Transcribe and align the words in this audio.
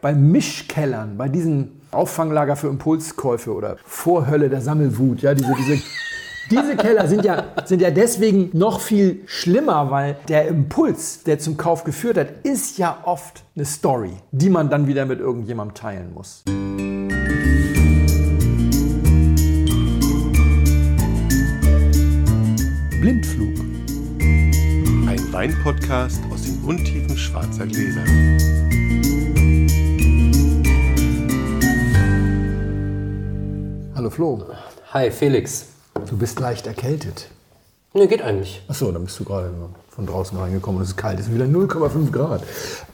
Bei 0.00 0.14
Mischkellern, 0.14 1.16
bei 1.16 1.28
diesen 1.28 1.80
Auffanglager 1.90 2.54
für 2.54 2.68
Impulskäufe 2.68 3.52
oder 3.52 3.78
Vorhölle 3.84 4.48
der 4.48 4.60
Sammelwut, 4.60 5.22
ja, 5.22 5.34
diese, 5.34 5.52
diese, 5.56 5.82
diese 6.52 6.76
Keller 6.76 7.08
sind 7.08 7.24
ja, 7.24 7.46
sind 7.64 7.82
ja 7.82 7.90
deswegen 7.90 8.56
noch 8.56 8.78
viel 8.78 9.22
schlimmer, 9.26 9.90
weil 9.90 10.16
der 10.28 10.46
Impuls, 10.46 11.24
der 11.24 11.40
zum 11.40 11.56
Kauf 11.56 11.82
geführt 11.82 12.16
hat, 12.16 12.28
ist 12.44 12.78
ja 12.78 12.98
oft 13.06 13.42
eine 13.56 13.64
Story, 13.64 14.12
die 14.30 14.50
man 14.50 14.70
dann 14.70 14.86
wieder 14.86 15.04
mit 15.04 15.18
irgendjemandem 15.18 15.74
teilen 15.74 16.14
muss. 16.14 16.44
Blindflug. 23.00 23.58
Ein 25.08 25.32
Weinpodcast 25.32 26.20
aus 26.32 26.42
den 26.42 26.62
Untiefen 26.62 27.16
schwarzer 27.16 27.66
Gläser. 27.66 28.04
Hallo 33.98 34.10
Flo, 34.10 34.40
Hi, 34.92 35.10
Felix. 35.10 35.66
du 36.08 36.16
bist 36.16 36.38
leicht 36.38 36.68
erkältet. 36.68 37.26
Ne, 37.94 38.06
geht 38.06 38.22
eigentlich. 38.22 38.62
Achso, 38.68 38.92
dann 38.92 39.02
bist 39.02 39.18
du 39.18 39.24
gerade 39.24 39.50
von 39.90 40.06
draußen 40.06 40.38
reingekommen 40.38 40.76
und 40.78 40.84
es 40.84 40.90
ist 40.90 40.96
kalt. 40.96 41.18
Es 41.18 41.26
ist 41.26 41.34
wieder 41.34 41.46
0,5 41.46 42.12
Grad. 42.12 42.44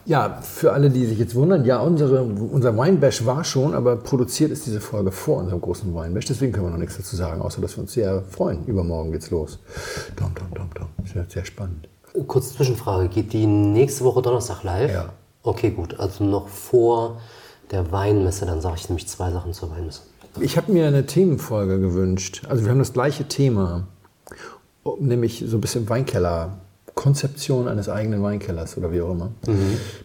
Ja, 0.06 0.38
für 0.40 0.72
alle, 0.72 0.88
die 0.88 1.04
sich 1.04 1.18
jetzt 1.18 1.34
wundern, 1.34 1.66
ja, 1.66 1.78
unsere, 1.80 2.22
unser 2.22 2.74
Weinbash 2.78 3.26
war 3.26 3.44
schon, 3.44 3.74
aber 3.74 3.96
produziert 3.96 4.50
ist 4.50 4.64
diese 4.64 4.80
Folge 4.80 5.12
vor 5.12 5.40
unserem 5.40 5.60
großen 5.60 5.94
Weinbash. 5.94 6.24
Deswegen 6.24 6.52
können 6.52 6.68
wir 6.68 6.70
noch 6.70 6.78
nichts 6.78 6.96
dazu 6.96 7.16
sagen, 7.16 7.42
außer 7.42 7.60
dass 7.60 7.76
wir 7.76 7.82
uns 7.82 7.92
sehr 7.92 8.22
freuen. 8.22 8.64
Übermorgen 8.64 9.12
geht's 9.12 9.28
los. 9.28 9.58
Dom, 10.16 10.34
dom, 10.34 10.54
dom, 10.54 10.70
dom. 10.74 10.88
Das 11.02 11.14
wird 11.14 11.30
sehr 11.30 11.44
spannend. 11.44 11.86
Kurze 12.26 12.54
Zwischenfrage. 12.54 13.10
Geht 13.10 13.34
die 13.34 13.46
nächste 13.46 14.04
Woche 14.04 14.22
Donnerstag 14.22 14.62
live? 14.62 14.90
Ja. 14.90 15.10
Okay, 15.42 15.68
gut. 15.68 16.00
Also 16.00 16.24
noch 16.24 16.48
vor 16.48 17.20
der 17.72 17.92
Weinmesse. 17.92 18.46
Dann 18.46 18.62
sage 18.62 18.76
ich 18.78 18.88
nämlich 18.88 19.06
zwei 19.06 19.30
Sachen 19.30 19.52
zur 19.52 19.70
Weinmesse. 19.70 20.00
Ich 20.40 20.56
habe 20.56 20.72
mir 20.72 20.86
eine 20.86 21.06
Themenfolge 21.06 21.78
gewünscht. 21.80 22.42
Also 22.48 22.64
wir 22.64 22.70
haben 22.70 22.78
das 22.78 22.92
gleiche 22.92 23.26
Thema, 23.28 23.86
nämlich 24.98 25.44
so 25.46 25.56
ein 25.56 25.60
bisschen 25.60 25.88
Weinkeller. 25.88 26.58
Konzeption 26.94 27.66
eines 27.66 27.88
eigenen 27.88 28.22
Weinkellers 28.22 28.76
oder 28.78 28.92
wie 28.92 29.00
auch 29.02 29.10
immer. 29.10 29.32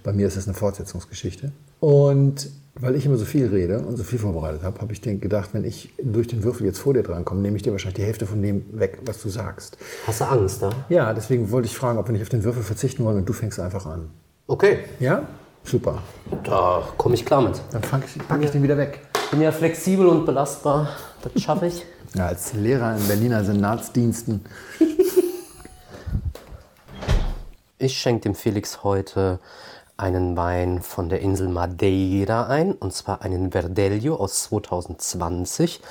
Bei 0.03 0.11
mir 0.11 0.25
ist 0.25 0.37
es 0.37 0.47
eine 0.47 0.55
Fortsetzungsgeschichte. 0.55 1.51
Und 1.79 2.49
weil 2.81 2.95
ich 2.95 3.05
immer 3.05 3.17
so 3.17 3.25
viel 3.25 3.45
rede 3.47 3.79
und 3.79 3.95
so 3.95 4.03
viel 4.03 4.17
vorbereitet 4.17 4.63
habe, 4.63 4.81
habe 4.81 4.91
ich 4.91 4.99
denk- 4.99 5.21
gedacht, 5.21 5.49
wenn 5.53 5.65
ich 5.65 5.93
durch 6.01 6.27
den 6.27 6.43
Würfel 6.43 6.65
jetzt 6.65 6.79
vor 6.79 6.95
dir 6.95 7.03
drankomme, 7.03 7.41
nehme 7.41 7.57
ich 7.57 7.61
dir 7.63 7.71
wahrscheinlich 7.73 7.97
die 7.97 8.03
Hälfte 8.05 8.25
von 8.25 8.41
dem 8.41 8.63
weg, 8.71 9.01
was 9.05 9.21
du 9.21 9.29
sagst. 9.29 9.77
Hast 10.07 10.21
du 10.21 10.25
Angst, 10.25 10.63
da? 10.63 10.71
Ja, 10.89 11.13
deswegen 11.13 11.51
wollte 11.51 11.67
ich 11.67 11.75
fragen, 11.77 11.99
ob 11.99 12.07
wir 12.07 12.13
nicht 12.13 12.23
auf 12.23 12.29
den 12.29 12.43
Würfel 12.43 12.63
verzichten 12.63 13.05
wollen 13.05 13.17
und 13.17 13.29
du 13.29 13.33
fängst 13.33 13.59
einfach 13.59 13.85
an. 13.85 14.09
Okay, 14.47 14.79
Ja? 14.99 15.27
Super. 15.63 16.01
da 16.43 16.81
komme 16.97 17.13
ich 17.13 17.23
klar 17.25 17.41
mit. 17.43 17.61
Dann 17.71 17.83
fang 17.83 18.01
ich, 18.03 18.27
packe 18.27 18.45
ich 18.45 18.49
den 18.49 18.63
wieder 18.63 18.77
weg. 18.77 19.01
Bin 19.31 19.41
ja 19.41 19.51
flexibel 19.51 20.07
und 20.07 20.25
belastbar. 20.25 20.89
Das 21.21 21.41
schaffe 21.41 21.67
ich. 21.67 21.85
Ja, 22.15 22.25
als 22.25 22.53
Lehrer 22.53 22.97
in 22.97 23.07
Berliner 23.07 23.43
Senatsdiensten. 23.43 24.43
Ich 27.77 27.99
schenke 27.99 28.21
dem 28.21 28.33
Felix 28.33 28.83
heute 28.83 29.39
einen 29.95 30.35
Wein 30.35 30.81
von 30.81 31.09
der 31.09 31.19
Insel 31.19 31.49
Madeira 31.49 32.47
ein, 32.47 32.71
und 32.71 32.93
zwar 32.93 33.21
einen 33.21 33.51
Verdelho 33.51 34.15
aus 34.15 34.45
2020 34.45 35.81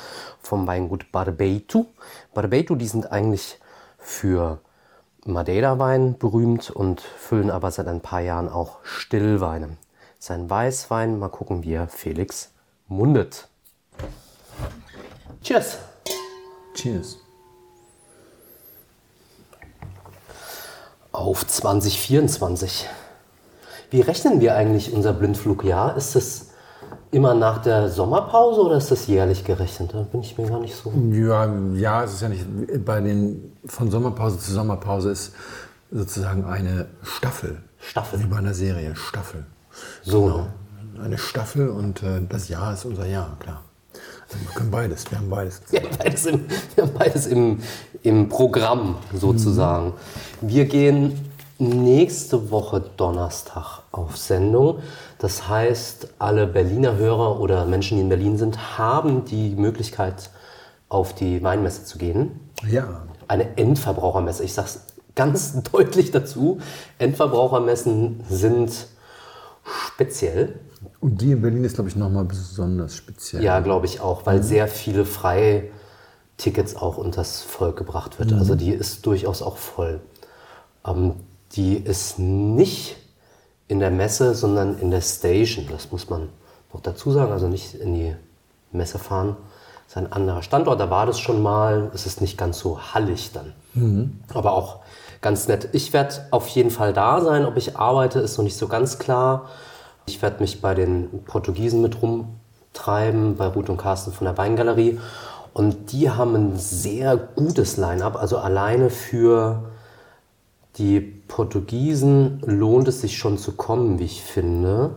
vom 0.42 0.66
Weingut 0.66 1.12
Barbeito. 1.12 1.86
Barbeito, 2.34 2.74
die 2.74 2.88
sind 2.88 3.12
eigentlich 3.12 3.60
für 3.96 4.58
Madeira-Wein 5.24 6.18
berühmt 6.18 6.70
und 6.70 7.00
füllen 7.00 7.52
aber 7.52 7.70
seit 7.70 7.86
ein 7.86 8.00
paar 8.00 8.22
Jahren 8.22 8.48
auch 8.48 8.78
Stillweine. 8.82 9.76
Sein 10.18 10.50
Weißwein, 10.50 11.20
mal 11.20 11.28
gucken, 11.28 11.62
wie 11.62 11.74
er 11.74 11.86
Felix 11.86 12.50
mundet. 12.88 13.48
Cheers! 15.42 15.78
Cheers. 16.74 17.18
auf 21.18 21.46
2024. 21.46 22.88
Wie 23.90 24.00
rechnen 24.00 24.40
wir 24.40 24.54
eigentlich 24.54 24.92
unser 24.92 25.12
Blindflugjahr? 25.12 25.96
Ist 25.96 26.14
es 26.14 26.50
immer 27.10 27.34
nach 27.34 27.58
der 27.62 27.88
Sommerpause 27.88 28.60
oder 28.60 28.76
ist 28.76 28.90
das 28.90 29.06
jährlich 29.06 29.44
gerechnet? 29.44 29.94
Da 29.94 30.02
bin 30.02 30.20
ich 30.20 30.38
mir 30.38 30.48
gar 30.48 30.60
nicht 30.60 30.76
so. 30.76 30.92
Ja, 31.10 31.52
ja, 31.74 32.04
es 32.04 32.14
ist 32.14 32.22
ja 32.22 32.28
nicht, 32.28 32.46
bei 32.84 33.00
den, 33.00 33.56
von 33.66 33.90
Sommerpause 33.90 34.38
zu 34.38 34.52
Sommerpause 34.52 35.10
ist 35.10 35.32
sozusagen 35.90 36.44
eine 36.44 36.86
Staffel. 37.02 37.62
Staffel. 37.78 38.20
Wie 38.20 38.26
bei 38.26 38.36
einer 38.36 38.54
Serie, 38.54 38.94
Staffel. 38.94 39.46
So, 40.02 40.24
Genau. 40.24 40.46
Ne? 40.98 41.04
Eine 41.04 41.18
Staffel 41.18 41.68
und 41.68 42.02
äh, 42.02 42.20
das 42.28 42.48
Jahr 42.48 42.74
ist 42.74 42.84
unser 42.84 43.06
Jahr, 43.06 43.36
klar. 43.40 43.62
Also 44.28 44.44
wir 44.44 44.54
können 44.54 44.70
beides, 44.70 45.10
wir 45.10 45.18
haben 45.18 45.30
beides. 45.30 45.62
Wir 45.70 45.82
haben 45.82 45.96
beides 45.98 46.26
im, 46.26 46.44
wir 46.74 46.84
haben 46.84 46.94
beides 46.94 47.26
im, 47.26 47.60
im 48.02 48.28
Programm 48.28 48.96
sozusagen. 49.14 49.94
Wir 50.40 50.66
gehen 50.66 51.30
nächste 51.58 52.50
Woche 52.50 52.84
Donnerstag 52.96 53.82
auf 53.90 54.16
Sendung. 54.16 54.80
Das 55.18 55.48
heißt, 55.48 56.08
alle 56.18 56.46
Berliner 56.46 56.96
Hörer 56.96 57.40
oder 57.40 57.64
Menschen, 57.64 57.96
die 57.96 58.02
in 58.02 58.08
Berlin 58.08 58.38
sind, 58.38 58.78
haben 58.78 59.24
die 59.24 59.50
Möglichkeit, 59.56 60.30
auf 60.88 61.14
die 61.14 61.42
Weinmesse 61.42 61.84
zu 61.84 61.98
gehen. 61.98 62.40
Ja, 62.68 63.02
eine 63.28 63.56
Endverbrauchermesse. 63.56 64.44
Ich 64.44 64.54
sage 64.54 64.68
es 64.68 64.80
ganz 65.14 65.62
deutlich 65.72 66.10
dazu. 66.10 66.60
Endverbrauchermessen 66.98 68.24
sind 68.28 68.72
speziell. 69.64 70.58
Und 71.00 71.20
die 71.20 71.32
in 71.32 71.42
Berlin 71.42 71.64
ist, 71.64 71.74
glaube 71.74 71.88
ich, 71.90 71.96
nochmal 71.96 72.24
besonders 72.24 72.96
speziell. 72.96 73.42
Ja, 73.42 73.60
glaube 73.60 73.86
ich 73.86 74.00
auch, 74.00 74.26
weil 74.26 74.42
sehr 74.42 74.68
viele 74.68 75.04
Freitickets 75.04 76.76
auch 76.76 76.98
unters 76.98 77.42
Volk 77.42 77.76
gebracht 77.76 78.18
wird. 78.18 78.32
Also 78.32 78.54
die 78.54 78.70
ist 78.70 79.06
durchaus 79.06 79.42
auch 79.42 79.56
voll. 79.56 80.00
Ähm, 80.86 81.14
die 81.52 81.76
ist 81.76 82.18
nicht 82.18 82.96
in 83.68 83.80
der 83.80 83.90
Messe, 83.90 84.34
sondern 84.34 84.78
in 84.78 84.90
der 84.90 85.00
Station. 85.00 85.66
Das 85.70 85.90
muss 85.90 86.08
man 86.10 86.28
noch 86.72 86.80
dazu 86.80 87.10
sagen. 87.10 87.32
Also 87.32 87.48
nicht 87.48 87.74
in 87.74 87.94
die 87.94 88.16
Messe 88.72 88.98
fahren. 88.98 89.36
Das 89.86 89.96
ist 89.96 89.96
ein 89.96 90.12
anderer 90.12 90.42
Standort. 90.42 90.80
Da 90.80 90.90
war 90.90 91.06
das 91.06 91.18
schon 91.18 91.42
mal. 91.42 91.90
Es 91.94 92.06
ist 92.06 92.20
nicht 92.20 92.36
ganz 92.36 92.58
so 92.58 92.92
hallig 92.94 93.30
dann. 93.32 93.52
Aber 94.34 94.52
auch 94.52 94.80
ganz 95.20 95.48
nett. 95.48 95.70
Ich 95.72 95.92
werde 95.92 96.26
auf 96.30 96.48
jeden 96.48 96.70
Fall 96.70 96.92
da 96.92 97.20
sein. 97.20 97.46
Ob 97.46 97.56
ich 97.56 97.76
arbeite, 97.76 98.20
ist 98.20 98.36
noch 98.36 98.44
nicht 98.44 98.56
so 98.56 98.68
ganz 98.68 98.98
klar. 98.98 99.48
Ich 100.08 100.22
werde 100.22 100.40
mich 100.40 100.62
bei 100.62 100.74
den 100.74 101.22
Portugiesen 101.26 101.82
mit 101.82 102.00
rumtreiben, 102.00 103.36
bei 103.36 103.46
Ruth 103.46 103.68
und 103.68 103.76
Carsten 103.76 104.10
von 104.10 104.24
der 104.24 104.38
Weingalerie. 104.38 104.98
Und 105.52 105.92
die 105.92 106.08
haben 106.08 106.34
ein 106.34 106.56
sehr 106.56 107.16
gutes 107.16 107.76
Line-up. 107.76 108.16
Also 108.16 108.38
alleine 108.38 108.88
für 108.88 109.64
die 110.76 111.00
Portugiesen 111.00 112.40
lohnt 112.46 112.88
es 112.88 113.02
sich 113.02 113.18
schon 113.18 113.36
zu 113.36 113.52
kommen, 113.52 113.98
wie 113.98 114.04
ich 114.04 114.22
finde. 114.22 114.92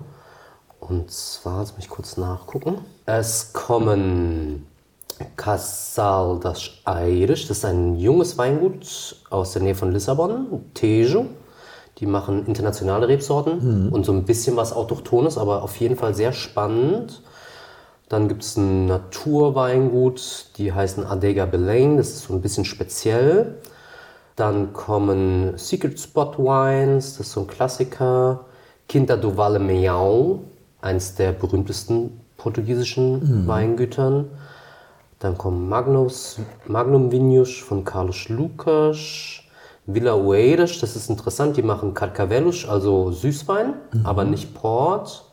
Und 0.79 1.11
zwar, 1.11 1.59
jetzt 1.59 1.73
muss 1.75 1.83
ich 1.85 1.89
kurz 1.89 2.16
nachgucken. 2.16 2.78
Es 3.05 3.51
kommen 3.51 4.66
Casal 5.35 6.39
das 6.41 6.69
Aires, 6.85 7.47
das 7.47 7.57
ist 7.57 7.66
ein 7.66 7.97
junges 7.97 8.38
Weingut 8.38 9.16
aus 9.29 9.51
der 9.51 9.61
Nähe 9.61 9.75
von 9.75 9.91
Lissabon, 9.91 10.47
Tejo. 10.73 11.25
Die 11.97 12.06
machen 12.06 12.46
internationale 12.47 13.07
Rebsorten 13.07 13.90
und 13.91 14.06
so 14.06 14.12
ein 14.12 14.25
bisschen 14.25 14.56
was 14.56 14.74
Autochtones, 14.74 15.38
aber 15.38 15.62
auf 15.62 15.75
jeden 15.78 15.96
Fall 15.96 16.16
sehr 16.16 16.34
spannend. 16.34 17.22
Dann 18.09 18.28
gibt 18.28 18.44
es 18.44 18.57
ein 18.57 18.88
Naturweingut, 18.88 20.47
die 20.57 20.74
heißen 20.74 21.06
Adega 21.06 21.46
Belém, 21.46 21.97
das 21.97 22.09
ist 22.09 22.24
so 22.24 22.34
ein 22.34 22.41
bisschen 22.41 22.66
speziell. 22.66 23.56
Dann 24.35 24.74
kommen 24.74 25.57
Secret 25.57 26.00
Spot 26.00 26.34
Wines, 26.38 27.18
das 27.18 27.28
ist 27.28 27.34
so 27.34 27.41
ein 27.41 27.47
Klassiker. 27.47 28.46
Quinta 28.90 29.16
do 29.16 29.38
Vale 29.38 29.59
Meião, 29.59 30.40
eins 30.81 31.16
der 31.16 31.31
berühmtesten 31.31 32.20
portugiesischen 32.37 33.47
Weingütern. 33.47 34.29
Dann 35.20 35.37
kommen 35.37 35.70
Magnus, 35.70 36.40
Magnum 36.66 37.11
Vinhos 37.11 37.55
von 37.55 37.85
Carlos 37.85 38.28
Lucas. 38.28 39.41
Villa 39.85 40.13
Oeiras, 40.16 40.79
das 40.79 40.95
ist 40.95 41.09
interessant, 41.09 41.57
die 41.57 41.63
machen 41.63 41.93
Carcavelos, 41.93 42.67
also 42.67 43.11
Süßwein, 43.11 43.73
aber 44.03 44.23
nicht 44.23 44.53
Port. 44.53 45.25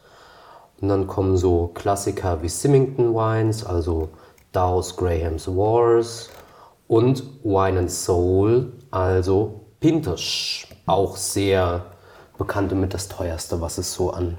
Und 0.80 0.88
dann 0.88 1.06
kommen 1.06 1.36
so 1.36 1.70
Klassiker 1.74 2.40
wie 2.42 2.48
Symington 2.48 3.14
Wines, 3.14 3.64
also 3.64 4.08
Dow's 4.52 4.96
Graham's 4.96 5.48
Wars 5.48 6.30
und 6.86 7.22
Wine 7.44 7.80
and 7.80 7.90
Soul, 7.90 8.72
also 8.90 9.66
Pintos. 9.80 10.66
Auch 10.86 11.16
sehr 11.16 11.84
bekannt 12.38 12.72
und 12.72 12.80
mit 12.80 12.94
das 12.94 13.08
teuerste, 13.08 13.60
was 13.60 13.78
es 13.78 13.92
so 13.92 14.10
an 14.10 14.38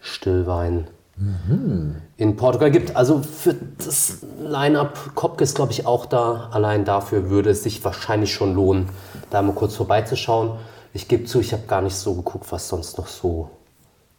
Stillwein 0.00 0.88
in 2.16 2.36
Portugal 2.36 2.70
gibt. 2.70 2.94
Also 2.96 3.22
für 3.22 3.54
das 3.78 4.18
Line-Up, 4.40 5.14
Kopke 5.14 5.44
ist 5.44 5.56
glaube 5.56 5.72
ich 5.72 5.86
auch 5.86 6.06
da. 6.06 6.48
Allein 6.52 6.84
dafür 6.84 7.30
würde 7.30 7.50
es 7.50 7.62
sich 7.62 7.84
wahrscheinlich 7.84 8.32
schon 8.32 8.54
lohnen, 8.54 8.88
da 9.30 9.42
mal 9.42 9.54
kurz 9.54 9.74
vorbeizuschauen. 9.74 10.58
Ich 10.92 11.08
gebe 11.08 11.24
zu, 11.24 11.40
ich 11.40 11.52
habe 11.52 11.64
gar 11.66 11.82
nicht 11.82 11.96
so 11.96 12.14
geguckt, 12.14 12.50
was 12.50 12.68
sonst 12.68 12.98
noch 12.98 13.08
so 13.08 13.50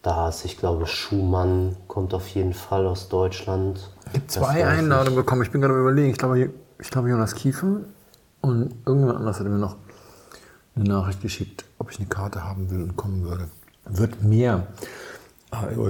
da 0.02 0.30
ist, 0.30 0.46
ich 0.46 0.58
glaube, 0.58 0.88
Schumann 0.88 1.76
kommt 1.88 2.14
auf 2.14 2.28
jeden 2.30 2.54
Fall 2.54 2.86
aus 2.86 3.10
Deutschland. 3.10 3.92
Ich 4.08 4.14
habe 4.14 4.28
zwei 4.28 4.66
Einladungen 4.66 5.16
bekommen. 5.16 5.42
Ich 5.42 5.52
bin 5.52 5.62
gerade 5.62 5.78
überlegen. 5.78 6.10
Ich 6.10 6.18
glaube, 6.18 6.52
ich 6.80 6.90
glaube 6.90 7.10
Jonas 7.10 7.36
Kiefer 7.36 7.82
und 8.42 8.74
irgendjemand 8.86 9.20
anders 9.20 9.40
hat 9.40 9.48
mir 9.48 9.58
noch 9.58 9.76
eine 10.76 10.86
Nachricht 10.86 11.22
geschickt, 11.22 11.66
ob 11.78 11.92
ich 11.92 12.00
eine 12.00 12.08
Karte 12.08 12.44
haben 12.44 12.70
will 12.70 12.82
und 12.82 12.96
kommen 12.96 13.24
würde. 13.24 13.50
Wird 13.86 14.24
mehr, 14.24 14.68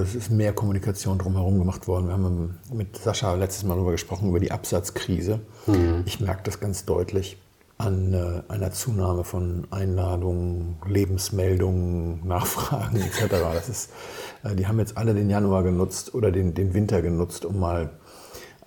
es 0.02 0.14
ist 0.14 0.30
mehr 0.30 0.52
Kommunikation 0.52 1.18
drumherum 1.18 1.58
gemacht 1.58 1.86
worden. 1.86 2.06
Wir 2.06 2.14
haben 2.14 2.58
mit 2.72 2.96
Sascha 2.96 3.34
letztes 3.34 3.64
Mal 3.64 3.74
darüber 3.74 3.92
gesprochen, 3.92 4.28
über 4.28 4.40
die 4.40 4.52
Absatzkrise. 4.52 5.40
Mhm. 5.66 6.02
Ich 6.06 6.20
merke 6.20 6.42
das 6.44 6.60
ganz 6.60 6.84
deutlich 6.84 7.36
an 7.80 8.12
äh, 8.12 8.52
einer 8.52 8.72
Zunahme 8.72 9.24
von 9.24 9.66
Einladungen, 9.70 10.76
Lebensmeldungen, 10.86 12.20
Nachfragen 12.26 12.96
etc. 13.00 13.28
Das 13.54 13.68
ist, 13.68 13.90
äh, 14.44 14.54
die 14.54 14.66
haben 14.66 14.78
jetzt 14.78 14.96
alle 14.96 15.14
den 15.14 15.30
Januar 15.30 15.62
genutzt 15.62 16.14
oder 16.14 16.30
den, 16.30 16.54
den 16.54 16.74
Winter 16.74 17.00
genutzt, 17.02 17.44
um 17.44 17.58
mal 17.58 17.90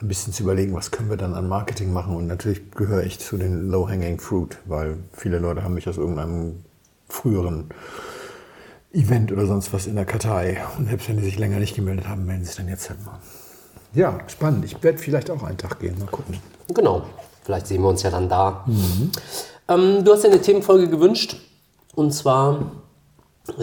ein 0.01 0.07
bisschen 0.07 0.33
zu 0.33 0.43
überlegen, 0.43 0.73
was 0.73 0.91
können 0.91 1.09
wir 1.09 1.17
dann 1.17 1.35
an 1.35 1.47
Marketing 1.47 1.93
machen. 1.93 2.15
Und 2.15 2.27
natürlich 2.27 2.71
gehöre 2.71 3.03
ich 3.03 3.19
zu 3.19 3.37
den 3.37 3.69
Low-Hanging 3.69 4.19
Fruit, 4.19 4.57
weil 4.65 4.97
viele 5.13 5.39
Leute 5.39 5.63
haben 5.63 5.75
mich 5.75 5.87
aus 5.87 5.97
irgendeinem 5.97 6.63
früheren 7.07 7.69
Event 8.93 9.31
oder 9.31 9.45
sonst 9.45 9.73
was 9.73 9.87
in 9.87 9.95
der 9.95 10.05
Kartei. 10.05 10.61
Und 10.77 10.87
selbst 10.87 11.09
wenn 11.09 11.17
die 11.17 11.23
sich 11.23 11.37
länger 11.37 11.59
nicht 11.59 11.75
gemeldet 11.75 12.07
haben, 12.07 12.25
melden 12.25 12.43
sie 12.43 12.47
sich 12.47 12.57
dann 12.57 12.69
jetzt 12.69 12.89
halt 12.89 13.03
mal. 13.05 13.19
Ja, 13.93 14.19
spannend. 14.27 14.65
Ich 14.65 14.81
werde 14.83 14.97
vielleicht 14.97 15.29
auch 15.29 15.43
einen 15.43 15.57
Tag 15.57 15.79
gehen. 15.79 15.97
Mal 15.99 16.07
gucken. 16.07 16.37
Genau. 16.73 17.03
Vielleicht 17.43 17.67
sehen 17.67 17.81
wir 17.81 17.89
uns 17.89 18.03
ja 18.03 18.09
dann 18.09 18.29
da. 18.29 18.63
Mhm. 18.65 19.11
Ähm, 19.67 20.03
du 20.03 20.13
hast 20.13 20.23
dir 20.23 20.29
eine 20.29 20.41
Themenfolge 20.41 20.87
gewünscht. 20.87 21.35
Und 21.95 22.13
zwar 22.13 22.71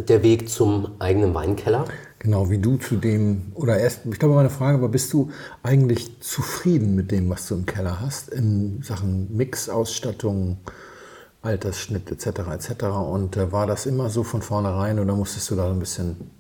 der 0.09 0.23
Weg 0.23 0.49
zum 0.49 0.93
eigenen 0.99 1.35
Weinkeller. 1.35 1.85
Genau, 2.19 2.51
wie 2.51 2.59
du 2.59 2.77
zu 2.77 2.97
dem, 2.97 3.53
oder 3.55 3.79
erst, 3.79 4.01
ich 4.05 4.19
glaube, 4.19 4.35
meine 4.35 4.51
Frage 4.51 4.83
war, 4.83 4.91
bist 4.91 5.13
du 5.13 5.31
eigentlich 5.63 6.21
zufrieden 6.21 6.95
mit 6.95 7.11
dem, 7.11 7.31
was 7.31 7.49
du 7.49 7.55
im 7.55 7.67
Keller 7.67 7.99
hast, 8.01 8.29
in 8.29 8.83
Sachen 8.83 9.35
Mix, 9.35 9.71
Ausstattung, 9.71 10.59
Altersschnitt 11.43 12.11
etc. 12.11 12.27
etc. 12.53 12.85
Und 12.85 13.37
äh, 13.37 13.53
war 13.53 13.67
das 13.67 13.87
immer 13.87 14.11
so 14.11 14.23
von 14.23 14.43
vornherein 14.43 14.99
oder 14.99 15.15
musstest 15.15 15.51
du 15.51 15.57
da 15.57 15.71
ein 15.71 15.79
bisschen 15.79 16.31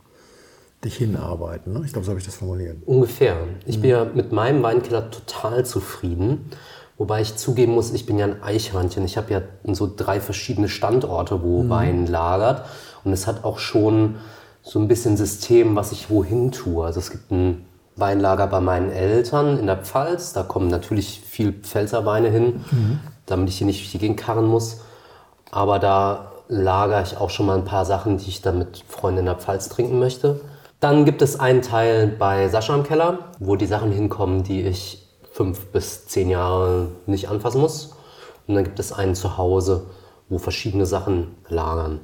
dich 0.85 0.97
hinarbeiten? 0.97 1.73
Ne? 1.73 1.83
Ich 1.85 1.93
glaube, 1.93 2.05
so 2.05 2.11
habe 2.11 2.21
ich 2.21 2.27
das 2.27 2.37
formuliert. 2.37 2.77
Ungefähr. 2.87 3.37
Ich 3.67 3.79
mhm. 3.79 3.83
bin 3.83 3.91
ja 3.91 4.05
mit 4.05 4.33
meinem 4.33 4.63
Weinkeller 4.63 5.11
total 5.11 5.65
zufrieden. 5.65 6.51
Wobei 6.99 7.23
ich 7.23 7.37
zugeben 7.37 7.73
muss, 7.73 7.93
ich 7.93 8.05
bin 8.05 8.19
ja 8.19 8.27
ein 8.27 8.43
Eichhörnchen. 8.43 9.05
Ich 9.07 9.17
habe 9.17 9.33
ja 9.33 9.43
so 9.73 9.91
drei 9.95 10.21
verschiedene 10.21 10.69
Standorte, 10.69 11.43
wo 11.43 11.63
mhm. 11.63 11.71
Wein 11.71 12.07
lagert. 12.07 12.67
Und 13.05 13.13
es 13.15 13.27
hat 13.27 13.45
auch 13.45 13.59
schon 13.59 14.17
so 14.63 14.79
ein 14.79 14.89
bisschen 14.89 15.17
System, 15.17 15.77
was 15.77 15.93
ich 15.93 16.11
wohin 16.11 16.53
tue. 16.53 16.85
Also 16.85 17.01
es 17.01 17.11
gibt 17.11 17.31
ein 17.31 17.65
Weinlager 17.97 18.47
bei 18.47 18.61
meinen 18.61 18.91
Eltern 18.91 19.59
in 19.59 19.67
der 19.67 19.79
Pfalz. 19.79 20.35
Da 20.35 20.43
kommen 20.43 20.69
natürlich 20.69 21.21
viel 21.21 21.53
Pfälzer 21.53 22.05
Weine 22.05 22.29
hin, 22.29 22.65
mhm. 22.71 23.01
damit 23.25 23.49
ich 23.49 23.57
hier 23.57 23.67
nicht 23.67 23.93
die 23.93 23.99
Gegend 23.99 24.21
karren 24.21 24.47
muss. 24.47 24.83
Aber 25.51 25.79
da 25.79 26.33
lagere 26.49 27.03
ich 27.03 27.17
auch 27.17 27.31
schon 27.31 27.47
mal 27.47 27.57
ein 27.57 27.65
paar 27.65 27.85
Sachen, 27.85 28.19
die 28.19 28.29
ich 28.29 28.43
dann 28.43 28.59
mit 28.59 28.85
Freunden 28.89 29.21
in 29.21 29.27
der 29.27 29.37
Pfalz 29.37 29.69
trinken 29.69 29.99
möchte. 29.99 30.41
Dann 30.81 31.05
gibt 31.05 31.23
es 31.23 31.39
einen 31.39 31.63
Teil 31.63 32.09
bei 32.09 32.49
Sascha 32.49 32.75
im 32.75 32.83
Keller, 32.83 33.19
wo 33.39 33.57
die 33.57 33.67
Sachen 33.67 33.93
hinkommen, 33.93 34.43
die 34.43 34.63
ich 34.63 35.07
fünf 35.33 35.67
bis 35.67 36.07
zehn 36.07 36.31
Jahre 36.31 36.89
nicht 37.07 37.29
anfassen 37.29 37.61
muss. 37.61 37.95
Und 38.47 38.55
dann 38.55 38.65
gibt 38.65 38.81
es 38.81 38.93
einen 38.93 39.15
zu 39.15 39.39
Hause, 39.39 39.87
wo 40.29 40.39
verschiedene 40.39 40.87
Sachen 40.87 41.37
lagern. 41.49 42.01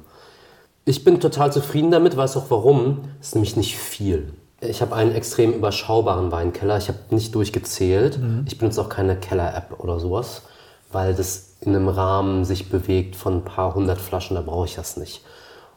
Ich 0.85 1.03
bin 1.03 1.19
total 1.19 1.51
zufrieden 1.51 1.91
damit, 1.91 2.15
weiß 2.15 2.37
auch 2.37 2.49
warum. 2.49 3.09
Es 3.19 3.27
ist 3.27 3.35
nämlich 3.35 3.57
nicht 3.57 3.75
viel. 3.75 4.33
Ich 4.61 4.81
habe 4.81 4.95
einen 4.95 5.13
extrem 5.13 5.53
überschaubaren 5.53 6.31
Weinkeller. 6.31 6.77
Ich 6.77 6.87
habe 6.87 6.99
nicht 7.09 7.35
durchgezählt. 7.35 8.17
Mhm. 8.17 8.45
Ich 8.47 8.57
benutze 8.57 8.81
auch 8.81 8.89
keine 8.89 9.17
Keller-App 9.17 9.79
oder 9.79 9.99
sowas, 9.99 10.43
weil 10.91 11.13
das 11.13 11.46
in 11.61 11.75
einem 11.75 11.87
Rahmen 11.87 12.45
sich 12.45 12.69
bewegt 12.69 13.15
von 13.15 13.37
ein 13.37 13.43
paar 13.43 13.75
hundert 13.75 13.99
Flaschen. 13.99 14.35
Da 14.35 14.41
brauche 14.41 14.65
ich 14.65 14.75
das 14.75 14.97
nicht. 14.97 15.23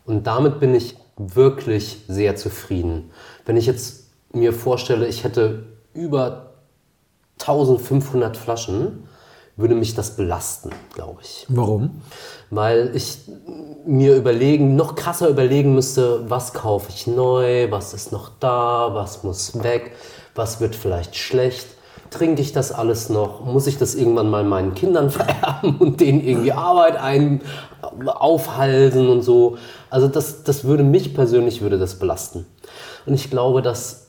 Und 0.05 0.27
damit 0.27 0.61
bin 0.61 0.75
ich 0.75 0.97
wirklich 1.17 1.99
sehr 2.09 2.37
zufrieden. 2.37 3.11
Wenn 3.47 3.57
ich 3.57 3.67
jetzt 3.67 4.05
mir 4.33 4.53
vorstelle, 4.53 5.07
ich 5.07 5.25
hätte 5.25 5.65
über 5.95 6.53
1500 7.41 8.37
Flaschen, 8.37 9.05
würde 9.57 9.75
mich 9.75 9.95
das 9.95 10.17
belasten, 10.17 10.71
glaube 10.95 11.21
ich. 11.23 11.47
Warum? 11.49 12.01
Weil 12.51 12.93
ich 12.95 13.19
mir 13.85 14.17
überlegen, 14.17 14.77
noch 14.77 14.95
krasser 14.95 15.29
überlegen 15.29 15.75
müsste, 15.75 16.29
was 16.31 16.55
kaufe 16.55 16.91
ich 16.91 17.07
neu, 17.07 17.71
was 17.71 17.93
ist 17.95 18.13
noch 18.13 18.31
da, 18.41 18.95
was 18.95 19.23
muss 19.23 19.63
weg, 19.63 19.93
was 20.35 20.61
wird 20.61 20.75
vielleicht 20.75 21.17
schlecht. 21.17 21.67
Trinke 22.11 22.43
ich 22.43 22.53
das 22.53 22.73
alles 22.73 23.09
noch? 23.09 23.45
Muss 23.45 23.67
ich 23.67 23.79
das 23.79 23.95
irgendwann 23.95 24.31
mal 24.31 24.45
meinen 24.45 24.75
Kindern 24.75 25.11
vererben 25.11 25.77
und 25.79 26.01
denen 26.01 26.21
irgendwie 26.21 26.53
Arbeit 26.53 26.97
ein, 26.97 27.41
aufhalten 28.05 29.09
und 29.09 29.23
so? 29.23 29.57
Also 29.91 30.09
das, 30.09 30.43
das 30.43 30.65
würde 30.65 30.83
mich 30.83 31.15
persönlich 31.15 31.63
würde 31.63 31.79
das 31.79 31.99
belasten. 31.99 32.47
Und 33.07 33.15
ich 33.15 33.31
glaube, 33.31 33.63
dass 33.63 34.09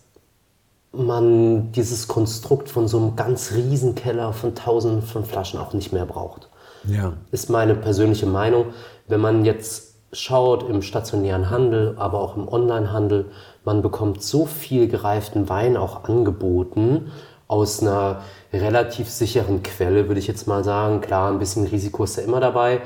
man 0.92 1.72
dieses 1.72 2.08
Konstrukt 2.08 2.70
von 2.70 2.88
so 2.88 2.98
einem 2.98 3.16
ganz 3.16 3.54
riesen 3.54 3.96
Keller 3.96 4.34
von 4.34 4.56
tausenden 4.56 5.02
von 5.02 5.24
Flaschen 5.24 5.60
auch 5.60 5.74
nicht 5.74 5.94
mehr 5.94 6.06
braucht. 6.06 6.50
Ja. 6.86 7.14
Ist 7.32 7.50
meine 7.50 7.76
persönliche 7.76 8.26
Meinung. 8.26 8.68
Wenn 9.08 9.22
man 9.22 9.46
jetzt 9.46 9.96
schaut 10.14 10.68
im 10.68 10.82
stationären 10.82 11.50
Handel, 11.50 11.96
aber 11.98 12.20
auch 12.20 12.36
im 12.36 12.48
Onlinehandel, 12.48 13.26
man 13.64 13.82
bekommt 13.82 14.22
so 14.22 14.46
viel 14.46 14.88
gereiften 14.88 15.48
Wein 15.48 15.78
auch 15.78 16.04
angeboten 16.04 17.12
aus 17.52 17.82
einer 17.82 18.22
relativ 18.54 19.10
sicheren 19.10 19.62
Quelle, 19.62 20.08
würde 20.08 20.20
ich 20.20 20.28
jetzt 20.28 20.48
mal 20.48 20.64
sagen. 20.64 21.02
Klar, 21.02 21.30
ein 21.30 21.38
bisschen 21.38 21.68
Risiko 21.68 22.06
ist 22.06 22.16
ja 22.16 22.24
immer 22.24 22.40
dabei, 22.40 22.82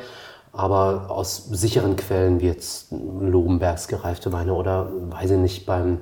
aber 0.53 1.05
aus 1.09 1.45
sicheren 1.51 1.95
Quellen 1.95 2.39
wie 2.39 2.47
jetzt 2.47 2.87
Lobenbergs 2.91 3.87
gereifte 3.87 4.33
Weine 4.33 4.55
oder 4.55 4.89
weiß 5.11 5.31
ich 5.31 5.37
nicht 5.37 5.65
beim 5.67 5.99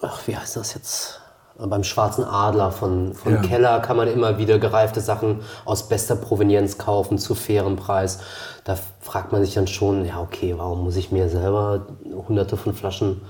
ach, 0.00 0.26
wie 0.26 0.36
heißt 0.36 0.56
das 0.56 0.74
jetzt? 0.74 1.20
Beim 1.58 1.84
Schwarzen 1.84 2.24
Adler 2.24 2.72
von, 2.72 3.12
von 3.12 3.34
ja. 3.34 3.42
Keller 3.42 3.80
kann 3.80 3.96
man 3.96 4.08
immer 4.08 4.38
wieder 4.38 4.58
gereifte 4.58 5.00
Sachen 5.00 5.42
aus 5.64 5.88
bester 5.88 6.16
Provenienz 6.16 6.76
kaufen 6.78 7.18
zu 7.18 7.34
fairem 7.36 7.76
Preis. 7.76 8.18
Da 8.64 8.78
fragt 9.00 9.30
man 9.30 9.44
sich 9.44 9.54
dann 9.54 9.66
schon, 9.68 10.06
ja 10.06 10.20
okay, 10.20 10.54
warum 10.56 10.82
muss 10.82 10.96
ich 10.96 11.12
mir 11.12 11.28
selber 11.28 11.86
hunderte 12.26 12.56
von 12.56 12.72
Flaschen 12.74 13.20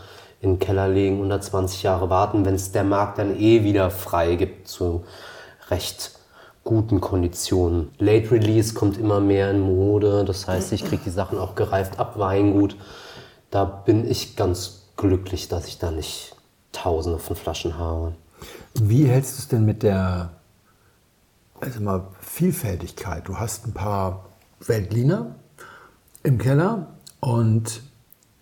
in 0.41 0.55
den 0.55 0.59
Keller 0.59 0.89
legen, 0.89 1.17
120 1.17 1.83
Jahre 1.83 2.11
warten, 2.11 2.45
wenn 2.45 2.55
es 2.55 2.73
der 2.73 2.85
Markt 2.85 3.19
dann 3.19 3.39
eh 3.39 3.63
wieder 3.63 3.91
frei 3.91 4.37
gibt 4.37 4.69
zu 4.69 5.05
recht 5.69 6.13
guten 6.65 7.01
Konditionen. 7.01 7.91
Late 7.99 8.31
Release 8.31 8.75
kommt 8.75 8.99
immer 8.99 9.21
mehr 9.21 9.51
in 9.51 9.61
Mode, 9.61 10.25
das 10.25 10.47
heißt, 10.47 10.73
ich 10.73 10.85
kriege 10.85 11.03
die 11.05 11.11
Sachen 11.11 11.39
auch 11.39 11.55
gereift 11.55 11.99
ab 11.99 12.19
Weingut. 12.19 12.77
Da 13.51 13.65
bin 13.65 14.09
ich 14.09 14.37
ganz 14.37 14.87
glücklich, 14.97 15.49
dass 15.49 15.67
ich 15.67 15.79
da 15.79 15.91
nicht 15.91 16.37
Tausende 16.73 17.19
von 17.19 17.35
Flaschen 17.35 17.79
habe. 17.79 18.15
Wie 18.75 19.07
hältst 19.07 19.37
du 19.37 19.43
es 19.43 19.49
denn 19.49 19.65
mit 19.65 19.83
der 19.83 20.31
also 21.61 21.81
mal 21.81 22.07
Vielfältigkeit? 22.21 23.27
Du 23.27 23.39
hast 23.39 23.67
ein 23.67 23.75
paar 23.75 24.27
Weltliner 24.61 25.35
im 26.23 26.39
Keller 26.39 26.95
und 27.19 27.83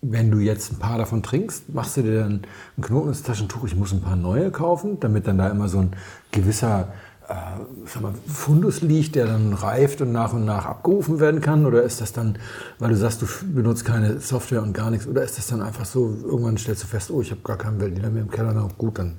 wenn 0.01 0.31
du 0.31 0.39
jetzt 0.39 0.71
ein 0.71 0.79
paar 0.79 0.97
davon 0.97 1.23
trinkst, 1.23 1.73
machst 1.73 1.97
du 1.97 2.03
dir 2.03 2.21
dann 2.21 2.41
ein 2.77 2.81
Knoten 2.81 3.09
ins 3.09 3.23
Taschentuch, 3.23 3.65
ich 3.65 3.75
muss 3.75 3.91
ein 3.91 4.01
paar 4.01 4.15
neue 4.15 4.51
kaufen, 4.51 4.99
damit 4.99 5.27
dann 5.27 5.37
da 5.37 5.49
immer 5.49 5.67
so 5.67 5.79
ein 5.79 5.95
gewisser 6.31 6.93
äh, 7.27 7.99
mal, 7.99 8.13
Fundus 8.27 8.81
liegt, 8.81 9.15
der 9.15 9.27
dann 9.27 9.53
reift 9.53 10.01
und 10.01 10.11
nach 10.11 10.33
und 10.33 10.45
nach 10.45 10.65
abgerufen 10.65 11.19
werden 11.19 11.41
kann? 11.41 11.65
Oder 11.65 11.83
ist 11.83 12.01
das 12.01 12.13
dann, 12.13 12.39
weil 12.79 12.89
du 12.89 12.95
sagst, 12.95 13.21
du 13.21 13.27
benutzt 13.53 13.85
keine 13.85 14.19
Software 14.19 14.61
und 14.61 14.73
gar 14.73 14.89
nichts, 14.89 15.07
oder 15.07 15.23
ist 15.23 15.37
das 15.37 15.47
dann 15.47 15.61
einfach 15.61 15.85
so, 15.85 16.15
irgendwann 16.23 16.57
stellst 16.57 16.83
du 16.83 16.87
fest, 16.87 17.11
oh, 17.11 17.21
ich 17.21 17.31
habe 17.31 17.41
gar 17.41 17.57
keinen 17.57 17.79
Weltlieder 17.81 18.09
mehr 18.09 18.23
im 18.23 18.31
Keller, 18.31 18.53
na 18.53 18.67
gut, 18.77 18.99
dann 18.99 19.17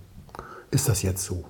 ist 0.71 0.89
das 0.89 1.03
jetzt 1.03 1.25
so? 1.25 1.45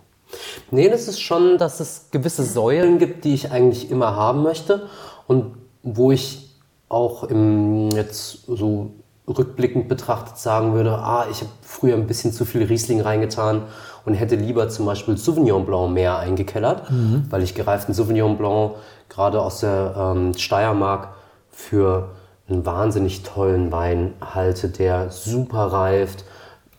Nee, 0.70 0.88
das 0.88 1.08
ist 1.08 1.20
schon, 1.20 1.58
dass 1.58 1.80
es 1.80 2.06
gewisse 2.10 2.44
Säulen 2.44 2.98
gibt, 2.98 3.24
die 3.24 3.34
ich 3.34 3.50
eigentlich 3.50 3.90
immer 3.90 4.14
haben 4.14 4.42
möchte 4.42 4.88
und 5.26 5.56
wo 5.82 6.12
ich 6.12 6.56
auch 6.88 7.24
im, 7.24 7.90
jetzt 7.90 8.44
so 8.46 8.92
rückblickend 9.30 9.88
betrachtet 9.88 10.38
sagen 10.38 10.74
würde, 10.74 10.98
ah, 10.98 11.26
ich 11.30 11.40
habe 11.40 11.50
früher 11.62 11.94
ein 11.94 12.06
bisschen 12.06 12.32
zu 12.32 12.44
viel 12.44 12.64
Riesling 12.64 13.00
reingetan 13.00 13.62
und 14.04 14.14
hätte 14.14 14.36
lieber 14.36 14.68
zum 14.68 14.86
Beispiel 14.86 15.16
Sauvignon 15.16 15.66
Blanc 15.66 15.92
mehr 15.92 16.18
eingekellert, 16.18 16.90
mhm. 16.90 17.26
weil 17.30 17.42
ich 17.42 17.54
gereiften 17.54 17.94
Sauvignon 17.94 18.36
Blanc 18.36 18.72
gerade 19.08 19.40
aus 19.40 19.60
der 19.60 19.94
ähm, 19.96 20.34
Steiermark 20.34 21.08
für 21.50 22.10
einen 22.48 22.66
wahnsinnig 22.66 23.22
tollen 23.22 23.70
Wein 23.70 24.14
halte, 24.20 24.68
der 24.68 25.10
super 25.10 25.66
reift, 25.66 26.24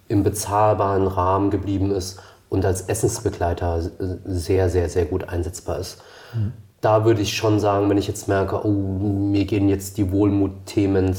im 0.07 0.23
bezahlbaren 0.23 1.07
Rahmen 1.07 1.51
geblieben 1.51 1.91
ist 1.91 2.19
und 2.49 2.65
als 2.65 2.81
Essensbegleiter 2.81 3.81
sehr, 4.25 4.69
sehr, 4.69 4.89
sehr 4.89 5.05
gut 5.05 5.29
einsetzbar 5.29 5.79
ist. 5.79 6.01
Mhm. 6.33 6.51
Da 6.81 7.05
würde 7.05 7.21
ich 7.21 7.33
schon 7.33 7.59
sagen, 7.59 7.89
wenn 7.89 7.97
ich 7.97 8.07
jetzt 8.07 8.27
merke, 8.27 8.65
oh, 8.65 8.71
mir 8.71 9.45
gehen 9.45 9.69
jetzt 9.69 9.97
die 9.97 10.11
Wohlmut-Themen 10.11 11.15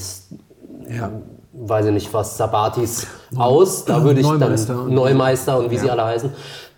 ja. 0.90 1.10
weiß 1.52 1.86
ich 1.86 1.92
nicht 1.92 2.14
was, 2.14 2.36
Sabatis 2.36 3.06
aus. 3.36 3.84
Da 3.84 4.02
würde 4.04 4.20
ich 4.20 4.26
Neumeister 4.26 4.74
dann 4.74 4.86
und- 4.86 4.94
Neumeister 4.94 5.58
und 5.58 5.70
wie 5.70 5.78
sie 5.78 5.90
alle 5.90 6.04
heißen. 6.04 6.30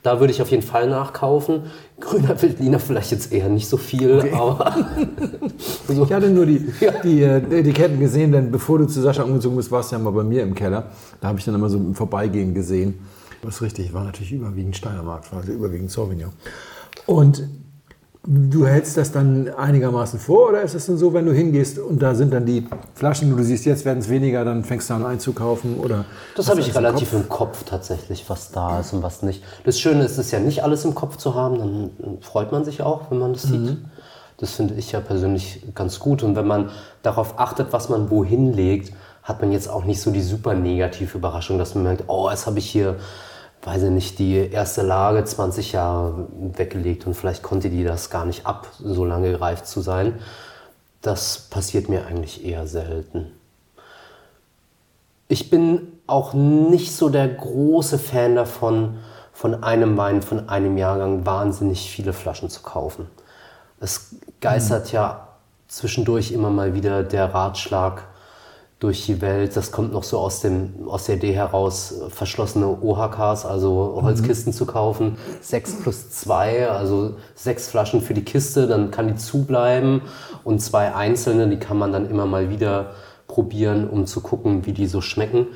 Da 0.03 0.21
würde 0.21 0.35
ich 0.35 0.43
auf 0.43 0.51
jeden 0.51 0.63
Fall 0.63 0.87
nachkaufen. 0.91 1.63
Grüner 1.99 2.41
Veltliner 2.41 2.79
vielleicht 2.79 3.11
jetzt 3.11 3.33
eher 3.33 3.49
nicht 3.49 3.67
so 3.67 3.79
viel, 3.79 4.29
aber 4.35 4.75
Ich 5.89 6.13
hatte 6.13 6.29
nur 6.29 6.45
die, 6.45 6.59
die, 7.05 7.23
äh, 7.23 7.37
Etiketten 7.39 7.99
gesehen, 7.99 8.33
denn 8.33 8.51
bevor 8.51 8.79
du 8.79 8.87
zu 8.87 9.01
Sascha 9.01 9.23
umgezogen 9.23 9.57
bist, 9.57 9.71
warst 9.71 9.93
du 9.93 9.97
ja 9.97 10.03
mal 10.03 10.11
bei 10.11 10.23
mir 10.25 10.43
im 10.43 10.55
Keller. 10.55 10.91
Da 11.21 11.29
habe 11.29 11.39
ich 11.39 11.45
dann 11.47 11.55
immer 11.55 11.71
so 11.71 11.79
im 11.79 11.95
Vorbeigehen 11.95 12.53
gesehen. 12.53 12.99
Das 13.43 13.57
ist 13.57 13.63
richtig, 13.63 13.93
war 13.95 14.05
natürlich 14.05 14.33
überwiegend 14.33 14.77
Steiermark, 14.77 15.31
war 15.33 15.41
also 15.41 15.53
überwiegend 15.53 15.91
Sauvignon. 15.91 16.33
Und 17.07 17.43
du 18.27 18.67
hältst 18.67 18.97
das 18.97 19.13
dann 19.13 19.49
einigermaßen 19.55 20.19
vor 20.19 20.49
oder 20.49 20.63
ist 20.63 20.75
es 20.75 20.87
dann 20.87 20.97
so, 20.97 21.13
wenn 21.13 21.27
du 21.27 21.33
hingehst 21.33 21.79
und 21.79 22.01
da 22.01 22.15
sind 22.15 22.33
dann 22.33 22.47
die 22.47 22.67
Flaschen, 22.95 23.37
du 23.37 23.43
siehst, 23.43 23.67
jetzt 23.67 23.85
werden 23.85 23.99
es 23.99 24.09
weniger, 24.09 24.45
dann 24.45 24.65
fängst 24.65 24.89
du 24.89 24.95
an 24.95 25.05
einzukaufen 25.05 25.79
oder? 25.79 26.07
Das 26.37 26.49
habe 26.49 26.61
ich 26.61 26.69
das 26.69 26.77
im 26.77 26.85
relativ 26.85 27.11
Kopf? 27.11 27.21
im 27.21 27.29
Kopf 27.29 27.65
tatsächlich, 27.65 28.25
was 28.29 28.51
da 28.51 28.81
ist 28.81 28.93
und 28.93 29.03
was 29.03 29.23
nicht. 29.23 29.43
Das 29.65 29.79
Schöne 29.79 30.05
ist 30.05 30.17
es 30.19 30.31
ja 30.31 30.41
nicht 30.41 30.63
alles 30.63 30.85
im 30.85 30.95
Kopf 30.95 31.17
zu 31.17 31.35
haben, 31.35 31.59
dann 31.59 32.19
freut 32.23 32.51
man 32.51 32.65
sich 32.65 32.83
auch, 32.83 33.11
wenn 33.11 33.19
man 33.19 33.35
das 33.35 33.43
sieht. 33.43 33.79
Das 34.39 34.53
finde 34.53 34.75
ich 34.75 34.91
ja 34.93 35.01
persönlich 35.01 35.63
ganz 35.75 36.01
gut. 36.01 36.23
Und 36.23 36.35
wenn 36.35 36.47
man 36.47 36.71
darauf 37.03 37.39
achtet, 37.39 37.73
was 37.73 37.89
man 37.89 38.11
wohin 38.11 38.53
legt, 38.53 38.93
hat 39.23 39.41
man 39.41 39.53
jetzt 39.53 39.69
auch 39.71 39.85
nicht 39.85 40.01
so 40.01 40.11
die 40.11 40.23
super 40.23 40.55
negative 40.55 41.17
Überraschung, 41.17 41.57
dass 41.57 41.75
man 41.75 41.85
merkt, 41.85 42.05
oh, 42.09 42.29
jetzt 42.29 42.47
habe 42.47 42.59
ich 42.59 42.69
hier, 42.69 42.97
weiß 43.65 43.85
ich 43.85 43.91
nicht, 43.91 44.19
die 44.19 44.37
erste 44.37 44.83
Lage 44.83 45.25
20 45.25 45.73
Jahre 45.73 46.29
weggelegt 46.55 47.07
und 47.07 47.15
vielleicht 47.15 47.43
konnte 47.43 47.71
die 47.71 47.83
das 47.83 48.11
gar 48.11 48.27
nicht 48.27 48.47
ab, 48.47 48.69
so 48.79 49.05
lange 49.05 49.33
gereift 49.33 49.67
zu 49.67 49.81
sein. 49.81 50.21
Das 51.01 51.49
passiert 51.51 51.89
mir 51.89 52.07
eigentlich 52.07 52.45
eher 52.45 52.67
selten. 52.67 53.33
Ich 55.29 55.49
bin 55.49 55.89
auch 56.07 56.35
nicht 56.35 56.95
so 56.95 57.09
der 57.09 57.29
große 57.29 57.99
Fan 57.99 58.37
davon, 58.37 58.99
von 59.33 59.65
einem 59.65 59.97
Wein, 59.97 60.23
von 60.23 60.49
einem 60.49 60.79
Jahrgang 60.79 61.27
wahnsinnig 61.27 61.91
viele 61.91 62.13
Flaschen 62.13 62.51
zu 62.51 62.63
kaufen. 62.63 63.09
Es 63.81 64.15
geistert 64.41 64.93
ja 64.93 65.29
zwischendurch 65.67 66.31
immer 66.31 66.51
mal 66.51 66.75
wieder 66.75 67.03
der 67.03 67.35
Ratschlag 67.35 68.05
durch 68.85 69.07
die 69.07 69.21
Welt. 69.23 69.57
Das 69.57 69.73
kommt 69.73 69.93
noch 69.93 70.05
so 70.05 70.19
aus, 70.19 70.41
dem, 70.41 70.87
aus 70.87 71.07
der 71.07 71.17
Idee 71.17 71.33
heraus, 71.33 71.95
verschlossene 72.11 72.67
OHKs, 72.67 73.47
also 73.47 73.99
Holzkisten 74.03 74.53
zu 74.53 74.67
kaufen. 74.67 75.17
Sechs 75.41 75.75
plus 75.81 76.11
zwei, 76.11 76.69
also 76.69 77.17
sechs 77.35 77.69
Flaschen 77.69 78.03
für 78.03 78.13
die 78.13 78.25
Kiste, 78.25 78.67
dann 78.67 78.91
kann 78.91 79.09
die 79.09 79.17
zubleiben. 79.17 80.03
Und 80.45 80.61
zwei 80.61 80.95
einzelne, 80.95 81.49
die 81.49 81.59
kann 81.59 81.79
man 81.79 81.93
dann 81.93 82.09
immer 82.09 82.27
mal 82.27 82.51
wieder 82.51 82.91
probieren, 83.27 83.89
um 83.89 84.07
zu 84.07 84.21
gucken, 84.21 84.67
wie 84.67 84.73
die 84.73 84.87
so 84.87 85.01
schmecken. 85.01 85.47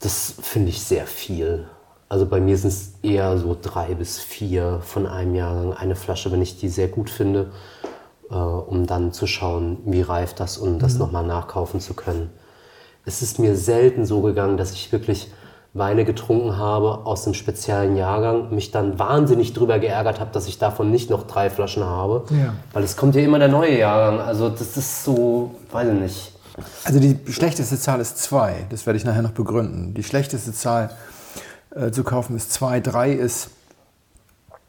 Das 0.00 0.34
finde 0.42 0.68
ich 0.68 0.82
sehr 0.82 1.06
viel. 1.06 1.66
Also 2.10 2.26
bei 2.26 2.40
mir 2.40 2.58
sind 2.58 2.68
es 2.68 2.92
eher 3.02 3.38
so 3.38 3.56
drei 3.60 3.94
bis 3.94 4.20
vier 4.20 4.80
von 4.84 5.06
einem 5.06 5.34
Jahrgang, 5.34 5.72
eine 5.72 5.96
Flasche, 5.96 6.30
wenn 6.30 6.42
ich 6.42 6.60
die 6.60 6.68
sehr 6.68 6.88
gut 6.88 7.08
finde, 7.08 7.50
äh, 8.30 8.34
um 8.34 8.86
dann 8.86 9.12
zu 9.12 9.26
schauen, 9.26 9.78
wie 9.84 10.02
reift 10.02 10.40
das 10.40 10.58
und 10.58 10.78
das 10.80 10.98
nochmal 10.98 11.26
nachkaufen 11.26 11.80
zu 11.80 11.94
können. 11.94 12.30
Es 13.04 13.22
ist 13.22 13.38
mir 13.38 13.56
selten 13.56 14.06
so 14.06 14.22
gegangen, 14.22 14.56
dass 14.56 14.72
ich 14.72 14.92
wirklich 14.92 15.30
Weine 15.74 16.04
getrunken 16.04 16.56
habe 16.56 17.04
aus 17.04 17.26
einem 17.26 17.34
speziellen 17.34 17.96
Jahrgang, 17.96 18.54
mich 18.54 18.70
dann 18.70 18.98
wahnsinnig 19.00 19.54
drüber 19.54 19.80
geärgert 19.80 20.20
habe, 20.20 20.30
dass 20.32 20.46
ich 20.46 20.58
davon 20.58 20.92
nicht 20.92 21.10
noch 21.10 21.26
drei 21.26 21.50
Flaschen 21.50 21.82
habe. 21.82 22.24
Ja. 22.30 22.54
Weil 22.72 22.84
es 22.84 22.96
kommt 22.96 23.16
ja 23.16 23.22
immer 23.22 23.40
der 23.40 23.48
neue 23.48 23.76
Jahrgang. 23.76 24.20
Also 24.20 24.48
das 24.48 24.76
ist 24.76 25.04
so, 25.04 25.56
weiß 25.72 25.88
ich 25.88 26.00
nicht. 26.00 26.32
Also 26.84 27.00
die 27.00 27.18
schlechteste 27.28 27.76
Zahl 27.76 28.00
ist 28.00 28.18
zwei. 28.18 28.66
Das 28.70 28.86
werde 28.86 28.98
ich 28.98 29.04
nachher 29.04 29.22
noch 29.22 29.32
begründen. 29.32 29.94
Die 29.94 30.04
schlechteste 30.04 30.52
Zahl 30.52 30.90
äh, 31.74 31.90
zu 31.90 32.04
kaufen 32.04 32.36
ist 32.36 32.52
zwei. 32.52 32.78
Drei 32.78 33.12
ist 33.12 33.50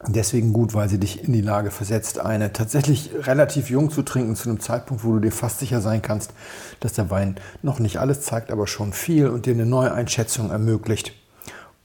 deswegen 0.08 0.54
gut, 0.54 0.74
weil 0.74 0.90
sie 0.90 1.00
dich 1.00 1.24
in 1.24 1.34
die 1.34 1.42
Lage 1.42 1.72
versetzt, 1.72 2.20
eine 2.20 2.54
tatsächlich 2.54 3.12
relativ 3.22 3.70
jung 3.70 3.90
zu 3.90 4.04
trinken, 4.04 4.36
zu 4.36 4.50
einem 4.50 4.60
Zeitpunkt, 4.60 5.04
wo 5.04 5.14
du 5.14 5.20
dir 5.20 5.32
fast 5.32 5.60
sicher 5.60 5.82
sein 5.82 6.02
kannst, 6.02 6.32
dass 6.80 6.94
der 6.94 7.10
Wein 7.10 7.36
noch 7.62 7.80
nicht 7.80 8.00
alles 8.00 8.22
zeigt, 8.22 8.52
aber 8.52 8.68
schon 8.68 8.94
viel 8.94 9.28
und 9.28 9.46
dir 9.46 9.54
eine 9.54 9.66
neue 9.66 9.94
Einschätzung 9.94 10.52
ermöglicht. 10.52 11.14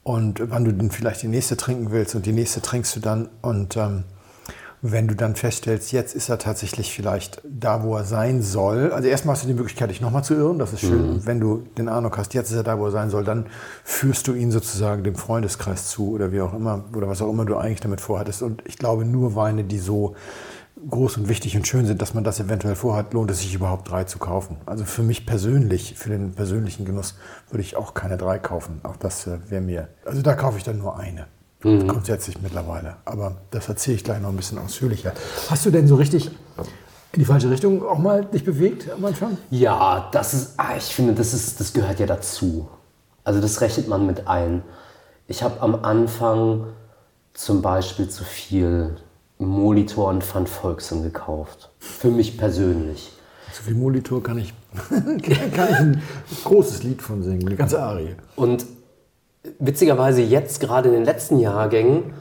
Und 0.03 0.41
wann 0.49 0.65
du 0.65 0.73
dann 0.73 0.91
vielleicht 0.91 1.21
die 1.21 1.27
nächste 1.27 1.57
trinken 1.57 1.91
willst 1.91 2.15
und 2.15 2.25
die 2.25 2.33
nächste 2.33 2.61
trinkst 2.61 2.95
du 2.95 2.99
dann 2.99 3.29
und 3.41 3.77
ähm, 3.77 4.03
wenn 4.83 5.07
du 5.07 5.15
dann 5.15 5.35
feststellst, 5.35 5.91
jetzt 5.91 6.15
ist 6.15 6.29
er 6.29 6.39
tatsächlich 6.39 6.91
vielleicht 6.91 7.41
da, 7.43 7.83
wo 7.83 7.95
er 7.95 8.03
sein 8.03 8.41
soll. 8.41 8.91
Also 8.91 9.07
erstmal 9.07 9.35
hast 9.35 9.43
du 9.43 9.47
die 9.47 9.53
Möglichkeit, 9.53 9.91
dich 9.91 10.01
nochmal 10.01 10.23
zu 10.23 10.33
irren. 10.33 10.57
Das 10.57 10.73
ist 10.73 10.81
schön. 10.81 11.09
Und 11.09 11.25
wenn 11.27 11.39
du 11.39 11.67
den 11.77 11.87
Eindruck 11.87 12.17
hast, 12.17 12.33
jetzt 12.33 12.49
ist 12.49 12.57
er 12.57 12.63
da, 12.63 12.79
wo 12.79 12.85
er 12.85 12.91
sein 12.91 13.11
soll, 13.11 13.23
dann 13.23 13.45
führst 13.83 14.27
du 14.27 14.33
ihn 14.33 14.51
sozusagen 14.51 15.03
dem 15.03 15.15
Freundeskreis 15.15 15.87
zu 15.87 16.11
oder 16.11 16.31
wie 16.31 16.41
auch 16.41 16.53
immer, 16.53 16.85
oder 16.95 17.07
was 17.07 17.21
auch 17.21 17.29
immer 17.29 17.45
du 17.45 17.57
eigentlich 17.57 17.81
damit 17.81 18.01
vorhattest. 18.01 18.41
Und 18.41 18.63
ich 18.65 18.77
glaube, 18.77 19.05
nur 19.05 19.35
Weine, 19.35 19.63
die 19.63 19.77
so 19.77 20.15
groß 20.89 21.17
und 21.17 21.29
wichtig 21.29 21.55
und 21.55 21.67
schön 21.67 21.85
sind, 21.85 22.01
dass 22.01 22.15
man 22.15 22.23
das 22.23 22.39
eventuell 22.39 22.75
vorhat, 22.75 23.13
lohnt 23.13 23.29
es 23.29 23.41
sich 23.41 23.53
überhaupt 23.53 23.89
drei 23.91 24.05
zu 24.05 24.17
kaufen. 24.17 24.57
Also 24.65 24.83
für 24.85 25.03
mich 25.03 25.27
persönlich, 25.27 25.93
für 25.95 26.09
den 26.09 26.33
persönlichen 26.33 26.85
Genuss, 26.85 27.19
würde 27.49 27.61
ich 27.61 27.75
auch 27.75 27.93
keine 27.93 28.17
drei 28.17 28.39
kaufen. 28.39 28.81
Auch 28.81 28.95
das 28.95 29.27
äh, 29.27 29.37
wäre 29.49 29.61
mir, 29.61 29.89
also 30.05 30.23
da 30.23 30.33
kaufe 30.33 30.57
ich 30.57 30.63
dann 30.63 30.79
nur 30.79 30.97
eine. 30.97 31.27
Grundsätzlich 31.61 32.41
mittlerweile. 32.41 32.97
Aber 33.05 33.37
das 33.51 33.69
erzähle 33.69 33.97
ich 33.97 34.03
gleich 34.03 34.19
noch 34.19 34.29
ein 34.29 34.35
bisschen 34.35 34.57
ausführlicher. 34.57 35.13
Hast 35.49 35.65
du 35.65 35.71
denn 35.71 35.87
so 35.87 35.95
richtig 35.95 36.31
in 37.13 37.19
die 37.19 37.25
falsche 37.25 37.49
Richtung 37.49 37.85
auch 37.85 37.97
mal 37.97 38.25
dich 38.25 38.43
bewegt 38.43 38.89
am 38.89 39.03
Anfang? 39.05 39.37
Ja, 39.49 40.09
das 40.11 40.33
ist, 40.33 40.53
ah, 40.57 40.75
ich 40.77 40.85
finde, 40.85 41.13
das, 41.13 41.33
ist, 41.33 41.59
das 41.59 41.73
gehört 41.73 41.99
ja 41.99 42.05
dazu. 42.05 42.67
Also 43.23 43.41
das 43.41 43.61
rechnet 43.61 43.87
man 43.87 44.05
mit 44.05 44.27
ein. 44.27 44.63
Ich 45.27 45.43
habe 45.43 45.61
am 45.61 45.75
Anfang 45.83 46.67
zum 47.33 47.61
Beispiel 47.61 48.09
zu 48.09 48.23
viel 48.23 48.95
Molitor 49.37 50.09
und 50.09 50.33
Van 50.33 50.47
Volksen 50.47 51.03
gekauft. 51.03 51.69
Für 51.79 52.09
mich 52.09 52.37
persönlich. 52.37 53.11
So 53.53 53.63
viel 53.63 53.75
Molitor 53.75 54.23
kann 54.23 54.37
ich, 54.37 54.53
kann 54.89 55.19
ich 55.19 55.75
ein 55.75 56.01
großes 56.43 56.83
Lied 56.83 57.01
von 57.01 57.21
singen, 57.23 57.47
eine 57.47 57.55
ganze 57.55 57.81
Arie. 57.81 58.15
Und 58.35 58.65
witzigerweise 59.59 60.21
jetzt, 60.21 60.59
gerade 60.59 60.89
in 60.89 60.95
den 60.95 61.05
letzten 61.05 61.39
Jahrgängen, 61.39 62.13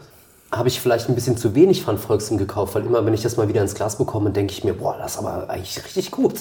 habe 0.53 0.69
ich 0.69 0.81
vielleicht 0.81 1.09
ein 1.09 1.15
bisschen 1.15 1.37
zu 1.37 1.55
wenig 1.55 1.87
Van 1.87 1.99
Volksen 1.99 2.37
gekauft, 2.37 2.75
weil 2.75 2.85
immer, 2.85 3.07
wenn 3.07 3.15
ich 3.15 3.23
das 3.23 3.37
mal 3.37 3.49
wieder 3.49 3.63
ins 3.63 3.75
Glas 3.75 3.99
bekomme, 3.99 4.31
denke 4.31 4.53
ich 4.53 4.65
mir, 4.65 4.75
boah, 4.75 4.97
das 4.99 5.13
ist 5.13 5.19
aber 5.19 5.49
eigentlich 5.49 5.85
richtig 5.85 6.11
gut. 6.11 6.35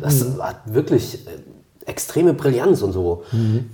Das 0.00 0.24
hat 0.38 0.72
wirklich 0.72 1.26
äh, 1.26 1.30
extreme 1.86 2.32
Brillanz 2.32 2.82
und 2.82 2.92
so. 2.92 3.24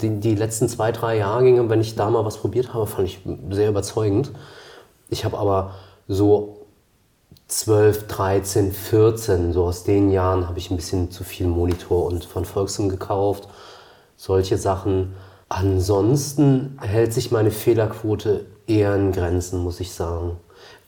Die, 0.00 0.20
die 0.20 0.34
letzten 0.34 0.68
zwei, 0.68 0.92
drei 0.92 1.18
Jahrgänge, 1.18 1.68
wenn 1.68 1.80
ich 1.80 1.94
da 1.94 2.08
mal 2.08 2.24
was 2.24 2.38
probiert 2.38 2.72
habe, 2.72 2.86
fand 2.86 3.08
ich 3.08 3.20
sehr 3.50 3.68
überzeugend. 3.68 4.32
Ich 5.10 5.24
habe 5.26 5.36
aber 5.38 5.72
so 6.08 6.66
12, 7.48 8.06
13, 8.06 8.72
14, 8.72 9.52
so 9.52 9.64
aus 9.64 9.84
den 9.84 10.10
Jahren 10.10 10.48
habe 10.48 10.58
ich 10.58 10.70
ein 10.70 10.76
bisschen 10.76 11.10
zu 11.10 11.22
viel 11.22 11.46
Monitor 11.46 12.06
und 12.06 12.24
von 12.24 12.44
Volkswagen 12.44 12.88
gekauft. 12.88 13.48
Solche 14.16 14.56
Sachen. 14.56 15.14
Ansonsten 15.48 16.78
hält 16.80 17.12
sich 17.12 17.30
meine 17.30 17.50
Fehlerquote 17.50 18.46
eher 18.66 18.96
in 18.96 19.12
Grenzen, 19.12 19.62
muss 19.62 19.80
ich 19.80 19.92
sagen. 19.92 20.38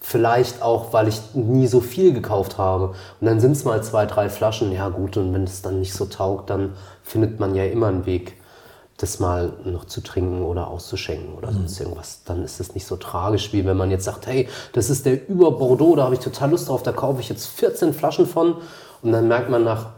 Vielleicht 0.01 0.63
auch, 0.63 0.93
weil 0.93 1.09
ich 1.09 1.21
nie 1.35 1.67
so 1.67 1.81
viel 1.81 2.13
gekauft 2.13 2.59
habe. 2.59 2.95
Und 3.21 3.27
dann 3.27 3.41
sind 3.41 3.53
es 3.53 3.65
mal 3.65 3.83
zwei, 3.83 4.07
drei 4.07 4.29
Flaschen. 4.29 4.73
Ja 4.73 4.89
gut, 4.89 5.17
und 5.17 5.33
wenn 5.33 5.45
es 5.45 5.63
dann 5.63 5.81
nicht 5.81 5.93
so 5.93 6.07
taugt, 6.07 6.51
dann 6.51 6.75
findet 7.03 7.39
man 7.39 7.55
ja 7.55 7.65
immer 7.65 7.89
einen 7.89 8.07
Weg, 8.07 8.35
das 8.97 9.21
mal 9.21 9.53
noch 9.65 9.85
zu 9.85 10.01
trinken 10.01 10.43
oder 10.43 10.69
auszuschenken 10.69 11.35
oder 11.35 11.53
sonst 11.53 11.79
irgendwas. 11.79 12.23
Dann 12.25 12.43
ist 12.43 12.59
es 12.59 12.75
nicht 12.75 12.87
so 12.87 12.97
tragisch, 12.97 13.53
wie 13.53 13.65
wenn 13.65 13.77
man 13.77 13.93
jetzt 13.93 14.05
sagt, 14.05 14.27
hey, 14.27 14.49
das 14.73 14.91
ist 14.91 15.07
der 15.07 15.29
über 15.29 15.53
Bordeaux, 15.53 15.95
da 15.95 16.05
habe 16.05 16.15
ich 16.15 16.21
total 16.21 16.51
Lust 16.51 16.69
drauf, 16.69 16.83
da 16.83 16.91
kaufe 16.91 17.21
ich 17.21 17.29
jetzt 17.29 17.47
14 17.47 17.95
Flaschen 17.95 18.27
von. 18.27 18.57
Und 19.03 19.13
dann 19.13 19.29
merkt 19.29 19.51
man 19.51 19.63
nach 19.63 19.91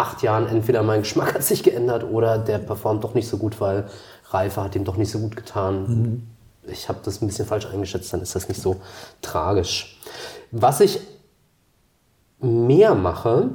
acht 0.00 0.22
Jahren, 0.22 0.46
entweder 0.46 0.82
mein 0.82 1.00
Geschmack 1.00 1.34
hat 1.34 1.44
sich 1.44 1.62
geändert 1.62 2.04
oder 2.04 2.38
der 2.38 2.58
performt 2.58 3.04
doch 3.04 3.14
nicht 3.14 3.28
so 3.28 3.36
gut, 3.36 3.60
weil 3.60 3.88
Reife 4.30 4.62
hat 4.62 4.74
ihm 4.76 4.84
doch 4.84 4.96
nicht 4.96 5.10
so 5.10 5.18
gut 5.18 5.36
getan. 5.36 6.26
Ich 6.66 6.88
habe 6.88 7.00
das 7.04 7.20
ein 7.20 7.26
bisschen 7.26 7.46
falsch 7.46 7.66
eingeschätzt, 7.66 8.12
dann 8.12 8.20
ist 8.20 8.34
das 8.34 8.48
nicht 8.48 8.60
so 8.60 8.76
tragisch. 9.22 9.98
Was 10.52 10.80
ich 10.80 11.00
mehr 12.40 12.94
mache, 12.94 13.50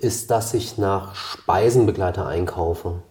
ist, 0.00 0.30
dass 0.30 0.52
ich 0.54 0.76
nach 0.78 1.14
Speisenbegleiter 1.14 2.26
einkaufe. 2.26 3.02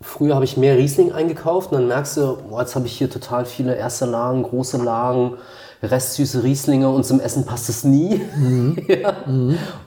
Früher 0.00 0.34
habe 0.34 0.44
ich 0.44 0.56
mehr 0.56 0.76
Riesling 0.76 1.12
eingekauft 1.12 1.70
und 1.72 1.78
dann 1.78 1.88
merkst 1.88 2.16
du, 2.16 2.38
boah, 2.48 2.62
jetzt 2.62 2.74
habe 2.74 2.86
ich 2.86 2.96
hier 2.96 3.10
total 3.10 3.44
viele 3.44 3.76
erste 3.76 4.06
Lagen, 4.06 4.42
große 4.42 4.82
Lagen, 4.82 5.34
restsüße 5.82 6.42
Rieslinge 6.42 6.88
und 6.88 7.04
zum 7.04 7.20
Essen 7.20 7.44
passt 7.44 7.68
es 7.68 7.84
nie. 7.84 8.20
ja. 8.88 9.16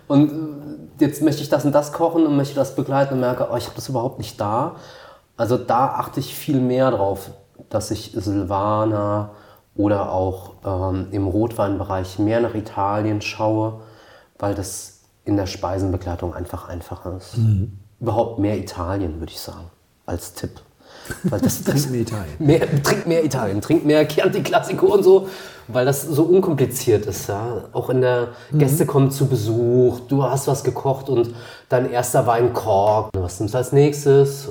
Und 0.07 0.31
äh, 0.31 0.62
jetzt 0.99 1.21
möchte 1.21 1.41
ich 1.41 1.49
das 1.49 1.65
und 1.65 1.73
das 1.73 1.93
kochen 1.93 2.25
und 2.25 2.35
möchte 2.35 2.55
das 2.55 2.75
begleiten 2.75 3.15
und 3.15 3.19
merke, 3.19 3.47
oh, 3.51 3.55
ich 3.55 3.65
habe 3.65 3.75
das 3.75 3.89
überhaupt 3.89 4.17
nicht 4.17 4.39
da. 4.39 4.75
Also 5.37 5.57
da 5.57 5.87
achte 5.87 6.19
ich 6.19 6.35
viel 6.35 6.59
mehr 6.59 6.91
drauf, 6.91 7.31
dass 7.69 7.91
ich 7.91 8.11
Silvaner 8.15 9.31
oder 9.75 10.11
auch 10.11 10.53
ähm, 10.65 11.07
im 11.11 11.27
Rotweinbereich 11.27 12.19
mehr 12.19 12.41
nach 12.41 12.53
Italien 12.53 13.21
schaue, 13.21 13.81
weil 14.37 14.53
das 14.53 15.01
in 15.25 15.37
der 15.37 15.47
Speisenbegleitung 15.47 16.33
einfach 16.35 16.69
einfacher 16.69 17.17
ist. 17.17 17.37
überhaupt 17.99 18.39
mehr 18.39 18.57
Italien, 18.57 19.19
würde 19.19 19.31
ich 19.31 19.39
sagen, 19.39 19.71
als 20.05 20.33
Tipp. 20.33 20.61
Weil 21.23 21.39
das, 21.41 21.63
das 21.63 21.89
mehr 21.89 22.01
Italien. 22.01 22.35
Mehr, 22.39 22.83
trink 22.83 23.07
mehr 23.07 23.23
Italien, 23.25 23.61
trink 23.61 23.85
mehr 23.85 24.07
Chianti 24.07 24.41
Classico 24.41 24.87
und 24.87 25.03
so, 25.03 25.27
weil 25.67 25.85
das 25.85 26.03
so 26.03 26.23
unkompliziert 26.23 27.05
ist. 27.05 27.27
Ja? 27.27 27.65
Auch 27.73 27.89
in 27.89 28.01
der 28.01 28.29
Gäste 28.53 28.85
kommen 28.85 29.11
zu 29.11 29.27
Besuch, 29.27 30.01
du 30.01 30.23
hast 30.23 30.47
was 30.47 30.63
gekocht 30.63 31.09
und 31.09 31.33
dein 31.69 31.91
erster 31.91 32.25
Wein 32.27 32.53
korkt. 32.53 33.11
Was 33.13 33.39
nimmst 33.39 33.53
du 33.53 33.57
als 33.57 33.71
nächstes? 33.71 34.49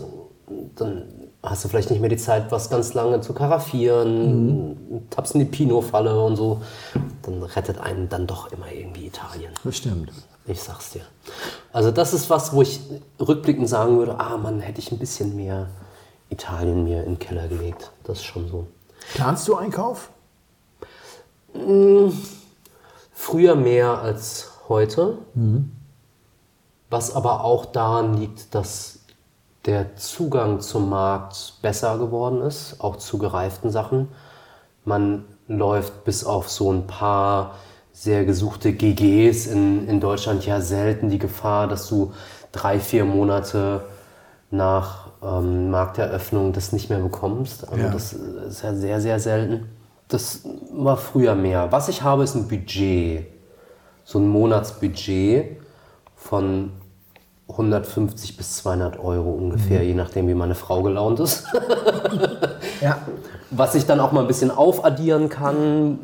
Dann 0.77 1.05
hast 1.43 1.65
du 1.65 1.69
vielleicht 1.69 1.91
nicht 1.91 2.01
mehr 2.01 2.11
die 2.11 2.17
Zeit, 2.17 2.53
was 2.53 2.71
ganz 2.71 2.95
lange 2.95 3.21
zu 3.21 3.33
karaffieren, 3.33 5.07
tappst 5.11 5.35
in 5.35 5.41
die 5.41 5.47
Pinot-Falle 5.47 6.23
und 6.23 6.37
so. 6.37 6.63
Dann 7.23 7.43
rettet 7.43 7.81
einen 7.81 8.09
dann 8.09 8.27
doch 8.27 8.53
immer 8.53 8.71
irgendwie 8.73 9.07
Italien. 9.07 9.53
Das 9.65 9.77
stimmt. 9.77 10.13
Ich 10.47 10.61
sag's 10.61 10.91
dir. 10.91 11.03
Also 11.73 11.91
das 11.93 12.13
ist 12.15 12.29
was, 12.29 12.53
wo 12.53 12.63
ich 12.63 12.81
rückblickend 13.21 13.69
sagen 13.69 13.99
würde, 13.99 14.19
ah 14.19 14.37
Mann, 14.37 14.61
hätte 14.61 14.81
ich 14.81 14.91
ein 14.91 14.99
bisschen 14.99 15.37
mehr 15.37 15.69
Italien 16.33 16.85
mir 16.85 17.05
in 17.05 17.15
den 17.15 17.19
Keller 17.19 17.47
gelegt. 17.49 17.93
Das 18.05 18.19
ist 18.19 18.25
schon 18.25 18.49
so. 18.49 18.67
Planst 19.15 19.47
du 19.49 19.57
Einkauf? 19.57 20.11
Früher 23.13 23.55
mehr 23.55 23.99
als 24.01 24.51
heute. 24.69 25.19
Was 26.91 27.15
aber 27.15 27.45
auch 27.45 27.67
daran 27.67 28.15
liegt, 28.15 28.55
dass 28.55 29.01
der 29.67 29.97
Zugang 29.97 30.61
zum 30.61 30.89
Markt 30.89 31.55
besser 31.63 31.99
geworden 31.99 32.41
ist, 32.43 32.81
auch 32.81 32.97
zu 32.97 33.19
gereiften 33.19 33.71
Sachen. 33.71 34.09
Man 34.85 35.25
läuft 35.47 36.05
bis 36.05 36.25
auf 36.25 36.51
so 36.51 36.73
ein 36.73 36.87
paar 36.87 37.55
sehr 37.93 38.25
gesuchte 38.25 38.73
GGs 38.73 39.47
in, 39.47 39.87
in 39.87 40.01
Deutschland 40.01 40.45
ja 40.47 40.61
selten 40.61 41.11
die 41.11 41.19
Gefahr, 41.19 41.69
dass 41.69 41.89
du 41.89 42.13
drei, 42.51 42.81
vier 42.81 43.05
Monate 43.05 43.85
nach 44.51 45.02
ähm, 45.23 45.71
Markteröffnung 45.71 46.53
das 46.53 46.73
nicht 46.73 46.91
mehr 46.91 46.99
bekommst. 46.99 47.69
Also 47.69 47.83
Ja. 47.85 47.91
das 47.91 48.13
ist 48.13 48.63
ja 48.63 48.75
sehr, 48.75 49.01
sehr 49.01 49.21
selten. 49.21 49.69
Das 50.09 50.41
war 50.73 50.97
früher 50.97 51.35
mehr. 51.35 51.71
Was 51.73 51.89
ich 51.89 52.03
habe, 52.03 52.25
ist 52.25 52.35
ein 52.35 52.49
Budget. 52.49 53.27
So 54.05 54.19
ein 54.19 54.29
Monatsbudget 54.29 55.57
von 56.17 56.73
150 57.49 58.37
bis 58.37 58.57
200 58.57 58.99
Euro 58.99 59.31
ungefähr, 59.31 59.85
je 59.85 59.95
nachdem, 59.95 60.27
wie 60.29 60.35
meine 60.35 60.55
Frau 60.55 60.83
gelaunt 60.83 61.21
ist. 61.21 61.47
Ja. 62.81 62.99
Was 63.51 63.77
ich 63.77 63.87
dann 63.87 64.01
auch 64.01 64.11
mal 64.11 64.23
ein 64.23 64.27
bisschen 64.27 64.51
aufaddieren 64.51 65.29
kann, 65.29 65.99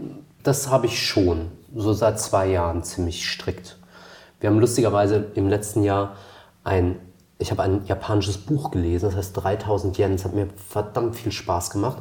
das 0.45 0.71
habe 0.71 0.87
ich 0.87 1.05
schon. 1.05 1.49
So 1.75 1.93
seit 1.93 2.21
zwei 2.21 2.47
Jahren 2.47 2.85
ziemlich 2.85 3.29
strikt. 3.29 3.79
Wir 4.39 4.49
haben 4.49 4.61
lustigerweise 4.61 5.25
im 5.35 5.49
letzten 5.49 5.83
Jahr 5.83 6.13
ein, 6.63 7.01
ich 7.39 7.51
habe 7.53 7.63
ein 7.63 7.85
japanisches 7.87 8.37
Buch 8.37 8.71
gelesen, 8.73 9.07
das 9.07 9.17
heißt 9.17 9.37
3000 9.37 9.97
Yen. 9.99 10.13
Das 10.13 10.25
hat 10.25 10.35
mir 10.35 10.49
verdammt 10.69 11.15
viel 11.15 11.31
Spaß 11.31 11.71
gemacht. 11.71 11.99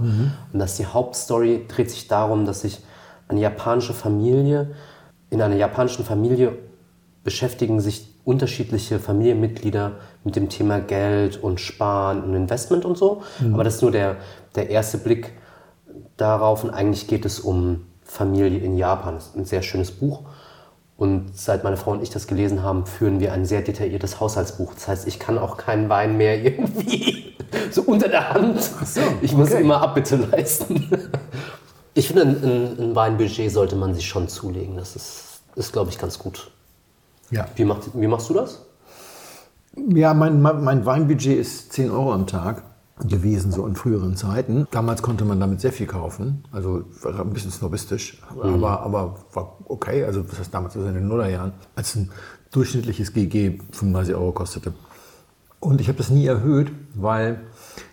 Und 0.52 0.60
das 0.60 0.78
die 0.78 0.86
Hauptstory 0.86 1.66
dreht 1.68 1.92
sich 1.92 2.08
darum, 2.08 2.46
dass 2.46 2.62
sich 2.62 2.82
eine 3.28 3.40
japanische 3.42 3.94
Familie, 3.94 4.72
in 5.30 5.42
einer 5.42 5.56
japanischen 5.56 6.06
Familie 6.06 6.58
beschäftigen 7.24 7.82
sich 7.82 8.16
unterschiedliche 8.24 9.00
Familienmitglieder 9.00 9.92
mit 10.24 10.36
dem 10.36 10.50
Thema 10.50 10.80
Geld 10.80 11.42
und 11.42 11.60
Sparen 11.60 12.24
und 12.24 12.34
Investment 12.34 12.86
und 12.86 12.98
so. 12.98 13.22
Aber 13.54 13.64
das 13.64 13.76
ist 13.76 13.82
nur 13.82 13.92
der, 13.92 14.18
der 14.56 14.70
erste 14.70 14.98
Blick 14.98 15.34
darauf 16.16 16.64
und 16.64 16.72
eigentlich 16.72 17.08
geht 17.08 17.26
es 17.26 17.40
um 17.40 17.86
Familie 18.04 18.60
in 18.60 18.78
Japan. 18.78 19.16
Das 19.16 19.28
ist 19.28 19.36
ein 19.36 19.46
sehr 19.46 19.62
schönes 19.62 19.92
Buch. 19.92 20.22
Und 20.98 21.38
seit 21.38 21.64
meine 21.64 21.78
Frau 21.78 21.92
und 21.92 22.02
ich 22.02 22.10
das 22.10 22.26
gelesen 22.26 22.64
haben, 22.64 22.88
führen 22.88 23.20
wir 23.20 23.32
ein 23.32 23.46
sehr 23.46 23.62
detailliertes 23.62 24.20
Haushaltsbuch. 24.20 24.74
Das 24.74 24.88
heißt, 24.88 25.08
ich 25.08 25.20
kann 25.20 25.38
auch 25.38 25.56
keinen 25.56 25.90
Wein 25.90 26.18
mehr 26.18 26.44
irgendwie 26.44 27.36
so 27.72 27.84
unter 27.84 28.10
der 28.10 28.34
Hand. 28.34 28.72
ich 29.22 29.34
muss 29.34 29.52
okay. 29.52 29.62
immer 29.62 29.82
Abbitte 29.82 30.16
leisten. 30.16 30.90
Ich 31.94 32.08
finde, 32.08 32.24
ein, 32.24 32.44
ein, 32.44 32.80
ein 32.80 32.96
Weinbudget 32.96 33.52
sollte 33.52 33.76
man 33.76 33.94
sich 33.94 34.08
schon 34.08 34.28
zulegen. 34.28 34.76
Das 34.78 34.96
ist, 34.96 35.42
ist 35.56 35.72
glaube 35.72 35.92
ich, 35.92 36.00
ganz 36.00 36.18
gut. 36.18 36.50
Ja. 37.30 37.48
Wie, 37.56 37.66
macht, 37.66 37.90
wie 37.94 38.08
machst 38.08 38.30
du 38.30 38.34
das? 38.34 38.66
Ja, 39.76 40.16
mein, 40.16 40.42
mein 40.42 40.64
mein 40.64 40.86
Weinbudget 40.86 41.38
ist 41.38 41.74
10 41.74 41.92
Euro 41.92 42.12
am 42.14 42.26
Tag 42.26 42.64
gewesen, 43.06 43.52
so 43.52 43.68
in 43.68 43.76
früheren 43.76 44.16
Zeiten. 44.16 44.68
Damals 44.72 45.02
konnte 45.02 45.26
man 45.26 45.40
damit 45.40 45.62
sehr 45.62 45.72
viel 45.72 45.88
kaufen, 45.88 46.44
also 46.52 46.84
war 47.02 47.20
ein 47.20 47.34
bisschen 47.34 47.52
snobistisch, 47.52 48.22
aber, 48.42 48.82
aber 48.82 49.16
war 49.34 49.58
okay. 49.66 50.04
Also 50.04 50.24
das 50.24 50.40
heißt 50.40 50.54
damals, 50.54 50.76
also 50.76 50.88
in 50.88 50.96
den 50.96 51.08
Nullerjahren, 51.08 51.54
als 51.76 51.96
ein 51.96 52.12
durchschnittliches 52.52 53.14
GG 53.14 53.60
35 53.72 54.16
Euro 54.16 54.32
kostete. 54.32 54.74
Und 55.60 55.82
ich 55.82 55.88
habe 55.88 55.98
das 55.98 56.10
nie 56.10 56.26
erhöht, 56.26 56.72
weil 56.96 57.42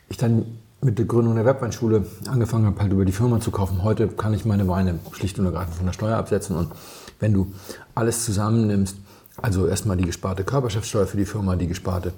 ich 0.08 0.16
dann 0.16 0.46
mit 0.80 0.98
der 0.98 1.06
Gründung 1.06 1.34
der 1.34 1.46
Webweinschule 1.46 2.06
angefangen 2.28 2.66
habe, 2.66 2.78
halt 2.80 2.92
über 2.92 3.04
die 3.04 3.12
Firma 3.12 3.40
zu 3.40 3.50
kaufen. 3.50 3.82
Heute 3.82 4.08
kann 4.08 4.34
ich 4.34 4.44
meine 4.44 4.68
Weine 4.68 4.98
schlicht 5.12 5.38
und 5.38 5.46
ergreifend 5.46 5.76
von 5.76 5.86
der 5.86 5.94
Steuer 5.94 6.18
absetzen. 6.18 6.56
Und 6.56 6.72
wenn 7.20 7.32
du 7.32 7.52
alles 7.94 8.24
zusammennimmst, 8.24 8.98
also 9.40 9.66
erstmal 9.66 9.96
die 9.96 10.04
gesparte 10.04 10.44
Körperschaftssteuer 10.44 11.06
für 11.06 11.16
die 11.16 11.24
Firma, 11.24 11.56
die 11.56 11.66
gesparte 11.66 12.12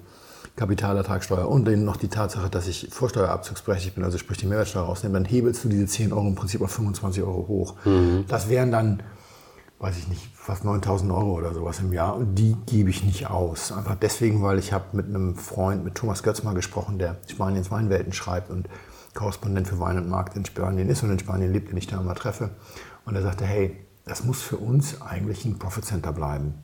Kapitalertragssteuer 0.57 1.49
und 1.49 1.67
dann 1.67 1.85
noch 1.85 1.97
die 1.97 2.09
Tatsache, 2.09 2.49
dass 2.49 2.67
ich 2.67 2.89
vorsteuerabzugsberechtigt 2.91 3.95
bin, 3.95 4.05
also 4.05 4.17
sprich 4.19 4.39
die 4.39 4.47
Mehrwertsteuer 4.47 4.85
rausnehme, 4.85 5.15
dann 5.15 5.27
hebelst 5.27 5.65
du 5.65 5.69
diese 5.69 5.87
10 5.87 6.13
Euro 6.13 6.27
im 6.27 6.35
Prinzip 6.35 6.63
auf 6.63 6.73
25 6.73 7.23
Euro 7.23 7.47
hoch. 7.47 7.75
Das 8.27 8.49
wären 8.49 8.73
dann, 8.73 9.03
weiß 9.79 9.99
ich 9.99 10.09
nicht, 10.09 10.31
fast 10.35 10.65
9000 10.65 11.13
Euro 11.13 11.35
oder 11.35 11.53
sowas 11.53 11.79
im 11.81 11.93
Jahr 11.93 12.17
und 12.17 12.37
die 12.37 12.57
gebe 12.67 12.89
ich 12.89 13.05
nicht 13.05 13.29
aus. 13.29 13.71
Einfach 13.71 13.97
deswegen, 13.97 14.43
weil 14.43 14.59
ich 14.59 14.73
habe 14.73 14.97
mit 14.97 15.07
einem 15.07 15.37
Freund, 15.37 15.85
mit 15.85 15.95
Thomas 15.95 16.23
Götz 16.23 16.43
mal 16.43 16.55
gesprochen, 16.55 16.99
der 16.99 17.19
Spaniens 17.31 17.71
Weinwelten 17.71 18.15
schreibt 18.15 18.49
und 18.51 18.69
Korrespondent 19.13 19.69
für 19.69 19.79
Wein 19.79 19.99
und 19.99 20.09
Markt 20.09 20.37
in 20.37 20.45
Spanien 20.45 20.89
ist 20.89 21.03
und 21.03 21.11
in 21.11 21.19
Spanien 21.19 21.53
lebt, 21.53 21.71
den 21.71 21.77
ich 21.77 21.87
da 21.87 22.01
immer 22.01 22.15
treffe. 22.15 22.51
Und 23.05 23.15
er 23.15 23.23
sagte, 23.23 23.45
hey, 23.45 23.77
das 24.07 24.25
muss 24.25 24.41
für 24.41 24.57
uns 24.57 25.03
eigentlich 25.03 25.45
ein 25.45 25.59
Profit 25.59 25.85
Center 25.85 26.13
bleiben. 26.13 26.55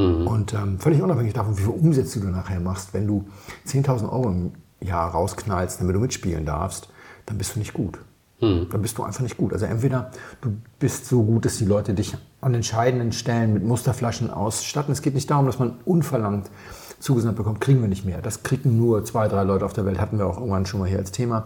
Und 0.00 0.54
ähm, 0.54 0.78
völlig 0.78 1.02
unabhängig 1.02 1.34
davon, 1.34 1.56
wie 1.58 1.62
viel 1.62 1.70
Umsätze 1.70 2.20
du 2.20 2.28
nachher 2.28 2.60
machst, 2.60 2.94
wenn 2.94 3.06
du 3.06 3.26
10.000 3.66 4.10
Euro 4.10 4.30
im 4.30 4.52
Jahr 4.80 5.10
rausknallst, 5.10 5.80
damit 5.80 5.94
du 5.94 6.00
mitspielen 6.00 6.46
darfst, 6.46 6.88
dann 7.26 7.38
bist 7.38 7.54
du 7.54 7.58
nicht 7.58 7.74
gut. 7.74 7.98
Dann 8.42 8.82
bist 8.82 8.98
du 8.98 9.04
einfach 9.04 9.20
nicht 9.20 9.36
gut. 9.36 9.52
Also 9.52 9.66
entweder 9.66 10.10
du 10.40 10.56
bist 10.80 11.06
so 11.06 11.22
gut, 11.22 11.44
dass 11.44 11.58
die 11.58 11.64
Leute 11.64 11.94
dich 11.94 12.16
an 12.40 12.54
entscheidenden 12.54 13.12
Stellen 13.12 13.52
mit 13.52 13.62
Musterflaschen 13.62 14.30
ausstatten. 14.30 14.90
Es 14.90 15.00
geht 15.00 15.14
nicht 15.14 15.30
darum, 15.30 15.46
dass 15.46 15.60
man 15.60 15.74
unverlangt 15.84 16.50
zugesandt 16.98 17.36
bekommt, 17.36 17.60
kriegen 17.60 17.80
wir 17.80 17.88
nicht 17.88 18.04
mehr. 18.04 18.20
Das 18.20 18.42
kriegen 18.42 18.76
nur 18.76 19.04
zwei, 19.04 19.28
drei 19.28 19.44
Leute 19.44 19.64
auf 19.64 19.74
der 19.74 19.86
Welt, 19.86 20.00
hatten 20.00 20.18
wir 20.18 20.26
auch 20.26 20.38
irgendwann 20.38 20.66
schon 20.66 20.80
mal 20.80 20.88
hier 20.88 20.98
als 20.98 21.12
Thema. 21.12 21.44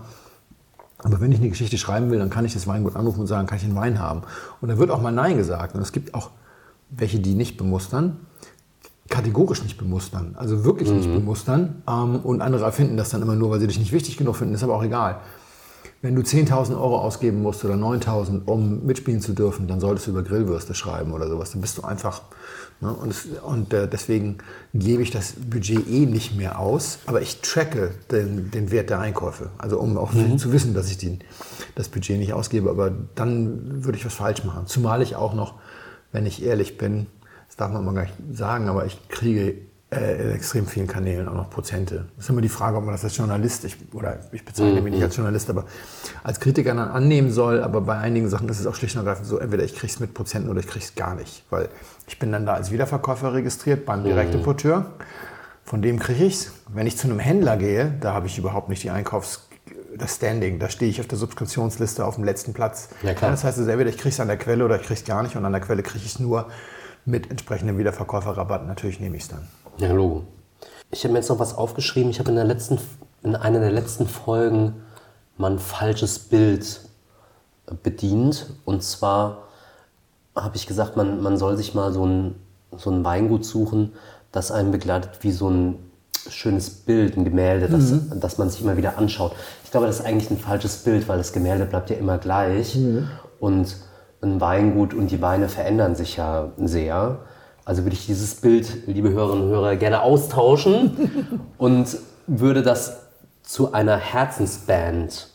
Aber 0.98 1.20
wenn 1.20 1.32
ich 1.32 1.38
eine 1.38 1.50
Geschichte 1.50 1.76
schreiben 1.76 2.10
will, 2.10 2.18
dann 2.18 2.30
kann 2.30 2.46
ich 2.46 2.54
das 2.54 2.66
Weingut 2.66 2.96
anrufen 2.96 3.20
und 3.20 3.26
sagen, 3.26 3.46
kann 3.46 3.58
ich 3.58 3.64
einen 3.64 3.74
Wein 3.74 3.98
haben? 3.98 4.22
Und 4.62 4.70
da 4.70 4.78
wird 4.78 4.90
auch 4.90 5.02
mal 5.02 5.12
Nein 5.12 5.36
gesagt. 5.36 5.74
Und 5.74 5.82
es 5.82 5.92
gibt 5.92 6.14
auch 6.14 6.30
welche, 6.88 7.18
die 7.18 7.34
nicht 7.34 7.58
bemustern, 7.58 8.25
kategorisch 9.08 9.62
nicht 9.62 9.78
bemustern, 9.78 10.34
also 10.36 10.64
wirklich 10.64 10.90
nicht 10.90 11.12
bemustern. 11.12 11.82
Ähm, 11.88 12.16
und 12.16 12.40
andere 12.40 12.64
erfinden 12.64 12.96
das 12.96 13.10
dann 13.10 13.22
immer 13.22 13.36
nur, 13.36 13.50
weil 13.50 13.60
sie 13.60 13.66
dich 13.66 13.78
nicht 13.78 13.92
wichtig 13.92 14.16
genug 14.16 14.36
finden, 14.36 14.54
ist 14.54 14.64
aber 14.64 14.74
auch 14.74 14.84
egal. 14.84 15.20
Wenn 16.02 16.14
du 16.14 16.22
10.000 16.22 16.72
Euro 16.72 16.98
ausgeben 16.98 17.42
musst 17.42 17.64
oder 17.64 17.74
9.000, 17.74 18.42
um 18.44 18.84
mitspielen 18.84 19.20
zu 19.20 19.32
dürfen, 19.32 19.66
dann 19.66 19.80
solltest 19.80 20.06
du 20.06 20.10
über 20.10 20.22
Grillwürste 20.22 20.74
schreiben 20.74 21.12
oder 21.12 21.26
sowas. 21.28 21.52
Dann 21.52 21.62
bist 21.62 21.78
du 21.78 21.82
einfach. 21.82 22.22
Ne? 22.80 22.92
Und, 22.92 23.10
es, 23.10 23.26
und 23.42 23.72
äh, 23.72 23.88
deswegen 23.88 24.38
gebe 24.74 25.02
ich 25.02 25.10
das 25.10 25.32
Budget 25.32 25.88
eh 25.88 26.04
nicht 26.04 26.36
mehr 26.36 26.58
aus, 26.58 26.98
aber 27.06 27.22
ich 27.22 27.40
tracke 27.40 27.92
den, 28.10 28.50
den 28.50 28.70
Wert 28.70 28.90
der 28.90 29.00
Einkäufe. 29.00 29.50
Also 29.56 29.78
um 29.80 29.96
auch 29.96 30.12
zu 30.36 30.52
wissen, 30.52 30.74
dass 30.74 30.90
ich 30.90 30.98
den, 30.98 31.20
das 31.74 31.88
Budget 31.88 32.18
nicht 32.18 32.34
ausgebe. 32.34 32.68
Aber 32.68 32.92
dann 33.14 33.84
würde 33.84 33.96
ich 33.96 34.04
was 34.04 34.14
falsch 34.14 34.44
machen. 34.44 34.66
Zumal 34.66 35.00
ich 35.00 35.16
auch 35.16 35.32
noch, 35.32 35.54
wenn 36.12 36.26
ich 36.26 36.42
ehrlich 36.44 36.76
bin, 36.76 37.06
das 37.56 37.66
darf 37.66 37.72
man 37.72 37.84
mal 37.84 37.94
gar 37.94 38.02
nicht 38.02 38.14
sagen, 38.32 38.68
aber 38.68 38.84
ich 38.86 39.08
kriege 39.08 39.54
äh, 39.90 40.22
in 40.22 40.32
extrem 40.32 40.66
vielen 40.66 40.86
Kanälen 40.86 41.28
auch 41.28 41.34
noch 41.34 41.48
Prozente. 41.48 42.06
Das 42.16 42.24
ist 42.24 42.30
immer 42.30 42.40
die 42.40 42.48
Frage, 42.48 42.76
ob 42.76 42.84
man 42.84 42.92
das 42.92 43.04
als 43.04 43.16
Journalist, 43.16 43.64
ich, 43.64 43.76
oder 43.94 44.18
ich 44.32 44.44
bezeichne 44.44 44.80
mich 44.80 44.92
nicht 44.92 45.02
als 45.02 45.16
Journalist, 45.16 45.48
aber 45.48 45.64
als 46.22 46.40
Kritiker 46.40 46.74
dann 46.74 46.88
annehmen 46.88 47.30
soll. 47.30 47.62
Aber 47.62 47.80
bei 47.80 47.96
einigen 47.96 48.28
Sachen 48.28 48.48
ist 48.48 48.60
es 48.60 48.66
auch 48.66 48.74
schlicht 48.74 48.96
und 48.96 49.02
ergreifend 49.02 49.26
so, 49.26 49.38
entweder 49.38 49.64
ich 49.64 49.74
kriege 49.74 49.92
es 49.92 50.00
mit 50.00 50.12
Prozenten 50.12 50.50
oder 50.50 50.60
ich 50.60 50.66
kriege 50.66 50.84
es 50.84 50.94
gar 50.94 51.14
nicht. 51.14 51.44
Weil 51.50 51.68
ich 52.08 52.18
bin 52.18 52.32
dann 52.32 52.46
da 52.46 52.54
als 52.54 52.70
Wiederverkäufer 52.70 53.32
registriert 53.32 53.86
beim 53.86 54.04
Direktimporteur. 54.04 54.86
Von 55.64 55.82
dem 55.82 55.98
kriege 55.98 56.24
ich 56.24 56.34
es. 56.34 56.52
Wenn 56.68 56.86
ich 56.86 56.98
zu 56.98 57.06
einem 57.06 57.18
Händler 57.18 57.56
gehe, 57.56 57.94
da 58.00 58.12
habe 58.12 58.26
ich 58.26 58.38
überhaupt 58.38 58.68
nicht 58.68 58.82
die 58.82 58.90
Einkaufs 58.90 59.48
das 59.96 60.16
Standing, 60.16 60.58
da 60.58 60.68
stehe 60.68 60.90
ich 60.90 61.00
auf 61.00 61.06
der 61.06 61.16
Subskriptionsliste 61.16 62.04
auf 62.04 62.16
dem 62.16 62.24
letzten 62.24 62.52
Platz. 62.52 62.90
Ja. 63.02 63.14
Das 63.14 63.44
heißt, 63.44 63.58
also 63.58 63.70
entweder 63.70 63.88
ich 63.88 63.96
kriege 63.96 64.10
es 64.10 64.20
an 64.20 64.28
der 64.28 64.36
Quelle 64.36 64.64
oder 64.64 64.76
ich 64.76 64.82
kriege 64.82 65.00
es 65.00 65.04
gar 65.04 65.22
nicht 65.22 65.36
und 65.36 65.44
an 65.44 65.52
der 65.52 65.60
Quelle 65.62 65.82
kriege 65.82 66.04
ich 66.04 66.14
es 66.14 66.18
nur 66.18 66.48
mit 67.06 67.30
entsprechendem 67.30 67.78
Wiederverkäuferrabatt. 67.78 68.66
Natürlich 68.66 69.00
nehme 69.00 69.16
ich 69.16 69.22
es 69.22 69.28
dann. 69.28 69.48
Ja, 69.78 69.92
Logo. 69.92 70.24
Ich 70.90 71.04
habe 71.04 71.12
mir 71.12 71.20
jetzt 71.20 71.28
noch 71.28 71.38
was 71.38 71.54
aufgeschrieben. 71.56 72.10
Ich 72.10 72.18
habe 72.18 72.30
in, 72.30 72.36
der 72.36 72.44
letzten, 72.44 72.78
in 73.22 73.34
einer 73.34 73.60
der 73.60 73.72
letzten 73.72 74.06
Folgen 74.06 74.74
mal 75.38 75.52
ein 75.52 75.58
falsches 75.58 76.18
Bild 76.18 76.80
bedient. 77.82 78.46
Und 78.64 78.82
zwar 78.82 79.44
habe 80.34 80.56
ich 80.56 80.66
gesagt, 80.66 80.96
man, 80.96 81.22
man 81.22 81.36
soll 81.38 81.56
sich 81.56 81.74
mal 81.74 81.92
so 81.92 82.04
ein, 82.04 82.34
so 82.76 82.90
ein 82.90 83.04
Weingut 83.04 83.44
suchen, 83.44 83.92
das 84.32 84.50
einen 84.50 84.70
begleitet 84.70 85.22
wie 85.22 85.32
so 85.32 85.48
ein 85.48 85.78
schönes 86.28 86.70
Bild, 86.70 87.16
ein 87.16 87.24
Gemälde, 87.24 87.68
das, 87.68 87.92
das 88.20 88.38
man 88.38 88.50
sich 88.50 88.60
immer 88.60 88.76
wieder 88.76 88.98
anschaut. 88.98 89.32
Ich 89.64 89.70
glaube, 89.70 89.86
das 89.86 90.00
ist 90.00 90.04
eigentlich 90.04 90.30
ein 90.30 90.38
falsches 90.38 90.78
Bild, 90.78 91.08
weil 91.08 91.18
das 91.18 91.32
Gemälde 91.32 91.66
bleibt 91.66 91.88
ja 91.90 91.96
immer 91.96 92.18
gleich. 92.18 92.76
Und 93.38 93.76
ein 94.26 94.40
Weingut 94.40 94.94
und 94.94 95.10
die 95.10 95.22
Weine 95.22 95.48
verändern 95.48 95.94
sich 95.94 96.16
ja 96.16 96.50
sehr. 96.58 97.18
Also 97.64 97.84
würde 97.84 97.94
ich 97.94 98.06
dieses 98.06 98.36
Bild, 98.36 98.86
liebe 98.86 99.10
Hörerinnen 99.10 99.44
und 99.44 99.50
Hörer, 99.50 99.76
gerne 99.76 100.02
austauschen 100.02 101.40
und 101.58 101.96
würde 102.26 102.62
das 102.62 102.98
zu 103.42 103.72
einer 103.72 103.96
Herzensband 103.96 105.28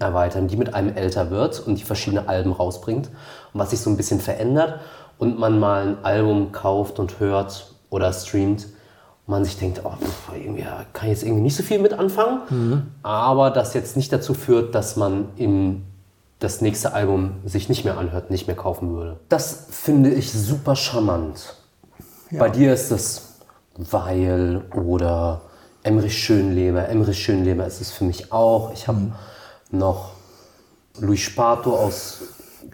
erweitern, 0.00 0.48
die 0.48 0.56
mit 0.56 0.74
einem 0.74 0.96
älter 0.96 1.30
wird 1.30 1.60
und 1.60 1.78
die 1.78 1.84
verschiedene 1.84 2.28
Alben 2.28 2.50
rausbringt 2.50 3.08
und 3.52 3.60
was 3.60 3.70
sich 3.70 3.80
so 3.80 3.90
ein 3.90 3.96
bisschen 3.96 4.18
verändert 4.18 4.80
und 5.18 5.38
man 5.38 5.60
mal 5.60 5.86
ein 5.86 6.04
Album 6.04 6.50
kauft 6.50 6.98
und 6.98 7.20
hört 7.20 7.72
oder 7.88 8.12
streamt 8.12 8.64
und 8.64 9.28
man 9.28 9.44
sich 9.44 9.58
denkt, 9.58 9.82
oh, 9.84 9.90
pff, 9.90 10.32
irgendwie 10.34 10.64
kann 10.92 11.04
ich 11.04 11.10
jetzt 11.10 11.22
irgendwie 11.22 11.42
nicht 11.42 11.54
so 11.54 11.62
viel 11.62 11.78
mit 11.78 11.92
anfangen, 11.92 12.40
aber 13.04 13.50
das 13.50 13.72
jetzt 13.74 13.96
nicht 13.96 14.12
dazu 14.12 14.34
führt, 14.34 14.74
dass 14.74 14.96
man 14.96 15.26
im 15.36 15.84
das 16.42 16.60
nächste 16.60 16.92
Album 16.92 17.34
sich 17.44 17.68
nicht 17.68 17.84
mehr 17.84 17.98
anhört, 17.98 18.30
nicht 18.30 18.46
mehr 18.46 18.56
kaufen 18.56 18.94
würde. 18.94 19.20
Das 19.28 19.66
finde 19.70 20.10
ich 20.10 20.32
super 20.32 20.76
charmant. 20.76 21.56
Bei 22.38 22.48
dir 22.48 22.72
ist 22.72 22.90
es 22.90 23.36
Weil 23.76 24.62
oder 24.74 25.42
Emrich 25.82 26.18
Schönleber. 26.18 26.88
Emrich 26.88 27.22
Schönleber 27.22 27.66
ist 27.66 27.80
es 27.80 27.90
für 27.90 28.04
mich 28.04 28.32
auch. 28.32 28.72
Ich 28.72 28.88
habe 28.88 29.12
noch 29.70 30.12
Luis 30.98 31.20
Spato 31.20 31.76
aus 31.76 32.22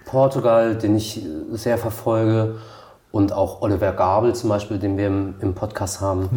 Portugal, 0.07 0.76
den 0.76 0.96
ich 0.96 1.24
sehr 1.52 1.78
verfolge. 1.78 2.57
Und 3.11 3.33
auch 3.33 3.62
Oliver 3.62 3.92
Gabel 3.92 4.35
zum 4.35 4.50
Beispiel, 4.50 4.78
den 4.78 4.98
wir 4.98 5.07
im, 5.07 5.35
im 5.40 5.54
Podcast 5.54 6.00
haben, 6.00 6.28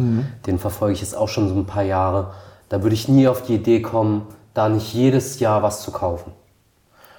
den 0.46 0.58
verfolge 0.58 0.94
ich 0.94 1.00
jetzt 1.00 1.16
auch 1.16 1.28
schon 1.28 1.48
so 1.48 1.54
ein 1.54 1.66
paar 1.66 1.82
Jahre. 1.82 2.32
Da 2.70 2.82
würde 2.82 2.94
ich 2.94 3.08
nie 3.08 3.28
auf 3.28 3.42
die 3.42 3.56
Idee 3.56 3.82
kommen, 3.82 4.26
da 4.54 4.68
nicht 4.68 4.94
jedes 4.94 5.38
Jahr 5.38 5.62
was 5.62 5.82
zu 5.82 5.90
kaufen. 5.92 6.32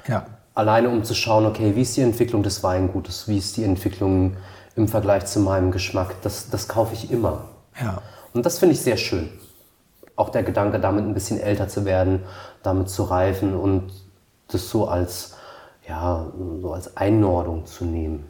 Ja. 0.08 0.26
Alleine 0.56 0.90
um 0.90 1.04
zu 1.04 1.16
schauen, 1.16 1.46
okay, 1.46 1.76
wie 1.76 1.82
ist 1.82 1.98
die 1.98 2.02
Entwicklung 2.02 2.44
des 2.44 2.64
Weingutes, 2.64 3.28
wie 3.28 3.38
ist 3.38 3.58
die 3.58 3.64
Entwicklung 3.64 4.38
im 4.76 4.88
Vergleich 4.88 5.26
zu 5.26 5.40
meinem 5.40 5.72
Geschmack, 5.72 6.16
das, 6.22 6.50
das 6.50 6.68
kaufe 6.68 6.94
ich 6.94 7.12
immer. 7.12 7.46
Ja. 7.82 8.02
Und 8.34 8.46
das 8.46 8.60
finde 8.60 8.74
ich 8.74 8.82
sehr 8.82 8.98
schön. 8.98 9.30
Auch 10.16 10.30
der 10.30 10.44
Gedanke, 10.44 10.80
damit 10.80 11.06
ein 11.06 11.14
bisschen 11.14 11.40
älter 11.40 11.68
zu 11.68 11.86
werden, 11.86 12.22
damit 12.62 12.90
zu 12.90 13.04
reifen 13.04 13.56
und 13.56 13.92
das 14.48 14.70
so 14.70 14.88
als, 14.88 15.36
ja, 15.88 16.28
so 16.62 16.74
als 16.74 16.98
Einordnung 16.98 17.66
zu 17.66 17.86
nehmen. 17.86 18.26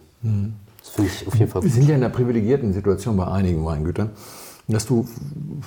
Das 0.79 0.89
finde 0.89 1.11
ich 1.11 1.27
auf 1.27 1.35
jeden 1.35 1.51
Fall 1.51 1.61
Wir 1.61 1.69
gut. 1.69 1.75
sind 1.75 1.89
ja 1.89 1.95
in 1.95 2.03
einer 2.03 2.13
privilegierten 2.13 2.73
Situation 2.73 3.17
bei 3.17 3.27
einigen 3.27 3.65
Weingütern, 3.65 4.11
dass 4.73 4.85
du 4.85 5.07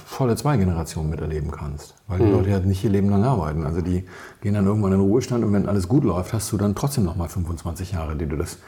volle 0.04 0.36
zwei 0.36 0.56
Generationen 0.56 1.10
miterleben 1.10 1.50
kannst. 1.50 1.94
Weil 2.08 2.18
die 2.18 2.30
Leute 2.30 2.50
ja 2.50 2.58
nicht 2.60 2.84
ihr 2.84 2.90
Leben 2.90 3.08
lang 3.08 3.24
arbeiten. 3.24 3.64
Also 3.64 3.80
die 3.80 4.04
gehen 4.40 4.54
dann 4.54 4.66
irgendwann 4.66 4.92
in 4.92 4.98
den 4.98 5.08
Ruhestand 5.08 5.44
und 5.44 5.52
wenn 5.52 5.68
alles 5.68 5.88
gut 5.88 6.04
läuft, 6.04 6.32
hast 6.32 6.52
du 6.52 6.56
dann 6.56 6.74
trotzdem 6.74 7.04
noch 7.04 7.16
mal 7.16 7.28
25 7.28 7.92
Jahre, 7.92 8.16
die 8.16 8.26
du 8.26 8.36
das 8.36 8.58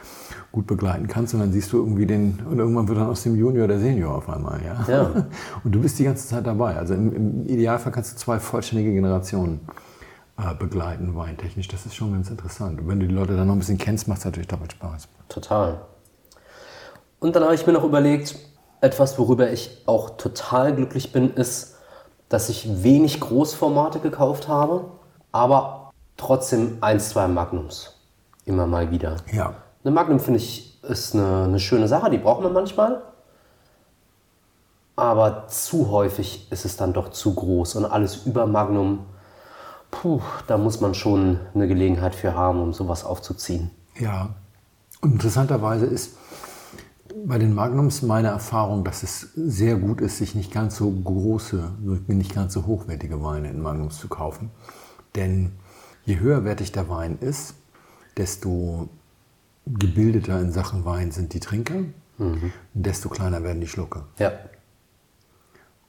gut 0.51 0.67
begleiten 0.67 1.07
kannst. 1.07 1.33
Und 1.33 1.41
dann 1.41 1.51
siehst 1.51 1.71
du 1.73 1.77
irgendwie 1.77 2.05
den, 2.05 2.39
und 2.49 2.59
irgendwann 2.59 2.87
wird 2.87 2.97
dann 2.97 3.07
aus 3.07 3.23
dem 3.23 3.35
Junior 3.35 3.67
der 3.67 3.79
Senior 3.79 4.15
auf 4.15 4.29
einmal. 4.29 4.59
Ja? 4.63 4.85
Ja. 4.87 5.27
Und 5.63 5.71
du 5.71 5.79
bist 5.79 5.99
die 5.99 6.03
ganze 6.05 6.27
Zeit 6.27 6.47
dabei. 6.47 6.75
Also 6.75 6.95
im, 6.95 7.13
im 7.13 7.45
Idealfall 7.45 7.91
kannst 7.91 8.13
du 8.13 8.17
zwei 8.17 8.39
vollständige 8.39 8.91
Generationen 8.91 9.59
äh, 10.37 10.55
begleiten, 10.55 11.15
weintechnisch. 11.15 11.67
Das 11.67 11.85
ist 11.85 11.95
schon 11.95 12.13
ganz 12.13 12.29
interessant. 12.29 12.81
Und 12.81 12.87
wenn 12.87 12.99
du 12.99 13.07
die 13.07 13.13
Leute 13.13 13.35
dann 13.35 13.47
noch 13.47 13.55
ein 13.55 13.59
bisschen 13.59 13.77
kennst, 13.77 14.07
macht 14.07 14.19
es 14.19 14.25
natürlich 14.25 14.47
doppelt 14.47 14.71
Spaß. 14.71 15.07
Total. 15.27 15.81
Und 17.19 17.35
dann 17.35 17.43
habe 17.43 17.53
ich 17.55 17.67
mir 17.67 17.73
noch 17.73 17.83
überlegt, 17.83 18.35
etwas, 18.81 19.17
worüber 19.17 19.51
ich 19.51 19.83
auch 19.85 20.11
total 20.11 20.75
glücklich 20.75 21.11
bin, 21.11 21.33
ist, 21.33 21.75
dass 22.29 22.49
ich 22.49 22.83
wenig 22.83 23.19
Großformate 23.19 23.99
gekauft 23.99 24.47
habe, 24.47 24.85
aber 25.31 25.91
trotzdem 26.17 26.77
ein, 26.81 26.99
zwei 26.99 27.27
Magnums. 27.27 27.95
Immer 28.45 28.67
mal 28.67 28.91
wieder. 28.91 29.17
Ja. 29.31 29.53
Eine 29.83 29.93
Magnum 29.93 30.19
finde 30.19 30.39
ich 30.39 30.69
ist 30.83 31.13
eine, 31.13 31.43
eine 31.43 31.59
schöne 31.59 31.87
Sache, 31.87 32.09
die 32.09 32.17
braucht 32.17 32.41
man 32.41 32.53
manchmal. 32.53 33.01
Aber 34.95 35.47
zu 35.47 35.91
häufig 35.91 36.51
ist 36.51 36.65
es 36.65 36.75
dann 36.75 36.93
doch 36.93 37.09
zu 37.09 37.33
groß 37.33 37.75
und 37.75 37.85
alles 37.85 38.25
über 38.25 38.45
Magnum, 38.45 39.05
puh, 39.91 40.21
da 40.47 40.57
muss 40.57 40.81
man 40.81 40.93
schon 40.93 41.39
eine 41.53 41.67
Gelegenheit 41.67 42.15
für 42.15 42.33
haben, 42.33 42.61
um 42.61 42.73
sowas 42.73 43.05
aufzuziehen. 43.05 43.71
Ja. 43.97 44.29
Und 45.01 45.13
interessanterweise 45.13 45.85
ist 45.85 46.17
bei 47.25 47.37
den 47.37 47.53
Magnums 47.53 48.01
meine 48.01 48.27
Erfahrung, 48.29 48.83
dass 48.83 49.03
es 49.03 49.31
sehr 49.35 49.75
gut 49.77 50.01
ist, 50.01 50.17
sich 50.17 50.35
nicht 50.35 50.51
ganz 50.51 50.75
so 50.77 50.91
große, 50.91 51.71
nicht 52.07 52.33
ganz 52.35 52.53
so 52.53 52.65
hochwertige 52.65 53.21
Weine 53.23 53.49
in 53.49 53.61
Magnums 53.61 53.99
zu 53.99 54.07
kaufen. 54.07 54.51
Denn 55.15 55.53
je 56.05 56.19
höherwertig 56.19 56.71
der 56.71 56.87
Wein 56.89 57.17
ist, 57.19 57.55
desto 58.17 58.89
gebildeter 59.65 60.39
in 60.39 60.51
Sachen 60.51 60.85
Wein 60.85 61.11
sind 61.11 61.33
die 61.33 61.39
Trinker, 61.39 61.81
desto 62.73 63.09
kleiner 63.09 63.43
werden 63.43 63.61
die 63.61 63.67
Schlucke. 63.67 64.03
Ja, 64.17 64.31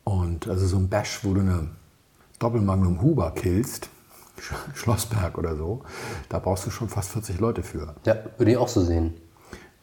Und 0.05 0.49
also 0.49 0.67
so 0.67 0.77
ein 0.77 0.89
Bash, 0.89 1.21
wo 1.25 1.35
du 1.35 1.41
eine 1.41 1.69
Doppelmagnum 2.39 3.03
Huber 3.03 3.33
killst, 3.35 3.89
Sch- 4.41 4.55
Schlossberg 4.75 5.37
oder 5.39 5.57
so, 5.57 5.83
da 6.29 6.39
brauchst 6.39 6.67
du 6.67 6.71
schon 6.71 6.89
fast 6.89 7.11
40 7.11 7.41
Leute 7.41 7.63
für. 7.63 7.95
ja, 8.07 8.17
würde 8.39 8.53
ich 8.53 8.57
auch 8.57 8.69
so 8.69 8.83
sehen. 8.83 9.15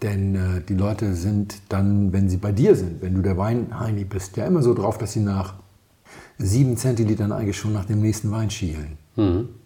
Denn 0.01 0.36
äh, 0.36 0.62
die 0.62 0.75
Leute 0.75 1.15
sind 1.15 1.62
dann, 1.69 2.13
wenn 2.13 2.29
sie 2.29 2.38
bei 2.38 2.51
dir 2.51 2.75
sind, 2.75 3.01
wenn 3.01 3.15
du 3.15 3.21
der 3.21 3.38
Weinheini 3.38 4.03
bist, 4.03 4.38
ja 4.38 4.45
immer 4.45 4.62
so 4.62 4.73
drauf, 4.73 4.97
dass 4.97 5.13
sie 5.13 5.21
nach 5.21 5.55
sieben 6.38 6.77
Zentilitern 6.77 7.31
eigentlich 7.31 7.57
schon 7.57 7.73
nach 7.73 7.86
dem 7.86 8.01
nächsten 8.01 8.31
Wein 8.31 8.49
schielen. 8.51 8.97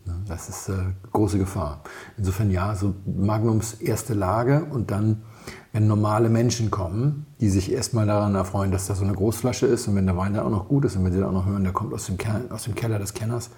Ne, 0.06 0.13
Das 0.28 0.48
ist 0.48 0.70
äh, 0.70 0.74
große 1.12 1.38
Gefahr. 1.38 1.82
Insofern 2.17 2.50
ja, 2.50 2.76
so 2.76 2.96
Magnums 3.06 3.74
erste 3.74 4.13
Lage 4.13 4.65
und 4.72 4.89
dann, 4.89 5.24
wenn 5.74 5.88
normale 5.88 6.30
Menschen 6.30 6.72
kommen, 6.72 7.26
die 7.41 7.50
sich 7.50 7.70
erstmal 7.72 8.06
daran 8.06 8.34
erfreuen, 8.36 8.72
dass 8.72 8.88
das 8.88 9.00
so 9.00 9.04
eine 9.04 9.13
Großflasche 9.13 9.65
ist 9.65 9.88
und 9.89 9.96
wenn 9.96 10.06
der 10.06 10.15
Wein 10.15 10.34
dann 10.34 10.46
auch 10.46 10.50
noch 10.50 10.67
gut 10.70 10.86
ist 10.86 10.96
und 10.96 11.04
wenn 11.04 11.12
sie 11.12 11.20
dann 11.20 11.30
auch 11.30 11.34
noch 11.34 11.46
hören, 11.46 11.63
der 11.63 11.74
kommt 11.74 11.94
aus 11.94 12.06
dem, 12.06 12.17
Ker 12.17 12.41
aus 12.50 12.63
dem 12.63 12.76
Keller 12.76 13.00
des 13.00 13.13
Kenners, 13.13 13.50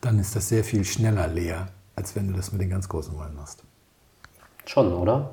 dann 0.00 0.20
ist 0.20 0.36
das 0.36 0.48
sehr 0.48 0.62
viel 0.62 0.84
schneller 0.84 1.26
leer, 1.26 1.68
als 1.96 2.14
wenn 2.14 2.28
du 2.28 2.34
das 2.34 2.52
mit 2.52 2.60
den 2.60 2.70
ganz 2.70 2.88
großen 2.88 3.18
Weinen 3.18 3.34
machst. 3.34 3.64
Schon, 4.66 4.92
oder? 4.92 5.32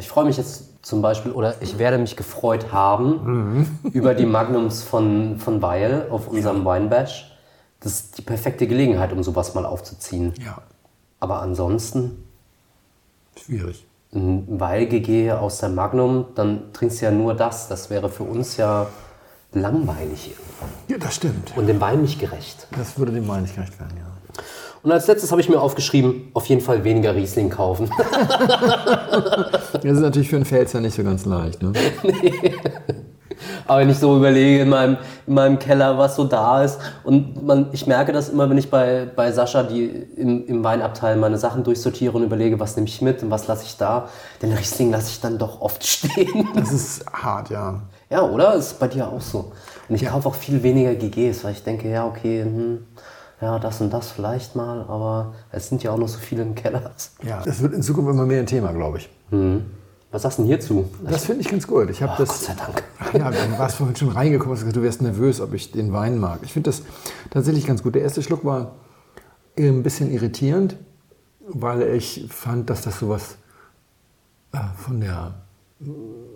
Ich 0.00 0.08
freue 0.08 0.24
mich 0.24 0.38
jetzt 0.38 0.82
zum 0.82 1.02
Beispiel, 1.02 1.30
oder 1.32 1.54
ich 1.60 1.78
werde 1.78 1.98
mich 1.98 2.16
gefreut 2.16 2.72
haben 2.72 3.66
über 3.92 4.14
die 4.14 4.24
Magnums 4.24 4.82
von, 4.82 5.38
von 5.38 5.60
Weil 5.60 6.06
auf 6.10 6.26
unserem 6.26 6.64
Weinbash. 6.64 7.36
Das 7.80 7.92
ist 7.92 8.16
die 8.18 8.22
perfekte 8.22 8.66
Gelegenheit, 8.66 9.12
um 9.12 9.22
sowas 9.22 9.54
mal 9.54 9.66
aufzuziehen. 9.66 10.32
Ja, 10.42 10.62
Aber 11.20 11.42
ansonsten, 11.42 12.24
schwierig. 13.38 13.86
ein 14.14 14.46
Weil-GG 14.58 15.32
aus 15.32 15.58
der 15.58 15.68
Magnum, 15.68 16.26
dann 16.34 16.72
trinkst 16.72 17.00
du 17.00 17.04
ja 17.04 17.10
nur 17.10 17.34
das. 17.34 17.68
Das 17.68 17.90
wäre 17.90 18.08
für 18.08 18.24
uns 18.24 18.56
ja 18.56 18.86
langweilig 19.52 20.30
irgendwann. 20.30 20.70
Ja, 20.88 20.96
das 20.98 21.14
stimmt. 21.16 21.54
und 21.56 21.66
dem 21.66 21.80
Wein 21.80 22.00
nicht 22.02 22.18
gerecht. 22.18 22.68
Das 22.76 22.98
würde 22.98 23.12
dem 23.12 23.28
Wein 23.28 23.42
nicht 23.42 23.54
gerecht 23.54 23.78
werden, 23.78 23.96
ja. 23.98 24.09
Und 24.82 24.92
als 24.92 25.06
letztes 25.06 25.30
habe 25.30 25.40
ich 25.40 25.48
mir 25.48 25.60
aufgeschrieben, 25.60 26.30
auf 26.32 26.46
jeden 26.46 26.60
Fall 26.62 26.84
weniger 26.84 27.14
Riesling 27.14 27.50
kaufen. 27.50 27.90
Das 29.72 29.84
ist 29.84 30.00
natürlich 30.00 30.28
für 30.28 30.36
einen 30.36 30.44
Pfälzer 30.44 30.80
nicht 30.80 30.94
so 30.94 31.02
ganz 31.02 31.24
leicht, 31.24 31.62
ne? 31.62 31.72
Aber 33.66 33.80
wenn 33.80 33.90
ich 33.90 33.98
so 33.98 34.16
überlege 34.16 34.62
in 34.62 34.68
meinem, 34.68 34.96
in 35.26 35.34
meinem 35.34 35.58
Keller, 35.58 35.96
was 35.96 36.16
so 36.16 36.24
da 36.24 36.62
ist. 36.62 36.78
Und 37.04 37.46
man, 37.46 37.68
ich 37.72 37.86
merke 37.86 38.12
das 38.12 38.28
immer, 38.28 38.50
wenn 38.50 38.58
ich 38.58 38.70
bei, 38.70 39.06
bei 39.14 39.32
Sascha 39.32 39.62
die 39.62 39.84
im, 39.86 40.46
im 40.46 40.64
Weinabteil 40.64 41.16
meine 41.16 41.38
Sachen 41.38 41.64
durchsortiere 41.64 42.16
und 42.16 42.24
überlege, 42.24 42.60
was 42.60 42.76
nehme 42.76 42.88
ich 42.88 43.00
mit 43.00 43.22
und 43.22 43.30
was 43.30 43.46
lasse 43.46 43.64
ich 43.64 43.76
da. 43.76 44.08
Den 44.42 44.52
Riesling 44.52 44.90
lasse 44.90 45.10
ich 45.10 45.20
dann 45.20 45.38
doch 45.38 45.60
oft 45.60 45.86
stehen. 45.86 46.48
Das 46.54 46.72
ist 46.72 47.06
hart, 47.12 47.50
ja. 47.50 47.82
Ja, 48.10 48.22
oder? 48.22 48.54
Ist 48.54 48.78
bei 48.78 48.88
dir 48.88 49.08
auch 49.08 49.20
so. 49.20 49.52
Und 49.88 49.94
ich 49.94 50.06
kaufe 50.06 50.28
auch 50.28 50.34
viel 50.34 50.62
weniger 50.62 50.94
GGs, 50.94 51.44
weil 51.44 51.52
ich 51.52 51.62
denke, 51.62 51.88
ja, 51.88 52.06
okay, 52.06 52.42
hm, 52.42 52.86
ja, 53.40 53.58
das 53.58 53.80
und 53.80 53.92
das 53.92 54.10
vielleicht 54.10 54.56
mal, 54.56 54.82
aber 54.82 55.34
es 55.50 55.68
sind 55.68 55.82
ja 55.82 55.92
auch 55.92 55.98
noch 55.98 56.08
so 56.08 56.18
viele 56.18 56.42
im 56.42 56.54
Keller. 56.54 56.90
Ja, 57.22 57.42
das 57.42 57.62
wird 57.62 57.72
in 57.74 57.82
Zukunft 57.82 58.10
immer 58.10 58.26
mehr 58.26 58.40
ein 58.40 58.46
Thema, 58.46 58.72
glaube 58.72 58.98
ich. 58.98 59.08
Was 60.10 60.22
sagst 60.22 60.38
du 60.38 60.42
denn 60.42 60.48
hierzu? 60.48 60.88
Das 61.08 61.24
finde 61.24 61.42
ich 61.42 61.48
ganz 61.48 61.66
gut. 61.66 61.88
Ich 61.88 62.02
habe 62.02 62.12
Ach, 62.12 62.18
Gott 62.18 62.28
das. 62.28 62.44
sei 62.44 62.54
Dank. 62.54 62.82
Ja, 63.12 63.30
du 63.30 63.58
warst 63.58 63.76
vorhin 63.76 63.96
schon 63.96 64.10
reingekommen, 64.10 64.52
hast 64.52 64.60
gesagt, 64.60 64.76
du 64.76 64.82
wärst 64.82 65.02
nervös, 65.02 65.40
ob 65.40 65.52
ich 65.54 65.72
den 65.72 65.92
Wein 65.92 66.18
mag. 66.18 66.40
Ich 66.42 66.52
finde 66.52 66.70
das 66.70 66.82
tatsächlich 67.30 67.66
ganz 67.66 67.82
gut. 67.82 67.94
Der 67.94 68.02
erste 68.02 68.22
Schluck 68.22 68.44
war 68.44 68.72
ein 69.58 69.82
bisschen 69.82 70.12
irritierend, 70.12 70.76
weil 71.48 71.82
ich 71.94 72.26
fand, 72.30 72.70
dass 72.70 72.82
das 72.82 73.00
sowas 73.00 73.36
äh, 74.52 74.58
von 74.76 75.00
der 75.00 75.34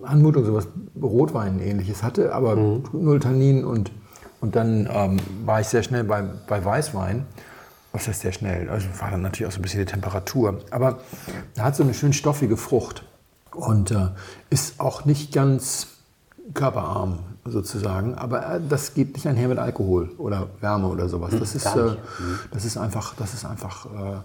Anmutung 0.02 0.44
sowas 0.44 0.66
Rotwein-ähnliches 1.00 2.02
hatte, 2.02 2.34
aber 2.34 2.56
null 2.92 3.20
Tannin 3.20 3.64
und, 3.64 3.92
und 4.44 4.54
dann 4.56 4.86
ähm, 4.92 5.16
war 5.46 5.62
ich 5.62 5.68
sehr 5.68 5.82
schnell 5.82 6.04
bei, 6.04 6.20
bei 6.20 6.62
Weißwein. 6.62 7.24
Was 7.92 8.08
heißt 8.08 8.20
sehr 8.20 8.32
schnell? 8.32 8.68
Also 8.68 8.88
war 8.98 9.10
dann 9.10 9.22
natürlich 9.22 9.48
auch 9.48 9.52
so 9.52 9.58
ein 9.58 9.62
bisschen 9.62 9.80
die 9.80 9.90
Temperatur. 9.90 10.60
Aber 10.70 10.98
er 11.56 11.64
hat 11.64 11.76
so 11.76 11.82
eine 11.82 11.94
schön 11.94 12.12
stoffige 12.12 12.58
Frucht 12.58 13.04
und 13.52 13.90
äh, 13.90 14.08
ist 14.50 14.80
auch 14.80 15.06
nicht 15.06 15.32
ganz 15.32 15.86
körperarm 16.52 17.20
sozusagen. 17.46 18.16
Aber 18.16 18.56
äh, 18.56 18.60
das 18.68 18.92
geht 18.92 19.14
nicht 19.14 19.26
einher 19.26 19.48
mit 19.48 19.56
Alkohol 19.56 20.10
oder 20.18 20.48
Wärme 20.60 20.88
oder 20.88 21.08
sowas. 21.08 21.32
Das 21.40 21.54
ist, 21.54 21.64
äh, 21.64 21.96
das 22.50 22.66
ist 22.66 22.76
einfach, 22.76 23.14
das 23.16 23.32
ist 23.32 23.46
einfach 23.46 23.86
äh, 23.86 24.16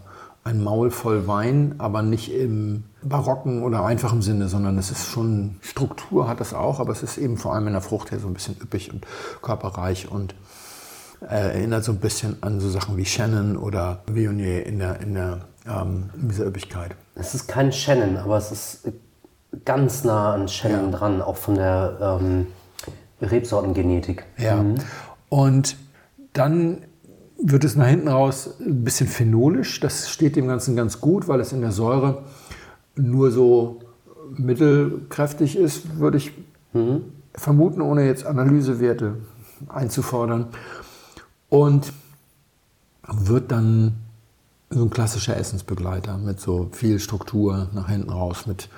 ein 0.44 0.64
Maul 0.64 0.90
voll 0.92 1.28
Wein, 1.28 1.76
aber 1.78 2.02
nicht 2.02 2.34
im 2.34 2.86
barocken 3.02 3.64
oder 3.64 3.86
einfachen 3.86 4.22
Sinne, 4.22 4.48
sondern 4.48 4.78
es 4.78 4.92
ist 4.92 5.08
schon, 5.08 5.58
Struktur 5.62 6.28
hat 6.28 6.40
das 6.40 6.54
auch, 6.54 6.80
aber 6.80 6.92
es 6.92 7.04
ist 7.04 7.18
eben 7.18 7.38
vor 7.38 7.54
allem 7.54 7.68
in 7.68 7.74
der 7.74 7.82
Frucht 7.82 8.12
her 8.12 8.20
so 8.20 8.28
ein 8.28 8.34
bisschen 8.34 8.56
üppig 8.62 8.92
und 8.92 9.06
körperreich 9.42 10.12
und 10.12 10.36
äh, 11.22 11.58
erinnert 11.58 11.84
so 11.84 11.92
ein 11.92 12.00
bisschen 12.00 12.38
an 12.42 12.60
so 12.60 12.70
Sachen 12.70 12.98
wie 12.98 13.06
Shannon 13.06 13.58
oder 13.58 14.02
Viognier 14.08 14.66
in 14.66 14.80
der, 14.80 15.00
in 15.02 15.14
der 15.14 15.42
ähm, 15.68 16.10
in 16.20 16.30
dieser 16.30 16.46
Üppigkeit. 16.46 16.96
Es 17.16 17.36
ist 17.36 17.48
kein 17.48 17.72
Shannon, 17.72 18.18
aber 18.18 18.38
es 18.38 18.52
ist 18.52 18.88
ganz 19.66 20.04
nah 20.04 20.34
an 20.34 20.48
Shannon 20.48 20.92
Ja. 20.92 20.98
dran, 20.98 21.22
auch 21.22 21.38
von 21.38 21.56
der 21.56 22.20
ähm, 22.22 22.48
Rebsortengenetik. 23.22 24.26
Ja. 24.38 24.64
Und 25.30 25.78
dann 26.34 26.80
wird 27.42 27.64
es 27.64 27.76
nach 27.76 27.88
hinten 27.88 28.08
raus 28.08 28.56
ein 28.60 28.84
bisschen 28.84 29.08
phenolisch. 29.08 29.80
Das 29.80 30.10
steht 30.10 30.36
dem 30.36 30.48
Ganzen 30.48 30.76
ganz 30.76 31.00
gut, 31.00 31.28
weil 31.28 31.40
es 31.40 31.54
in 31.54 31.62
der 31.62 31.72
Säure 31.72 32.24
nur 32.96 33.32
so 33.32 33.80
mittelkräftig 34.36 35.58
ist, 35.58 36.00
würde 36.00 36.18
ich 36.18 36.34
vermuten, 37.34 37.82
ohne 37.82 38.06
jetzt 38.06 38.26
Analysewerte 38.26 39.16
einzufordern. 39.68 40.48
Und 41.50 41.94
wird 43.08 43.52
dann 43.52 43.94
so 44.70 44.84
ein 44.84 44.90
klassischer 44.92 45.36
Essensbegleiter 45.36 46.18
mit 46.18 46.40
so 46.40 46.70
viel 46.72 47.00
Struktur 47.00 47.70
nach 47.74 47.90
hinten 47.90 48.12
raus, 48.12 48.46
mit 48.46 48.70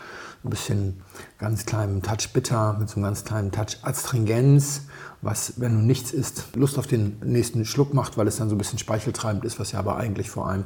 ein 0.43 0.49
bisschen 0.49 1.01
ganz 1.37 1.65
kleinem 1.65 2.01
Touch 2.01 2.33
bitter, 2.33 2.75
mit 2.79 2.89
so 2.89 2.95
einem 2.95 3.03
ganz 3.03 3.23
kleinen 3.23 3.51
Touch 3.51 3.77
Astringenz, 3.83 4.81
was, 5.21 5.53
wenn 5.57 5.73
du 5.73 5.85
nichts 5.85 6.11
isst, 6.11 6.55
Lust 6.55 6.79
auf 6.79 6.87
den 6.87 7.17
nächsten 7.23 7.63
Schluck 7.65 7.93
macht, 7.93 8.17
weil 8.17 8.27
es 8.27 8.37
dann 8.37 8.49
so 8.49 8.55
ein 8.55 8.57
bisschen 8.57 8.79
speicheltreibend 8.79 9.45
ist, 9.45 9.59
was 9.59 9.71
ja 9.71 9.79
aber 9.79 9.97
eigentlich 9.97 10.31
vor 10.31 10.49
allem 10.49 10.65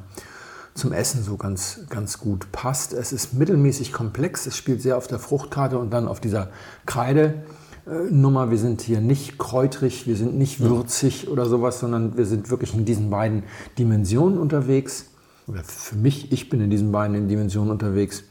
zum 0.76 0.92
Essen 0.92 1.24
so 1.24 1.38
ganz, 1.38 1.82
ganz 1.90 2.20
gut 2.20 2.52
passt. 2.52 2.94
Es 2.94 3.12
ist 3.12 3.34
mittelmäßig 3.34 3.92
komplex, 3.92 4.46
es 4.46 4.58
spielt 4.58 4.82
sehr 4.82 4.98
auf 4.98 5.08
der 5.08 5.20
Fruchtkarte 5.20 5.78
und 5.78 5.92
dann 5.92 6.08
auf 6.08 6.20
dieser 6.20 6.50
Kreide. 6.86 7.44
äh, 7.86 8.12
Nummer, 8.12 8.52
wir 8.52 8.58
sind 8.58 8.82
hier 8.82 9.02
nicht 9.02 9.38
kräutrig, 9.38 10.08
wir 10.08 10.16
sind 10.16 10.36
nicht 10.38 10.60
würzig 10.60 11.28
oder 11.30 11.46
sowas, 11.46 11.80
sondern 11.80 12.18
wir 12.18 12.26
sind 12.26 12.50
wirklich 12.50 12.74
in 12.74 12.86
diesen 12.86 13.10
beiden 13.10 13.44
Dimensionen 13.78 14.38
unterwegs. 14.38 15.08
Oder 15.48 15.64
für 15.64 15.96
mich, 15.96 16.32
ich 16.32 16.50
bin 16.50 16.62
in 16.62 16.70
diesen 16.70 16.92
beiden 16.92 17.28
Dimensionen 17.28 17.72
unterwegs 17.72 18.24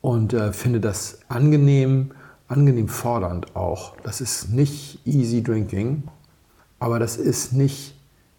und 0.00 0.32
äh, 0.32 0.52
finde 0.52 0.80
das 0.80 1.20
angenehm, 1.28 2.12
angenehm 2.48 2.88
fordernd 2.88 3.56
auch. 3.56 3.96
Das 4.02 4.20
ist 4.20 4.50
nicht 4.50 5.06
easy 5.06 5.42
drinking, 5.42 6.04
aber 6.78 6.98
das 6.98 7.16
ist 7.16 7.52
nicht 7.52 7.94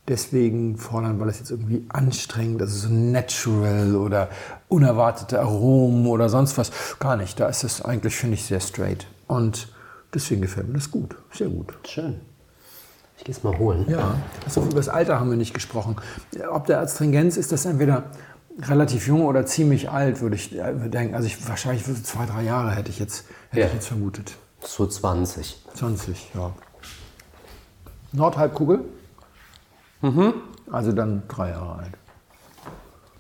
deswegen 0.08 0.78
fordernd, 0.78 1.20
weil 1.20 1.30
es 1.30 1.40
jetzt 1.40 1.52
irgendwie 1.52 1.86
anstrengend, 1.90 2.62
also 2.62 2.88
so 2.88 2.94
natural 2.94 3.96
oder 3.96 4.30
unerwartete 4.68 5.40
Aromen 5.40 6.08
oder 6.08 6.30
sonst 6.30 6.58
was. 6.58 6.72
Gar 7.00 7.18
nicht. 7.18 7.40
Da 7.40 7.48
ist 7.48 7.64
es 7.64 7.82
eigentlich, 7.84 8.16
finde 8.16 8.34
ich, 8.36 8.44
sehr 8.46 8.60
straight. 8.60 9.06
Und 9.28 9.68
deswegen 10.14 10.42
gefällt 10.42 10.68
mir 10.68 10.76
das 10.76 10.90
gut. 10.90 11.16
Sehr 11.32 11.48
gut. 11.48 11.74
Schön. 11.88 12.20
Ich 13.18 13.26
gehe 13.26 13.36
es 13.36 13.44
mal 13.44 13.58
holen. 13.60 13.86
Ja, 13.88 14.16
also 14.46 14.62
über 14.62 14.76
das 14.76 14.90
Alter 14.90 15.20
haben 15.20 15.30
wir 15.30 15.38
nicht 15.38 15.54
gesprochen. 15.54 15.98
Ob 16.52 16.66
der 16.66 16.80
Astringenz 16.80 17.38
ist 17.38 17.52
das 17.52 17.66
entweder 17.66 18.06
relativ 18.62 19.08
jung 19.08 19.26
oder 19.26 19.46
ziemlich 19.46 19.90
alt, 19.90 20.22
würde 20.22 20.36
ich 20.36 20.56
äh, 20.58 20.74
denken. 20.90 21.16
Also 21.16 21.28
ich, 21.28 21.48
wahrscheinlich 21.48 21.84
zwei, 22.04 22.26
drei 22.26 22.44
Jahre 22.44 22.72
hätte 22.72 22.90
ich 22.90 23.00
jetzt, 23.00 23.26
hätte 23.50 23.62
Ja. 23.62 23.68
ich 23.68 23.74
jetzt 23.74 23.88
vermutet. 23.88 24.34
So 24.62 24.86
20. 24.86 25.58
20, 25.76 26.32
ja. 26.36 26.52
Nordhalbkugel? 28.12 28.82
Also 30.72 30.92
dann 30.92 31.24
drei 31.28 31.50
Jahre 31.52 31.80
alt. 31.80 31.92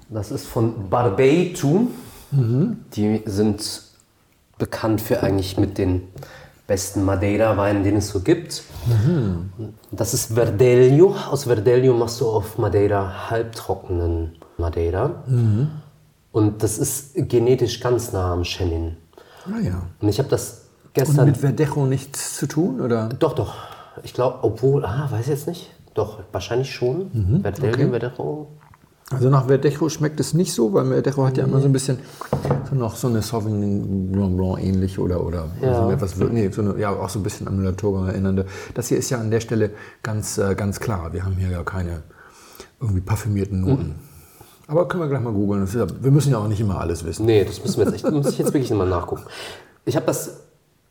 Das 0.10 0.32
ist 0.32 0.48
von 0.48 0.90
Barbeitu. 0.90 1.88
Die 2.32 3.22
sind 3.26 3.84
bekannt 4.58 5.02
für 5.02 5.22
eigentlich 5.24 5.58
mit 5.58 5.78
den 5.78 6.08
besten 6.68 7.04
Madeira-Weinen, 7.04 7.84
den 7.84 7.98
es 7.98 8.10
so 8.10 8.20
gibt. 8.22 8.64
Das 9.92 10.14
ist 10.14 10.34
Verdelho. 10.34 11.16
Aus 11.30 11.44
Verdelho 11.46 11.94
machst 11.94 12.20
du 12.22 12.28
auf 12.30 12.58
Madeira 12.58 13.30
halbtrockenen 13.30 14.36
Madeira. 14.60 15.24
Und 16.32 16.64
das 16.64 16.78
ist 16.78 17.12
genetisch 17.16 17.80
ganz 17.80 18.12
nah 18.14 18.34
am 18.34 18.44
Chenin. 18.44 18.98
Naja. 19.48 19.82
Und 20.00 20.10
ich 20.10 20.20
habe 20.20 20.30
das 20.30 20.66
Und 20.86 20.94
gestern... 20.94 21.26
mit 21.26 21.38
Verdecho 21.38 21.86
nichts 21.86 22.36
zu 22.38 22.48
tun? 22.48 22.82
Oder? 22.82 23.10
Doch, 23.10 23.34
doch. 23.34 23.56
Ich 24.04 24.14
glaube, 24.14 24.40
obwohl, 24.44 24.86
ah, 24.86 25.08
weiß 25.10 25.22
ich 25.22 25.28
jetzt 25.28 25.48
nicht. 25.48 25.72
Doch, 25.94 26.20
wahrscheinlich 26.32 26.72
schon. 26.72 27.42
Verdelho, 27.42 27.74
okay. 27.74 27.90
Verdejo. 27.90 28.48
Also 29.12 29.30
nach 29.30 29.48
Verdecho 29.48 29.90
schmeckt 29.90 30.20
es 30.20 30.36
nicht 30.36 30.54
so, 30.54 30.72
weil 30.72 30.86
Verdecho 30.86 31.26
hat 31.26 31.38
ja 31.38 31.44
immer 31.44 31.60
so 31.60 31.66
ein 31.66 31.74
bisschen 31.74 31.98
so 32.70 32.76
noch 32.76 32.96
so 32.96 33.08
eine 33.08 33.24
Sauvignon 33.24 34.12
Blanc 34.12 34.38
Blanc 34.38 34.64
ähnlich 34.64 35.00
oder, 35.00 35.26
oder 35.26 35.48
Ja. 35.62 35.84
so 35.84 35.90
etwas, 35.92 36.16
nee, 36.18 36.50
so 36.52 36.62
eine, 36.62 36.80
ja, 36.80 36.92
auch 36.92 37.10
so 37.10 37.18
ein 37.20 37.24
bisschen 37.24 37.48
an 37.48 37.58
Müller-Thurgau 37.58 38.06
erinnernde. 38.06 38.46
Das 38.76 38.88
hier 38.88 39.00
ist 39.00 39.10
ja 39.10 39.18
an 39.20 39.32
der 39.32 39.40
Stelle 39.40 39.72
ganz, 40.04 40.38
äh, 40.38 40.54
ganz 40.54 40.80
klar. 40.80 41.12
Wir 41.12 41.26
haben 41.26 41.36
hier 41.38 41.50
ja 41.50 41.64
keine 41.64 42.04
irgendwie 42.80 43.02
parfümierten 43.02 43.62
Noten. 43.62 43.96
Aber 44.70 44.88
können 44.88 45.04
wir 45.04 45.10
gleich 45.10 45.22
mal 45.22 45.34
googeln. 45.34 45.68
Ja- 45.74 45.88
Wir 46.02 46.12
müssen 46.12 46.32
ja 46.32 46.38
auch 46.38 46.48
nicht 46.48 46.62
immer 46.62 46.80
alles 46.80 47.04
wissen. 47.04 47.26
Nee, 47.26 47.44
das 47.44 47.62
müssen 47.62 47.78
wir 47.80 47.86
jetzt 47.86 47.96
echt, 47.96 48.10
muss 48.12 48.30
ich 48.30 48.38
jetzt 48.38 48.54
wirklich 48.54 48.72
mal 48.72 48.88
nachgucken. 48.88 49.24
Ich 49.86 49.96
habe 49.96 50.06
das 50.06 50.38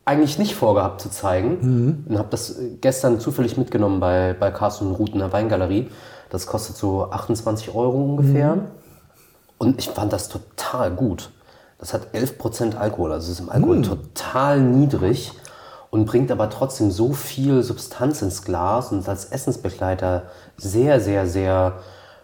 eigentlich 0.05 0.37
nicht 0.37 0.55
vorgehabt 0.55 1.01
zu 1.01 1.09
zeigen 1.09 2.03
und 2.09 2.17
habe 2.17 2.27
das 2.31 2.57
äh, 2.59 2.71
gestern 2.81 3.19
zufällig 3.19 3.57
mitgenommen 3.57 3.99
bei, 3.99 4.35
bei 4.39 4.51
Carsten 4.51 4.91
Ruth 4.91 5.09
in 5.13 5.19
der 5.19 5.31
Weingalerie. 5.31 5.89
Das 6.29 6.45
kostet 6.47 6.75
so 6.75 7.09
28 7.09 7.73
Euro 7.73 8.03
ungefähr. 8.03 8.57
Und 9.57 9.79
ich 9.79 9.89
fand 9.89 10.11
das 10.13 10.29
total 10.29 10.91
gut. 10.91 11.31
Das 11.77 11.93
hat 11.93 12.13
11% 12.13 12.75
Alkohol, 12.75 13.13
also 13.13 13.31
ist 13.31 13.39
im 13.39 13.49
Alkohol 13.49 13.81
total 13.83 14.59
niedrig 14.59 15.31
und 15.91 16.05
bringt 16.05 16.29
aber 16.31 16.49
trotzdem 16.49 16.91
so 16.91 17.13
viel 17.13 17.63
Substanz 17.63 18.21
ins 18.21 18.43
Glas 18.43 18.91
und 18.91 18.99
ist 18.99 19.09
als 19.09 19.25
Essensbegleiter 19.25 20.23
sehr, 20.57 20.99
sehr, 20.99 21.25
sehr 21.27 21.73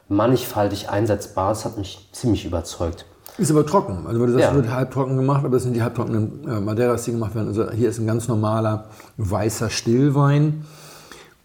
mannigfaltig 0.07 0.89
einsetzbar. 0.89 1.49
Das 1.49 1.65
hat 1.65 1.77
mich 1.77 2.09
ziemlich 2.11 2.45
überzeugt. 2.45 3.05
Ist 3.37 3.51
aber 3.51 3.65
trocken. 3.65 4.05
Also 4.07 4.25
das 4.27 4.41
Ja. 4.41 4.55
wird 4.55 4.69
halbtrocken 4.71 5.17
gemacht, 5.17 5.43
aber 5.43 5.55
das 5.55 5.63
sind 5.63 5.73
die 5.73 5.83
halbtrockenen 5.83 6.47
äh, 6.47 6.59
Madeiras, 6.61 7.03
die 7.03 7.11
gemacht 7.11 7.35
werden. 7.35 7.47
Also 7.49 7.69
hier 7.71 7.89
ist 7.89 7.99
ein 7.99 8.07
ganz 8.07 8.27
normaler 8.27 8.85
weißer 9.17 9.69
Stillwein. 9.69 10.65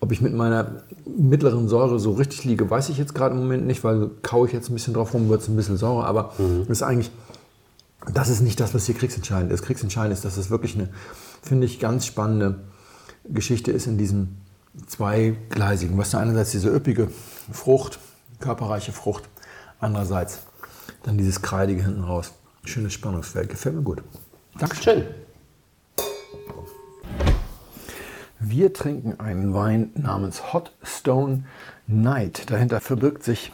Ob 0.03 0.13
ich 0.13 0.21
mit 0.23 0.33
meiner 0.33 0.83
mittleren 1.05 1.69
Säure 1.69 1.99
so 1.99 2.13
richtig 2.13 2.45
liege, 2.45 2.71
weiß 2.71 2.89
ich 2.89 2.97
jetzt 2.97 3.15
gerade 3.15 3.35
im 3.35 3.41
Moment 3.43 3.67
nicht, 3.67 3.85
weil 3.85 4.09
kaue 4.23 4.47
ich 4.47 4.53
jetzt 4.53 4.71
ein 4.71 4.75
bisschen 4.75 4.95
drauf 4.95 5.13
rum, 5.13 5.29
wird 5.29 5.43
es 5.43 5.49
ein 5.49 5.57
bisschen 5.57 5.77
sauer. 5.77 6.07
Aber 6.07 6.33
das 6.39 6.69
ist 6.79 6.83
eigentlich, 6.83 7.11
das 8.15 8.29
ist 8.31 8.41
nicht 8.41 8.61
das, 8.61 8.73
was 8.73 8.87
hier 8.87 8.95
kriegsentscheidend 8.95 9.53
ist. 9.53 9.63
Kriegsentscheidend 9.63 10.15
ist, 10.15 10.25
dass 10.25 10.37
es 10.39 10.49
wirklich 10.49 10.75
eine, 10.77 10.89
finde 11.43 11.67
ich, 11.67 11.81
ganz 11.81 12.07
spannende 12.07 12.61
Geschichte 13.29 13.73
ist 13.73 13.87
in 13.87 13.99
diesem 13.99 14.37
zweigleisigen. 14.87 15.99
Was 15.99 16.11
da 16.11 16.19
einerseits 16.19 16.53
diese 16.53 16.71
üppige 16.75 17.09
Frucht, 17.53 17.99
körperreiche 18.41 18.93
Frucht, 18.93 19.29
andererseits 19.79 20.41
dann 21.03 21.19
dieses 21.19 21.43
Kreidige 21.43 21.83
hinten 21.83 22.05
raus. 22.05 22.33
Schönes 22.65 22.93
Spannungsfeld, 22.93 23.49
gefällt 23.49 23.77
mir 23.77 23.83
gut. 23.83 24.03
Dankeschön. 24.59 25.03
Schön. 25.03 25.15
Wir 28.43 28.73
trinken 28.73 29.21
einen 29.21 29.53
Wein 29.53 29.91
namens 29.95 30.55
Hot 30.55 30.73
Stone 30.83 31.45
Night. 31.87 32.51
Dahinter 32.51 32.81
verbirgt 32.81 33.23
sich 33.23 33.53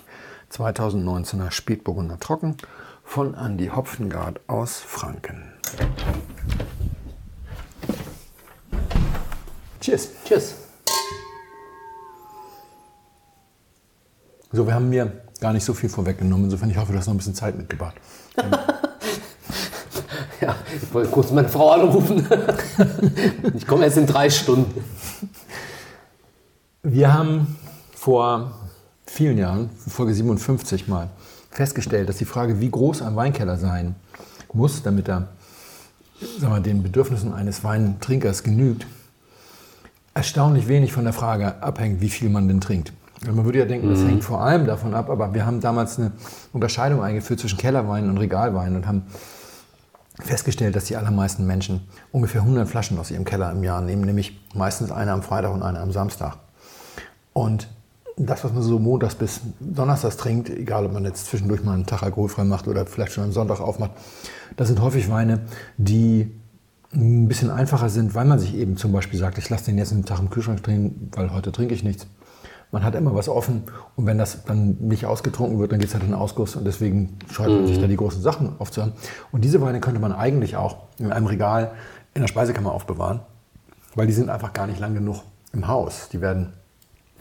2019er 0.53 1.51
Spätburgunder 1.51 2.21
Trocken 2.21 2.57
von 3.03 3.35
Andy 3.35 3.67
Hopfengard 3.67 4.41
aus 4.47 4.79
Franken. 4.79 5.53
Cheers. 9.81 10.11
Tschüss. 10.25 10.66
So, 14.53 14.67
wir 14.67 14.75
haben 14.75 14.89
mir 14.89 15.13
gar 15.41 15.53
nicht 15.53 15.65
so 15.65 15.75
viel 15.75 15.89
vorweggenommen. 15.89 16.45
Insofern, 16.45 16.71
ich 16.71 16.77
hoffe, 16.77 16.93
du 16.93 16.99
hast 16.99 17.07
noch 17.07 17.15
ein 17.15 17.19
bisschen 17.19 17.35
Zeit 17.35 17.57
mitgebracht. 17.57 17.97
Ja, 20.39 20.55
ich 20.83 20.93
wollte 20.93 21.11
kurz 21.11 21.31
meine 21.31 21.49
Frau 21.49 21.71
anrufen. 21.71 22.27
Ich 23.55 23.67
komme 23.67 23.85
erst 23.85 23.97
in 23.97 24.07
drei 24.07 24.29
Stunden. 24.29 24.85
Wir 26.83 27.15
haben 27.15 27.57
vor 27.95 28.53
vielen 29.07 29.39
Jahren, 29.39 29.71
Folge 29.89 30.13
57 30.13 30.89
mal, 30.89 31.09
festgestellt, 31.51 32.11
dass 32.11 32.19
die 32.19 32.27
Frage, 32.27 32.61
wie 32.61 32.71
groß 32.71 33.01
ein 33.01 33.17
Weinkeller 33.17 33.57
sein 33.57 33.95
muss, 34.53 34.83
damit 34.83 35.09
er 35.09 35.29
sagen 36.39 36.55
wir, 36.55 36.61
den 36.61 36.83
Bedürfnissen 36.83 37.33
eines 37.33 37.65
Weintrinkers 37.65 38.43
genügt, 38.43 38.87
erstaunlich 40.15 40.69
wenig 40.69 40.93
von 40.93 41.05
der 41.05 41.13
Frage 41.13 41.63
abhängt, 41.63 42.01
wie 42.01 42.11
viel 42.11 42.29
man 42.29 42.49
denn 42.49 42.61
trinkt. 42.61 42.93
Man 43.25 43.45
würde 43.45 43.61
ja 43.61 43.65
denken, 43.65 43.89
das 43.89 44.01
hängt 44.01 44.23
vor 44.23 44.43
allem 44.43 44.67
davon 44.67 44.95
ab, 44.95 45.09
aber 45.09 45.33
wir 45.33 45.47
haben 45.47 45.61
damals 45.61 45.99
eine 45.99 46.13
Unterscheidung 46.53 47.03
eingeführt 47.03 47.41
zwischen 47.41 47.59
Kellerwein 47.59 48.11
und 48.11 48.19
Regalwein 48.19 48.77
und 48.77 48.87
haben 48.87 49.05
festgestellt, 50.21 50.77
dass 50.77 50.85
die 50.85 50.97
allermeisten 50.97 51.47
Menschen 51.47 51.89
ungefähr 52.13 52.43
100 52.43 52.69
Flaschen 52.69 52.99
aus 52.99 53.11
ihrem 53.11 53.25
Keller 53.25 53.51
im 53.53 53.63
Jahr 53.65 53.81
nehmen, 53.81 54.03
nämlich 54.03 54.39
meistens 54.55 54.91
eine 54.91 55.13
am 55.13 55.23
Freitag 55.23 55.53
und 55.53 55.63
eine 55.63 55.81
am 55.81 55.93
Samstag. 55.93 56.37
Und 57.33 57.69
das, 58.17 58.45
was 58.45 58.53
man 58.53 58.63
so 58.63 58.79
montags 58.79 59.15
bis 59.15 59.41
donnerstags 59.61 60.17
trinkt, 60.17 60.49
egal 60.49 60.87
ob 60.87 60.93
man 60.93 61.05
jetzt 61.05 61.27
zwischendurch 61.27 61.63
mal 61.65 61.75
einen 61.75 61.87
Tag 61.87 62.03
alkoholfrei 62.03 62.45
macht 62.45 62.67
oder 62.67 62.87
vielleicht 62.87 63.13
schon 63.13 63.25
am 63.25 63.33
Sonntag 63.33 63.61
aufmacht, 63.61 63.93
das 64.57 64.69
sind 64.69 64.81
häufig 64.81 65.11
Weine, 65.11 65.41
die 65.77 66.31
ein 66.95 67.29
bisschen 67.29 67.51
einfacher 67.51 67.91
sind, 67.91 68.15
weil 68.15 68.25
man 68.25 68.39
sich 68.39 68.55
eben 68.55 68.79
zum 68.79 68.93
Beispiel 68.93 69.19
sagt, 69.19 69.37
ich 69.37 69.51
lasse 69.51 69.67
den 69.67 69.77
jetzt 69.77 69.93
einen 69.93 70.07
Tag 70.07 70.19
im 70.19 70.31
Kühlschrank 70.31 70.63
drehen, 70.63 71.11
weil 71.15 71.31
heute 71.33 71.53
trinke 71.53 71.75
ich 71.75 71.83
nichts. 71.83 72.07
Man 72.77 72.85
hat 72.85 72.95
immer 72.95 73.15
was 73.15 73.31
offen 73.31 73.63
und 73.97 74.05
wenn 74.05 74.19
das 74.19 74.45
dann 74.45 74.77
nicht 74.81 75.07
ausgetrunken 75.07 75.59
wird, 75.59 75.73
dann 75.73 75.79
geht 75.79 75.89
es 75.89 75.95
halt 75.95 76.05
in 76.05 76.11
den 76.11 76.19
Ausguss 76.19 76.57
und 76.57 76.67
deswegen 76.67 77.19
scheut 77.33 77.49
man 77.49 77.63
mhm. 77.63 77.69
sich 77.69 77.81
da 77.81 77.87
die 77.87 77.97
großen 77.97 78.21
Sachen 78.21 78.53
aufzuhören. 78.59 78.93
Und 79.33 79.47
diese 79.47 79.63
Weine 79.63 79.81
könnte 79.81 79.99
man 79.99 80.13
eigentlich 80.13 80.59
auch 80.59 80.77
in 80.99 81.11
einem 81.11 81.27
Regal 81.27 81.71
in 82.13 82.21
der 82.21 82.29
Speisekammer 82.29 82.73
aufbewahren, 82.73 83.21
weil 83.95 84.07
die 84.07 84.13
sind 84.13 84.29
einfach 84.29 84.53
gar 84.53 84.67
nicht 84.67 84.79
lang 84.79 84.93
genug 84.93 85.23
im 85.55 85.69
Haus. 85.69 86.11
Die 86.13 86.21
werden 86.21 86.53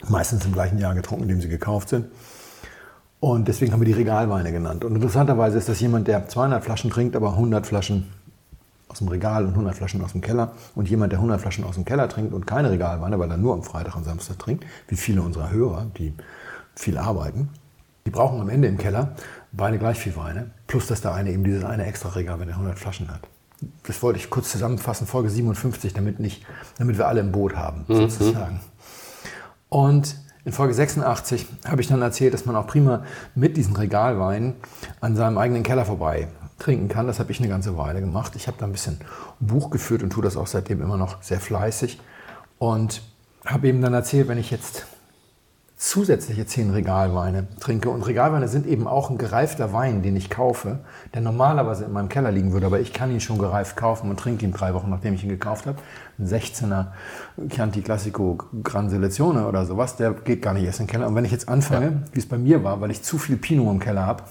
meistens 0.10 0.44
im 0.44 0.52
gleichen 0.52 0.78
Jahr 0.78 0.94
getrunken, 0.94 1.24
in 1.24 1.30
dem 1.30 1.40
sie 1.40 1.48
gekauft 1.48 1.88
sind. 1.88 2.08
Und 3.22 3.48
deswegen 3.48 3.72
haben 3.72 3.80
wir 3.80 3.86
die 3.86 3.94
Regalweine 3.94 4.52
genannt. 4.52 4.84
Und 4.84 4.94
interessanterweise 4.94 5.58
ist 5.58 5.70
das 5.70 5.80
jemand, 5.80 6.10
der 6.10 6.28
200 6.28 6.66
Flaschen 6.66 6.90
trinkt, 6.90 7.16
aber 7.16 7.30
100 7.30 7.66
Flaschen 7.66 8.12
aus 8.96 9.00
dem 9.00 9.10
Regal 9.10 9.44
und 9.44 9.52
100 9.52 9.76
Flaschen 9.76 10.02
aus 10.02 10.14
dem 10.14 10.22
Keller. 10.22 10.54
Und 10.74 10.90
jemand, 10.90 11.12
der 11.12 11.20
100 11.20 11.42
Flaschen 11.42 11.66
aus 11.66 11.76
dem 11.76 11.84
Keller 11.84 12.08
trinkt 12.08 12.34
und 12.34 12.48
keine 12.48 12.72
Regalweine, 12.72 13.20
weil 13.20 13.30
er 13.30 13.36
nur 13.36 13.54
am 13.54 13.62
Freitag 13.62 13.98
und 13.98 14.06
Samstag 14.06 14.40
trinkt, 14.40 14.66
wie 14.88 14.96
viele 14.96 15.22
unserer 15.22 15.52
Hörer, 15.52 15.88
die 15.98 16.14
viel 16.76 16.98
arbeiten, 16.98 17.50
die 18.06 18.12
brauchen 18.12 18.40
am 18.40 18.48
Ende 18.48 18.70
im 18.70 18.78
Keller 18.78 19.16
beide 19.52 19.78
gleich 19.78 19.98
viel 19.98 20.16
Weine. 20.16 20.52
Plus, 20.68 20.88
dass 20.88 21.02
der 21.02 21.14
eine 21.14 21.32
eben 21.32 21.44
dieses 21.44 21.66
eine 21.66 21.86
extra 21.86 22.10
Regal, 22.10 22.40
wenn 22.40 22.48
er 22.48 22.56
100 22.56 22.80
Flaschen 22.80 23.10
hat. 23.10 23.22
Das 23.86 24.02
wollte 24.02 24.20
ich 24.20 24.30
kurz 24.30 24.52
zusammenfassen, 24.52 25.08
Folge 25.08 25.30
57, 25.30 25.94
damit, 25.94 26.20
nicht, 26.20 26.46
damit 26.78 26.98
wir 26.98 27.08
alle 27.08 27.20
im 27.20 27.34
Boot 27.34 27.56
haben, 27.58 27.84
mhm. 27.88 27.96
sozusagen. 27.96 28.62
Und 29.68 30.16
in 30.46 30.54
Folge 30.54 30.74
86 30.74 31.48
habe 31.68 31.82
ich 31.82 31.88
dann 31.88 32.02
erzählt, 32.02 32.34
dass 32.34 32.46
man 32.46 32.56
auch 32.56 32.68
prima 32.68 33.04
mit 33.34 33.58
diesen 33.58 33.76
Regalweinen 33.76 34.54
an 35.02 35.18
seinem 35.18 35.38
eigenen 35.38 35.64
Keller 35.64 35.84
vorbei 35.84 36.30
trinken 36.60 36.88
kann. 36.88 37.08
Das 37.08 37.20
habe 37.20 37.32
ich 37.32 37.40
eine 37.40 37.50
ganze 37.50 37.78
Weile 37.78 38.02
gemacht. 38.02 38.34
Ich 38.36 38.48
habe 38.48 38.58
da 38.60 38.66
ein 38.66 38.72
bisschen 38.72 39.00
Buch 39.40 39.70
geführt 39.70 40.04
und 40.04 40.12
tue 40.12 40.24
das 40.24 40.38
auch 40.38 40.48
seitdem 40.48 40.82
immer 40.82 40.98
noch 40.98 41.22
sehr 41.22 41.40
fleißig. 41.40 42.00
Und 42.58 43.02
habe 43.46 43.68
eben 43.68 43.82
dann 43.82 43.94
erzählt, 43.94 44.28
wenn 44.28 44.38
ich 44.38 44.52
jetzt 44.52 44.88
zusätzliche 45.78 46.46
zehn 46.46 46.72
Regalweine 46.72 47.48
trinke. 47.60 47.90
Und 47.90 48.08
Regalweine 48.08 48.48
sind 48.48 48.66
eben 48.66 48.88
auch 48.88 49.10
ein 49.10 49.18
gereifter 49.18 49.74
Wein, 49.74 50.02
den 50.02 50.16
ich 50.16 50.30
kaufe, 50.30 50.80
der 51.14 51.22
normalerweise 51.22 51.84
in 51.84 51.92
meinem 51.92 52.08
Keller 52.08 52.32
liegen 52.32 52.54
würde. 52.54 52.66
Aber 52.66 52.80
ich 52.80 52.94
kann 52.94 53.12
ihn 53.12 53.20
schon 53.20 53.38
gereift 53.38 53.76
kaufen 53.76 54.10
und 54.10 54.18
trinke 54.18 54.46
ihn 54.46 54.54
drei 54.54 54.74
Wochen, 54.74 54.90
nachdem 54.90 55.14
ich 55.14 55.24
ihn 55.24 55.30
gekauft 55.30 55.66
habe. 55.66 55.78
Ein 56.18 56.28
16er 56.28 56.88
Chianti 57.50 57.82
Classico 57.82 58.38
Gran 58.64 58.90
Selezione 58.90 59.48
oder 59.48 59.66
sowas, 59.66 59.98
der 59.98 60.14
geht 60.14 60.42
gar 60.42 60.54
nicht 60.54 60.64
erst 60.64 60.80
in 60.80 60.86
den 60.86 60.92
Keller. 60.92 61.08
Und 61.08 61.16
wenn 61.16 61.26
ich 61.26 61.32
jetzt 61.32 61.50
anfange, 61.50 61.86
ja. 61.86 61.94
wie 62.14 62.20
es 62.20 62.28
bei 62.28 62.38
mir 62.38 62.64
war, 62.64 62.80
weil 62.80 62.92
ich 62.92 63.04
zu 63.04 63.18
viel 63.18 63.36
Pinot 63.36 63.74
im 63.74 63.80
Keller 63.80 64.06
habe, 64.06 64.24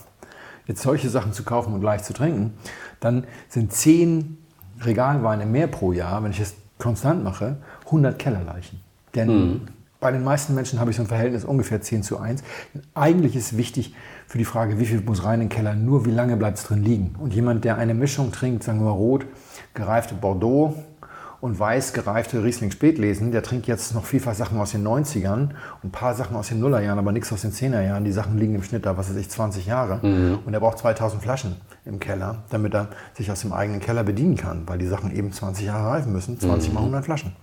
jetzt 0.66 0.82
solche 0.82 1.08
Sachen 1.08 1.32
zu 1.32 1.42
kaufen 1.42 1.74
und 1.74 1.82
leicht 1.82 2.04
zu 2.04 2.12
trinken, 2.12 2.54
dann 3.00 3.24
sind 3.48 3.72
zehn 3.72 4.38
Regalweine 4.80 5.46
mehr 5.46 5.66
pro 5.66 5.92
Jahr, 5.92 6.22
wenn 6.22 6.30
ich 6.30 6.40
es 6.40 6.54
konstant 6.78 7.22
mache, 7.22 7.56
100 7.86 8.18
Kellerleichen. 8.18 8.80
Denn 9.14 9.28
mhm. 9.28 9.60
Bei 10.04 10.12
den 10.12 10.22
meisten 10.22 10.54
Menschen 10.54 10.80
habe 10.80 10.90
ich 10.90 10.98
so 10.98 11.02
ein 11.02 11.08
Verhältnis 11.08 11.46
ungefähr 11.46 11.80
10 11.80 12.02
zu 12.02 12.18
1. 12.18 12.44
Eigentlich 12.92 13.36
ist 13.36 13.56
wichtig 13.56 13.94
für 14.26 14.36
die 14.36 14.44
Frage, 14.44 14.78
wie 14.78 14.84
viel 14.84 15.00
muss 15.00 15.24
rein 15.24 15.40
in 15.40 15.48
den 15.48 15.48
Keller, 15.48 15.74
nur 15.74 16.04
wie 16.04 16.10
lange 16.10 16.36
bleibt 16.36 16.58
es 16.58 16.64
drin 16.64 16.84
liegen. 16.84 17.14
Und 17.18 17.32
jemand, 17.32 17.64
der 17.64 17.78
eine 17.78 17.94
Mischung 17.94 18.30
trinkt, 18.30 18.64
sagen 18.64 18.80
wir 18.80 18.84
mal 18.84 18.90
rot, 18.90 19.24
gereifte 19.72 20.14
Bordeaux 20.14 20.74
und 21.44 21.58
weiß 21.58 21.92
gereifte 21.92 22.42
Riesling 22.42 22.70
Spätlesen, 22.70 23.30
der 23.30 23.42
trinkt 23.42 23.66
jetzt 23.66 23.94
noch 23.94 24.06
vielfach 24.06 24.32
Sachen 24.32 24.58
aus 24.58 24.70
den 24.70 24.82
90ern 24.82 25.40
und 25.42 25.50
ein 25.84 25.90
paar 25.90 26.14
Sachen 26.14 26.36
aus 26.36 26.48
den 26.48 26.58
Nullerjahren, 26.58 26.98
aber 26.98 27.12
nichts 27.12 27.30
aus 27.34 27.42
den 27.42 27.52
10er 27.52 27.82
Jahren. 27.82 28.02
Die 28.02 28.12
Sachen 28.12 28.38
liegen 28.38 28.54
im 28.54 28.62
Schnitt 28.62 28.86
da, 28.86 28.96
was 28.96 29.10
weiß 29.10 29.16
ich, 29.16 29.28
20 29.28 29.66
Jahre. 29.66 30.00
Mhm. 30.00 30.38
Und 30.46 30.54
er 30.54 30.60
braucht 30.60 30.78
2000 30.78 31.22
Flaschen 31.22 31.56
im 31.84 32.00
Keller, 32.00 32.44
damit 32.48 32.72
er 32.74 32.88
sich 33.12 33.30
aus 33.30 33.42
dem 33.42 33.52
eigenen 33.52 33.80
Keller 33.80 34.04
bedienen 34.04 34.38
kann, 34.38 34.62
weil 34.66 34.78
die 34.78 34.86
Sachen 34.86 35.14
eben 35.14 35.32
20 35.32 35.66
Jahre 35.66 35.90
reifen 35.90 36.14
müssen, 36.14 36.40
20 36.40 36.70
mhm. 36.70 36.74
mal 36.76 36.80
100 36.80 37.04
Flaschen. 37.04 37.36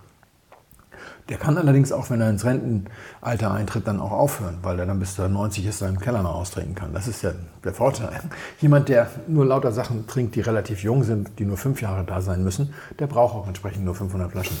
Der 1.28 1.38
kann 1.38 1.56
allerdings 1.56 1.92
auch, 1.92 2.10
wenn 2.10 2.20
er 2.20 2.30
ins 2.30 2.44
Rentenalter 2.44 3.52
eintritt, 3.52 3.86
dann 3.86 4.00
auch 4.00 4.10
aufhören, 4.10 4.58
weil 4.62 4.78
er 4.78 4.86
dann 4.86 4.98
bis 4.98 5.18
er 5.18 5.28
90 5.28 5.66
ist, 5.66 5.78
seinen 5.78 6.00
Keller 6.00 6.22
noch 6.22 6.34
austrinken 6.34 6.74
kann. 6.74 6.92
Das 6.92 7.06
ist 7.06 7.22
ja 7.22 7.32
der 7.64 7.72
Vorteil. 7.72 8.20
Jemand, 8.60 8.88
der 8.88 9.08
nur 9.28 9.46
lauter 9.46 9.72
Sachen 9.72 10.06
trinkt, 10.06 10.34
die 10.34 10.40
relativ 10.40 10.82
jung 10.82 11.04
sind, 11.04 11.38
die 11.38 11.44
nur 11.44 11.56
fünf 11.56 11.80
Jahre 11.80 12.04
da 12.04 12.20
sein 12.20 12.42
müssen, 12.42 12.74
der 12.98 13.06
braucht 13.06 13.34
auch 13.34 13.46
entsprechend 13.46 13.84
nur 13.84 13.94
500 13.94 14.32
Flaschen 14.32 14.56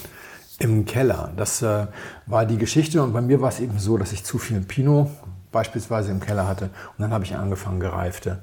im 0.60 0.84
Keller. 0.84 1.32
Das 1.36 1.62
äh, 1.62 1.86
war 2.26 2.46
die 2.46 2.58
Geschichte 2.58 3.02
und 3.02 3.12
bei 3.12 3.20
mir 3.20 3.40
war 3.40 3.48
es 3.48 3.58
eben 3.58 3.78
so, 3.78 3.98
dass 3.98 4.12
ich 4.12 4.24
zu 4.24 4.38
viel 4.38 4.60
Pinot 4.60 5.08
beispielsweise 5.50 6.10
im 6.10 6.20
Keller 6.20 6.46
hatte 6.46 6.66
und 6.66 7.02
dann 7.02 7.12
habe 7.12 7.24
ich 7.24 7.34
angefangen, 7.34 7.80
gereifte 7.80 8.38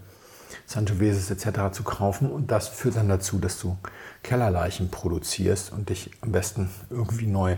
Sangiovese 0.65 1.34
etc. 1.34 1.71
zu 1.71 1.84
kaufen 1.84 2.29
und 2.29 2.51
das 2.51 2.67
führt 2.67 2.95
dann 2.95 3.10
dazu, 3.10 3.39
dass 3.39 3.60
du 3.60 3.77
Kellerleichen 4.21 4.91
produzierst 4.91 5.71
und 5.71 5.89
dich 5.89 6.12
am 6.21 6.32
besten 6.32 6.69
irgendwie 6.89 7.25
neu 7.25 7.58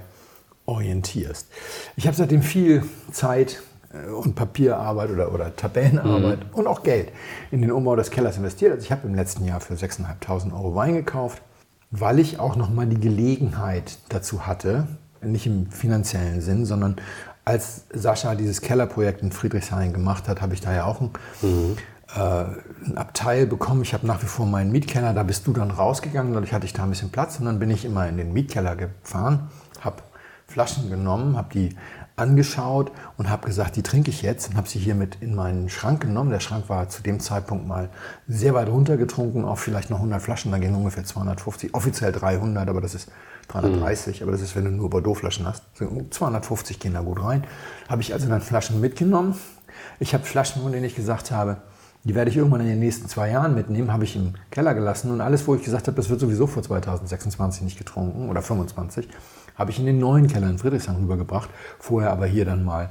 orientierst. 0.66 1.48
Ich 1.96 2.08
habe 2.08 2.16
seitdem 2.16 2.42
viel 2.42 2.84
Zeit 3.12 3.62
äh, 3.94 4.10
und 4.10 4.36
Papierarbeit 4.36 5.10
oder, 5.10 5.34
oder 5.34 5.56
Tabellenarbeit 5.56 6.40
mhm. 6.40 6.54
und 6.54 6.68
auch 6.68 6.84
Geld 6.84 7.12
in 7.52 7.62
den 7.62 7.72
Umbau 7.72 7.96
des 7.96 8.12
Kellers 8.12 8.38
investiert. 8.38 8.74
Also 8.74 8.86
ich 8.86 8.92
habe 8.92 9.08
im 9.08 9.16
letzten 9.16 9.46
Jahr 9.46 9.60
für 9.60 9.74
6.500 9.74 10.54
Euro 10.54 10.76
Wein 10.76 10.96
gekauft, 10.96 11.42
weil 11.92 12.20
ich 12.20 12.40
auch 12.40 12.56
nochmal 12.56 12.88
die 12.88 13.00
Gelegenheit 13.00 13.98
dazu 14.10 14.48
hatte, 14.48 14.88
nicht 15.22 15.46
im 15.46 15.70
finanziellen 15.72 16.42
Sinn, 16.42 16.66
sondern 16.66 16.96
als 17.46 17.86
Sascha 17.92 18.36
dieses 18.36 18.62
Kellerprojekt 18.62 19.22
in 19.22 19.32
Friedrichshain 19.32 19.94
gemacht 19.94 20.28
hat, 20.28 20.42
habe 20.42 20.54
ich 20.54 20.62
da 20.62 20.74
ja 20.74 20.86
auch 20.86 21.02
ein, 21.02 21.10
mhm. 21.42 21.78
äh, 22.16 22.46
ein 22.86 22.98
Abteil 22.98 23.46
bekommen. 23.46 23.82
Ich 23.82 23.94
habe 23.94 24.06
nach 24.08 24.22
wie 24.22 24.28
vor 24.28 24.46
meinen 24.46 24.72
Mietkeller, 24.72 25.14
da 25.14 25.24
bist 25.24 25.48
du 25.48 25.54
dann 25.54 25.72
rausgegangen, 25.72 26.34
dadurch 26.34 26.54
hatte 26.54 26.66
ich 26.66 26.74
da 26.74 26.84
ein 26.84 26.90
bisschen 26.90 27.10
Platz 27.10 27.40
und 27.40 27.46
dann 27.46 27.60
bin 27.60 27.70
ich 27.70 27.84
immer 27.84 28.08
in 28.08 28.18
den 28.18 28.32
Mietkeller 28.34 28.76
gefahren, 28.76 29.50
habe 29.82 29.98
Flaschen 30.52 30.90
genommen, 30.90 31.38
habe 31.38 31.50
die 31.54 31.76
angeschaut 32.16 32.92
und 33.18 33.30
habe 33.30 33.48
gesagt, 33.48 33.76
die 33.76 33.84
trinke 33.84 34.12
ich 34.12 34.22
jetzt 34.22 34.50
und 34.50 34.58
habe 34.58 34.68
sie 34.68 34.80
hier 34.80 34.96
mit 34.96 35.18
in 35.22 35.34
meinen 35.34 35.70
Schrank 35.70 36.02
genommen. 36.02 36.30
Der 36.30 36.40
Schrank 36.40 36.70
war 36.70 36.90
zu 36.90 37.02
dem 37.02 37.20
Zeitpunkt 37.20 37.68
mal 37.68 37.90
sehr 38.28 38.54
weit 38.54 38.70
runtergetrunken, 38.70 39.46
auf 39.46 39.60
vielleicht 39.60 39.90
noch 39.90 39.98
100 39.98 40.22
Flaschen, 40.22 40.52
da 40.52 40.58
gehen 40.58 40.76
ungefähr 40.76 41.04
250, 41.04 41.74
offiziell 41.74 42.12
300, 42.12 42.70
aber 42.70 42.82
das 42.82 42.94
ist 42.94 43.12
330, 43.48 44.20
mhm. 44.20 44.24
aber 44.24 44.32
das 44.34 44.42
ist, 44.42 44.56
wenn 44.56 44.66
du 44.66 44.72
nur 44.72 44.90
Bordeaux-Flaschen 44.90 45.48
hast. 45.48 45.64
250 45.76 46.80
gehen 46.80 46.94
da 46.94 47.02
gut 47.02 47.24
rein. 47.24 47.44
Habe 47.90 48.02
ich 48.02 48.14
also 48.14 48.28
dann 48.28 48.42
Flaschen 48.42 48.80
mitgenommen. 48.82 49.36
Ich 50.00 50.14
habe 50.14 50.24
Flaschen, 50.24 50.62
von 50.62 50.72
denen 50.72 50.86
ich 50.86 50.96
gesagt 50.96 51.32
habe, 51.32 51.58
die 52.04 52.16
werde 52.16 52.32
ich 52.32 52.38
irgendwann 52.38 52.62
in 52.62 52.68
den 52.68 52.80
nächsten 52.80 53.08
zwei 53.08 53.30
Jahren 53.30 53.54
mitnehmen, 53.54 53.94
habe 53.94 54.06
ich 54.06 54.16
im 54.16 54.34
Keller 54.50 54.74
gelassen. 54.74 55.12
Und 55.12 55.22
alles, 55.22 55.48
wo 55.48 55.56
ich 55.56 55.64
gesagt 55.64 55.88
habe, 55.88 55.96
das 55.96 56.10
wird 56.10 56.20
sowieso 56.20 56.48
vor 56.48 56.64
2026 56.64 57.62
nicht 57.62 57.78
getrunken 57.78 58.30
oder 58.30 58.42
25, 58.42 59.08
habe 59.62 59.72
ich 59.72 59.80
in 59.80 59.86
den 59.86 60.00
neuen 60.00 60.28
Keller 60.28 60.50
in 60.50 60.58
Friedrichshain 60.58 60.98
rübergebracht, 60.98 61.50
vorher 61.80 62.12
aber 62.12 62.26
hier 62.26 62.46
dann 62.46 62.64
mal 62.64 62.90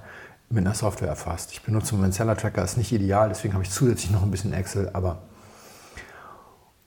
mit 0.49 0.67
einer 0.67 0.75
Software 0.75 1.09
erfasst. 1.09 1.53
Ich 1.53 1.63
benutze 1.63 1.95
meinen 1.95 2.13
Seller 2.13 2.37
Tracker, 2.37 2.65
ist 2.65 2.77
nicht 2.77 2.93
ideal, 2.93 3.29
deswegen 3.29 3.55
habe 3.55 3.63
ich 3.63 3.71
zusätzlich 3.71 4.11
noch 4.11 4.23
ein 4.23 4.31
bisschen 4.31 4.53
Excel, 4.53 4.91
aber 4.93 5.19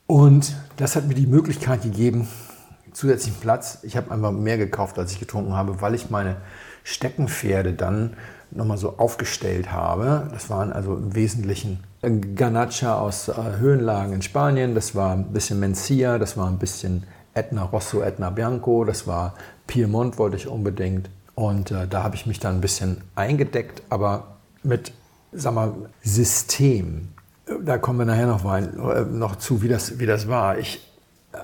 und 0.07 0.55
das 0.77 0.95
hat 0.95 1.07
mir 1.07 1.15
die 1.15 1.27
Möglichkeit 1.27 1.81
gegeben, 1.81 2.27
zusätzlichen 2.91 3.39
Platz. 3.39 3.79
Ich 3.83 3.95
habe 3.97 4.11
einfach 4.11 4.31
mehr 4.31 4.57
gekauft, 4.57 4.99
als 4.99 5.11
ich 5.11 5.19
getrunken 5.19 5.53
habe, 5.53 5.81
weil 5.81 5.95
ich 5.95 6.09
meine 6.09 6.37
Steckenpferde 6.83 7.73
dann 7.73 8.15
nochmal 8.51 8.77
so 8.77 8.97
aufgestellt 8.97 9.71
habe. 9.71 10.27
Das 10.31 10.49
waren 10.49 10.71
also 10.73 10.95
im 10.95 11.15
Wesentlichen 11.15 11.83
Ganacha 12.35 12.99
aus 12.99 13.29
äh, 13.29 13.33
Höhenlagen 13.59 14.13
in 14.13 14.21
Spanien, 14.21 14.75
das 14.75 14.93
war 14.93 15.13
ein 15.13 15.31
bisschen 15.31 15.59
Mencia, 15.59 16.19
das 16.19 16.37
war 16.37 16.47
ein 16.47 16.59
bisschen 16.59 17.03
Etna 17.33 17.63
Rosso, 17.63 18.01
Etna 18.01 18.29
Bianco, 18.29 18.83
das 18.83 19.07
war 19.07 19.33
Piemont 19.67 20.17
wollte 20.17 20.37
ich 20.37 20.47
unbedingt. 20.47 21.09
Und 21.35 21.71
äh, 21.71 21.87
da 21.87 22.03
habe 22.03 22.15
ich 22.15 22.25
mich 22.25 22.39
dann 22.39 22.55
ein 22.55 22.61
bisschen 22.61 23.01
eingedeckt, 23.15 23.81
aber 23.89 24.37
mit 24.63 24.91
sag 25.35 25.53
mal, 25.53 25.73
System. 26.01 27.09
Da 27.63 27.77
kommen 27.77 27.99
wir 27.99 28.05
nachher 28.05 28.27
noch, 28.27 28.45
rein, 28.45 28.79
äh, 28.79 29.01
noch 29.01 29.35
zu, 29.35 29.61
wie 29.61 29.67
das, 29.67 29.99
wie 29.99 30.05
das 30.05 30.27
war. 30.27 30.57
Ich 30.57 30.87
äh, 31.33 31.37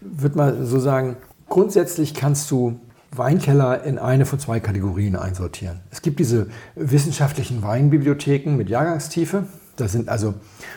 würde 0.00 0.36
mal 0.36 0.64
so 0.64 0.78
sagen, 0.78 1.16
grundsätzlich 1.48 2.14
kannst 2.14 2.50
du 2.50 2.80
Weinkeller 3.12 3.82
in 3.82 3.98
eine 3.98 4.24
von 4.24 4.38
zwei 4.38 4.60
Kategorien 4.60 5.16
einsortieren. 5.16 5.80
Es 5.90 6.00
gibt 6.00 6.20
diese 6.20 6.46
wissenschaftlichen 6.76 7.62
Weinbibliotheken 7.62 8.56
mit 8.56 8.70
Jahrgangstiefe. 8.70 9.44
Da 9.76 9.88
sind 9.88 10.08
also, 10.08 10.34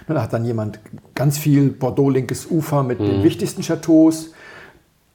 da 0.07 0.21
hat 0.21 0.33
dann 0.33 0.43
jemand 0.43 0.79
ganz 1.13 1.38
viel 1.38 1.69
Bordeaux-linkes 1.69 2.47
Ufer 2.49 2.83
mit 2.83 2.99
mhm. 2.99 3.05
den 3.05 3.23
wichtigsten 3.23 3.61
Chateaus 3.61 4.31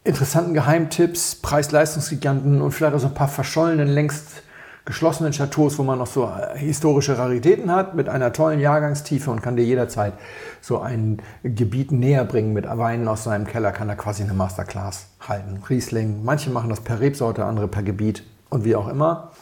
interessanten 0.08 0.54
Geheimtipps, 0.54 1.36
Preis-Leistungsgiganten 1.36 2.62
und 2.62 2.72
vielleicht 2.72 2.94
auch 2.94 3.00
so 3.00 3.08
ein 3.08 3.14
paar 3.14 3.28
verschollenen, 3.28 3.88
längst 3.88 4.42
geschlossenen 4.86 5.32
Chateaus, 5.32 5.78
wo 5.78 5.82
man 5.82 5.98
noch 5.98 6.06
so 6.06 6.24
äh, 6.24 6.58
historische 6.58 7.18
Raritäten 7.18 7.70
hat, 7.70 7.94
mit 7.94 8.08
einer 8.08 8.32
tollen 8.32 8.58
Jahrgangstiefe 8.58 9.30
und 9.30 9.42
kann 9.42 9.54
dir 9.54 9.64
jederzeit 9.64 10.14
so 10.62 10.80
ein 10.80 11.18
Gebiet 11.42 11.92
näher 11.92 12.24
bringen 12.24 12.54
mit 12.54 12.66
Weinen 12.66 13.06
aus 13.06 13.24
seinem 13.24 13.46
Keller, 13.46 13.70
kann 13.70 13.90
er 13.90 13.96
quasi 13.96 14.22
eine 14.22 14.32
Masterclass 14.32 15.08
halten. 15.20 15.62
Riesling, 15.68 16.24
manche 16.24 16.48
machen 16.48 16.70
das 16.70 16.80
per 16.80 17.00
Rebsorte, 17.00 17.44
andere 17.44 17.68
per 17.68 17.82
Gebiet 17.82 18.22
und 18.48 18.64
wie 18.64 18.76
auch 18.76 18.88
immer. 18.88 19.32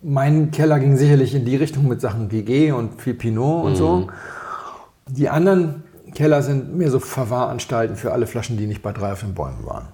Mein 0.00 0.52
Keller 0.52 0.78
ging 0.78 0.96
sicherlich 0.96 1.34
in 1.34 1.44
die 1.44 1.56
Richtung 1.56 1.88
mit 1.88 2.00
Sachen 2.00 2.28
GG 2.28 2.70
und 2.70 3.02
viel 3.02 3.14
Pinot 3.14 3.64
und 3.64 3.72
mhm. 3.72 3.76
so. 3.76 4.06
Die 5.08 5.28
anderen 5.28 5.82
Keller 6.14 6.42
sind 6.42 6.76
mehr 6.76 6.92
so 6.92 7.00
Verwahranstalten 7.00 7.96
für 7.96 8.12
alle 8.12 8.28
Flaschen, 8.28 8.56
die 8.56 8.68
nicht 8.68 8.82
bei 8.82 8.92
drei 8.92 9.12
auf 9.12 9.20
den 9.20 9.34
Bäumen 9.34 9.66
waren. 9.66 9.88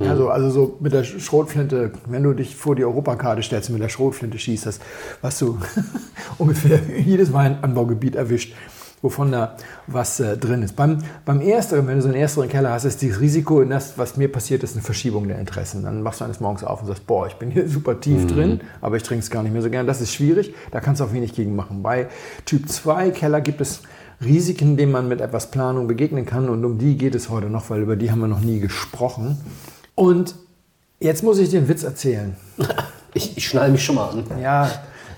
Mhm. 0.00 0.08
Also, 0.08 0.30
also 0.30 0.50
so 0.50 0.76
mit 0.80 0.92
der 0.92 1.04
Schrotflinte, 1.04 1.92
wenn 2.06 2.22
du 2.22 2.32
dich 2.32 2.56
vor 2.56 2.74
die 2.74 2.84
Europakarte 2.84 3.42
stellst 3.42 3.68
und 3.68 3.74
mit 3.74 3.82
der 3.82 3.90
Schrotflinte 3.90 4.38
schießt, 4.38 4.66
das, 4.66 4.80
was 5.20 5.38
du 5.38 5.58
ungefähr 6.38 6.80
jedes 7.04 7.32
Weinanbaugebiet 7.32 8.16
erwischt, 8.16 8.54
wovon 9.02 9.32
da 9.32 9.56
was 9.86 10.20
äh, 10.20 10.36
drin 10.36 10.62
ist. 10.62 10.76
Beim, 10.76 10.98
beim 11.24 11.40
ersteren, 11.40 11.86
wenn 11.86 11.96
du 11.96 12.02
so 12.02 12.08
einen 12.08 12.16
ersteren 12.16 12.48
Keller 12.48 12.72
hast, 12.72 12.84
ist 12.84 13.02
das 13.02 13.20
Risiko, 13.20 13.62
das, 13.64 13.98
was 13.98 14.16
mir 14.16 14.30
passiert, 14.30 14.62
ist 14.62 14.74
eine 14.74 14.82
Verschiebung 14.82 15.28
der 15.28 15.38
Interessen. 15.38 15.82
Dann 15.82 16.02
machst 16.02 16.20
du 16.20 16.24
eines 16.24 16.40
Morgens 16.40 16.64
auf 16.64 16.80
und 16.80 16.88
sagst, 16.88 17.06
boah, 17.06 17.26
ich 17.26 17.34
bin 17.34 17.50
hier 17.50 17.68
super 17.68 18.00
tief 18.00 18.22
mhm. 18.22 18.28
drin, 18.28 18.60
aber 18.80 18.96
ich 18.96 19.02
trinke 19.02 19.22
es 19.22 19.30
gar 19.30 19.42
nicht 19.42 19.52
mehr 19.52 19.62
so 19.62 19.70
gern. 19.70 19.86
Das 19.86 20.00
ist 20.00 20.14
schwierig, 20.14 20.54
da 20.70 20.80
kannst 20.80 21.00
du 21.00 21.04
auch 21.04 21.12
wenig 21.12 21.34
gegen 21.34 21.54
machen. 21.54 21.82
Bei 21.82 22.08
Typ 22.46 22.68
2 22.68 23.10
Keller 23.10 23.40
gibt 23.40 23.60
es 23.60 23.82
Risiken, 24.22 24.76
denen 24.76 24.92
man 24.92 25.08
mit 25.08 25.20
etwas 25.20 25.50
Planung 25.50 25.86
begegnen 25.86 26.26
kann. 26.26 26.48
Und 26.48 26.64
um 26.64 26.78
die 26.78 26.96
geht 26.96 27.14
es 27.14 27.30
heute 27.30 27.48
noch, 27.48 27.70
weil 27.70 27.82
über 27.82 27.96
die 27.96 28.10
haben 28.10 28.20
wir 28.20 28.28
noch 28.28 28.40
nie 28.40 28.60
gesprochen. 28.60 29.38
Und 30.00 30.34
jetzt 30.98 31.22
muss 31.22 31.36
ich 31.36 31.50
dir 31.50 31.58
einen 31.58 31.68
Witz 31.68 31.82
erzählen. 31.82 32.34
Ich, 33.12 33.36
ich 33.36 33.48
schnall 33.48 33.72
mich 33.72 33.84
schon 33.84 33.96
mal 33.96 34.10
an. 34.10 34.24
Ja, 34.40 34.70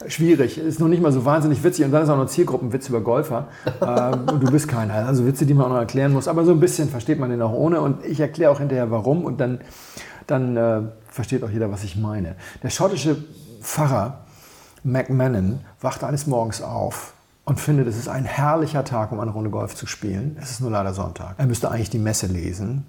schwierig. 0.07 0.57
Ist 0.57 0.81
noch 0.81 0.89
nicht 0.89 1.03
mal 1.03 1.13
so 1.13 1.27
wahnsinnig 1.27 1.63
witzig. 1.63 1.85
Und 1.85 1.93
dann 1.93 2.05
ist 2.05 2.09
auch 2.09 2.17
noch 2.17 2.27
Zielgruppenwitz 2.27 2.89
über 2.89 3.03
Golfer. 3.03 3.49
ähm, 3.83 4.31
und 4.33 4.43
du 4.43 4.51
bist 4.51 4.67
keiner. 4.67 4.95
Also 4.95 5.27
Witze, 5.27 5.45
die 5.45 5.53
man 5.53 5.67
auch 5.67 5.71
noch 5.73 5.77
erklären 5.77 6.11
muss. 6.11 6.27
Aber 6.27 6.47
so 6.47 6.53
ein 6.53 6.59
bisschen 6.59 6.89
versteht 6.89 7.19
man 7.19 7.29
den 7.29 7.43
auch 7.43 7.53
ohne. 7.53 7.83
Und 7.83 8.03
ich 8.07 8.19
erkläre 8.19 8.51
auch 8.51 8.61
hinterher, 8.61 8.91
warum. 8.91 9.27
Und 9.27 9.43
dann, 9.43 9.61
dann 10.27 10.57
äh, 10.57 10.81
versteht 11.11 11.45
auch 11.45 11.51
jeder, 11.51 11.71
was 11.71 11.85
ich 11.85 11.97
meine. 11.97 12.35
Der 12.63 12.71
schottische 12.71 13.23
Pfarrer 13.61 14.21
McMahon 14.85 15.61
wacht 15.83 16.03
eines 16.03 16.27
Morgens 16.27 16.63
auf 16.63 17.13
und 17.45 17.61
findet, 17.61 17.89
es 17.89 17.99
ist 17.99 18.09
ein 18.09 18.25
herrlicher 18.25 18.85
Tag, 18.85 19.13
um 19.13 19.21
eine 19.21 19.33
Runde 19.33 19.51
Golf 19.51 19.75
zu 19.75 19.87
spielen. 19.87 20.39
Es 20.41 20.51
ist 20.51 20.63
nur 20.63 20.71
leider 20.71 20.95
Sonntag. 20.95 21.35
Er 21.37 21.47
müsste 21.47 21.71
eigentlich 21.71 21.91
die 21.91 21.99
Messe 21.99 22.27
lesen. 22.27 22.87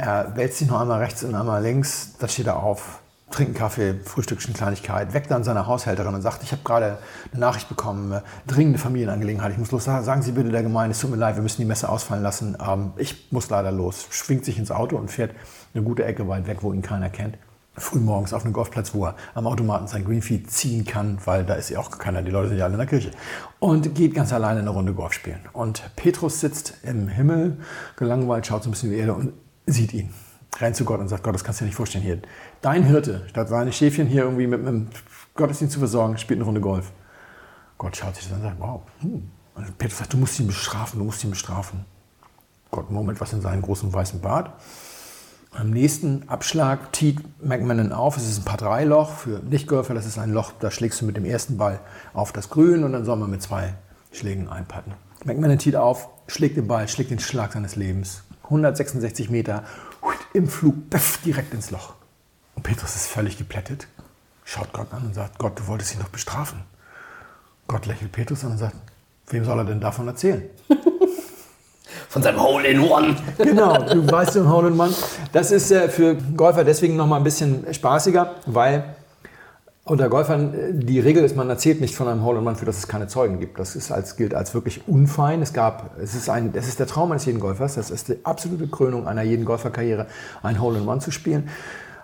Er 0.00 0.34
wälzt 0.34 0.58
sich 0.58 0.68
noch 0.68 0.80
einmal 0.80 1.00
rechts 1.00 1.22
und 1.24 1.34
einmal 1.34 1.62
links. 1.62 2.14
Dann 2.18 2.30
steht 2.30 2.46
er 2.46 2.62
auf, 2.62 3.00
trinkt 3.30 3.50
einen 3.50 3.58
Kaffee, 3.58 3.94
Frühstückchen, 4.02 4.54
Kleinigkeit, 4.54 5.12
weckt 5.12 5.30
dann 5.30 5.44
seine 5.44 5.66
Haushälterin 5.66 6.14
und 6.14 6.22
sagt, 6.22 6.42
ich 6.42 6.52
habe 6.52 6.62
gerade 6.64 6.96
eine 7.30 7.40
Nachricht 7.40 7.68
bekommen, 7.68 8.10
äh, 8.10 8.22
dringende 8.46 8.78
Familienangelegenheit, 8.78 9.52
ich 9.52 9.58
muss 9.58 9.70
los. 9.72 9.84
Sagen 9.84 10.22
Sie 10.22 10.32
bitte 10.32 10.48
der 10.48 10.62
Gemeinde, 10.62 10.92
es 10.92 11.00
tut 11.00 11.10
mir 11.10 11.18
leid, 11.18 11.36
wir 11.36 11.42
müssen 11.42 11.60
die 11.60 11.66
Messe 11.66 11.90
ausfallen 11.90 12.22
lassen. 12.22 12.56
Ähm, 12.66 12.92
ich 12.96 13.30
muss 13.30 13.50
leider 13.50 13.70
los. 13.70 14.06
Schwingt 14.08 14.46
sich 14.46 14.58
ins 14.58 14.70
Auto 14.70 14.96
und 14.96 15.10
fährt 15.10 15.32
eine 15.74 15.84
gute 15.84 16.02
Ecke 16.04 16.26
weit 16.28 16.46
weg, 16.46 16.62
wo 16.62 16.72
ihn 16.72 16.80
keiner 16.80 17.10
kennt 17.10 17.36
frühmorgens 17.76 18.34
auf 18.34 18.44
einem 18.44 18.52
Golfplatz, 18.52 18.94
wo 18.94 19.06
er 19.06 19.16
am 19.34 19.46
Automaten 19.46 19.86
sein 19.86 20.04
Greenfeed 20.04 20.50
ziehen 20.50 20.84
kann, 20.84 21.18
weil 21.24 21.44
da 21.44 21.54
ist 21.54 21.70
ja 21.70 21.78
auch 21.78 21.90
keiner, 21.90 22.20
die 22.20 22.30
Leute 22.30 22.48
sind 22.48 22.58
ja 22.58 22.64
alle 22.64 22.74
in 22.74 22.78
der 22.78 22.86
Kirche. 22.86 23.10
Und 23.58 23.94
geht 23.94 24.14
ganz 24.14 24.32
alleine 24.32 24.60
eine 24.60 24.70
Runde 24.70 24.92
Golf 24.92 25.12
spielen. 25.12 25.40
Und 25.52 25.82
Petrus 25.96 26.40
sitzt 26.40 26.74
im 26.82 27.08
Himmel, 27.08 27.58
gelangweilt, 27.96 28.46
schaut 28.46 28.64
so 28.64 28.68
ein 28.68 28.72
bisschen 28.72 28.90
in 28.90 28.96
die 28.96 29.00
Erde 29.00 29.14
und 29.14 29.32
sieht 29.72 29.92
ihn. 29.92 30.12
Rennt 30.58 30.76
zu 30.76 30.84
Gott 30.84 31.00
und 31.00 31.08
sagt, 31.08 31.22
Gott, 31.22 31.34
das 31.34 31.44
kannst 31.44 31.60
du 31.60 31.64
dir 31.64 31.68
nicht 31.68 31.76
vorstellen 31.76 32.04
hier. 32.04 32.20
Dein 32.60 32.82
Hirte, 32.84 33.24
statt 33.28 33.48
seine 33.48 33.72
Schäfchen 33.72 34.06
hier 34.06 34.24
irgendwie 34.24 34.46
mit 34.46 34.60
einem 34.60 34.88
Gottesdienst 35.34 35.74
zu 35.74 35.78
versorgen, 35.78 36.18
spielt 36.18 36.38
eine 36.38 36.44
Runde 36.44 36.60
Golf. 36.60 36.92
Gott 37.78 37.96
schaut 37.96 38.16
sich 38.16 38.24
das 38.24 38.34
an 38.34 38.40
und 38.40 38.48
sagt, 38.48 38.60
wow. 38.60 38.82
Hm. 39.00 39.30
Und 39.54 39.78
Petrus 39.78 39.98
sagt, 39.98 40.12
du 40.12 40.16
musst 40.16 40.38
ihn 40.38 40.46
bestrafen, 40.46 40.98
du 40.98 41.04
musst 41.04 41.24
ihn 41.24 41.30
bestrafen. 41.30 41.84
Gott 42.70 42.90
murmelt 42.90 43.20
was 43.20 43.32
in 43.32 43.40
seinen 43.40 43.62
großen 43.62 43.92
weißen 43.92 44.20
Bart. 44.20 44.52
Am 45.52 45.70
nächsten 45.70 46.28
Abschlag 46.28 46.92
tiet 46.92 47.18
McMahon 47.44 47.92
auf. 47.92 48.16
Es 48.16 48.28
ist 48.28 48.38
ein 48.38 48.44
Paar-3-Loch 48.44 49.10
für 49.10 49.40
Nichtgolfer. 49.40 49.94
Das 49.94 50.06
ist 50.06 50.18
ein 50.18 50.32
Loch, 50.32 50.52
da 50.60 50.70
schlägst 50.70 51.00
du 51.00 51.06
mit 51.06 51.16
dem 51.16 51.24
ersten 51.24 51.56
Ball 51.56 51.80
auf 52.12 52.32
das 52.32 52.50
Grün 52.50 52.84
und 52.84 52.92
dann 52.92 53.04
soll 53.04 53.16
man 53.16 53.30
mit 53.30 53.42
zwei 53.42 53.74
Schlägen 54.12 54.48
einpatten. 54.48 54.94
McMahon 55.24 55.58
tiet 55.58 55.76
auf, 55.76 56.08
schlägt 56.28 56.56
den 56.56 56.68
Ball, 56.68 56.86
schlägt 56.88 57.10
den 57.10 57.18
Schlag 57.18 57.52
seines 57.52 57.76
Lebens. 57.76 58.22
166 58.50 59.30
Meter 59.30 59.64
im 60.34 60.48
Flug, 60.48 60.74
pff, 60.92 61.22
direkt 61.22 61.54
ins 61.54 61.70
Loch. 61.70 61.94
Und 62.54 62.62
Petrus 62.62 62.96
ist 62.96 63.06
völlig 63.06 63.38
geplättet, 63.38 63.86
schaut 64.44 64.72
Gott 64.72 64.92
an 64.92 65.06
und 65.06 65.14
sagt, 65.14 65.38
Gott, 65.38 65.58
du 65.58 65.66
wolltest 65.66 65.94
ihn 65.94 66.00
doch 66.00 66.08
bestrafen. 66.08 66.62
Gott 67.68 67.86
lächelt 67.86 68.12
Petrus 68.12 68.44
an 68.44 68.52
und 68.52 68.58
sagt, 68.58 68.76
wem 69.28 69.44
soll 69.44 69.58
er 69.58 69.64
denn 69.64 69.80
davon 69.80 70.08
erzählen? 70.08 70.42
von 72.08 72.22
seinem 72.22 72.42
Hole 72.42 72.66
in 72.66 72.80
One. 72.80 73.16
Genau, 73.38 73.78
du 73.78 74.10
weißt 74.10 74.32
so 74.32 74.40
ein 74.40 74.48
Hole 74.48 74.68
in 74.68 74.80
One. 74.80 74.92
Das 75.32 75.52
ist 75.52 75.70
äh, 75.70 75.88
für 75.88 76.16
Golfer 76.16 76.64
deswegen 76.64 76.96
noch 76.96 77.06
mal 77.06 77.16
ein 77.18 77.24
bisschen 77.24 77.72
spaßiger, 77.72 78.34
weil 78.46 78.96
unter 79.84 80.08
Golfern 80.08 80.54
äh, 80.54 80.72
die 80.74 81.00
Regel 81.00 81.24
ist, 81.24 81.36
man 81.36 81.48
erzählt 81.48 81.80
nicht 81.80 81.94
von 81.94 82.08
einem 82.08 82.24
Hole 82.24 82.38
in 82.38 82.46
One, 82.46 82.56
für 82.56 82.64
das 82.64 82.78
es 82.78 82.88
keine 82.88 83.08
Zeugen 83.08 83.40
gibt. 83.40 83.58
Das 83.58 83.76
ist 83.76 83.90
als, 83.90 84.16
gilt 84.16 84.34
als 84.34 84.54
wirklich 84.54 84.86
unfein. 84.86 85.42
Es 85.42 85.52
gab, 85.52 85.98
es 85.98 86.14
ist 86.14 86.28
ein, 86.28 86.52
das 86.52 86.68
ist 86.68 86.78
der 86.78 86.86
Traum 86.86 87.12
eines 87.12 87.24
jeden 87.24 87.40
Golfers. 87.40 87.74
Das 87.74 87.90
ist 87.90 88.08
die 88.08 88.24
absolute 88.24 88.68
Krönung 88.68 89.06
einer 89.06 89.22
jeden 89.22 89.44
Golferkarriere, 89.44 90.06
ein 90.42 90.60
Hole 90.60 90.78
in 90.78 90.88
One 90.88 91.00
zu 91.00 91.10
spielen. 91.10 91.48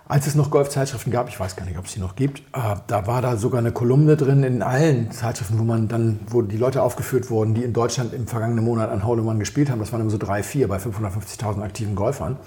Als 0.09 0.25
es 0.25 0.35
noch 0.35 0.51
Golfzeitschriften 0.51 1.11
gab, 1.11 1.27
ich 1.27 1.37
weiß 1.37 1.57
gar 1.57 1.65
nicht, 1.65 1.77
ob 1.77 1.85
es 1.85 1.93
die 1.93 1.99
noch 1.99 2.15
gibt, 2.15 2.39
äh, 2.53 2.75
da 2.87 3.07
war 3.07 3.21
da 3.21 3.35
sogar 3.35 3.59
eine 3.59 3.73
Kolumne 3.73 4.15
drin 4.15 4.43
in 4.43 4.61
allen 4.61 5.11
Zeitschriften, 5.11 5.59
wo 5.59 5.63
man 5.63 5.89
dann, 5.89 6.21
wo 6.29 6.41
die 6.41 6.55
Leute 6.55 6.81
aufgeführt 6.81 7.29
wurden, 7.29 7.53
die 7.55 7.63
in 7.63 7.73
Deutschland 7.73 8.13
im 8.13 8.25
vergangenen 8.25 8.63
Monat 8.63 8.89
an 8.89 9.05
Hole 9.05 9.21
One 9.21 9.37
gespielt 9.37 9.69
haben. 9.69 9.79
Das 9.79 9.91
waren 9.91 9.99
immer 9.99 10.09
so 10.09 10.17
drei, 10.17 10.43
vier 10.43 10.69
bei 10.69 10.77
550.000 10.77 11.61
aktiven 11.61 11.95
Golfern. 11.95 12.37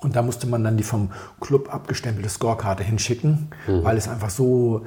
Und 0.00 0.16
da 0.16 0.22
musste 0.22 0.46
man 0.46 0.64
dann 0.64 0.76
die 0.76 0.82
vom 0.82 1.10
Club 1.40 1.72
abgestempelte 1.72 2.30
Scorekarte 2.30 2.82
hinschicken, 2.82 3.50
mhm. 3.66 3.84
weil 3.84 3.98
es 3.98 4.08
einfach 4.08 4.30
so 4.30 4.82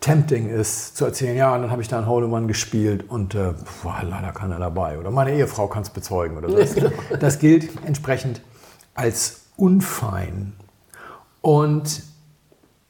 tempting 0.00 0.50
ist, 0.50 0.96
zu 0.96 1.04
erzählen, 1.04 1.36
ja, 1.36 1.56
dann 1.56 1.70
habe 1.70 1.82
ich 1.82 1.88
da 1.88 1.98
ein 1.98 2.06
Hole 2.06 2.26
One 2.26 2.46
gespielt 2.46 3.08
und 3.08 3.34
äh, 3.34 3.52
war 3.82 4.02
leider 4.04 4.32
keiner 4.32 4.58
dabei. 4.58 4.98
Oder 4.98 5.10
meine 5.10 5.32
Ehefrau 5.32 5.68
kann 5.68 5.82
es 5.82 5.90
bezeugen 5.90 6.36
oder 6.36 6.50
so. 6.50 6.56
Das, 6.56 6.74
das 7.20 7.38
gilt 7.38 7.70
entsprechend 7.86 8.40
als 8.94 9.42
unfein. 9.56 10.52
Und 11.40 12.02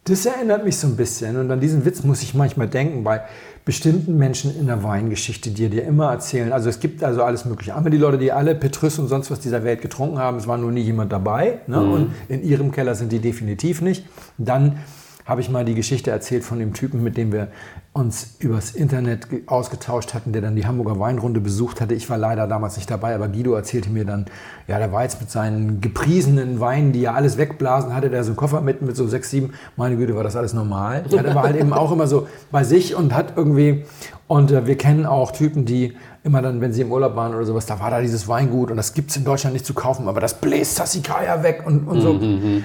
das 0.04 0.24
erinnert 0.24 0.64
mich 0.64 0.78
so 0.78 0.86
ein 0.86 0.96
bisschen. 0.96 1.36
Und 1.36 1.50
an 1.50 1.60
diesen 1.60 1.84
Witz 1.84 2.02
muss 2.04 2.22
ich 2.22 2.34
manchmal 2.34 2.68
denken 2.68 3.04
bei 3.04 3.22
bestimmten 3.66 4.16
Menschen 4.16 4.56
in 4.56 4.68
der 4.68 4.84
Weingeschichte, 4.84 5.50
die 5.50 5.68
dir 5.68 5.82
immer 5.82 6.12
erzählen. 6.12 6.52
Also 6.52 6.68
es 6.70 6.78
gibt 6.78 7.02
also 7.02 7.24
alles 7.24 7.44
Mögliche. 7.44 7.74
Einmal 7.74 7.90
die 7.90 7.98
Leute, 7.98 8.16
die 8.16 8.30
alle 8.30 8.54
Petrus 8.54 9.00
und 9.00 9.08
sonst 9.08 9.28
was 9.32 9.40
dieser 9.40 9.64
Welt 9.64 9.82
getrunken 9.82 10.18
haben. 10.18 10.36
Es 10.36 10.46
war 10.46 10.56
nur 10.56 10.70
nie 10.70 10.82
jemand 10.82 11.10
dabei. 11.10 11.58
Ne? 11.66 11.80
Mhm. 11.80 11.92
Und 11.92 12.14
in 12.28 12.44
ihrem 12.44 12.70
Keller 12.70 12.94
sind 12.94 13.10
die 13.10 13.18
definitiv 13.18 13.82
nicht. 13.82 14.06
Dann 14.38 14.78
habe 15.26 15.40
ich 15.40 15.50
mal 15.50 15.64
die 15.64 15.74
Geschichte 15.74 16.12
erzählt 16.12 16.44
von 16.44 16.60
dem 16.60 16.72
Typen, 16.72 17.02
mit 17.02 17.16
dem 17.16 17.32
wir 17.32 17.48
uns 17.92 18.36
übers 18.38 18.70
Internet 18.70 19.26
ausgetauscht 19.46 20.14
hatten, 20.14 20.32
der 20.32 20.40
dann 20.40 20.54
die 20.54 20.66
Hamburger 20.66 21.00
Weinrunde 21.00 21.40
besucht 21.40 21.80
hatte. 21.80 21.94
Ich 21.94 22.08
war 22.08 22.16
leider 22.16 22.46
damals 22.46 22.76
nicht 22.76 22.88
dabei, 22.88 23.14
aber 23.14 23.26
Guido 23.26 23.54
erzählte 23.54 23.90
mir 23.90 24.04
dann, 24.04 24.26
ja, 24.68 24.78
der 24.78 24.92
war 24.92 25.02
jetzt 25.02 25.20
mit 25.20 25.30
seinen 25.30 25.80
gepriesenen 25.80 26.60
Weinen, 26.60 26.92
die 26.92 27.00
ja 27.00 27.14
alles 27.14 27.38
wegblasen, 27.38 27.92
hatte 27.92 28.08
der 28.08 28.22
so 28.22 28.30
einen 28.30 28.36
Koffer 28.36 28.60
mit, 28.60 28.82
mit 28.82 28.96
so 28.96 29.08
sechs, 29.08 29.30
sieben. 29.30 29.54
Meine 29.76 29.96
Güte, 29.96 30.14
war 30.14 30.22
das 30.22 30.36
alles 30.36 30.52
normal. 30.52 31.04
Ja, 31.08 31.22
der 31.22 31.34
war 31.34 31.42
halt 31.42 31.56
eben 31.56 31.72
auch 31.72 31.90
immer 31.90 32.06
so 32.06 32.28
bei 32.52 32.62
sich 32.62 32.94
und 32.94 33.12
hat 33.12 33.32
irgendwie, 33.34 33.84
und 34.28 34.52
äh, 34.52 34.66
wir 34.66 34.76
kennen 34.76 35.06
auch 35.06 35.32
Typen, 35.32 35.64
die 35.64 35.96
immer 36.22 36.40
dann, 36.40 36.60
wenn 36.60 36.72
sie 36.72 36.82
im 36.82 36.92
Urlaub 36.92 37.16
waren 37.16 37.34
oder 37.34 37.46
sowas, 37.46 37.66
da 37.66 37.80
war 37.80 37.90
da 37.90 38.00
dieses 38.00 38.28
Weingut 38.28 38.70
und 38.70 38.76
das 38.76 38.94
gibt 38.94 39.10
es 39.10 39.16
in 39.16 39.24
Deutschland 39.24 39.54
nicht 39.54 39.66
zu 39.66 39.74
kaufen, 39.74 40.06
aber 40.06 40.20
das 40.20 40.40
bläst 40.40 40.78
Tassikaya 40.78 41.42
weg 41.42 41.64
und, 41.66 41.88
und 41.88 42.00
so. 42.00 42.12
Mhm, 42.12 42.20
mhm 42.20 42.64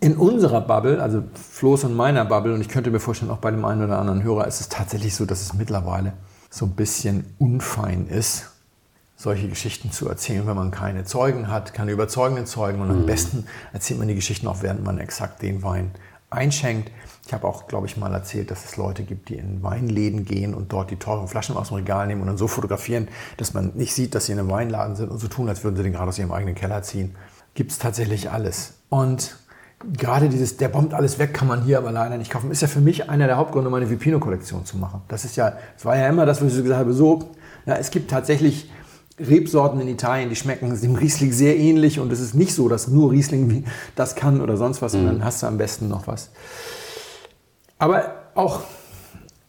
in 0.00 0.16
unserer 0.16 0.60
Bubble, 0.60 1.02
also 1.02 1.24
Flo's 1.34 1.84
und 1.84 1.94
meiner 1.94 2.24
Bubble, 2.24 2.54
und 2.54 2.60
ich 2.60 2.68
könnte 2.68 2.90
mir 2.90 3.00
vorstellen, 3.00 3.30
auch 3.30 3.38
bei 3.38 3.50
dem 3.50 3.64
einen 3.64 3.84
oder 3.84 3.98
anderen 3.98 4.22
Hörer, 4.22 4.46
ist 4.46 4.60
es 4.60 4.68
tatsächlich 4.68 5.14
so, 5.14 5.24
dass 5.26 5.42
es 5.42 5.54
mittlerweile 5.54 6.12
so 6.50 6.66
ein 6.66 6.72
bisschen 6.72 7.34
unfein 7.38 8.06
ist, 8.06 8.50
solche 9.16 9.48
Geschichten 9.48 9.90
zu 9.90 10.08
erzählen, 10.08 10.46
wenn 10.46 10.54
man 10.54 10.70
keine 10.70 11.04
Zeugen 11.04 11.48
hat, 11.48 11.74
keine 11.74 11.90
überzeugenden 11.90 12.46
Zeugen. 12.46 12.80
Und 12.80 12.90
am 12.90 13.02
mhm. 13.02 13.06
besten 13.06 13.46
erzählt 13.72 13.98
man 13.98 14.08
die 14.08 14.14
Geschichten 14.14 14.46
auch, 14.46 14.62
während 14.62 14.84
man 14.84 14.98
exakt 14.98 15.42
den 15.42 15.64
Wein 15.64 15.90
einschenkt. 16.30 16.92
Ich 17.26 17.34
habe 17.34 17.46
auch, 17.46 17.66
glaube 17.66 17.88
ich, 17.88 17.96
mal 17.96 18.14
erzählt, 18.14 18.52
dass 18.52 18.64
es 18.64 18.76
Leute 18.76 19.02
gibt, 19.02 19.28
die 19.28 19.34
in 19.34 19.62
Weinläden 19.64 20.24
gehen 20.24 20.54
und 20.54 20.72
dort 20.72 20.90
die 20.90 20.96
teuren 20.96 21.26
Flaschen 21.26 21.56
aus 21.56 21.68
dem 21.68 21.78
Regal 21.78 22.06
nehmen 22.06 22.20
und 22.20 22.28
dann 22.28 22.38
so 22.38 22.46
fotografieren, 22.46 23.08
dass 23.36 23.54
man 23.54 23.72
nicht 23.74 23.92
sieht, 23.92 24.14
dass 24.14 24.26
sie 24.26 24.32
in 24.32 24.38
einem 24.38 24.50
Weinladen 24.50 24.94
sind 24.94 25.10
und 25.10 25.18
so 25.18 25.26
tun, 25.26 25.48
als 25.48 25.64
würden 25.64 25.76
sie 25.76 25.82
den 25.82 25.92
gerade 25.92 26.08
aus 26.08 26.18
ihrem 26.18 26.32
eigenen 26.32 26.54
Keller 26.54 26.82
ziehen. 26.82 27.16
Gibt 27.54 27.72
es 27.72 27.78
tatsächlich 27.78 28.30
alles. 28.30 28.74
Und 28.88 29.36
gerade 29.92 30.28
dieses, 30.28 30.56
der 30.56 30.68
bombt 30.68 30.94
alles 30.94 31.18
weg, 31.18 31.32
kann 31.34 31.48
man 31.48 31.62
hier 31.62 31.78
aber 31.78 31.92
leider 31.92 32.16
nicht 32.16 32.30
kaufen, 32.30 32.50
ist 32.50 32.62
ja 32.62 32.68
für 32.68 32.80
mich 32.80 33.08
einer 33.08 33.26
der 33.26 33.36
Hauptgründe, 33.36 33.70
meine 33.70 33.88
Vipino-Kollektion 33.88 34.64
zu 34.64 34.76
machen. 34.76 35.02
Das 35.08 35.24
ist 35.24 35.36
ja, 35.36 35.54
es 35.76 35.84
war 35.84 35.96
ja 35.96 36.08
immer 36.08 36.26
das, 36.26 36.40
was 36.40 36.48
ich 36.48 36.54
so 36.54 36.62
gesagt 36.62 36.80
habe, 36.80 36.92
so, 36.92 37.30
na, 37.66 37.76
es 37.76 37.90
gibt 37.90 38.10
tatsächlich 38.10 38.70
Rebsorten 39.20 39.80
in 39.80 39.88
Italien, 39.88 40.28
die 40.28 40.36
schmecken 40.36 40.80
dem 40.80 40.94
Riesling 40.94 41.32
sehr 41.32 41.56
ähnlich 41.56 41.98
und 41.98 42.12
es 42.12 42.20
ist 42.20 42.34
nicht 42.34 42.54
so, 42.54 42.68
dass 42.68 42.88
nur 42.88 43.10
Riesling 43.10 43.64
das 43.96 44.14
kann 44.14 44.40
oder 44.40 44.56
sonst 44.56 44.80
was 44.82 44.94
mhm. 44.94 45.00
und 45.00 45.06
dann 45.06 45.24
hast 45.24 45.42
du 45.42 45.46
am 45.46 45.58
besten 45.58 45.88
noch 45.88 46.06
was. 46.06 46.30
Aber 47.78 48.14
auch 48.34 48.62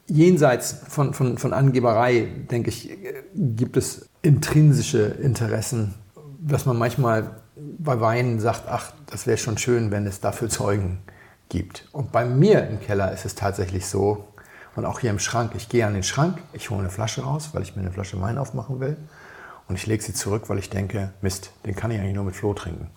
jenseits 0.07 0.75
von, 0.87 1.13
von, 1.13 1.37
von 1.37 1.53
Angeberei, 1.53 2.27
denke 2.49 2.69
ich, 2.69 2.97
gibt 3.35 3.77
es 3.77 4.09
intrinsische 4.21 5.03
Interessen, 5.03 5.93
dass 6.39 6.65
man 6.65 6.77
manchmal 6.77 7.41
bei 7.77 7.99
Weinen 7.99 8.39
sagt, 8.39 8.63
ach, 8.67 8.93
das 9.07 9.27
wäre 9.27 9.37
schon 9.37 9.57
schön, 9.57 9.91
wenn 9.91 10.05
es 10.05 10.19
dafür 10.19 10.49
Zeugen 10.49 10.99
gibt. 11.49 11.87
Und 11.91 12.11
bei 12.11 12.25
mir 12.25 12.67
im 12.67 12.79
Keller 12.79 13.11
ist 13.11 13.25
es 13.25 13.35
tatsächlich 13.35 13.85
so, 13.85 14.25
und 14.75 14.85
auch 14.85 14.99
hier 14.99 15.09
im 15.09 15.19
Schrank, 15.19 15.53
ich 15.55 15.67
gehe 15.67 15.85
an 15.85 15.93
den 15.93 16.03
Schrank, 16.03 16.41
ich 16.53 16.69
hole 16.69 16.79
eine 16.79 16.89
Flasche 16.89 17.23
raus, 17.23 17.49
weil 17.53 17.63
ich 17.63 17.75
mir 17.75 17.81
eine 17.81 17.91
Flasche 17.91 18.21
Wein 18.21 18.37
aufmachen 18.37 18.79
will. 18.79 18.97
Und 19.67 19.75
ich 19.75 19.85
lege 19.85 20.01
sie 20.01 20.13
zurück, 20.13 20.43
weil 20.47 20.57
ich 20.57 20.69
denke, 20.69 21.11
Mist, 21.21 21.51
den 21.65 21.75
kann 21.75 21.91
ich 21.91 21.99
eigentlich 21.99 22.15
nur 22.15 22.23
mit 22.23 22.35
Flo 22.35 22.53
trinken. 22.53 22.89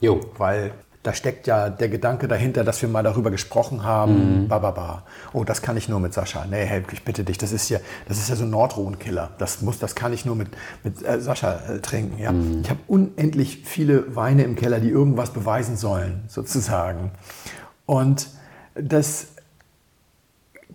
Jo. 0.00 0.20
Weil 0.36 0.72
da 1.02 1.14
steckt 1.14 1.46
ja 1.46 1.70
der 1.70 1.88
Gedanke 1.88 2.26
dahinter, 2.26 2.64
dass 2.64 2.82
wir 2.82 2.88
mal 2.88 3.02
darüber 3.02 3.30
gesprochen 3.30 3.84
haben, 3.84 4.42
mhm. 4.42 4.48
bababa. 4.48 5.04
Oh, 5.32 5.44
das 5.44 5.62
kann 5.62 5.76
ich 5.76 5.88
nur 5.88 6.00
mit 6.00 6.12
Sascha. 6.12 6.44
Nee, 6.44 6.64
Help, 6.64 6.92
ich 6.92 7.04
bitte 7.04 7.22
dich, 7.22 7.38
das 7.38 7.52
ist 7.52 7.68
ja, 7.68 7.78
das 8.08 8.18
ist 8.18 8.28
ja 8.28 8.36
so 8.36 8.44
ein 8.44 8.50
Nordrhein-Killer. 8.50 9.30
Das 9.38 9.62
muss, 9.62 9.78
das 9.78 9.94
kann 9.94 10.12
ich 10.12 10.24
nur 10.24 10.34
mit, 10.34 10.48
mit 10.82 11.02
äh, 11.04 11.20
Sascha 11.20 11.60
äh, 11.68 11.78
trinken. 11.78 12.18
Ja? 12.18 12.32
Mhm. 12.32 12.62
Ich 12.62 12.70
habe 12.70 12.80
unendlich 12.88 13.62
viele 13.64 14.16
Weine 14.16 14.42
im 14.42 14.56
Keller, 14.56 14.80
die 14.80 14.88
irgendwas 14.88 15.30
beweisen 15.30 15.76
sollen, 15.76 16.24
sozusagen. 16.26 17.12
Und 17.86 18.28
das 18.74 19.28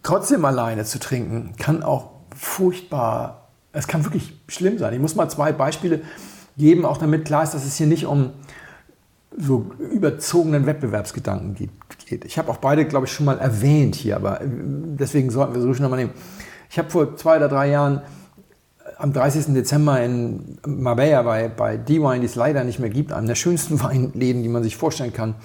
trotzdem 0.04 0.46
alleine 0.46 0.86
zu 0.86 1.00
trinken, 1.00 1.54
kann 1.58 1.84
auch 1.84 2.12
furchtbar, 2.36 3.50
es 3.74 3.88
kann 3.88 4.06
wirklich 4.06 4.40
schlimm 4.48 4.78
sein. 4.78 4.94
Ich 4.94 5.00
muss 5.00 5.16
mal 5.16 5.30
zwei 5.30 5.52
Beispiele 5.52 6.02
geben, 6.58 6.86
auch 6.86 6.98
damit 6.98 7.26
klar 7.26 7.44
ist, 7.44 7.54
dass 7.54 7.66
es 7.66 7.76
hier 7.76 7.88
nicht 7.88 8.06
um 8.06 8.32
so 9.38 9.72
überzogenen 9.80 10.66
Wettbewerbsgedanken 10.66 11.56
geht. 11.56 12.26
Ich 12.26 12.38
habe 12.38 12.52
auch 12.52 12.58
beide, 12.58 12.86
glaube 12.86 13.08
ich, 13.08 13.12
schon 13.12 13.26
mal 13.26 13.40
erwähnt 13.40 13.96
hier, 13.96 14.16
aber 14.16 14.42
äh, 14.42 14.46
deswegen 14.46 15.30
sollten 15.30 15.56
wir 15.56 15.64
ruhig 15.64 15.80
nochmal 15.80 16.00
nehmen. 16.00 16.14
Ich 16.70 16.78
habe 16.78 16.90
vor 16.90 17.16
zwei 17.16 17.38
oder 17.38 17.48
drei 17.48 17.70
Jahren 17.70 17.98
äh, 17.98 18.92
am 18.98 19.14
30. 19.14 19.54
Dezember 19.54 20.02
in 20.04 20.58
Marbella 20.66 21.24
bei, 21.24 21.48
bei 21.48 21.78
D-Wine, 21.78 22.20
die 22.20 22.26
es 22.26 22.36
leider 22.36 22.64
nicht 22.64 22.80
mehr 22.80 22.90
gibt, 22.90 23.12
einem 23.12 23.28
der 23.28 23.36
schönsten 23.36 23.82
Weinläden, 23.84 24.44
die 24.44 24.50
man 24.50 24.64
sich 24.64 24.78
vorstellen 24.78 25.14
kann, 25.14 25.36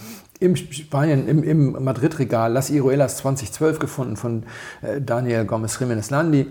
im 0.41 0.55
Spanien, 0.55 1.27
im, 1.27 1.43
im 1.43 1.85
Madrid-Regal 1.85 2.53
Las 2.53 2.71
Iruelas 2.71 3.17
2012 3.19 3.79
gefunden 3.79 4.17
von 4.17 4.45
äh, 4.83 5.01
Daniel 5.01 5.45
Gomez 5.45 5.79
Jiménez 5.79 6.11
Landi. 6.11 6.51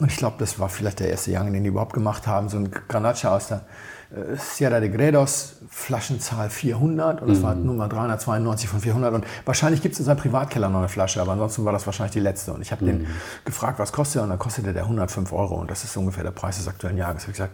Und 0.00 0.12
ich 0.12 0.16
glaube, 0.16 0.36
das 0.38 0.58
war 0.58 0.68
vielleicht 0.68 1.00
der 1.00 1.10
erste 1.10 1.32
Jahr, 1.32 1.44
den 1.44 1.62
die 1.62 1.68
überhaupt 1.68 1.92
gemacht 1.92 2.26
haben. 2.26 2.48
So 2.48 2.56
ein 2.56 2.70
Granacha 2.70 3.34
aus 3.34 3.48
der 3.48 3.62
äh, 4.10 4.36
Sierra 4.36 4.80
de 4.80 4.88
Gredos, 4.88 5.56
Flaschenzahl 5.68 6.50
400 6.50 7.20
und 7.20 7.28
das 7.28 7.38
mhm. 7.38 7.42
war 7.42 7.54
Nummer 7.54 7.88
392 7.88 8.68
von 8.68 8.80
400 8.80 9.14
und 9.14 9.26
wahrscheinlich 9.44 9.82
gibt 9.82 9.94
es 9.94 10.00
in 10.00 10.06
seinem 10.06 10.18
Privatkeller 10.18 10.68
noch 10.68 10.78
eine 10.78 10.88
Flasche, 10.88 11.20
aber 11.20 11.32
ansonsten 11.32 11.64
war 11.64 11.72
das 11.72 11.84
wahrscheinlich 11.86 12.12
die 12.12 12.20
letzte 12.20 12.52
und 12.52 12.62
ich 12.62 12.72
habe 12.72 12.84
mhm. 12.84 12.88
den 12.88 13.06
gefragt, 13.44 13.78
was 13.78 13.92
kostet 13.92 14.20
er 14.20 14.22
und 14.24 14.30
dann 14.30 14.38
kostete 14.38 14.72
der 14.72 14.84
105 14.84 15.32
Euro 15.32 15.56
und 15.56 15.70
das 15.70 15.84
ist 15.84 15.96
ungefähr 15.96 16.24
der 16.24 16.30
Preis 16.30 16.56
des 16.56 16.68
aktuellen 16.68 16.96
Jahres. 16.96 17.22
Ich 17.22 17.24
habe 17.24 17.32
gesagt, 17.32 17.52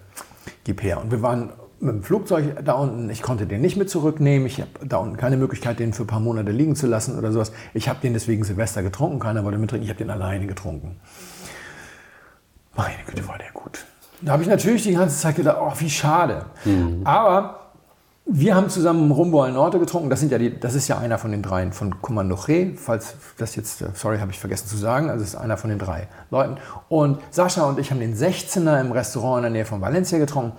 gib 0.64 0.82
her 0.82 1.00
und 1.00 1.10
wir 1.10 1.22
waren 1.22 1.50
mit 1.80 1.94
dem 1.96 2.02
Flugzeug 2.02 2.64
da 2.64 2.74
unten, 2.74 3.10
ich 3.10 3.20
konnte 3.20 3.46
den 3.46 3.60
nicht 3.60 3.76
mit 3.76 3.90
zurücknehmen, 3.90 4.46
ich 4.46 4.60
habe 4.60 4.70
da 4.84 4.98
unten 4.98 5.16
keine 5.16 5.36
Möglichkeit, 5.36 5.78
den 5.78 5.92
für 5.92 6.04
ein 6.04 6.06
paar 6.06 6.20
Monate 6.20 6.52
liegen 6.52 6.76
zu 6.76 6.86
lassen 6.86 7.18
oder 7.18 7.32
sowas. 7.32 7.52
Ich 7.74 7.88
habe 7.88 8.00
den 8.00 8.14
deswegen 8.14 8.44
Silvester 8.44 8.82
getrunken, 8.82 9.18
keiner 9.18 9.44
wollte 9.44 9.58
mittrinken, 9.58 9.84
ich 9.84 9.90
habe 9.90 9.98
den 9.98 10.10
alleine 10.10 10.46
getrunken. 10.46 11.00
Meine 12.76 12.94
Güte, 13.06 13.26
war 13.28 13.38
der 13.38 13.50
gut. 13.52 13.84
Da 14.22 14.32
habe 14.32 14.42
ich 14.42 14.48
natürlich 14.48 14.84
die 14.84 14.94
ganze 14.94 15.18
Zeit 15.18 15.36
gedacht, 15.36 15.58
oh, 15.60 15.72
wie 15.78 15.90
schade. 15.90 16.46
Mhm. 16.64 17.00
Aber 17.04 17.60
wir 18.26 18.54
haben 18.54 18.70
zusammen 18.70 19.10
Rumbo 19.10 19.42
al 19.42 19.52
Norte 19.52 19.78
getrunken. 19.78 20.08
Das, 20.08 20.20
sind 20.20 20.32
ja 20.32 20.38
die, 20.38 20.58
das 20.58 20.74
ist 20.74 20.88
ja 20.88 20.98
einer 20.98 21.18
von 21.18 21.30
den 21.30 21.42
dreien 21.42 21.72
von 21.72 22.00
Kommando 22.00 22.36
Che, 22.36 22.74
falls 22.74 23.16
das 23.36 23.54
jetzt, 23.54 23.82
äh, 23.82 23.88
sorry, 23.92 24.18
habe 24.18 24.30
ich 24.30 24.38
vergessen 24.38 24.66
zu 24.66 24.76
sagen. 24.76 25.10
Also 25.10 25.22
ist 25.22 25.36
einer 25.36 25.58
von 25.58 25.68
den 25.68 25.78
drei 25.78 26.08
Leuten. 26.30 26.56
Und 26.88 27.18
Sascha 27.30 27.64
und 27.64 27.78
ich 27.78 27.90
haben 27.90 28.00
den 28.00 28.16
16er 28.16 28.80
im 28.80 28.92
Restaurant 28.92 29.38
in 29.38 29.42
der 29.42 29.50
Nähe 29.50 29.64
von 29.66 29.80
Valencia 29.82 30.18
getrunken. 30.18 30.52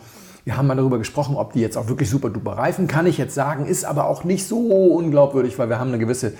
Wir 0.44 0.58
haben 0.58 0.68
mal 0.68 0.76
darüber 0.76 1.00
gesprochen, 1.00 1.38
ob 1.38 1.54
die 1.54 1.60
jetzt 1.60 1.76
auch 1.76 1.88
wirklich 1.88 2.08
super 2.08 2.30
duper 2.30 2.52
reifen. 2.52 2.88
Kann 2.88 3.08
ich 3.08 3.18
jetzt 3.18 3.34
sagen, 3.34 3.66
ist 3.66 3.84
aber 3.84 4.06
auch 4.06 4.24
nicht 4.24 4.48
so 4.48 4.60
unglaubwürdig, 4.60 5.58
weil 5.58 5.70
wir 5.70 5.80
haben 5.80 5.88
eine 5.88 5.98
gewisse 5.98 6.34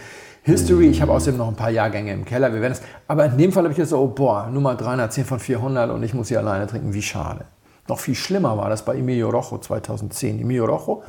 History. 0.46 0.90
Ich 0.90 1.02
habe 1.02 1.12
außerdem 1.12 1.40
noch 1.40 1.48
ein 1.48 1.56
paar 1.56 1.72
Jahrgänge 1.72 2.14
im 2.14 2.24
Keller. 2.24 2.54
Wir 2.54 2.62
werden 2.62 2.74
es. 2.74 2.82
Aber 3.08 3.26
in 3.26 3.36
dem 3.36 3.52
Fall 3.52 3.64
habe 3.64 3.72
ich 3.72 3.80
jetzt 3.80 3.90
so, 3.90 4.00
oh, 4.00 4.08
boah, 4.08 4.48
Nummer 4.52 4.76
310 4.76 5.26
von 5.26 5.40
400 5.40 5.90
und 5.90 6.04
ich 6.04 6.14
muss 6.14 6.28
sie 6.28 6.38
alleine 6.38 6.68
trinken. 6.68 6.94
Wie 6.94 7.02
schade. 7.02 7.46
Noch 7.88 7.98
viel 7.98 8.14
schlimmer 8.14 8.56
war 8.56 8.70
das 8.70 8.86
bei 8.86 8.96
Emilio 8.96 9.32
Rojo 9.32 9.58
2010. 9.58 10.40
Emilio 10.40 10.66
Rojo, 10.66 11.02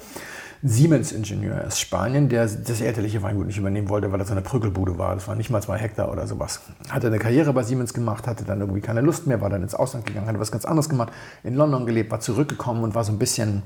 Siemens-Ingenieur 0.63 1.67
aus 1.67 1.79
Spanien, 1.79 2.31
der 2.31 2.47
das 2.47 2.81
elterliche 2.81 3.23
Weingut 3.23 3.47
nicht 3.47 3.59
übernehmen 3.59 3.91
wollte, 3.91 4.11
weil 4.11 4.19
das 4.19 4.31
eine 4.31 4.41
Prügelbude 4.41 4.97
war. 4.97 5.15
Das 5.15 5.29
war 5.29 5.35
nicht 5.35 5.51
mal 5.51 5.61
zwei 5.63 5.77
Hektar 5.77 6.11
oder 6.11 6.27
sowas. 6.27 6.63
Hatte 6.89 7.09
eine 7.09 7.19
Karriere 7.19 7.53
bei 7.53 7.63
Siemens 7.63 7.93
gemacht, 7.93 8.27
hatte 8.27 8.45
dann 8.45 8.61
irgendwie 8.61 8.81
keine 8.81 9.03
Lust 9.03 9.27
mehr, 9.27 9.43
war 9.43 9.51
dann 9.51 9.63
ins 9.63 9.75
Ausland 9.75 10.07
gegangen, 10.07 10.29
hatte 10.29 10.41
was 10.41 10.51
ganz 10.51 10.65
anderes 10.65 10.89
gemacht, 10.89 11.13
in 11.45 11.53
London 11.53 11.85
gelebt, 11.85 12.11
war 12.11 12.21
zurückgekommen 12.21 12.85
und 12.85 12.95
war 12.95 13.05
so 13.05 13.13
ein 13.13 13.19
bisschen 13.19 13.65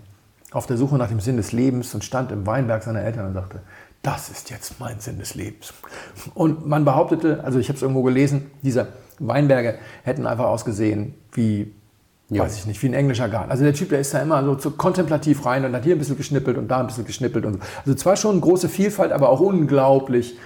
auf 0.51 0.67
der 0.67 0.77
Suche 0.77 0.97
nach 0.97 1.09
dem 1.09 1.21
Sinn 1.21 1.37
des 1.37 1.53
Lebens 1.53 1.95
und 1.95 2.03
stand 2.03 2.33
im 2.33 2.45
Weinberg 2.45 2.83
seiner 2.83 3.03
Eltern 3.03 3.29
und 3.29 3.35
sagte, 3.35 3.61
das 4.03 4.31
ist 4.31 4.51
jetzt 4.51 4.81
mein 4.81 5.01
Sinn 5.01 5.19
des 5.19 5.35
Lebens. 5.35 5.75
Und 6.35 6.67
man 6.67 6.85
behauptete, 6.85 7.45
also 7.45 7.59
ich 7.59 7.69
habe 7.69 7.77
es 7.77 7.83
irgendwo 7.83 8.03
gelesen, 8.03 8.51
diese 8.63 8.89
Weinberge 9.19 9.79
hätten 10.03 10.27
einfach 10.27 10.47
ausgesehen 10.47 11.15
wie, 11.33 11.75
ja. 12.31 12.43
weiß 12.43 12.57
ich 12.57 12.67
nicht, 12.67 12.83
wie 12.83 12.89
ein 12.89 12.95
englischer 12.95 13.29
Garten. 13.29 13.51
Also 13.51 13.63
der 13.63 13.75
Typ, 13.75 13.91
der 13.91 14.01
ist 14.01 14.15
da 14.15 14.21
immer 14.21 14.43
so, 14.43 14.59
so 14.59 14.71
kontemplativ 14.71 15.45
rein 15.45 15.65
und 15.65 15.75
hat 15.75 15.85
hier 15.85 15.95
ein 15.95 15.99
bisschen 15.99 16.17
geschnippelt 16.17 16.57
und 16.57 16.69
da 16.69 16.81
ein 16.81 16.87
bisschen 16.87 17.05
geschnippelt. 17.05 17.45
Und 17.45 17.55
so. 17.55 17.61
Also 17.85 17.95
zwar 17.95 18.17
schon 18.17 18.33
eine 18.33 18.41
große 18.41 18.71
Vielfalt, 18.71 19.13
aber 19.13 19.29
auch 19.29 19.41
unglaublich 19.41 20.39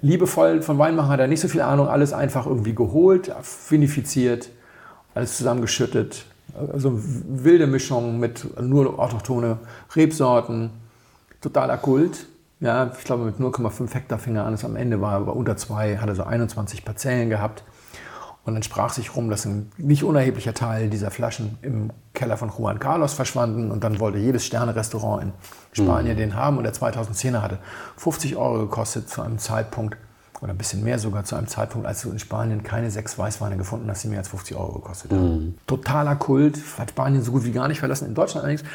liebevoll. 0.00 0.62
Von 0.62 0.78
Weinmachen 0.78 1.10
hat 1.10 1.18
er 1.18 1.26
nicht 1.26 1.40
so 1.40 1.48
viel 1.48 1.62
Ahnung, 1.62 1.88
alles 1.88 2.12
einfach 2.12 2.46
irgendwie 2.46 2.74
geholt, 2.74 3.32
vinifiziert, 3.68 4.50
alles 5.14 5.36
zusammengeschüttet. 5.36 6.26
Also 6.72 6.92
wilde 6.94 7.66
Mischung 7.66 8.20
mit 8.20 8.46
nur 8.60 8.98
autochtone 8.98 9.58
Rebsorten, 9.96 10.70
totaler 11.40 11.78
Kult. 11.78 12.26
Ja, 12.62 12.92
ich 12.96 13.04
glaube 13.04 13.24
mit 13.24 13.38
0,5 13.38 13.92
Hektar 13.92 14.20
fing 14.20 14.36
er 14.36 14.46
an. 14.46 14.56
Am 14.62 14.76
Ende 14.76 15.00
war 15.00 15.26
er 15.26 15.34
unter 15.34 15.56
zwei, 15.56 15.98
hatte 15.98 16.14
so 16.14 16.22
21 16.22 16.84
Parzellen 16.84 17.28
gehabt. 17.28 17.64
Und 18.44 18.54
dann 18.54 18.62
sprach 18.62 18.92
sich 18.92 19.16
rum, 19.16 19.30
dass 19.30 19.44
ein 19.44 19.72
nicht 19.78 20.04
unerheblicher 20.04 20.54
Teil 20.54 20.88
dieser 20.88 21.10
Flaschen 21.10 21.58
im 21.62 21.90
Keller 22.14 22.36
von 22.36 22.50
Juan 22.56 22.78
Carlos 22.78 23.14
verschwanden. 23.14 23.72
Und 23.72 23.82
dann 23.82 23.98
wollte 23.98 24.18
jedes 24.18 24.46
Sterne-Restaurant 24.46 25.24
in 25.24 25.32
Spanien 25.72 26.14
mhm. 26.14 26.18
den 26.18 26.36
haben. 26.36 26.56
Und 26.56 26.62
der 26.62 26.72
2010er 26.72 27.42
hatte 27.42 27.58
50 27.96 28.36
Euro 28.36 28.60
gekostet 28.60 29.08
zu 29.08 29.22
einem 29.22 29.38
Zeitpunkt, 29.38 29.96
oder 30.40 30.52
ein 30.52 30.58
bisschen 30.58 30.82
mehr 30.82 30.98
sogar 30.98 31.24
zu 31.24 31.36
einem 31.36 31.46
Zeitpunkt, 31.46 31.86
als 31.86 32.02
du 32.02 32.10
in 32.10 32.18
Spanien 32.18 32.64
keine 32.64 32.90
sechs 32.90 33.16
Weißweine 33.16 33.56
gefunden 33.56 33.88
hast, 33.88 34.02
die 34.02 34.08
mehr 34.08 34.18
als 34.18 34.28
50 34.28 34.56
Euro 34.56 34.72
gekostet 34.72 35.12
haben. 35.12 35.34
Mhm. 35.34 35.54
Totaler 35.68 36.16
Kult, 36.16 36.58
hat 36.78 36.90
Spanien 36.90 37.22
so 37.22 37.30
gut 37.30 37.44
wie 37.44 37.52
gar 37.52 37.68
nicht 37.68 37.78
verlassen. 37.78 38.06
In 38.06 38.14
Deutschland 38.14 38.44
allerdings 38.44 38.68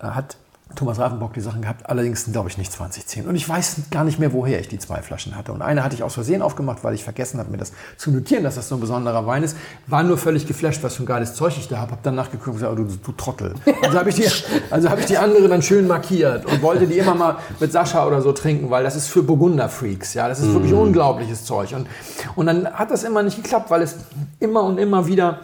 äh, 0.00 0.06
hat 0.06 0.36
Thomas 0.74 0.98
Ravenbock 0.98 1.32
die 1.34 1.40
Sachen 1.40 1.62
gehabt, 1.62 1.88
allerdings 1.88 2.24
glaube 2.30 2.48
ich 2.48 2.58
nicht 2.58 2.72
2010. 2.72 3.26
Und 3.26 3.36
ich 3.36 3.48
weiß 3.48 3.76
gar 3.90 4.04
nicht 4.04 4.18
mehr, 4.18 4.32
woher 4.32 4.60
ich 4.60 4.68
die 4.68 4.78
zwei 4.78 5.02
Flaschen 5.02 5.36
hatte. 5.36 5.52
Und 5.52 5.62
eine 5.62 5.82
hatte 5.84 5.94
ich 5.94 6.02
aus 6.02 6.14
Versehen 6.14 6.42
aufgemacht, 6.42 6.84
weil 6.84 6.94
ich 6.94 7.04
vergessen 7.04 7.38
habe, 7.38 7.50
mir 7.50 7.56
das 7.56 7.72
zu 7.96 8.10
notieren, 8.10 8.44
dass 8.44 8.56
das 8.56 8.68
so 8.68 8.76
ein 8.76 8.80
besonderer 8.80 9.26
Wein 9.26 9.42
ist. 9.42 9.56
War 9.86 10.02
nur 10.02 10.18
völlig 10.18 10.46
geflasht, 10.46 10.82
was 10.82 10.96
für 10.96 11.02
ein 11.02 11.06
geiles 11.06 11.34
Zeug 11.34 11.54
ich 11.56 11.68
da 11.68 11.78
habe. 11.78 11.92
Habe 11.92 12.00
dann 12.02 12.14
nachgeguckt 12.14 12.48
und 12.48 12.54
gesagt, 12.54 12.72
oh, 12.72 12.76
du, 12.76 12.84
du 12.84 13.12
Trottel. 13.12 13.54
Also 13.82 13.98
habe 13.98 14.10
ich, 14.10 14.16
die, 14.16 14.26
also 14.70 14.90
hab 14.90 14.98
ich 14.98 15.06
die 15.06 15.18
andere 15.18 15.48
dann 15.48 15.62
schön 15.62 15.86
markiert 15.86 16.46
und 16.46 16.62
wollte 16.62 16.86
die 16.86 16.98
immer 16.98 17.14
mal 17.14 17.36
mit 17.60 17.72
Sascha 17.72 18.06
oder 18.06 18.22
so 18.22 18.32
trinken, 18.32 18.70
weil 18.70 18.82
das 18.82 18.96
ist 18.96 19.08
für 19.08 19.22
Burgunder-Freaks. 19.22 20.14
Ja, 20.14 20.28
das 20.28 20.40
ist 20.40 20.52
wirklich 20.52 20.72
mm. 20.72 20.78
unglaubliches 20.78 21.44
Zeug. 21.44 21.74
Und, 21.74 21.86
und 22.34 22.46
dann 22.46 22.66
hat 22.72 22.90
das 22.90 23.04
immer 23.04 23.22
nicht 23.22 23.36
geklappt, 23.36 23.70
weil 23.70 23.82
es 23.82 23.96
immer 24.40 24.62
und 24.64 24.78
immer 24.78 25.06
wieder 25.06 25.40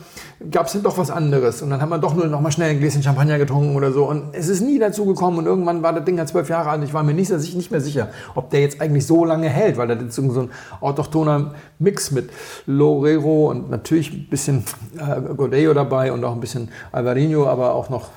gab 0.49 0.66
es 0.66 0.72
dann 0.72 0.82
doch 0.82 0.97
was 0.97 1.11
anderes. 1.11 1.61
Und 1.61 1.70
dann 1.70 1.82
haben 1.82 1.91
wir 1.91 1.99
doch 1.99 2.14
nur 2.14 2.26
noch 2.26 2.41
mal 2.41 2.51
schnell 2.51 2.70
ein 2.70 2.78
Gläschen 2.78 3.03
Champagner 3.03 3.38
getrunken 3.38 3.76
oder 3.76 3.93
so. 3.93 4.07
Und 4.09 4.34
es 4.34 4.49
ist 4.49 4.62
nie 4.62 4.78
dazu 4.78 5.05
gekommen. 5.05 5.38
Und 5.38 5.47
irgendwann 5.47 5.82
war 5.82 5.93
das 5.93 6.05
Ding 6.05 6.16
ja 6.16 6.24
zwölf 6.24 6.49
Jahre 6.49 6.70
alt. 6.70 6.82
Ich 6.82 6.95
war 6.95 7.03
mir 7.03 7.12
nicht, 7.12 7.30
nicht 7.30 7.70
mehr 7.70 7.80
sicher, 7.80 8.09
ob 8.34 8.49
der 8.51 8.61
jetzt 8.61 8.80
eigentlich 8.80 9.07
so 9.07 9.24
lange 9.24 9.49
hält, 9.49 9.76
weil 9.76 9.88
das 9.88 10.03
ist 10.03 10.14
so 10.14 10.22
ein 10.22 10.51
autochthoner 10.80 11.55
Mix 11.78 12.11
mit 12.11 12.30
Lorero 12.66 13.51
und 13.51 13.70
natürlich 13.70 14.12
ein 14.12 14.28
bisschen 14.30 14.64
äh, 14.97 15.20
Godeo 15.34 15.74
dabei 15.74 16.12
und 16.12 16.24
auch 16.24 16.32
ein 16.32 16.41
bisschen 16.41 16.70
Alvarinho, 16.91 17.47
aber 17.47 17.74
auch 17.74 17.91
noch 17.91 18.09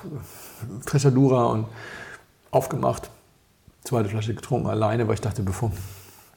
Treschadura 0.86 1.46
und 1.46 1.66
aufgemacht. 2.50 3.10
Zweite 3.82 4.08
Flasche 4.08 4.34
getrunken 4.34 4.68
alleine, 4.68 5.06
weil 5.08 5.14
ich 5.14 5.20
dachte, 5.20 5.42
bevor 5.42 5.70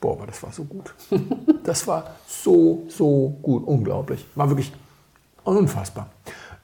boah, 0.01 0.17
aber 0.17 0.27
das 0.27 0.43
war 0.43 0.51
so 0.51 0.65
gut. 0.65 0.93
Das 1.63 1.85
war 1.85 2.15
so, 2.25 2.85
so 2.87 3.35
gut, 3.41 3.67
unglaublich. 3.67 4.25
War 4.35 4.47
wirklich 4.47 4.71
Unfassbar. 5.47 6.07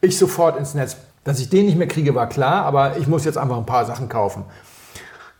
Ich 0.02 0.18
sofort 0.18 0.58
ins 0.58 0.74
Netz. 0.74 0.98
Dass 1.24 1.40
ich 1.40 1.50
den 1.50 1.68
nicht 1.68 1.78
mehr 1.78 1.88
kriege, 1.88 2.14
war 2.16 2.28
klar, 2.28 2.66
aber 2.66 2.98
ich 2.98 3.08
muss 3.08 3.24
jetzt 3.24 3.38
einfach 3.38 3.58
ein 3.58 3.66
paar 3.66 3.86
Sachen 3.86 4.10
kaufen. 4.10 4.44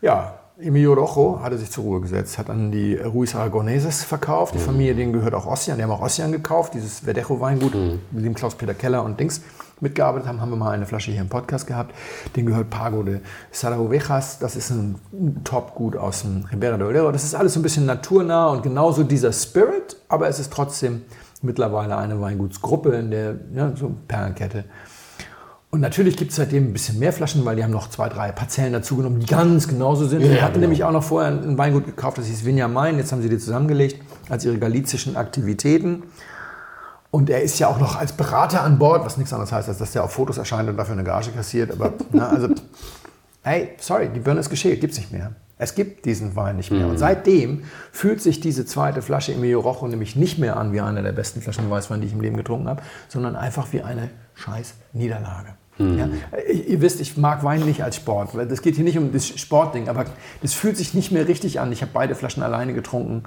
Ja, 0.00 0.38
Emilio 0.58 0.94
Rojo 0.94 1.40
hatte 1.42 1.58
sich 1.58 1.70
zur 1.70 1.84
Ruhe 1.84 2.00
gesetzt, 2.00 2.38
hat 2.38 2.48
dann 2.48 2.72
die 2.72 2.96
Ruiz 2.96 3.34
Aragoneses 3.34 4.02
verkauft. 4.02 4.54
Die 4.54 4.58
mhm. 4.60 4.62
Familie, 4.62 4.94
denen 4.94 5.12
gehört 5.12 5.34
auch 5.34 5.44
Ossian. 5.44 5.76
Die 5.76 5.82
haben 5.82 5.90
auch 5.90 6.00
Ossian 6.00 6.32
gekauft, 6.32 6.72
dieses 6.72 7.00
Verdejo-Weingut, 7.00 7.74
mhm. 7.74 8.00
mit 8.12 8.24
dem 8.24 8.34
Klaus-Peter 8.34 8.72
Keller 8.72 9.04
und 9.04 9.20
Dings 9.20 9.42
mitgearbeitet 9.80 10.26
haben. 10.26 10.40
Haben 10.40 10.50
wir 10.50 10.56
mal 10.56 10.70
eine 10.70 10.86
Flasche 10.86 11.10
hier 11.10 11.20
im 11.20 11.28
Podcast 11.28 11.66
gehabt. 11.66 11.94
Den 12.36 12.46
gehört 12.46 12.70
Pago 12.70 13.02
de 13.02 13.20
Saragovejas. 13.50 14.38
Das 14.38 14.56
ist 14.56 14.70
ein 14.70 14.98
Top-Gut 15.44 15.96
aus 15.96 16.22
dem 16.22 16.46
Ribera 16.50 16.78
de 16.78 16.86
Olero. 16.86 17.12
Das 17.12 17.24
ist 17.24 17.34
alles 17.34 17.52
so 17.52 17.60
ein 17.60 17.62
bisschen 17.62 17.84
naturnah 17.84 18.48
und 18.48 18.62
genauso 18.62 19.02
dieser 19.02 19.34
Spirit, 19.34 19.98
aber 20.08 20.28
es 20.28 20.38
ist 20.38 20.50
trotzdem 20.50 21.02
mittlerweile 21.44 21.96
eine 21.96 22.20
Weingutsgruppe 22.20 22.94
in 22.96 23.10
der 23.10 23.36
ja, 23.54 23.72
so 23.76 23.94
Perlenkette. 24.08 24.64
Und 25.70 25.80
natürlich 25.80 26.16
gibt 26.16 26.30
es 26.30 26.36
seitdem 26.36 26.68
ein 26.68 26.72
bisschen 26.72 27.00
mehr 27.00 27.12
Flaschen, 27.12 27.44
weil 27.44 27.56
die 27.56 27.64
haben 27.64 27.72
noch 27.72 27.90
zwei, 27.90 28.08
drei 28.08 28.30
Parzellen 28.30 28.72
dazugenommen, 28.72 29.18
die 29.18 29.26
ganz 29.26 29.66
genauso 29.66 30.06
sind. 30.06 30.20
Ja, 30.20 30.28
die 30.28 30.40
hatten 30.40 30.54
genau. 30.54 30.60
nämlich 30.60 30.84
auch 30.84 30.92
noch 30.92 31.02
vorher 31.02 31.32
ein 31.32 31.58
Weingut 31.58 31.84
gekauft, 31.84 32.18
das 32.18 32.26
hieß 32.26 32.44
Vinja 32.44 32.68
Main. 32.68 32.96
Jetzt 32.96 33.10
haben 33.10 33.22
sie 33.22 33.28
die 33.28 33.38
zusammengelegt 33.38 34.00
als 34.28 34.44
ihre 34.44 34.56
galizischen 34.58 35.16
Aktivitäten. 35.16 36.04
Und 37.10 37.28
er 37.28 37.42
ist 37.42 37.58
ja 37.58 37.66
auch 37.66 37.80
noch 37.80 37.96
als 37.96 38.12
Berater 38.12 38.62
an 38.62 38.78
Bord, 38.78 39.04
was 39.04 39.16
nichts 39.16 39.32
anderes 39.32 39.50
heißt, 39.50 39.68
als 39.68 39.78
dass 39.78 39.90
der 39.90 40.04
auf 40.04 40.12
Fotos 40.12 40.38
erscheint 40.38 40.68
und 40.68 40.76
dafür 40.76 40.92
eine 40.92 41.02
Gage 41.02 41.32
kassiert. 41.32 41.72
Aber, 41.72 41.92
na, 42.12 42.28
also, 42.28 42.48
hey, 43.42 43.70
sorry, 43.80 44.10
die 44.14 44.20
Birne 44.20 44.38
ist 44.40 44.50
geschält, 44.50 44.80
gibt's 44.80 44.96
nicht 44.96 45.10
mehr. 45.10 45.32
Es 45.56 45.74
gibt 45.74 46.04
diesen 46.04 46.34
Wein 46.34 46.56
nicht 46.56 46.72
mehr. 46.72 46.88
Und 46.88 46.98
seitdem 46.98 47.62
fühlt 47.92 48.20
sich 48.20 48.40
diese 48.40 48.66
zweite 48.66 49.02
Flasche 49.02 49.32
Emilio 49.32 49.60
Rojo 49.60 49.86
nämlich 49.86 50.16
nicht 50.16 50.38
mehr 50.38 50.56
an 50.56 50.72
wie 50.72 50.80
eine 50.80 51.02
der 51.02 51.12
besten 51.12 51.40
Flaschen 51.40 51.70
Weißwein, 51.70 52.00
die 52.00 52.08
ich 52.08 52.12
im 52.12 52.20
Leben 52.20 52.36
getrunken 52.36 52.68
habe, 52.68 52.82
sondern 53.08 53.36
einfach 53.36 53.72
wie 53.72 53.82
eine 53.82 54.10
scheiß 54.34 54.74
Niederlage. 54.92 55.54
Ja, 55.78 56.08
ihr 56.48 56.80
wisst, 56.80 57.00
ich 57.00 57.16
mag 57.16 57.42
Wein 57.42 57.64
nicht 57.64 57.82
als 57.82 57.96
Sport. 57.96 58.30
Das 58.48 58.62
geht 58.62 58.76
hier 58.76 58.84
nicht 58.84 58.96
um 58.96 59.12
das 59.12 59.26
Sportding, 59.26 59.88
aber 59.88 60.04
das 60.40 60.54
fühlt 60.54 60.76
sich 60.76 60.94
nicht 60.94 61.10
mehr 61.10 61.26
richtig 61.26 61.58
an. 61.58 61.72
Ich 61.72 61.82
habe 61.82 61.90
beide 61.92 62.14
Flaschen 62.14 62.44
alleine 62.44 62.74
getrunken 62.74 63.24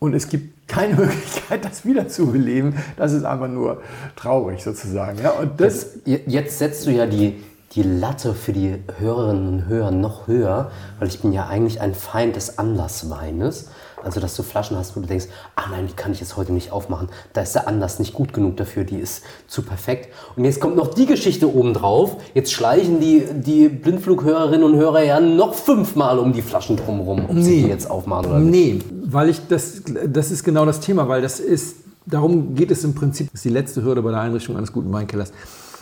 und 0.00 0.14
es 0.14 0.28
gibt 0.28 0.66
keine 0.66 0.94
Möglichkeit, 0.96 1.64
das 1.64 1.84
wiederzubeleben. 1.84 2.74
Das 2.96 3.12
ist 3.12 3.24
einfach 3.24 3.46
nur 3.46 3.82
traurig 4.16 4.64
sozusagen. 4.64 5.20
Ja, 5.22 5.30
und 5.30 5.60
das, 5.60 5.98
Jetzt, 6.04 6.26
jetzt 6.26 6.58
setzt 6.58 6.86
du 6.86 6.90
ja 6.90 7.06
die, 7.06 7.40
die 7.72 7.82
Latte 7.84 8.34
für 8.34 8.52
die 8.52 8.74
Hörerinnen 8.98 9.48
und 9.48 9.66
Hörer 9.68 9.92
noch 9.92 10.26
höher, 10.26 10.72
weil 10.98 11.06
ich 11.06 11.20
bin 11.20 11.32
ja 11.32 11.46
eigentlich 11.46 11.80
ein 11.80 11.94
Feind 11.94 12.34
des 12.34 12.58
Anlassweines. 12.58 13.68
Also, 14.02 14.18
dass 14.18 14.34
du 14.34 14.42
Flaschen 14.42 14.76
hast, 14.78 14.96
wo 14.96 15.00
du 15.00 15.06
denkst, 15.06 15.26
ah 15.56 15.64
nein, 15.70 15.86
die 15.86 15.92
kann 15.92 16.10
ich 16.10 16.20
jetzt 16.20 16.36
heute 16.36 16.52
nicht 16.54 16.72
aufmachen. 16.72 17.08
Da 17.34 17.42
ist 17.42 17.54
der 17.54 17.68
Anlass 17.68 17.98
nicht 17.98 18.14
gut 18.14 18.32
genug 18.32 18.56
dafür, 18.56 18.84
die 18.84 18.96
ist 18.96 19.22
zu 19.46 19.62
perfekt. 19.62 20.08
Und 20.36 20.44
jetzt 20.46 20.58
kommt 20.60 20.74
noch 20.74 20.88
die 20.94 21.04
Geschichte 21.06 21.54
obendrauf. 21.54 22.16
Jetzt 22.34 22.50
schleichen 22.52 22.98
die, 22.98 23.24
die 23.30 23.68
Blindflughörerinnen 23.68 24.64
und 24.64 24.74
Hörer 24.76 25.04
ja 25.04 25.20
noch 25.20 25.52
fünfmal 25.54 26.18
um 26.18 26.32
die 26.32 26.40
Flaschen 26.42 26.76
drumherum, 26.76 27.26
ob 27.28 27.36
sie 27.36 27.50
Nee. 27.56 27.62
die 27.64 27.68
jetzt 27.68 27.90
aufmachen 27.90 28.26
oder 28.30 28.38
nicht. 28.40 28.50
Nee, 28.90 28.96
weil 29.04 29.28
ich 29.28 29.46
das, 29.48 29.82
das 30.08 30.30
ist 30.30 30.44
genau 30.44 30.64
das 30.64 30.80
Thema, 30.80 31.06
weil 31.06 31.20
das 31.22 31.38
ist, 31.38 31.76
darum 32.06 32.54
geht 32.54 32.70
es 32.70 32.82
im 32.84 32.94
Prinzip, 32.94 33.26
das 33.30 33.40
ist 33.40 33.44
die 33.44 33.50
letzte 33.50 33.82
Hürde 33.84 34.00
bei 34.02 34.10
der 34.12 34.20
Einrichtung 34.20 34.56
eines 34.56 34.72
guten 34.72 34.92
Weinkellers, 34.92 35.30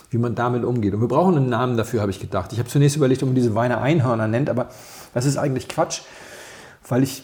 wie 0.09 0.17
man 0.17 0.35
damit 0.35 0.63
umgeht. 0.63 0.93
Und 0.93 1.01
wir 1.01 1.07
brauchen 1.07 1.37
einen 1.37 1.49
Namen 1.49 1.77
dafür, 1.77 2.01
habe 2.01 2.11
ich 2.11 2.19
gedacht. 2.19 2.51
Ich 2.53 2.59
habe 2.59 2.69
zunächst 2.69 2.97
überlegt, 2.97 3.21
ob 3.23 3.29
man 3.29 3.35
diese 3.35 3.55
Weine 3.55 3.79
Einhörner 3.79 4.27
nennt, 4.27 4.49
aber 4.49 4.69
das 5.13 5.25
ist 5.25 5.37
eigentlich 5.37 5.67
Quatsch, 5.67 6.01
weil 6.87 7.03
ich, 7.03 7.23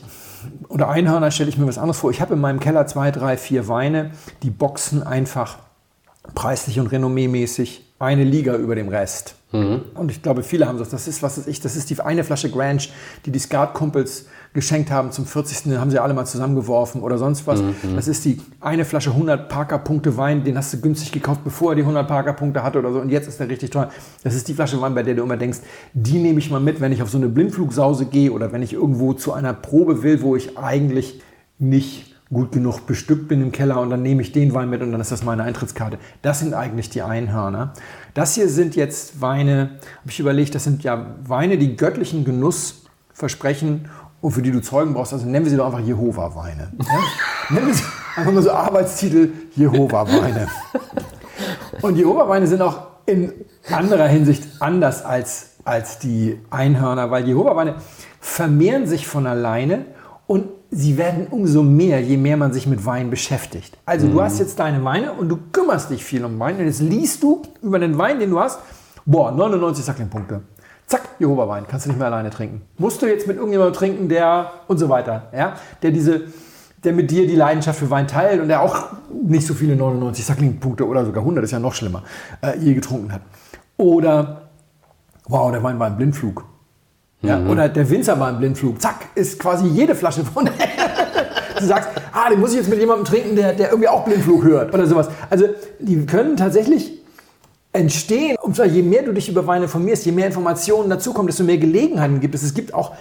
unter 0.67 0.89
Einhörner 0.89 1.31
stelle 1.31 1.49
ich 1.49 1.57
mir 1.57 1.67
was 1.67 1.77
anderes 1.77 1.97
vor. 1.97 2.11
Ich 2.11 2.21
habe 2.21 2.35
in 2.35 2.41
meinem 2.41 2.59
Keller 2.59 2.85
zwei, 2.87 3.11
drei, 3.11 3.37
vier 3.37 3.67
Weine, 3.67 4.11
die 4.43 4.49
boxen 4.49 5.03
einfach 5.03 5.57
preislich 6.33 6.79
und 6.79 6.87
renommeemäßig 6.87 7.93
eine 7.97 8.23
Liga 8.23 8.55
über 8.55 8.75
dem 8.75 8.89
Rest. 8.89 9.35
Und 9.95 10.11
ich 10.11 10.21
glaube, 10.21 10.43
viele 10.43 10.67
haben 10.67 10.77
das. 10.77 10.89
Das 10.89 11.07
ist, 11.07 11.23
was 11.23 11.37
weiß 11.37 11.47
ich, 11.47 11.61
das 11.61 11.75
ist 11.75 11.89
die 11.89 11.99
eine 12.01 12.23
Flasche 12.23 12.51
Grange, 12.51 12.83
die 13.25 13.31
die 13.31 13.39
Skat-Kumpels 13.39 14.25
geschenkt 14.55 14.89
haben 14.89 15.11
zum 15.11 15.27
40. 15.27 15.63
Den 15.63 15.79
haben 15.79 15.91
sie 15.91 15.99
alle 15.99 16.15
mal 16.15 16.25
zusammengeworfen 16.25 17.01
oder 17.01 17.19
sonst 17.19 17.45
was. 17.45 17.61
Das 17.95 18.07
ist 18.07 18.25
die 18.25 18.41
eine 18.61 18.85
Flasche 18.85 19.11
100 19.11 19.49
Parker-Punkte 19.49 20.17
Wein, 20.17 20.43
den 20.43 20.57
hast 20.57 20.73
du 20.73 20.81
günstig 20.81 21.11
gekauft, 21.11 21.41
bevor 21.43 21.73
er 21.73 21.75
die 21.75 21.81
100 21.81 22.07
Parker-Punkte 22.07 22.63
hatte 22.63 22.79
oder 22.79 22.91
so. 22.91 22.99
Und 22.99 23.09
jetzt 23.09 23.27
ist 23.27 23.39
der 23.39 23.49
richtig 23.49 23.69
teuer. 23.69 23.91
Das 24.23 24.33
ist 24.33 24.47
die 24.47 24.53
Flasche 24.53 24.81
Wein, 24.81 24.95
bei 24.95 25.03
der 25.03 25.13
du 25.13 25.23
immer 25.23 25.37
denkst, 25.37 25.59
die 25.93 26.17
nehme 26.17 26.39
ich 26.39 26.49
mal 26.49 26.61
mit, 26.61 26.81
wenn 26.81 26.91
ich 26.91 27.03
auf 27.03 27.09
so 27.09 27.17
eine 27.17 27.27
Blindflugsause 27.27 28.05
gehe 28.05 28.31
oder 28.31 28.53
wenn 28.53 28.63
ich 28.63 28.73
irgendwo 28.73 29.13
zu 29.13 29.33
einer 29.33 29.53
Probe 29.53 30.01
will, 30.01 30.21
wo 30.21 30.35
ich 30.35 30.57
eigentlich 30.57 31.21
nicht 31.59 32.15
gut 32.33 32.53
genug 32.53 32.87
bestückt 32.87 33.27
bin 33.27 33.41
im 33.41 33.51
Keller 33.51 33.79
und 33.81 33.89
dann 33.89 34.01
nehme 34.01 34.21
ich 34.21 34.31
den 34.31 34.53
Wein 34.53 34.69
mit 34.69 34.81
und 34.81 34.91
dann 34.91 35.01
ist 35.01 35.11
das 35.11 35.23
meine 35.23 35.43
Eintrittskarte. 35.43 35.99
Das 36.21 36.39
sind 36.39 36.53
eigentlich 36.53 36.89
die 36.89 37.01
Einhörner. 37.01 37.73
Das 38.13 38.35
hier 38.35 38.49
sind 38.49 38.75
jetzt 38.75 39.21
Weine, 39.21 39.71
habe 39.99 40.09
ich 40.09 40.19
überlegt, 40.19 40.55
das 40.55 40.63
sind 40.63 40.83
ja 40.83 41.15
Weine, 41.25 41.57
die 41.57 41.75
göttlichen 41.75 42.23
Genuss 42.23 42.85
versprechen 43.13 43.89
und 44.25 44.31
für 44.31 44.41
die 44.41 44.49
du 44.49 44.59
Zeugen 44.59 44.95
brauchst. 44.95 45.13
Also 45.13 45.27
nennen 45.27 45.45
wir 45.45 45.51
sie 45.51 45.57
doch 45.57 45.67
einfach 45.67 45.81
Jehova-Weine. 45.85 46.71
Ja? 46.79 47.53
nennen 47.53 47.67
wir 47.67 47.73
sie 47.75 47.83
einfach 48.15 48.31
mal 48.31 48.41
so 48.41 48.49
Arbeitstitel 48.49 49.33
Jehova-Weine. 49.55 50.47
Und 51.83 51.95
Jehova-Weine 51.95 52.47
sind 52.47 52.63
auch 52.63 52.87
in 53.05 53.31
anderer 53.71 54.07
Hinsicht 54.07 54.43
anders 54.61 55.05
als, 55.05 55.57
als 55.63 55.99
die 55.99 56.39
Einhörner, 56.49 57.11
weil 57.11 57.27
Jehova-Weine 57.27 57.75
vermehren 58.19 58.87
sich 58.87 59.05
von 59.05 59.27
alleine 59.27 59.85
und 60.25 60.47
sie 60.71 60.97
werden 60.97 61.27
umso 61.29 61.61
mehr, 61.61 62.01
je 62.01 62.17
mehr 62.17 62.35
man 62.35 62.51
sich 62.51 62.65
mit 62.65 62.83
Wein 62.83 63.11
beschäftigt. 63.11 63.77
Also 63.85 64.07
du 64.07 64.23
hast 64.23 64.39
jetzt 64.39 64.57
deine 64.57 64.83
Weine 64.83 65.13
und 65.13 65.29
du 65.29 65.37
kümmerst 65.51 65.91
dich 65.91 66.03
viel 66.03 66.25
um 66.25 66.39
Wein 66.39 66.57
und 66.57 66.65
jetzt 66.65 66.81
liest 66.81 67.21
du 67.21 67.43
über 67.61 67.77
den 67.77 67.99
Wein, 67.99 68.19
den 68.19 68.31
du 68.31 68.39
hast, 68.39 68.57
boah, 69.05 69.31
99 69.31 69.85
Sackling-Punkte. 69.85 70.41
Zack, 70.87 71.01
Jehova-Wein, 71.19 71.65
kannst 71.67 71.85
du 71.85 71.89
nicht 71.89 71.97
mehr 71.97 72.07
alleine 72.07 72.29
trinken. 72.29 72.61
Musst 72.77 73.01
du 73.01 73.07
jetzt 73.07 73.27
mit 73.27 73.37
irgendjemandem 73.37 73.73
trinken, 73.73 74.09
der 74.09 74.51
und 74.67 74.77
so 74.77 74.89
weiter, 74.89 75.29
ja, 75.33 75.55
der 75.81 75.91
diese 75.91 76.21
der 76.85 76.93
mit 76.93 77.11
dir 77.11 77.27
die 77.27 77.35
Leidenschaft 77.35 77.79
für 77.79 77.89
Wein 77.89 78.07
teilt 78.07 78.39
und 78.41 78.47
der 78.47 78.61
auch 78.61 78.89
nicht 79.11 79.45
so 79.45 79.53
viele 79.53 79.75
99 79.75 80.23
Sackling-Punkte 80.23 80.87
oder 80.87 81.03
sogar 81.03 81.23
100, 81.23 81.43
ist 81.43 81.51
ja 81.51 81.59
noch 81.59 81.73
schlimmer, 81.73 82.03
äh, 82.41 82.57
je 82.59 82.73
getrunken 82.75 83.11
hat. 83.11 83.21
Oder, 83.77 84.43
wow, 85.27 85.51
der 85.51 85.63
Wein 85.63 85.79
war 85.79 85.87
ein 85.87 85.97
Blindflug. 85.97 86.45
Ja, 87.21 87.39
Oder 87.47 87.69
der 87.69 87.89
Winzer 87.89 88.19
war 88.19 88.27
ein 88.27 88.37
Blindflug. 88.37 88.79
Zack, 88.79 89.07
ist 89.15 89.39
quasi 89.39 89.67
jede 89.67 89.95
Flasche 89.95 90.23
von. 90.23 90.45
du 91.59 91.65
sagst, 91.65 91.89
ah, 92.11 92.29
den 92.29 92.39
muss 92.39 92.51
ich 92.51 92.57
jetzt 92.57 92.69
mit 92.69 92.77
jemandem 92.79 93.05
trinken, 93.05 93.35
der, 93.35 93.53
der 93.53 93.69
irgendwie 93.69 93.87
auch 93.87 94.05
Blindflug 94.05 94.43
hört 94.43 94.71
oder 94.71 94.85
sowas. 94.85 95.09
Also 95.31 95.47
die 95.79 96.05
können 96.05 96.37
tatsächlich 96.37 97.01
entstehen. 97.75 98.37
Und 98.41 98.55
zwar 98.55 98.65
je 98.65 98.81
mehr 98.81 99.03
du 99.03 99.11
dich 99.11 99.29
über 99.29 99.45
Wein 99.47 99.63
informierst, 99.63 100.05
je 100.05 100.11
mehr 100.11 100.27
Informationen 100.27 100.89
dazukommen, 100.89 101.27
desto 101.27 101.43
mehr 101.43 101.57
Gelegenheiten 101.57 102.19
gibt 102.19 102.35
es. 102.35 102.43
Es 102.43 102.53
gibt 102.53 102.73
auch 102.73 102.93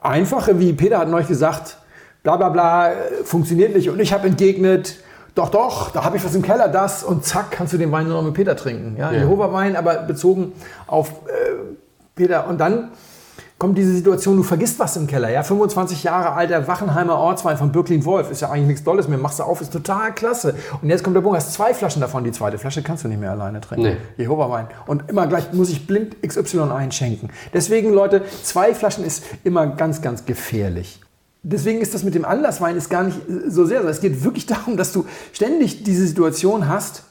einfache, 0.00 0.58
wie 0.58 0.72
Peter 0.72 0.98
hat 0.98 1.08
neulich 1.08 1.28
gesagt, 1.28 1.78
bla 2.22 2.36
bla 2.36 2.48
bla, 2.48 2.92
funktioniert 3.24 3.74
nicht. 3.74 3.90
Und 3.90 4.00
ich 4.00 4.12
habe 4.12 4.26
entgegnet, 4.26 4.96
doch, 5.34 5.50
doch, 5.50 5.90
da 5.90 6.02
habe 6.02 6.16
ich 6.16 6.24
was 6.24 6.34
im 6.34 6.42
Keller, 6.42 6.68
das 6.68 7.04
und 7.04 7.24
zack, 7.24 7.50
kannst 7.50 7.72
du 7.74 7.76
den 7.76 7.92
Wein 7.92 8.08
nur 8.08 8.16
noch 8.16 8.22
mit 8.24 8.34
Peter 8.34 8.56
trinken. 8.56 8.96
Ja, 8.98 9.12
Jehova-Wein, 9.12 9.76
aber 9.76 9.96
bezogen 9.96 10.52
auf 10.86 11.10
äh, 11.26 11.52
Peter. 12.14 12.48
Und 12.48 12.58
dann 12.58 12.90
kommt 13.58 13.78
diese 13.78 13.92
Situation, 13.94 14.36
du 14.36 14.42
vergisst 14.42 14.78
was 14.78 14.96
im 14.96 15.06
Keller. 15.06 15.30
Ja, 15.30 15.42
25 15.42 16.02
Jahre 16.02 16.32
alter 16.32 16.68
Wachenheimer 16.68 17.16
Ortswein 17.16 17.56
von 17.56 17.72
Birklin 17.72 18.04
Wolf 18.04 18.30
ist 18.30 18.42
ja 18.42 18.50
eigentlich 18.50 18.66
nichts 18.66 18.84
Dolles 18.84 19.08
mehr. 19.08 19.16
Machst 19.16 19.38
du 19.38 19.44
auf, 19.44 19.60
ist 19.60 19.72
total 19.72 20.14
klasse. 20.14 20.54
Und 20.82 20.90
jetzt 20.90 21.02
kommt 21.02 21.16
der 21.16 21.22
Punkt, 21.22 21.38
hast 21.38 21.54
zwei 21.54 21.72
Flaschen 21.72 22.00
davon. 22.00 22.24
Die 22.24 22.32
zweite 22.32 22.58
Flasche 22.58 22.82
kannst 22.82 23.04
du 23.04 23.08
nicht 23.08 23.20
mehr 23.20 23.30
alleine 23.30 23.60
trinken. 23.62 23.96
Nee. 24.16 24.22
Jehova-Wein. 24.22 24.68
Und 24.86 25.08
immer 25.08 25.26
gleich 25.26 25.52
muss 25.52 25.70
ich 25.70 25.86
blind 25.86 26.20
XY 26.22 26.70
einschenken. 26.70 27.30
Deswegen, 27.54 27.92
Leute, 27.92 28.22
zwei 28.42 28.74
Flaschen 28.74 29.04
ist 29.04 29.24
immer 29.42 29.66
ganz, 29.66 30.02
ganz 30.02 30.26
gefährlich. 30.26 31.00
Deswegen 31.42 31.80
ist 31.80 31.94
das 31.94 32.02
mit 32.02 32.14
dem 32.14 32.24
Anlasswein 32.24 32.76
ist 32.76 32.90
gar 32.90 33.04
nicht 33.04 33.18
so 33.46 33.64
sehr. 33.64 33.82
Es 33.84 34.00
geht 34.00 34.22
wirklich 34.22 34.44
darum, 34.46 34.76
dass 34.76 34.92
du 34.92 35.06
ständig 35.32 35.82
diese 35.82 36.06
Situation 36.06 36.68
hast, 36.68 37.04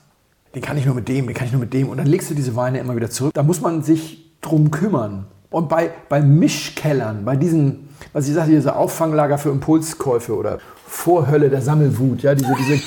den 0.54 0.62
kann 0.62 0.78
ich 0.78 0.86
nur 0.86 0.96
mit 0.96 1.08
dem, 1.10 1.26
den 1.26 1.36
kann 1.36 1.48
ich 1.48 1.54
nur 1.54 1.60
mit 1.60 1.74
dem. 1.74 1.89
Und 1.89 1.98
dann 1.98 2.08
legst 2.08 2.30
du 2.30 2.34
diese 2.36 2.56
Weine 2.56 2.80
immer 2.80 2.96
wieder 2.96 3.10
zurück. 3.10 3.34
Da 3.34 3.43
muss 3.43 3.62
man 3.62 3.82
sich 3.82 4.38
drum 4.41 4.72
kümmern. 4.72 5.26
Und 5.50 5.70
bei, 5.70 5.91
bei 6.10 6.22
Mischkellern, 6.22 7.24
bei 7.26 7.36
diesen, 7.36 7.89
was 8.14 8.28
ich 8.28 8.34
sagte, 8.34 8.52
diese 8.52 8.76
Auffanglager 8.76 9.38
für 9.38 9.50
Impulskäufe 9.50 10.36
oder 10.36 10.60
Vorhölle 10.88 11.50
der 11.50 11.62
Sammelwut, 11.62 12.22
ja, 12.24 12.36
diese, 12.36 12.54
diese, 12.56 12.82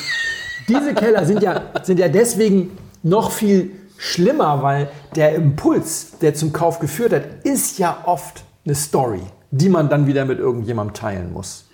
diese 0.68 0.94
Keller 0.94 1.24
sind 1.24 1.42
ja, 1.42 1.62
sind 1.82 1.98
ja 1.98 2.08
deswegen 2.08 2.76
noch 3.02 3.30
viel 3.30 3.72
schlimmer, 3.96 4.62
weil 4.62 4.88
der 5.16 5.34
Impuls, 5.34 6.18
der 6.20 6.34
zum 6.34 6.52
Kauf 6.52 6.78
geführt 6.78 7.12
hat, 7.12 7.22
ist 7.44 7.78
ja 7.78 8.02
oft 8.04 8.44
eine 8.64 8.74
Story, 8.74 9.22
die 9.50 9.68
man 9.68 9.88
dann 9.88 10.06
wieder 10.06 10.24
mit 10.24 10.38
irgendjemandem 10.38 10.94
teilen 10.94 11.32
muss. 11.32 11.66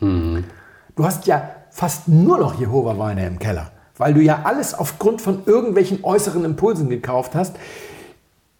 Du 0.96 1.04
hast 1.04 1.26
ja 1.26 1.50
fast 1.70 2.08
nur 2.08 2.38
noch 2.38 2.58
Jehova-Weine 2.58 3.26
im 3.26 3.38
Keller, 3.38 3.72
weil 3.98 4.14
du 4.14 4.20
ja 4.20 4.42
alles 4.44 4.74
aufgrund 4.74 5.20
von 5.20 5.42
irgendwelchen 5.44 6.04
äußeren 6.04 6.44
Impulsen 6.44 6.88
gekauft 6.88 7.34
hast. 7.34 7.56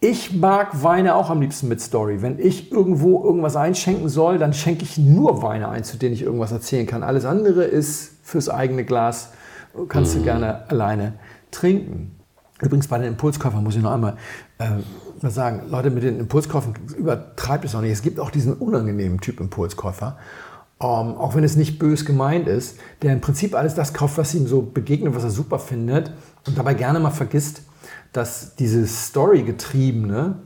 Ich 0.07 0.35
mag 0.35 0.83
Weine 0.83 1.15
auch 1.15 1.31
am 1.31 1.41
liebsten 1.41 1.67
mit 1.67 1.81
Story. 1.81 2.21
Wenn 2.21 2.39
ich 2.39 2.71
irgendwo 2.71 3.25
irgendwas 3.25 3.57
einschenken 3.57 4.11
soll, 4.11 4.37
dann 4.37 4.53
schenke 4.53 4.85
ich 4.85 4.99
nur 4.99 5.41
Weine 5.41 5.71
ein, 5.71 5.83
zu 5.83 5.97
denen 5.97 6.13
ich 6.13 6.21
irgendwas 6.21 6.53
erzählen 6.53 6.87
kann. 6.87 7.03
Alles 7.03 7.25
andere 7.25 7.65
ist 7.65 8.13
fürs 8.23 8.51
eigene 8.51 8.85
Glas, 8.85 9.31
kannst 9.89 10.15
du 10.15 10.21
gerne 10.21 10.69
alleine 10.69 11.15
trinken. 11.51 12.17
Übrigens 12.61 12.87
bei 12.87 12.99
den 12.99 13.09
Impulskäufern 13.09 13.65
muss 13.65 13.77
ich 13.77 13.83
noch 13.83 13.93
einmal 13.93 14.19
äh, 14.59 15.31
sagen. 15.31 15.63
Leute, 15.71 15.89
mit 15.89 16.03
den 16.03 16.21
Impulskäufen 16.21 16.75
übertreibt 16.99 17.65
es 17.65 17.75
auch 17.75 17.81
nicht. 17.81 17.93
Es 17.93 18.03
gibt 18.03 18.21
auch 18.21 18.31
diesen 18.31 18.53
unangenehmen 18.53 19.23
Typ 19.23 19.41
Impulskäufer. 19.41 20.19
Ähm, 20.83 21.17
auch 21.17 21.35
wenn 21.35 21.45
es 21.45 21.57
nicht 21.57 21.79
bös 21.79 22.05
gemeint 22.05 22.47
ist, 22.47 22.79
der 23.01 23.15
im 23.15 23.23
Prinzip 23.23 23.55
alles 23.55 23.75
das 23.75 23.95
kauft, 23.95 24.19
was 24.19 24.35
ihm 24.35 24.49
so 24.49 24.61
begegnet, 24.61 25.15
was 25.15 25.25
er 25.25 25.31
super 25.31 25.59
findet 25.59 26.13
und 26.47 26.59
dabei 26.59 26.75
gerne 26.75 27.01
mal 27.01 27.11
vergisst, 27.11 27.63
dass 28.15 28.55
dieses 28.55 29.09
Story-getriebene 29.09 30.37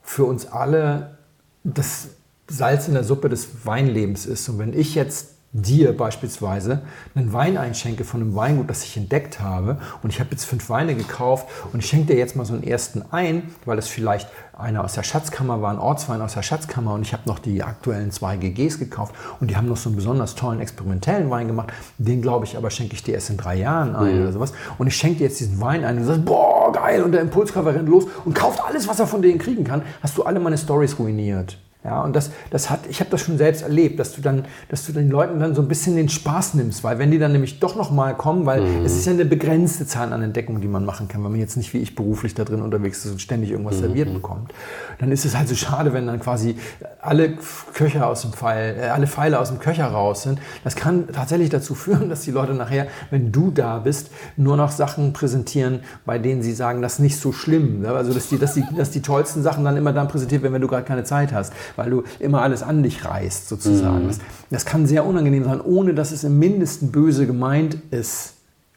für 0.00 0.24
uns 0.24 0.46
alle 0.46 1.18
das 1.64 2.08
Salz 2.48 2.88
in 2.88 2.94
der 2.94 3.04
Suppe 3.04 3.28
des 3.28 3.66
Weinlebens 3.66 4.24
ist. 4.24 4.48
Und 4.48 4.58
wenn 4.58 4.72
ich 4.72 4.94
jetzt 4.94 5.34
dir 5.52 5.96
beispielsweise 5.96 6.82
einen 7.14 7.32
Wein 7.32 7.56
einschenke 7.56 8.04
von 8.04 8.20
einem 8.20 8.34
Weingut, 8.34 8.68
das 8.68 8.84
ich 8.84 8.96
entdeckt 8.96 9.40
habe 9.40 9.78
und 10.02 10.10
ich 10.10 10.20
habe 10.20 10.30
jetzt 10.30 10.44
fünf 10.44 10.68
Weine 10.68 10.94
gekauft 10.94 11.48
und 11.72 11.80
ich 11.80 11.88
schenke 11.88 12.12
dir 12.12 12.18
jetzt 12.18 12.36
mal 12.36 12.44
so 12.44 12.52
einen 12.52 12.62
ersten 12.62 13.02
ein, 13.10 13.50
weil 13.64 13.76
das 13.76 13.88
vielleicht 13.88 14.28
einer 14.56 14.84
aus 14.84 14.92
der 14.92 15.04
Schatzkammer 15.04 15.62
war, 15.62 15.72
ein 15.72 15.78
Ortswein 15.78 16.20
aus 16.20 16.34
der 16.34 16.42
Schatzkammer 16.42 16.92
und 16.92 17.02
ich 17.02 17.12
habe 17.14 17.22
noch 17.26 17.38
die 17.38 17.62
aktuellen 17.62 18.10
zwei 18.10 18.36
GGs 18.36 18.78
gekauft 18.78 19.14
und 19.40 19.50
die 19.50 19.56
haben 19.56 19.68
noch 19.68 19.76
so 19.78 19.88
einen 19.88 19.96
besonders 19.96 20.34
tollen 20.34 20.60
experimentellen 20.60 21.30
Wein 21.30 21.46
gemacht. 21.46 21.72
Den 21.96 22.20
glaube 22.20 22.44
ich 22.44 22.56
aber 22.56 22.70
schenke 22.70 22.94
ich 22.94 23.02
dir 23.02 23.14
erst 23.14 23.30
in 23.30 23.38
drei 23.38 23.56
Jahren 23.56 23.96
ein 23.96 24.16
mhm. 24.16 24.22
oder 24.22 24.32
sowas. 24.32 24.52
Und 24.76 24.86
ich 24.86 24.96
schenke 24.96 25.18
dir 25.18 25.24
jetzt 25.24 25.40
diesen 25.40 25.60
Wein 25.60 25.84
ein 25.84 25.96
und 25.96 26.02
du 26.02 26.08
sagst, 26.08 26.24
boah, 26.26 26.57
geil, 26.72 27.02
und 27.02 27.12
der 27.12 27.20
Impulskörper 27.20 27.74
rennt 27.74 27.88
los 27.88 28.06
und 28.24 28.34
kauft 28.34 28.60
alles, 28.64 28.88
was 28.88 29.00
er 29.00 29.06
von 29.06 29.22
denen 29.22 29.38
kriegen 29.38 29.64
kann. 29.64 29.82
Hast 30.02 30.16
du 30.18 30.22
alle 30.22 30.40
meine 30.40 30.58
Stories 30.58 30.98
ruiniert. 30.98 31.58
Ja, 31.88 32.02
und 32.02 32.14
das, 32.14 32.30
das 32.50 32.68
hat, 32.68 32.80
ich 32.90 33.00
habe 33.00 33.08
das 33.08 33.22
schon 33.22 33.38
selbst 33.38 33.62
erlebt, 33.62 33.98
dass 33.98 34.12
du 34.12 34.20
dann, 34.20 34.44
dass 34.68 34.84
du 34.84 34.92
den 34.92 35.08
Leuten 35.08 35.40
dann 35.40 35.54
so 35.54 35.62
ein 35.62 35.68
bisschen 35.68 35.96
den 35.96 36.10
Spaß 36.10 36.52
nimmst, 36.52 36.84
weil 36.84 36.98
wenn 36.98 37.10
die 37.10 37.18
dann 37.18 37.32
nämlich 37.32 37.60
doch 37.60 37.76
noch 37.76 37.90
mal 37.90 38.14
kommen, 38.14 38.44
weil 38.44 38.60
mhm. 38.60 38.84
es 38.84 38.94
ist 38.94 39.06
ja 39.06 39.12
eine 39.12 39.24
begrenzte 39.24 39.86
Zahl 39.86 40.12
an 40.12 40.20
Entdeckungen, 40.20 40.60
die 40.60 40.68
man 40.68 40.84
machen 40.84 41.08
kann, 41.08 41.24
wenn 41.24 41.30
man 41.30 41.40
jetzt 41.40 41.56
nicht 41.56 41.72
wie 41.72 41.78
ich 41.78 41.94
beruflich 41.94 42.34
da 42.34 42.44
drin 42.44 42.60
unterwegs 42.60 43.06
ist 43.06 43.12
und 43.12 43.22
ständig 43.22 43.52
irgendwas 43.52 43.76
mhm. 43.76 43.80
serviert 43.80 44.12
bekommt, 44.12 44.52
dann 44.98 45.10
ist 45.10 45.24
es 45.24 45.34
halt 45.34 45.48
so 45.48 45.54
schade, 45.54 45.94
wenn 45.94 46.06
dann 46.06 46.20
quasi 46.20 46.56
alle 47.00 47.38
Köcher 47.72 48.06
aus 48.06 48.20
dem 48.20 48.34
Pfeil, 48.34 48.76
äh, 48.78 48.88
alle 48.88 49.06
Pfeile 49.06 49.40
aus 49.40 49.48
dem 49.48 49.58
Köcher 49.58 49.86
raus 49.86 50.24
sind. 50.24 50.40
Das 50.64 50.76
kann 50.76 51.08
tatsächlich 51.10 51.48
dazu 51.48 51.74
führen, 51.74 52.10
dass 52.10 52.20
die 52.20 52.32
Leute 52.32 52.52
nachher, 52.52 52.88
wenn 53.10 53.32
du 53.32 53.50
da 53.50 53.78
bist, 53.78 54.10
nur 54.36 54.58
noch 54.58 54.72
Sachen 54.72 55.14
präsentieren, 55.14 55.80
bei 56.04 56.18
denen 56.18 56.42
sie 56.42 56.52
sagen, 56.52 56.82
das 56.82 56.94
ist 56.94 56.98
nicht 56.98 57.18
so 57.18 57.32
schlimm. 57.32 57.86
Also 57.86 58.12
dass 58.12 58.28
die, 58.28 58.38
dass 58.38 58.52
die, 58.52 58.64
dass 58.76 58.90
die 58.90 59.00
tollsten 59.00 59.42
Sachen 59.42 59.64
dann 59.64 59.78
immer 59.78 59.94
dann 59.94 60.08
präsentiert 60.08 60.42
werden, 60.42 60.52
wenn 60.52 60.60
du 60.60 60.68
gerade 60.68 60.84
keine 60.84 61.04
Zeit 61.04 61.32
hast 61.32 61.54
weil 61.78 61.90
du 61.90 62.02
immer 62.18 62.42
alles 62.42 62.62
an 62.62 62.82
dich 62.82 63.04
reißt, 63.04 63.48
sozusagen. 63.48 64.04
Mhm. 64.04 64.08
Das, 64.08 64.18
das 64.50 64.66
kann 64.66 64.86
sehr 64.86 65.06
unangenehm 65.06 65.44
sein, 65.44 65.60
ohne 65.60 65.94
dass 65.94 66.10
es 66.10 66.24
im 66.24 66.38
Mindesten 66.38 66.92
böse 66.92 67.26
gemeint 67.26 67.78
ist. 67.90 68.34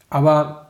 Aber 0.08 0.62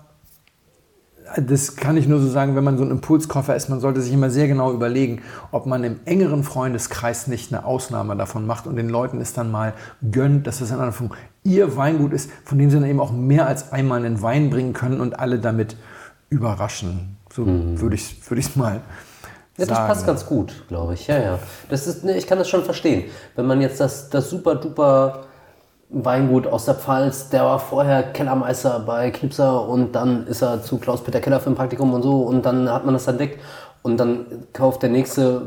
das 1.37 1.77
kann 1.77 1.97
ich 1.97 2.09
nur 2.09 2.21
so 2.21 2.29
sagen, 2.29 2.57
wenn 2.57 2.65
man 2.65 2.77
so 2.77 2.85
ein 2.85 2.91
Impulskoffer 2.91 3.57
ist, 3.57 3.69
man 3.69 3.81
sollte 3.81 4.01
sich 4.03 4.13
immer 4.13 4.31
sehr 4.31 4.49
genau 4.49 4.73
überlegen, 4.73 5.23
ob 5.51 5.67
man 5.67 5.85
im 5.85 6.01
engeren 6.05 6.45
Freundeskreis 6.45 7.27
nicht 7.27 7.53
eine 7.53 7.65
Ausnahme 7.65 8.17
davon 8.17 8.47
macht 8.47 8.67
und 8.67 8.77
den 8.77 8.89
Leuten 8.89 9.21
es 9.21 9.33
dann 9.33 9.51
mal 9.51 9.73
gönnt, 10.11 10.47
dass 10.47 10.59
das 10.59 10.71
in 10.71 10.93
Form 10.93 11.11
ihr 11.45 11.77
Weingut 11.77 12.13
ist, 12.13 12.31
von 12.45 12.59
dem 12.59 12.71
sie 12.71 12.79
dann 12.79 12.89
eben 12.89 13.01
auch 13.01 13.13
mehr 13.13 13.47
als 13.47 13.73
einmal 13.73 14.05
einen 14.05 14.23
Wein 14.23 14.51
bringen 14.51 14.73
können 14.73 15.01
und 15.01 15.19
alle 15.19 15.39
damit 15.39 15.77
überraschen. 16.29 17.17
So 17.33 17.45
mhm. 17.45 17.81
würde 17.81 17.97
ich 17.97 18.21
es 18.21 18.31
würd 18.31 18.57
mal 18.57 18.81
ja, 19.59 19.67
das 19.67 19.79
passt 19.79 20.07
ganz 20.07 20.27
gut, 20.27 20.65
glaube 20.69 20.95
ich. 20.95 21.07
Ja, 21.07 21.19
ja. 21.19 21.39
Das 21.69 21.87
ist, 21.87 22.05
ne, 22.05 22.17
ich 22.17 22.27
kann 22.27 22.39
das 22.39 22.49
schon 22.49 22.65
verstehen. 22.65 23.05
Wenn 23.37 23.47
man 23.47 23.61
jetzt 23.61 23.81
das, 23.81 24.09
das 24.09 24.31
super 24.31 24.55
duper 24.55 25.25
Weingut 25.91 26.47
aus 26.47 26.65
der 26.65 26.75
Pfalz, 26.75 27.29
der 27.29 27.45
war 27.45 27.59
vorher 27.59 28.03
Kellermeister 28.03 28.81
bei 28.81 29.11
Knipser 29.11 29.69
und 29.69 29.93
dann 29.93 30.27
ist 30.27 30.41
er 30.41 30.63
zu 30.63 30.79
Klaus-Peter 30.79 31.21
Keller 31.21 31.39
für 31.39 31.51
ein 31.51 31.55
Praktikum 31.55 31.93
und 31.93 32.03
so 32.03 32.23
und 32.23 32.47
dann 32.47 32.71
hat 32.73 32.87
man 32.87 32.95
das 32.95 33.07
entdeckt 33.07 33.41
und 33.83 33.99
dann 33.99 34.27
kauft 34.55 34.83
der 34.83 34.89
nächste, 34.89 35.43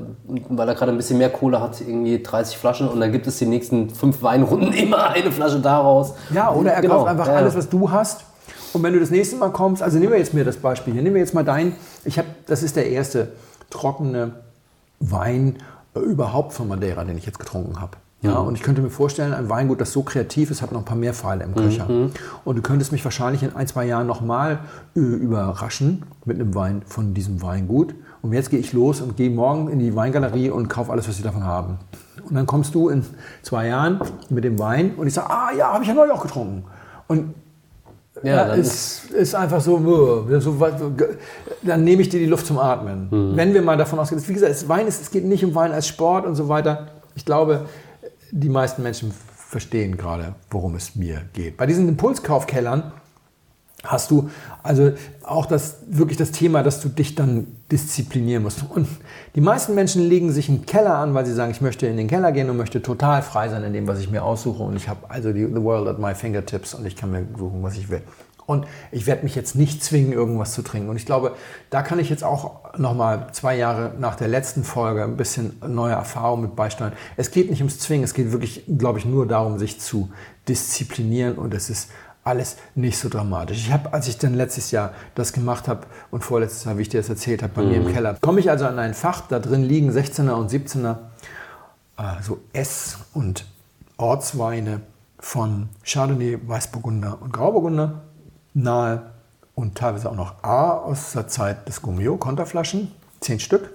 weil 0.49 0.67
er 0.67 0.75
gerade 0.75 0.91
ein 0.91 0.97
bisschen 0.97 1.17
mehr 1.17 1.31
Kohle 1.31 1.61
hat, 1.61 1.81
irgendwie 1.81 2.21
30 2.21 2.57
Flaschen 2.57 2.87
und 2.87 2.99
dann 2.99 3.11
gibt 3.11 3.25
es 3.25 3.39
die 3.39 3.47
nächsten 3.47 3.89
fünf 3.89 4.21
Weinrunden 4.21 4.71
immer 4.73 5.09
eine 5.09 5.31
Flasche 5.31 5.59
daraus. 5.59 6.13
Ja, 6.31 6.51
oder 6.51 6.73
er 6.73 6.81
genau. 6.81 6.97
kauft 6.97 7.09
einfach 7.09 7.27
ja. 7.27 7.33
alles, 7.33 7.55
was 7.55 7.67
du 7.67 7.89
hast. 7.89 8.25
Und 8.73 8.83
wenn 8.83 8.93
du 8.93 8.99
das 8.99 9.09
nächste 9.09 9.37
Mal 9.37 9.51
kommst, 9.51 9.81
also 9.81 9.97
nehmen 9.97 10.11
wir 10.11 10.19
jetzt 10.19 10.33
mir 10.33 10.43
das 10.43 10.57
Beispiel 10.57 10.93
hier, 10.93 11.01
nehmen 11.01 11.15
wir 11.15 11.21
jetzt 11.21 11.33
mal 11.33 11.45
dein, 11.45 11.75
ich 12.03 12.17
habe, 12.19 12.27
das 12.45 12.61
ist 12.61 12.75
der 12.75 12.89
erste 12.89 13.29
trockene 13.69 14.33
Wein 14.99 15.57
äh, 15.95 15.99
überhaupt 15.99 16.53
von 16.53 16.67
Madeira, 16.67 17.03
den 17.03 17.17
ich 17.17 17.25
jetzt 17.25 17.39
getrunken 17.39 17.79
habe. 17.79 17.97
Ja, 18.21 18.39
mhm. 18.39 18.47
und 18.47 18.55
ich 18.55 18.63
könnte 18.63 18.81
mir 18.81 18.89
vorstellen, 18.89 19.33
ein 19.33 19.49
Weingut, 19.49 19.79
das 19.81 19.91
so 19.91 20.01
kreativ 20.01 20.49
ist, 20.49 20.61
hat 20.61 20.71
noch 20.71 20.79
ein 20.79 20.85
paar 20.85 20.97
mehr 20.97 21.13
Pfeile 21.13 21.43
im 21.43 21.53
Köcher. 21.53 21.87
Mhm. 21.87 22.11
Und 22.43 22.55
du 22.55 22.61
könntest 22.61 22.91
mich 22.91 23.03
wahrscheinlich 23.03 23.43
in 23.43 23.55
ein, 23.55 23.67
zwei 23.67 23.85
Jahren 23.85 24.07
nochmal 24.07 24.59
äh, 24.95 24.99
überraschen 24.99 26.03
mit 26.25 26.39
einem 26.39 26.55
Wein 26.55 26.81
von 26.85 27.13
diesem 27.13 27.41
Weingut. 27.41 27.93
Und 28.21 28.33
jetzt 28.33 28.49
gehe 28.49 28.59
ich 28.59 28.73
los 28.73 29.01
und 29.01 29.17
gehe 29.17 29.29
morgen 29.29 29.69
in 29.69 29.79
die 29.79 29.95
Weingalerie 29.95 30.49
und 30.49 30.67
kaufe 30.67 30.91
alles, 30.91 31.07
was 31.07 31.17
sie 31.17 31.23
davon 31.23 31.43
haben. 31.43 31.77
Und 32.27 32.35
dann 32.35 32.47
kommst 32.47 32.73
du 32.73 32.89
in 32.89 33.05
zwei 33.43 33.67
Jahren 33.67 33.99
mit 34.29 34.43
dem 34.43 34.57
Wein 34.57 34.95
und 34.95 35.05
ich 35.05 35.13
sage, 35.13 35.29
ah 35.29 35.51
ja, 35.55 35.73
habe 35.73 35.83
ich 35.83 35.89
ja 35.89 35.93
neulich 35.93 36.13
auch 36.13 36.23
getrunken. 36.23 36.63
Und 37.07 37.35
ja, 38.25 38.53
ist, 38.53 39.11
ist 39.11 39.35
einfach 39.35 39.61
so, 39.61 39.79
so, 40.39 40.57
dann 41.61 41.83
nehme 41.83 42.01
ich 42.01 42.09
dir 42.09 42.19
die 42.19 42.25
Luft 42.25 42.45
zum 42.45 42.57
Atmen. 42.59 43.07
Mhm. 43.09 43.35
Wenn 43.35 43.53
wir 43.53 43.61
mal 43.61 43.77
davon 43.77 43.99
ausgehen, 43.99 44.21
wie 44.27 44.33
gesagt, 44.33 44.51
es, 44.51 44.67
Wein 44.67 44.87
ist, 44.87 45.01
es 45.01 45.11
geht 45.11 45.25
nicht 45.25 45.43
um 45.43 45.55
Wein 45.55 45.71
als 45.71 45.87
Sport 45.87 46.25
und 46.25 46.35
so 46.35 46.49
weiter. 46.49 46.87
Ich 47.15 47.25
glaube, 47.25 47.65
die 48.31 48.49
meisten 48.49 48.83
Menschen 48.83 49.13
verstehen 49.35 49.95
gerade, 49.95 50.35
worum 50.49 50.75
es 50.75 50.95
mir 50.95 51.21
geht. 51.33 51.57
Bei 51.57 51.65
diesen 51.65 51.87
Impulskaufkellern 51.87 52.91
hast 53.85 54.11
du 54.11 54.29
also 54.63 54.93
auch 55.23 55.45
das, 55.45 55.77
wirklich 55.87 56.17
das 56.17 56.31
Thema, 56.31 56.63
dass 56.63 56.81
du 56.81 56.89
dich 56.89 57.15
dann 57.15 57.47
disziplinieren 57.71 58.43
musst. 58.43 58.63
Und 58.69 58.87
die 59.35 59.41
meisten 59.41 59.75
Menschen 59.75 60.07
legen 60.07 60.31
sich 60.31 60.49
einen 60.49 60.65
Keller 60.65 60.95
an, 60.95 61.13
weil 61.13 61.25
sie 61.25 61.33
sagen, 61.33 61.51
ich 61.51 61.61
möchte 61.61 61.87
in 61.87 61.97
den 61.97 62.07
Keller 62.07 62.31
gehen 62.31 62.49
und 62.49 62.57
möchte 62.57 62.81
total 62.81 63.21
frei 63.21 63.49
sein 63.49 63.63
in 63.63 63.73
dem, 63.73 63.87
was 63.87 63.99
ich 63.99 64.09
mir 64.09 64.23
aussuche. 64.23 64.63
Und 64.63 64.75
ich 64.75 64.87
habe 64.87 65.09
also 65.09 65.33
die, 65.33 65.45
the 65.45 65.61
world 65.61 65.87
at 65.87 65.99
my 65.99 66.13
fingertips 66.13 66.73
und 66.73 66.85
ich 66.85 66.95
kann 66.95 67.11
mir 67.11 67.25
suchen, 67.37 67.63
was 67.63 67.77
ich 67.77 67.89
will. 67.89 68.01
Und 68.47 68.65
ich 68.91 69.07
werde 69.07 69.23
mich 69.23 69.33
jetzt 69.33 69.55
nicht 69.55 69.83
zwingen, 69.83 70.13
irgendwas 70.13 70.53
zu 70.53 70.61
trinken. 70.61 70.89
Und 70.89 70.97
ich 70.97 71.05
glaube, 71.05 71.35
da 71.71 71.81
kann 71.81 71.97
ich 71.97 72.09
jetzt 72.09 72.23
auch 72.23 72.77
nochmal 72.77 73.27
zwei 73.31 73.57
Jahre 73.57 73.93
nach 73.99 74.15
der 74.15 74.27
letzten 74.27 74.63
Folge 74.63 75.03
ein 75.03 75.17
bisschen 75.17 75.53
neue 75.67 75.93
Erfahrung 75.93 76.41
mit 76.41 76.55
beisteuern. 76.55 76.93
Es 77.17 77.31
geht 77.31 77.49
nicht 77.49 77.61
ums 77.61 77.79
Zwingen, 77.79 78.03
es 78.03 78.13
geht 78.13 78.31
wirklich, 78.31 78.63
glaube 78.77 78.99
ich, 78.99 79.05
nur 79.05 79.27
darum, 79.27 79.57
sich 79.57 79.79
zu 79.79 80.11
disziplinieren. 80.47 81.37
Und 81.37 81.55
es 81.55 81.71
ist 81.71 81.89
alles 82.25 82.57
nicht 82.73 82.97
so 82.97 83.07
dramatisch. 83.07 83.59
Ich 83.59 83.71
habe, 83.71 83.93
als 83.93 84.07
ich 84.07 84.17
dann 84.17 84.33
letztes 84.33 84.71
Jahr 84.71 84.93
das 85.13 85.31
gemacht 85.31 85.67
habe 85.67 85.85
und 86.09 86.23
vorletztes 86.23 86.65
Jahr, 86.65 86.77
wie 86.77 86.81
ich 86.81 86.89
dir 86.89 86.99
das 86.99 87.07
erzählt 87.07 87.43
habe, 87.43 87.53
bei 87.53 87.61
mhm. 87.61 87.69
mir 87.69 87.75
im 87.77 87.83
mhm. 87.85 87.93
Keller, 87.93 88.17
komme 88.19 88.39
ich 88.39 88.49
also 88.49 88.65
an 88.65 88.79
ein 88.79 88.95
Fach, 88.95 89.21
da 89.29 89.39
drin 89.39 89.63
liegen 89.63 89.91
16er 89.91 90.31
und 90.31 90.51
17er, 90.51 90.97
äh, 91.97 92.21
so 92.21 92.39
Ess- 92.51 92.97
und 93.13 93.45
Ortsweine 93.97 94.81
von 95.19 95.69
Chardonnay, 95.83 96.39
Weißburgunder 96.45 97.19
und 97.21 97.31
Grauburgunder, 97.31 98.01
nahe 98.55 99.11
und 99.53 99.77
teilweise 99.77 100.09
auch 100.09 100.15
noch 100.15 100.43
A 100.43 100.71
aus 100.71 101.13
der 101.13 101.27
Zeit 101.27 101.67
des 101.67 101.83
Gummio, 101.83 102.17
Konterflaschen, 102.17 102.91
zehn 103.19 103.39
Stück, 103.39 103.69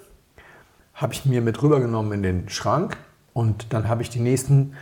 habe 0.95 1.13
ich 1.13 1.25
mir 1.25 1.41
mit 1.41 1.63
rübergenommen 1.63 2.13
in 2.13 2.23
den 2.25 2.49
Schrank 2.49 2.97
und 3.33 3.73
dann 3.73 3.89
habe 3.89 4.03
ich 4.03 4.11
die 4.11 4.21
nächsten 4.21 4.75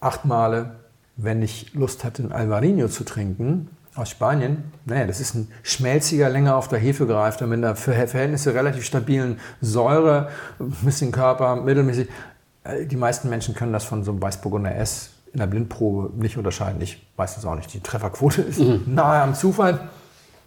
acht 0.00 0.24
Male 0.24 0.83
wenn 1.16 1.42
ich 1.42 1.74
Lust 1.74 2.04
hatte, 2.04 2.22
ein 2.22 2.32
Alvarinho 2.32 2.88
zu 2.88 3.04
trinken 3.04 3.68
aus 3.94 4.10
Spanien, 4.10 4.64
naja, 4.86 5.06
das 5.06 5.20
ist 5.20 5.34
ein 5.34 5.48
schmelziger, 5.62 6.28
länger 6.28 6.56
auf 6.56 6.68
der 6.68 6.78
Hefe 6.78 7.06
gereifter, 7.06 7.46
mit 7.46 7.58
einer 7.58 7.76
für 7.76 7.92
Verhältnisse 7.92 8.54
relativ 8.54 8.84
stabilen 8.84 9.38
Säure, 9.60 10.30
ein 10.58 10.70
bisschen 10.82 11.12
Körper, 11.12 11.56
mittelmäßig. 11.56 12.08
Äh, 12.64 12.86
die 12.86 12.96
meisten 12.96 13.28
Menschen 13.28 13.54
können 13.54 13.72
das 13.72 13.84
von 13.84 14.02
so 14.02 14.10
einem 14.10 14.20
Weißburgunder 14.20 14.74
S 14.74 15.10
in 15.32 15.38
der 15.38 15.46
Blindprobe 15.46 16.10
nicht 16.16 16.36
unterscheiden. 16.36 16.80
Ich 16.80 17.06
weiß 17.16 17.36
es 17.36 17.44
auch 17.44 17.54
nicht. 17.54 17.72
Die 17.72 17.80
Trefferquote 17.80 18.42
ist 18.42 18.60
mhm. 18.60 18.82
nahe 18.86 19.22
am 19.22 19.34
Zufall 19.34 19.88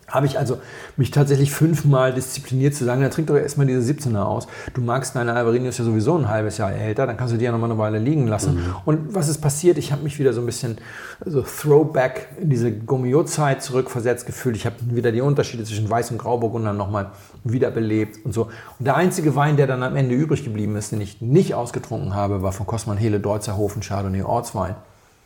habe 0.09 0.25
ich 0.25 0.39
also 0.39 0.59
mich 0.95 1.11
tatsächlich 1.11 1.51
fünfmal 1.51 2.13
diszipliniert 2.13 2.73
zu 2.73 2.85
sagen, 2.85 3.01
dann 3.01 3.11
trink 3.11 3.27
doch 3.27 3.35
erstmal 3.35 3.67
diese 3.67 3.81
17er 3.91 4.21
aus. 4.21 4.47
Du 4.73 4.81
magst 4.81 5.15
deine 5.15 5.33
Alvarinius 5.33 5.77
ja 5.77 5.83
sowieso 5.83 6.17
ein 6.17 6.29
halbes 6.29 6.57
Jahr 6.57 6.71
älter, 6.71 7.05
dann 7.05 7.17
kannst 7.17 7.33
du 7.33 7.37
die 7.37 7.43
ja 7.43 7.51
nochmal 7.51 7.69
eine 7.69 7.79
Weile 7.79 7.99
liegen 7.99 8.25
lassen. 8.27 8.55
Mhm. 8.55 8.75
Und 8.85 9.15
was 9.15 9.27
ist 9.27 9.39
passiert? 9.39 9.77
Ich 9.77 9.91
habe 9.91 10.03
mich 10.03 10.17
wieder 10.17 10.31
so 10.31 10.39
ein 10.39 10.45
bisschen 10.45 10.77
so 11.25 11.41
Throwback 11.41 12.29
in 12.39 12.49
diese 12.49 12.71
Gummio-Zeit 12.71 13.61
zurückversetzt 13.61 14.25
gefühlt. 14.25 14.55
Ich 14.55 14.65
habe 14.65 14.75
wieder 14.81 15.11
die 15.11 15.21
Unterschiede 15.21 15.65
zwischen 15.65 15.89
Weiß- 15.89 16.11
und 16.11 16.19
Grauburgunder 16.19 16.71
nochmal 16.71 17.11
wiederbelebt 17.43 18.23
und 18.25 18.33
so. 18.33 18.43
Und 18.79 18.85
der 18.85 18.95
einzige 18.95 19.35
Wein, 19.35 19.57
der 19.57 19.67
dann 19.67 19.83
am 19.83 19.97
Ende 19.97 20.15
übrig 20.15 20.45
geblieben 20.45 20.77
ist, 20.77 20.93
den 20.93 21.01
ich 21.01 21.21
nicht 21.21 21.53
ausgetrunken 21.53 22.15
habe, 22.15 22.41
war 22.41 22.53
von 22.53 22.65
Kosman 22.65 22.97
Hele 22.97 23.19
Deutzerhofen 23.19 23.81
Chardonnay 23.81 24.21
Ortswein 24.21 24.75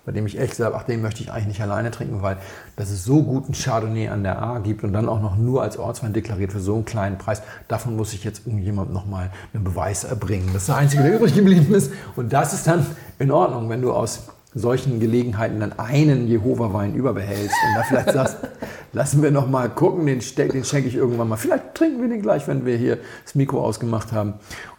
bei 0.06 0.12
dem 0.12 0.26
ich 0.26 0.40
echt 0.40 0.52
gesagt 0.52 0.74
habe, 0.74 0.82
ach, 0.82 0.86
den 0.86 1.02
möchte 1.02 1.22
ich 1.22 1.32
eigentlich 1.32 1.48
nicht 1.48 1.62
alleine 1.62 1.92
trinken, 1.92 2.22
weil 2.22 2.38
dass 2.76 2.90
es 2.90 3.04
so 3.04 3.24
guten 3.24 3.54
Chardonnay 3.54 4.10
an 4.10 4.24
der 4.24 4.42
A 4.42 4.60
gibt 4.60 4.84
und 4.84 4.94
dann 4.94 5.08
auch 5.08 5.22
noch 5.22 5.38
nur 5.38 5.62
als 5.62 5.78
Ortswein 5.78 6.14
deklariert 6.14 6.52
für 6.52 6.60
so 6.60 6.76
einen 6.76 6.86
kleinen 6.86 7.18
Preis, 7.18 7.42
davon 7.68 7.96
muss 7.96 8.14
ich 8.14 8.24
jetzt 8.24 8.46
irgendjemand 8.46 8.92
nochmal 8.92 9.32
einen 9.54 9.64
Beweis 9.64 10.04
erbringen. 10.04 10.50
Das 10.54 10.64
ist 10.64 10.70
der 10.70 10.78
einzige, 10.78 11.04
der 11.04 11.16
übrig 11.16 11.36
geblieben 11.36 11.74
ist. 11.74 11.92
Und 12.16 12.34
das 12.34 12.54
ist 12.54 12.66
dann 12.68 12.86
in 13.20 13.32
Ordnung, 13.32 13.70
wenn 13.70 13.82
du 13.82 13.94
aus 13.94 14.24
solchen 14.54 15.00
Gelegenheiten 15.00 15.60
dann 15.60 15.78
einen 15.80 16.28
Jehova-Wein 16.28 16.96
überbehältst 16.96 17.56
und 17.68 17.76
da 17.76 17.84
vielleicht 17.84 18.12
sagst, 18.12 18.38
lassen 18.94 19.22
wir 19.22 19.32
noch 19.32 19.48
mal 19.48 19.70
gucken, 19.70 20.06
den, 20.06 20.20
den 20.20 20.64
schenke 20.66 20.90
ich 20.90 20.96
irgendwann 20.96 21.30
mal. 21.30 21.38
Vielleicht 21.38 21.76
trinken 21.76 22.02
wir 22.02 22.10
den 22.10 22.22
gleich, 22.22 22.48
wenn 22.48 22.66
wir 22.66 22.76
hier 22.76 22.98
das 23.24 23.36
Mikro 23.36 23.64
ausgemacht 23.64 24.12
haben 24.12 24.34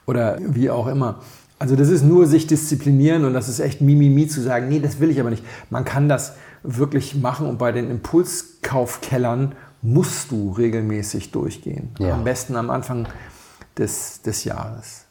oder 0.06 0.36
wie 0.40 0.70
auch 0.70 0.86
immer. 0.88 1.20
Also 1.62 1.76
das 1.76 1.90
ist 1.90 2.02
nur 2.02 2.26
sich 2.26 2.48
disziplinieren 2.48 3.24
und 3.24 3.34
das 3.34 3.48
ist 3.48 3.60
echt 3.60 3.80
Mimimi 3.80 4.26
zu 4.26 4.40
sagen, 4.40 4.68
nee, 4.68 4.80
das 4.80 4.98
will 4.98 5.10
ich 5.10 5.20
aber 5.20 5.30
nicht. 5.30 5.44
Man 5.70 5.84
kann 5.84 6.08
das 6.08 6.34
wirklich 6.64 7.14
machen 7.14 7.46
und 7.46 7.58
bei 7.58 7.70
den 7.70 7.88
Impulskaufkellern 7.88 9.54
musst 9.80 10.32
du 10.32 10.50
regelmäßig 10.50 11.30
durchgehen. 11.30 11.90
Ja. 12.00 12.14
Am 12.14 12.24
besten 12.24 12.56
am 12.56 12.68
Anfang 12.68 13.06
des, 13.78 14.22
des 14.22 14.42
Jahres. 14.42 15.04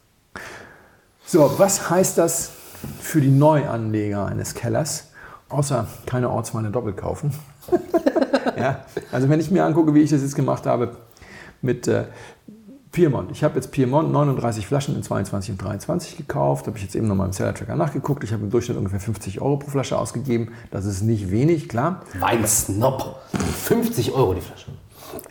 So, 1.24 1.54
was 1.56 1.88
heißt 1.88 2.18
das 2.18 2.50
für 3.00 3.22
die 3.22 3.30
Neuanleger 3.30 4.26
eines 4.26 4.52
Kellers? 4.52 5.08
außer 5.52 5.86
keine 6.06 6.30
Ortsweine 6.30 6.70
doppelt 6.70 6.96
kaufen. 6.96 7.32
ja, 8.56 8.84
also 9.12 9.28
wenn 9.28 9.38
ich 9.38 9.50
mir 9.50 9.64
angucke, 9.64 9.94
wie 9.94 10.00
ich 10.00 10.10
das 10.10 10.22
jetzt 10.22 10.34
gemacht 10.34 10.66
habe 10.66 10.96
mit 11.60 11.86
äh, 11.86 12.04
Piemont. 12.92 13.30
Ich 13.32 13.42
habe 13.42 13.54
jetzt 13.54 13.72
Piemont 13.72 14.12
39 14.12 14.66
Flaschen 14.66 14.94
in 14.94 15.02
22 15.02 15.52
und 15.52 15.62
23 15.62 16.16
gekauft. 16.18 16.66
Habe 16.66 16.76
ich 16.76 16.84
jetzt 16.84 16.94
eben 16.94 17.08
nochmal 17.08 17.26
im 17.26 17.32
Seller 17.32 17.54
Tracker 17.54 17.74
nachgeguckt. 17.74 18.22
Ich 18.22 18.32
habe 18.32 18.44
im 18.44 18.50
Durchschnitt 18.50 18.76
ungefähr 18.76 19.00
50 19.00 19.40
Euro 19.40 19.56
pro 19.56 19.70
Flasche 19.70 19.98
ausgegeben. 19.98 20.52
Das 20.70 20.84
ist 20.84 21.00
nicht 21.00 21.30
wenig, 21.30 21.70
klar. 21.70 22.02
Weinsnob. 22.20 23.16
50 23.64 24.12
Euro 24.12 24.34
die 24.34 24.42
Flasche. 24.42 24.72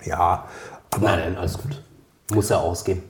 Ja, 0.03 0.45
aber 0.89 1.05
nein, 1.05 1.19
nein, 1.19 1.37
alles 1.37 1.57
gut. 1.57 1.83
Muss 2.33 2.49
er 2.49 2.61
ausgeben. 2.61 3.03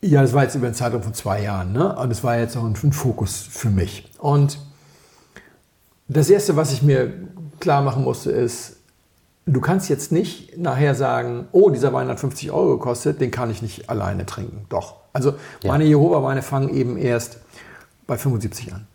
Ja, 0.00 0.20
das 0.20 0.32
war 0.32 0.42
jetzt 0.42 0.56
über 0.56 0.66
eine 0.66 0.74
Zeitraum 0.74 1.04
von 1.04 1.14
zwei 1.14 1.42
Jahren. 1.42 1.72
Ne? 1.72 1.94
Und 1.94 2.10
das 2.10 2.24
war 2.24 2.36
jetzt 2.36 2.56
auch 2.56 2.64
ein, 2.64 2.74
ein 2.82 2.92
Fokus 2.92 3.36
für 3.48 3.70
mich. 3.70 4.10
Und 4.18 4.58
das 6.08 6.28
Erste, 6.28 6.56
was 6.56 6.72
ich 6.72 6.82
mir 6.82 7.12
klar 7.60 7.82
machen 7.82 8.02
musste, 8.02 8.32
ist, 8.32 8.81
du 9.46 9.60
kannst 9.60 9.88
jetzt 9.88 10.12
nicht 10.12 10.56
nachher 10.58 10.94
sagen, 10.94 11.46
oh, 11.52 11.70
dieser 11.70 11.92
Wein 11.92 12.08
hat 12.08 12.20
50 12.20 12.50
Euro 12.52 12.78
gekostet, 12.78 13.20
den 13.20 13.30
kann 13.30 13.50
ich 13.50 13.62
nicht 13.62 13.90
alleine 13.90 14.26
trinken. 14.26 14.66
Doch. 14.68 14.96
Also 15.12 15.34
ja. 15.62 15.72
meine 15.72 15.84
Jehova-Weine 15.84 16.42
fangen 16.42 16.68
eben 16.70 16.96
erst 16.96 17.38
bei 18.06 18.16
75 18.16 18.72
an. 18.72 18.86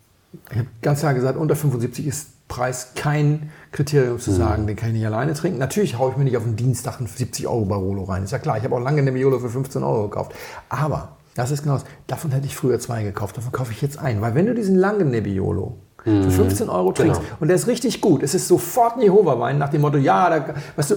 Ich 0.52 0.58
habe 0.58 0.68
ganz 0.82 1.00
klar 1.00 1.14
gesagt, 1.14 1.38
unter 1.38 1.56
75 1.56 2.06
ist 2.08 2.48
Preis 2.48 2.94
kein 2.96 3.52
Kriterium 3.72 4.20
zu 4.20 4.32
mhm. 4.32 4.36
sagen, 4.36 4.64
mhm. 4.64 4.68
den 4.68 4.76
kann 4.78 4.90
ich 4.90 4.96
nicht 4.96 5.06
alleine 5.06 5.34
trinken. 5.34 5.58
Natürlich 5.58 5.98
haue 5.98 6.12
ich 6.12 6.18
mir 6.18 6.24
nicht 6.24 6.38
auf 6.38 6.44
den 6.44 6.56
Dienstag 6.56 6.98
einen 6.98 7.08
70 7.08 7.48
Euro 7.48 7.66
Barolo 7.66 8.04
rein. 8.04 8.24
Ist 8.24 8.32
ja 8.32 8.40
klar, 8.40 8.58
ich 8.58 8.64
habe 8.64 8.76
auch 8.76 8.80
lange 8.80 9.02
eine 9.02 9.12
Nebbiolo 9.12 9.40
für 9.40 9.50
15 9.50 9.84
Euro 9.84 10.08
gekauft. 10.08 10.34
Aber 10.70 11.18
das 11.36 11.52
ist 11.52 11.64
genau 11.64 11.76
das. 11.76 11.86
Davon 12.08 12.32
hätte 12.32 12.46
ich 12.46 12.56
früher 12.56 12.80
zwei 12.80 13.04
gekauft, 13.04 13.38
davon 13.38 13.52
kaufe 13.52 13.74
ich 13.74 13.82
jetzt 13.82 14.00
einen. 14.00 14.22
Weil 14.22 14.34
wenn 14.34 14.46
du 14.46 14.56
diesen 14.56 14.76
langen 14.76 15.12
Nebbiolo 15.12 15.78
für 16.08 16.32
15 16.32 16.68
mhm. 16.68 16.74
Euro 16.74 16.92
trinkst. 16.92 17.22
Genau. 17.22 17.34
Und 17.40 17.48
der 17.50 17.56
ist 17.56 17.68
richtig 17.68 18.02
gut. 18.02 18.24
Es 18.24 18.34
ist 18.34 18.48
sofort 18.48 18.96
ein 18.96 19.02
Jehova-Wein 19.02 19.58
nach 19.58 19.70
dem 19.70 19.82
Motto, 19.82 19.98
ja, 19.98 20.30
da, 20.30 20.46
weißt 20.76 20.92
du, 20.92 20.96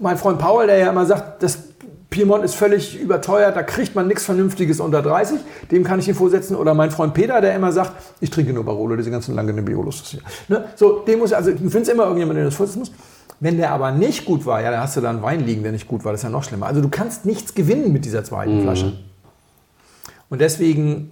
mein 0.00 0.16
Freund 0.16 0.38
Paul, 0.38 0.66
der 0.66 0.78
ja 0.78 0.90
immer 0.90 1.04
sagt, 1.04 1.42
das 1.42 1.58
Piemont 2.08 2.44
ist 2.44 2.54
völlig 2.54 2.98
überteuert, 2.98 3.56
da 3.56 3.62
kriegt 3.62 3.94
man 3.94 4.06
nichts 4.06 4.24
Vernünftiges 4.24 4.80
unter 4.80 5.02
30, 5.02 5.38
dem 5.70 5.84
kann 5.84 5.98
ich 5.98 6.08
ihn 6.08 6.14
vorsetzen. 6.14 6.56
Oder 6.56 6.72
mein 6.72 6.90
Freund 6.90 7.12
Peter, 7.12 7.40
der 7.40 7.54
immer 7.54 7.72
sagt, 7.72 7.92
ich 8.20 8.30
trinke 8.30 8.52
nur 8.52 8.64
Barolo, 8.64 8.96
diese 8.96 9.10
ganzen 9.10 9.34
langen 9.34 9.54
Nebbiolos. 9.54 10.16
Ne? 10.48 10.64
So, 10.76 11.00
dem 11.00 11.18
muss, 11.18 11.32
also 11.32 11.50
du 11.50 11.68
findest 11.68 11.90
immer 11.90 12.04
irgendjemanden, 12.04 12.36
der 12.36 12.44
das 12.46 12.54
vorsetzen 12.54 12.78
muss. 12.78 12.92
Wenn 13.38 13.58
der 13.58 13.72
aber 13.72 13.90
nicht 13.90 14.24
gut 14.24 14.46
war, 14.46 14.62
ja, 14.62 14.70
dann 14.70 14.80
hast 14.80 14.96
du 14.96 15.02
da 15.02 15.10
einen 15.10 15.22
Wein 15.22 15.44
liegen, 15.44 15.62
der 15.62 15.72
nicht 15.72 15.88
gut 15.88 16.04
war, 16.04 16.12
das 16.12 16.20
ist 16.20 16.24
ja 16.24 16.30
noch 16.30 16.44
schlimmer. 16.44 16.66
Also 16.66 16.80
du 16.80 16.88
kannst 16.88 17.26
nichts 17.26 17.54
gewinnen 17.54 17.92
mit 17.92 18.04
dieser 18.04 18.24
zweiten 18.24 18.58
mhm. 18.58 18.62
Flasche. 18.62 18.92
Und 20.30 20.40
deswegen 20.40 21.10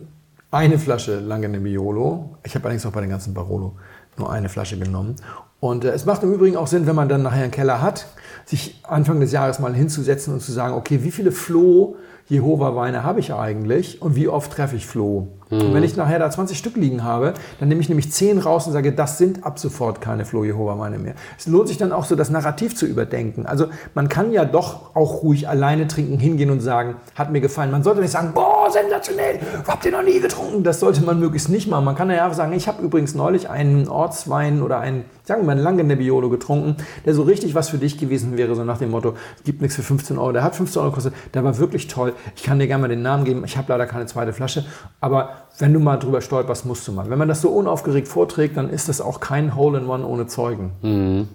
eine 0.54 0.78
Flasche 0.78 1.18
Lange 1.18 1.48
Nebbiolo. 1.48 2.36
Ich 2.44 2.54
habe 2.54 2.66
allerdings 2.66 2.86
auch 2.86 2.92
bei 2.92 3.00
den 3.00 3.10
ganzen 3.10 3.34
Barolo 3.34 3.72
nur 4.16 4.32
eine 4.32 4.48
Flasche 4.48 4.78
genommen. 4.78 5.16
Und 5.58 5.84
äh, 5.84 5.90
es 5.90 6.04
macht 6.06 6.22
im 6.22 6.32
Übrigen 6.32 6.56
auch 6.56 6.68
Sinn, 6.68 6.86
wenn 6.86 6.94
man 6.94 7.08
dann 7.08 7.22
nachher 7.22 7.42
einen 7.42 7.50
Keller 7.50 7.82
hat, 7.82 8.06
sich 8.44 8.80
Anfang 8.84 9.18
des 9.18 9.32
Jahres 9.32 9.58
mal 9.58 9.74
hinzusetzen 9.74 10.32
und 10.32 10.40
zu 10.40 10.52
sagen, 10.52 10.74
okay, 10.74 11.02
wie 11.02 11.10
viele 11.10 11.32
Floh 11.32 11.96
Jehova-Weine 12.28 13.02
habe 13.02 13.20
ich 13.20 13.34
eigentlich 13.34 14.00
und 14.00 14.16
wie 14.16 14.28
oft 14.28 14.52
treffe 14.52 14.76
ich 14.76 14.86
Floh? 14.86 15.28
Mhm. 15.50 15.60
Und 15.60 15.74
wenn 15.74 15.82
ich 15.82 15.96
nachher 15.96 16.18
da 16.18 16.30
20 16.30 16.56
Stück 16.56 16.76
liegen 16.76 17.04
habe, 17.04 17.34
dann 17.60 17.68
nehme 17.68 17.80
ich 17.80 17.88
nämlich 17.88 18.10
10 18.10 18.38
raus 18.38 18.66
und 18.66 18.72
sage, 18.72 18.92
das 18.92 19.18
sind 19.18 19.44
ab 19.44 19.58
sofort 19.58 20.00
keine 20.00 20.24
Floh 20.24 20.44
Jehova-Weine 20.44 20.98
mehr. 20.98 21.14
Es 21.38 21.46
lohnt 21.46 21.68
sich 21.68 21.78
dann 21.78 21.92
auch 21.92 22.04
so, 22.04 22.16
das 22.16 22.30
Narrativ 22.30 22.76
zu 22.76 22.86
überdenken. 22.86 23.46
Also 23.46 23.66
man 23.94 24.08
kann 24.08 24.32
ja 24.32 24.44
doch 24.44 24.94
auch 24.94 25.22
ruhig 25.22 25.48
alleine 25.48 25.86
trinken, 25.86 26.18
hingehen 26.18 26.50
und 26.50 26.60
sagen, 26.60 26.96
hat 27.14 27.30
mir 27.30 27.40
gefallen. 27.40 27.70
Man 27.70 27.82
sollte 27.82 28.00
nicht 28.00 28.10
sagen, 28.10 28.32
boah, 28.34 28.70
sensationell, 28.70 29.38
habt 29.66 29.84
ihr 29.84 29.92
noch 29.92 30.02
nie 30.02 30.20
getrunken? 30.20 30.62
Das 30.64 30.80
sollte 30.80 31.02
man 31.02 31.20
möglichst 31.20 31.48
nicht 31.48 31.68
machen. 31.68 31.84
Man 31.84 31.94
kann 31.94 32.10
ja 32.10 32.28
auch 32.28 32.34
sagen, 32.34 32.52
ich 32.52 32.68
habe 32.68 32.82
übrigens 32.82 33.14
neulich 33.14 33.48
einen 33.48 33.88
Ortswein 33.88 34.62
oder 34.62 34.80
einen, 34.80 35.04
sagen 35.24 35.42
wir 35.42 35.46
mal, 35.46 35.52
einen 35.52 35.62
langen 35.62 35.86
Nebbiolo 35.86 36.30
getrunken, 36.30 36.76
der 37.04 37.14
so 37.14 37.22
richtig 37.22 37.54
was 37.54 37.68
für 37.68 37.78
dich 37.78 37.98
gewesen 37.98 38.36
wäre, 38.36 38.54
so 38.54 38.64
nach 38.64 38.78
dem 38.78 38.90
Motto, 38.90 39.14
es 39.36 39.44
gibt 39.44 39.60
nichts 39.60 39.76
für 39.76 39.82
15 39.82 40.18
Euro. 40.18 40.32
Der 40.32 40.42
hat 40.42 40.56
15 40.56 40.80
Euro 40.80 40.90
gekostet, 40.90 41.14
der 41.32 41.44
war 41.44 41.58
wirklich 41.58 41.88
toll. 41.88 42.14
Ich 42.36 42.42
kann 42.42 42.58
dir 42.58 42.66
gerne 42.66 42.82
mal 42.82 42.88
den 42.88 43.02
Namen 43.02 43.24
geben. 43.24 43.42
Ich 43.44 43.56
habe 43.56 43.70
leider 43.70 43.86
keine 43.86 44.06
zweite 44.06 44.32
Flasche, 44.32 44.64
aber 45.00 45.33
wenn 45.58 45.72
du 45.72 45.80
mal 45.80 45.96
drüber 45.98 46.20
stolperst, 46.20 46.66
musst 46.66 46.86
du 46.88 46.92
mal. 46.92 47.08
Wenn 47.10 47.18
man 47.18 47.28
das 47.28 47.40
so 47.40 47.50
unaufgeregt 47.50 48.08
vorträgt, 48.08 48.56
dann 48.56 48.70
ist 48.70 48.88
das 48.88 49.00
auch 49.00 49.20
kein 49.20 49.54
Hole-in-One 49.54 50.06
ohne 50.06 50.26
Zeugen. 50.26 50.72
Mhm. 50.82 51.28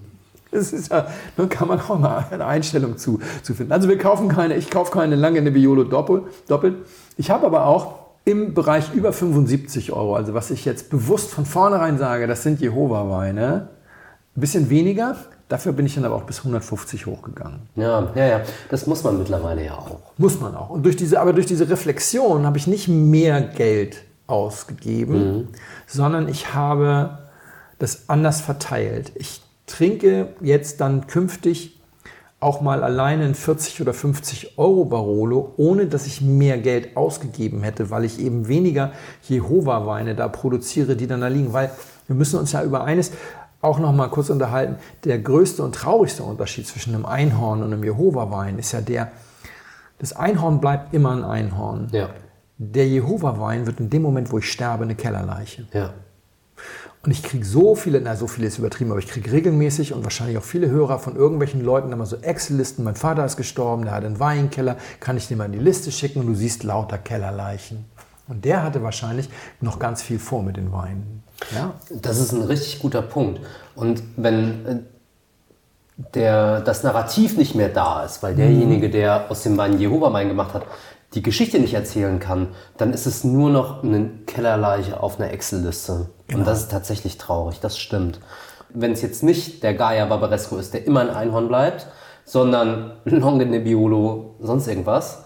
Das 0.52 0.74
ist 0.74 0.92
ja, 0.92 1.08
da 1.38 1.46
kann 1.46 1.68
man 1.68 1.80
auch 1.80 2.00
mal 2.00 2.26
eine 2.32 2.46
Einstellung 2.46 2.98
zu, 2.98 3.20
zu 3.44 3.54
finden. 3.54 3.72
Also 3.72 3.88
wir 3.88 3.98
kaufen 3.98 4.30
keine, 4.30 4.56
ich 4.56 4.70
kaufe 4.70 4.92
keine 4.92 5.16
lange 5.16 5.42
Nebbiolo 5.42 5.84
doppelt. 5.84 6.24
doppelt. 6.48 6.76
Ich 7.18 7.30
habe 7.30 7.46
aber 7.46 7.66
auch 7.66 8.00
im 8.26 8.54
Bereich 8.54 8.94
über 8.94 9.14
75 9.14 9.94
Euro, 9.94 10.16
also 10.16 10.34
was 10.34 10.52
ich 10.52 10.66
jetzt 10.66 10.90
bewusst 10.90 11.32
von 11.32 11.46
vornherein 11.46 11.98
sage, 11.98 12.28
das 12.28 12.44
sind 12.44 12.60
Jehova-Weine, 12.60 13.70
ein 14.36 14.40
bisschen 14.40 14.70
weniger, 14.70 15.16
Dafür 15.50 15.72
bin 15.72 15.88
ich 15.88 15.96
dann 15.96 16.06
aber 16.06 16.16
auch 16.16 16.24
bis 16.24 16.40
150 16.40 17.08
hochgegangen. 17.08 17.62
Ja, 17.76 18.12
ja, 18.14 18.26
ja. 18.26 18.42
Das 18.70 18.86
muss 18.86 19.04
man 19.04 19.18
mittlerweile 19.18 19.66
ja 19.66 19.74
auch. 19.74 20.00
Muss 20.18 20.40
man 20.40 20.56
auch. 20.56 20.70
Und 20.70 20.86
durch 20.86 20.96
diese, 20.96 21.20
aber 21.20 21.34
durch 21.34 21.48
diese 21.48 21.68
Reflexion 21.68 22.46
habe 22.46 22.58
ich 22.60 22.68
nicht 22.68 22.88
mehr 22.88 23.42
Geld 23.42 24.04
ausgegeben, 24.28 25.38
mhm. 25.38 25.48
sondern 25.88 26.30
ich 26.30 26.54
habe 26.54 27.18
das 27.80 28.10
anders 28.10 28.42
verteilt. 28.42 29.12
Ich 29.16 29.42
trinke 29.66 30.36
jetzt 30.40 30.82
dann 30.82 31.08
künftig 31.08 31.80
auch 32.40 32.62
mal 32.62 32.84
alleine 32.84 33.26
ein 33.26 33.36
40 33.36 33.82
oder 33.82 33.94
50 33.94 34.58
Euro 34.58 34.86
Barolo, 34.86 35.54
ohne 35.58 35.88
dass 35.88 36.06
ich 36.06 36.22
mehr 36.22 36.58
Geld 36.58 36.96
ausgegeben 36.96 37.64
hätte, 37.64 37.90
weil 37.90 38.06
ich 38.06 38.20
eben 38.20 38.48
weniger 38.48 38.92
Jehova-Weine 39.28 40.16
da 40.16 40.28
produziere, 40.28 40.96
die 40.96 41.08
dann 41.08 41.22
da 41.22 41.28
liegen. 41.28 41.54
Weil 41.54 41.72
wir 42.08 42.16
müssen 42.16 42.40
uns 42.40 42.52
ja 42.54 42.64
über 42.64 42.86
eines, 42.86 43.12
auch 43.62 43.80
noch 43.80 43.94
mal 43.94 44.10
kurz 44.10 44.30
unterhalten. 44.30 44.76
Der 45.04 45.20
größte 45.20 45.64
und 45.64 45.76
traurigste 45.76 46.24
Unterschied 46.24 46.68
zwischen 46.68 46.94
einem 46.94 47.06
Einhorn 47.06 47.62
und 47.62 47.74
einem 47.74 47.84
Jehova-Wein 47.84 48.60
ist 48.60 48.72
ja 48.72 48.82
der, 48.82 49.12
das 50.00 50.14
Einhorn 50.14 50.62
bleibt 50.62 50.94
immer 50.94 51.12
ein 51.12 51.24
Einhorn. 51.24 51.88
Ja. 51.92 52.10
Der 52.58 52.88
Jehova-Wein 52.88 53.66
wird 53.66 53.80
in 53.80 53.90
dem 53.90 54.02
Moment, 54.02 54.32
wo 54.32 54.38
ich 54.38 54.52
sterbe, 54.52 54.84
eine 54.84 54.96
Kellerleiche. 54.96 55.68
Ja. 55.74 55.94
Und 57.02 57.12
ich 57.12 57.24
kriege 57.24 57.46
so 57.46 57.76
viele, 57.76 58.02
na 58.02 58.18
so 58.18 58.28
viele 58.28 58.48
ist 58.48 58.58
übertrieben, 58.58 58.92
aber 58.92 59.00
ich 59.00 59.08
kriege 59.08 59.32
regelmäßig 59.32 59.94
und 59.94 60.04
wahrscheinlich 60.04 60.38
auch 60.38 60.44
viele 60.44 60.70
Hörer 60.70 61.00
von 61.00 61.16
irgendwelchen 61.16 61.64
Leuten 61.64 61.94
immer 61.94 62.06
so 62.06 62.18
Excel-Listen. 62.18 62.84
Mein 62.84 62.96
Vater 62.96 63.24
ist 63.24 63.38
gestorben, 63.38 63.84
der 63.84 63.94
hat 63.94 64.04
einen 64.04 64.20
Weinkeller, 64.20 64.76
kann 65.00 65.16
ich 65.16 65.28
dir 65.28 65.38
mal 65.38 65.46
in 65.46 65.54
die 65.54 65.60
Liste 65.60 65.92
schicken 65.92 66.20
und 66.20 66.28
du 66.28 66.36
siehst 66.36 66.64
lauter 66.64 66.98
Kellerleichen. 66.98 67.86
Und 68.28 68.44
der 68.44 68.64
hatte 68.64 68.84
wahrscheinlich 68.84 69.30
noch 69.62 69.80
ganz 69.80 70.02
viel 70.02 70.20
vor 70.20 70.44
mit 70.44 70.58
den 70.58 70.74
Weinen. 70.74 71.24
Ja. 71.56 71.74
Das 71.90 72.20
ist 72.20 72.32
ein 72.32 72.44
richtig 72.44 72.80
guter 72.80 73.02
Punkt. 73.02 73.40
Und 73.76 74.02
wenn 74.18 74.66
äh, 74.66 74.80
der, 76.14 76.62
das 76.62 76.84
Narrativ 76.84 77.38
nicht 77.38 77.56
mehr 77.56 77.70
da 77.70 78.04
ist, 78.04 78.24
weil 78.24 78.36
derjenige, 78.36 78.88
mhm. 78.88 78.92
der 78.92 79.26
aus 79.30 79.44
dem 79.44 79.58
Wein 79.58 79.80
Jehova-Wein 79.80 80.30
gemacht 80.30 80.54
hat, 80.54 80.64
die 81.14 81.24
Geschichte 81.24 81.60
nicht 81.60 81.74
erzählen 81.74 82.20
kann, 82.20 82.50
dann 82.78 82.94
ist 82.94 83.06
es 83.06 83.24
nur 83.24 83.50
noch 83.50 83.84
eine 83.84 84.10
Kellerleiche 84.28 85.02
auf 85.02 85.20
einer 85.20 85.32
Excel-Liste. 85.32 86.10
Genau. 86.28 86.40
Und 86.40 86.48
das 86.48 86.60
ist 86.62 86.72
tatsächlich 86.72 87.18
traurig, 87.18 87.60
das 87.60 87.80
stimmt. 87.80 88.20
Wenn 88.70 88.92
es 88.92 89.02
jetzt 89.02 89.24
nicht 89.24 89.64
der 89.64 89.74
Gaia 89.74 90.06
Barbaresco 90.06 90.58
ist, 90.58 90.74
der 90.74 90.86
immer 90.86 91.02
ein 91.02 91.10
Einhorn 91.10 91.48
bleibt, 91.48 91.88
sondern 92.26 92.98
Longe 93.06 93.48
Nebbiolo, 93.48 94.36
sonst 94.40 94.68
irgendwas, 94.68 95.24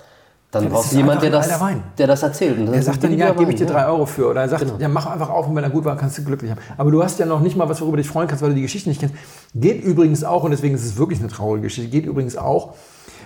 dann 0.53 0.69
brauchst 0.69 0.91
du 0.91 0.97
jemanden, 0.97 1.21
der 1.21 1.31
das, 1.31 1.49
der 1.97 2.07
das 2.07 2.21
erzählt. 2.21 2.59
Und 2.59 2.71
der 2.71 2.83
sagt 2.83 3.03
dann, 3.03 3.17
ja, 3.17 3.31
gebe 3.31 3.51
ich 3.51 3.57
dir 3.57 3.65
drei 3.65 3.87
Euro 3.87 4.05
für. 4.05 4.29
Oder 4.29 4.41
er 4.41 4.49
sagt, 4.49 4.65
genau. 4.65 4.77
ja, 4.77 4.87
mach 4.87 5.07
einfach 5.07 5.29
auf 5.29 5.47
und 5.47 5.55
wenn 5.55 5.63
er 5.63 5.71
gut 5.71 5.83
war, 5.83 5.97
kannst 5.97 6.19
du 6.19 6.23
glücklich 6.23 6.51
haben. 6.51 6.59
Aber 6.77 6.91
du 6.91 7.03
hast 7.03 7.17
ja 7.17 7.25
noch 7.25 7.39
nicht 7.39 7.57
mal 7.57 7.67
was, 7.67 7.81
worüber 7.81 7.97
du 7.97 8.03
dich 8.03 8.11
freuen 8.11 8.27
kannst, 8.27 8.43
weil 8.43 8.49
du 8.49 8.55
die 8.55 8.61
Geschichte 8.61 8.87
nicht 8.87 8.99
kennst. 8.99 9.15
Geht 9.55 9.83
übrigens 9.83 10.23
auch, 10.23 10.43
und 10.43 10.51
deswegen 10.51 10.75
ist 10.75 10.85
es 10.85 10.95
wirklich 10.95 11.19
eine 11.19 11.29
traurige 11.29 11.63
Geschichte, 11.63 11.89
geht 11.89 12.05
übrigens 12.05 12.37
auch, 12.37 12.75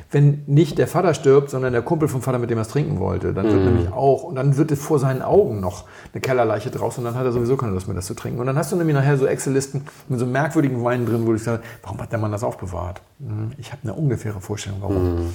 wenn 0.09 0.43
nicht 0.47 0.77
der 0.77 0.87
Vater 0.87 1.13
stirbt, 1.13 1.49
sondern 1.49 1.73
der 1.73 1.81
Kumpel 1.81 2.07
vom 2.07 2.21
Vater, 2.21 2.39
mit 2.39 2.49
dem 2.49 2.57
er 2.57 2.61
es 2.61 2.69
trinken 2.69 2.99
wollte. 2.99 3.33
Dann 3.33 3.45
wird 3.47 3.59
mhm. 3.59 3.65
nämlich 3.65 3.91
auch, 3.91 4.23
und 4.23 4.35
dann 4.35 4.55
wird 4.55 4.71
vor 4.77 4.99
seinen 4.99 5.21
Augen 5.21 5.59
noch 5.59 5.83
eine 6.13 6.21
Kellerleiche 6.21 6.71
draus 6.71 6.97
und 6.97 7.03
dann 7.03 7.15
hat 7.15 7.25
er 7.25 7.33
sowieso 7.33 7.57
keine 7.57 7.73
Lust 7.73 7.87
mehr, 7.87 7.95
das 7.95 8.05
zu 8.05 8.13
trinken. 8.13 8.39
Und 8.39 8.47
dann 8.47 8.57
hast 8.57 8.71
du 8.71 8.77
nämlich 8.77 8.95
nachher 8.95 9.17
so 9.17 9.25
Excel-Listen 9.25 9.83
mit 10.07 10.19
so 10.19 10.25
merkwürdigen 10.25 10.81
Weinen 10.81 11.05
drin, 11.05 11.27
wo 11.27 11.33
du 11.33 11.37
sagst, 11.37 11.65
warum 11.83 11.99
hat 11.99 12.11
der 12.13 12.19
Mann 12.19 12.31
das 12.31 12.45
aufbewahrt? 12.45 13.01
Mhm. 13.19 13.51
Ich 13.57 13.73
habe 13.73 13.81
eine 13.83 13.93
ungefähre 13.95 14.39
Vorstellung, 14.39 14.79
warum. 14.81 15.15
Mhm. 15.15 15.33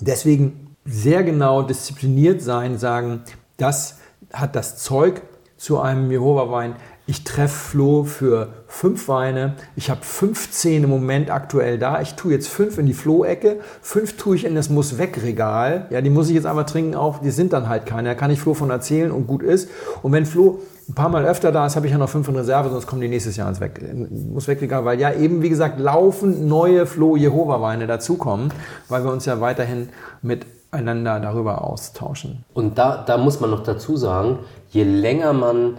Deswegen 0.00 0.69
sehr 0.84 1.22
genau 1.22 1.62
diszipliniert 1.62 2.42
sein, 2.42 2.78
sagen, 2.78 3.22
das 3.56 3.98
hat 4.32 4.56
das 4.56 4.78
Zeug 4.78 5.22
zu 5.56 5.78
einem 5.78 6.10
Jehova-Wein. 6.10 6.74
Ich 7.06 7.24
treffe 7.24 7.70
Flo 7.70 8.04
für 8.04 8.48
fünf 8.68 9.08
Weine. 9.08 9.56
Ich 9.74 9.90
habe 9.90 10.00
15 10.02 10.84
im 10.84 10.90
Moment 10.90 11.28
aktuell 11.28 11.76
da. 11.76 12.00
Ich 12.00 12.14
tue 12.14 12.32
jetzt 12.32 12.48
fünf 12.48 12.78
in 12.78 12.86
die 12.86 12.94
Flo-Ecke. 12.94 13.58
Fünf 13.82 14.16
tue 14.16 14.36
ich 14.36 14.44
in 14.44 14.54
das 14.54 14.70
Muss-Weg-Regal. 14.70 15.88
Ja, 15.90 16.00
die 16.02 16.10
muss 16.10 16.28
ich 16.28 16.36
jetzt 16.36 16.46
einmal 16.46 16.66
trinken 16.66 16.94
auch. 16.94 17.18
Die 17.18 17.32
sind 17.32 17.52
dann 17.52 17.68
halt 17.68 17.84
keine. 17.84 18.10
Da 18.10 18.14
kann 18.14 18.30
ich 18.30 18.40
Flo 18.40 18.54
von 18.54 18.70
erzählen 18.70 19.10
und 19.10 19.26
gut 19.26 19.42
ist. 19.42 19.68
Und 20.02 20.12
wenn 20.12 20.24
Flo 20.24 20.60
ein 20.88 20.94
paar 20.94 21.08
Mal 21.08 21.24
öfter 21.24 21.50
da 21.50 21.66
ist, 21.66 21.76
habe 21.76 21.86
ich 21.86 21.92
ja 21.92 21.98
noch 21.98 22.08
fünf 22.08 22.28
in 22.28 22.36
Reserve, 22.36 22.70
sonst 22.70 22.86
kommen 22.86 23.00
die 23.00 23.08
nächstes 23.08 23.36
Jahr 23.36 23.48
ins 23.48 23.60
Weg, 23.60 23.80
muss 24.10 24.48
weggegangen, 24.48 24.84
weil 24.84 24.98
ja 24.98 25.12
eben, 25.12 25.42
wie 25.42 25.48
gesagt, 25.48 25.78
laufend 25.78 26.46
neue 26.46 26.86
Flo 26.86 27.16
Jehova 27.16 27.60
Weine 27.60 27.86
dazukommen, 27.86 28.52
weil 28.88 29.04
wir 29.04 29.12
uns 29.12 29.24
ja 29.24 29.40
weiterhin 29.40 29.88
mit 30.22 30.46
einander 30.70 31.20
darüber 31.20 31.64
austauschen. 31.64 32.44
Und 32.54 32.78
da, 32.78 33.02
da 33.02 33.18
muss 33.18 33.40
man 33.40 33.50
noch 33.50 33.62
dazu 33.62 33.96
sagen, 33.96 34.38
je 34.70 34.84
länger 34.84 35.32
man 35.32 35.78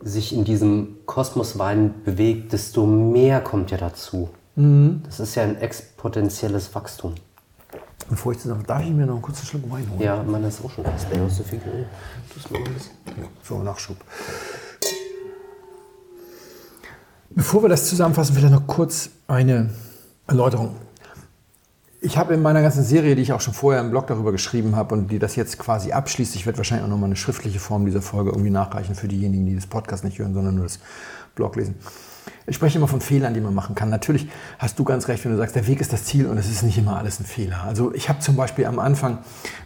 sich 0.00 0.34
in 0.34 0.44
diesem 0.44 0.96
Kosmos 1.06 1.58
Wein 1.58 1.94
bewegt, 2.04 2.52
desto 2.52 2.86
mehr 2.86 3.40
kommt 3.40 3.70
ja 3.70 3.78
dazu. 3.78 4.28
Mhm. 4.56 5.02
Das 5.06 5.20
ist 5.20 5.34
ja 5.34 5.44
ein 5.44 5.56
exponentielles 5.56 6.74
Wachstum. 6.74 7.14
Bevor 8.10 8.32
ich 8.32 8.38
zusammen, 8.38 8.64
darf 8.66 8.82
ich 8.82 8.90
mir 8.90 9.06
noch 9.06 9.14
einen 9.14 9.22
kurzen 9.22 9.46
Schluck 9.46 9.62
Wein 9.70 9.88
holen? 9.90 10.00
Ja, 10.00 10.22
man 10.22 10.44
ist 10.44 10.62
auch 10.62 10.70
schon 10.70 10.84
fast 10.84 11.10
leer. 11.10 11.28
So 11.30 11.42
viel. 11.42 11.60
Das. 12.34 12.50
Ja, 12.50 13.24
so, 13.42 13.58
Nachschub. 13.62 13.96
Bevor 17.30 17.62
wir 17.62 17.68
das 17.68 17.88
zusammenfassen, 17.88 18.34
vielleicht 18.34 18.52
noch 18.52 18.66
kurz 18.66 19.08
eine 19.26 19.70
Erläuterung. 20.26 20.76
Ich 22.04 22.18
habe 22.18 22.34
in 22.34 22.42
meiner 22.42 22.60
ganzen 22.60 22.84
Serie, 22.84 23.16
die 23.16 23.22
ich 23.22 23.32
auch 23.32 23.40
schon 23.40 23.54
vorher 23.54 23.80
im 23.80 23.88
Blog 23.88 24.06
darüber 24.08 24.30
geschrieben 24.30 24.76
habe 24.76 24.94
und 24.94 25.10
die 25.10 25.18
das 25.18 25.36
jetzt 25.36 25.58
quasi 25.58 25.92
abschließt, 25.92 26.36
ich 26.36 26.44
werde 26.44 26.58
wahrscheinlich 26.58 26.84
auch 26.84 26.90
nochmal 26.90 27.08
eine 27.08 27.16
schriftliche 27.16 27.58
Form 27.58 27.86
dieser 27.86 28.02
Folge 28.02 28.28
irgendwie 28.28 28.50
nachreichen 28.50 28.94
für 28.94 29.08
diejenigen, 29.08 29.46
die 29.46 29.54
das 29.54 29.66
Podcast 29.66 30.04
nicht 30.04 30.18
hören, 30.18 30.34
sondern 30.34 30.54
nur 30.54 30.64
das 30.64 30.80
Blog 31.34 31.56
lesen. 31.56 31.76
Ich 32.46 32.56
spreche 32.56 32.76
immer 32.76 32.88
von 32.88 33.00
Fehlern, 33.00 33.32
die 33.32 33.40
man 33.40 33.54
machen 33.54 33.74
kann. 33.74 33.88
Natürlich 33.88 34.28
hast 34.58 34.78
du 34.78 34.84
ganz 34.84 35.08
recht, 35.08 35.24
wenn 35.24 35.32
du 35.32 35.38
sagst, 35.38 35.56
der 35.56 35.66
Weg 35.66 35.80
ist 35.80 35.94
das 35.94 36.04
Ziel 36.04 36.26
und 36.26 36.36
es 36.36 36.50
ist 36.50 36.62
nicht 36.62 36.76
immer 36.76 36.98
alles 36.98 37.20
ein 37.20 37.24
Fehler. 37.24 37.64
Also 37.64 37.94
ich 37.94 38.10
habe 38.10 38.18
zum 38.18 38.36
Beispiel 38.36 38.66
am 38.66 38.78
Anfang 38.78 39.20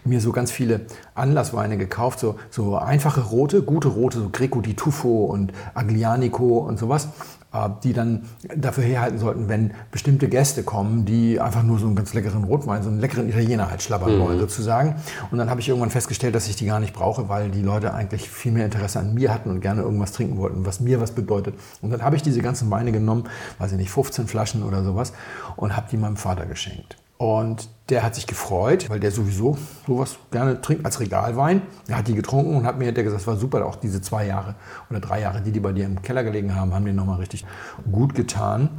mir 0.05 0.20
so 0.20 0.30
ganz 0.30 0.53
viele 0.53 0.82
Anlassweine 1.16 1.76
gekauft, 1.76 2.20
so, 2.20 2.36
so 2.51 2.76
einfache 2.76 3.20
rote, 3.20 3.62
gute 3.62 3.89
rote, 3.89 4.20
so 4.20 4.28
Greco 4.28 4.61
di 4.61 4.74
Tufo 4.74 5.24
und 5.24 5.53
Aglianico 5.74 6.59
und 6.59 6.78
sowas. 6.78 7.09
Äh, 7.51 7.71
die 7.83 7.95
dann 7.95 8.25
dafür 8.55 8.85
herhalten 8.85 9.19
sollten, 9.19 9.49
wenn 9.49 9.73
bestimmte 9.91 10.29
Gäste 10.29 10.63
kommen, 10.63 11.07
die 11.07 11.41
einfach 11.41 11.63
nur 11.63 11.79
so 11.79 11.87
einen 11.87 11.97
ganz 11.97 12.13
leckeren 12.13 12.45
Rotwein, 12.45 12.83
so 12.83 12.91
einen 12.91 13.01
leckeren 13.01 13.27
Italiener 13.27 13.71
halt 13.71 13.81
schlabbern 13.81 14.17
mhm. 14.17 14.21
wollen 14.21 14.39
sozusagen. 14.39 14.97
Und 15.31 15.39
dann 15.39 15.49
habe 15.49 15.59
ich 15.61 15.69
irgendwann 15.69 15.89
festgestellt, 15.89 16.35
dass 16.35 16.47
ich 16.47 16.57
die 16.57 16.67
gar 16.67 16.79
nicht 16.79 16.93
brauche, 16.93 17.31
weil 17.31 17.51
die 17.51 17.63
Leute 17.63 17.95
eigentlich 17.95 18.29
viel 18.29 18.53
mehr 18.53 18.67
Interesse 18.67 18.99
an 18.99 19.15
mir 19.15 19.33
hatten 19.33 19.49
und 19.49 19.63
gerne 19.63 19.81
irgendwas 19.81 20.13
trinken 20.13 20.37
wollten, 20.37 20.67
was 20.67 20.81
mir 20.81 21.01
was 21.01 21.13
bedeutet. 21.13 21.55
Und 21.81 21.91
dann 21.91 22.03
habe 22.03 22.17
ich 22.17 22.23
diese 22.23 22.43
ganzen 22.43 22.71
Weine 22.71 22.93
genommen, 22.93 23.25
weiß 23.59 23.73
ich 23.73 23.79
nicht, 23.79 23.91
15 23.91 24.27
Flaschen 24.27 24.63
oder 24.63 24.85
sowas 24.85 25.15
und 25.57 25.75
habe 25.75 25.87
die 25.91 25.97
meinem 25.97 26.19
Vater 26.19 26.45
geschenkt. 26.45 26.99
Und 27.19 27.69
der 27.89 28.05
hat 28.05 28.14
sich 28.14 28.29
gefreut, 28.29 28.89
weil 28.91 29.01
der 29.01 29.11
sowieso 29.11 29.59
sowas 29.87 30.16
gerne 30.31 30.61
trinkt 30.61 30.85
als 30.85 31.01
Regalwein. 31.01 31.62
Er 31.89 31.99
hat 31.99 32.07
die 32.07 32.14
getrunken 32.14 32.55
und 32.55 32.64
hat 32.64 32.79
mir 32.79 32.93
der 32.93 33.03
gesagt, 33.03 33.23
es 33.23 33.27
war 33.27 33.37
super, 33.37 33.66
auch 33.66 33.75
diese 33.75 34.01
zwei 34.01 34.27
Jahre 34.27 34.55
oder 34.89 35.01
drei 35.01 35.21
Jahre, 35.21 35.41
die 35.41 35.51
die 35.51 35.59
bei 35.59 35.73
dir 35.73 35.85
im 35.85 36.01
Keller 36.01 36.23
gelegen 36.23 36.55
haben, 36.55 36.73
haben 36.73 36.85
den 36.85 36.95
nochmal 36.95 37.19
richtig 37.19 37.45
gut 37.91 38.14
getan. 38.14 38.71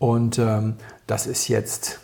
Und 0.00 0.40
ähm, 0.40 0.74
das 1.06 1.26
ist 1.28 1.46
jetzt 1.46 2.00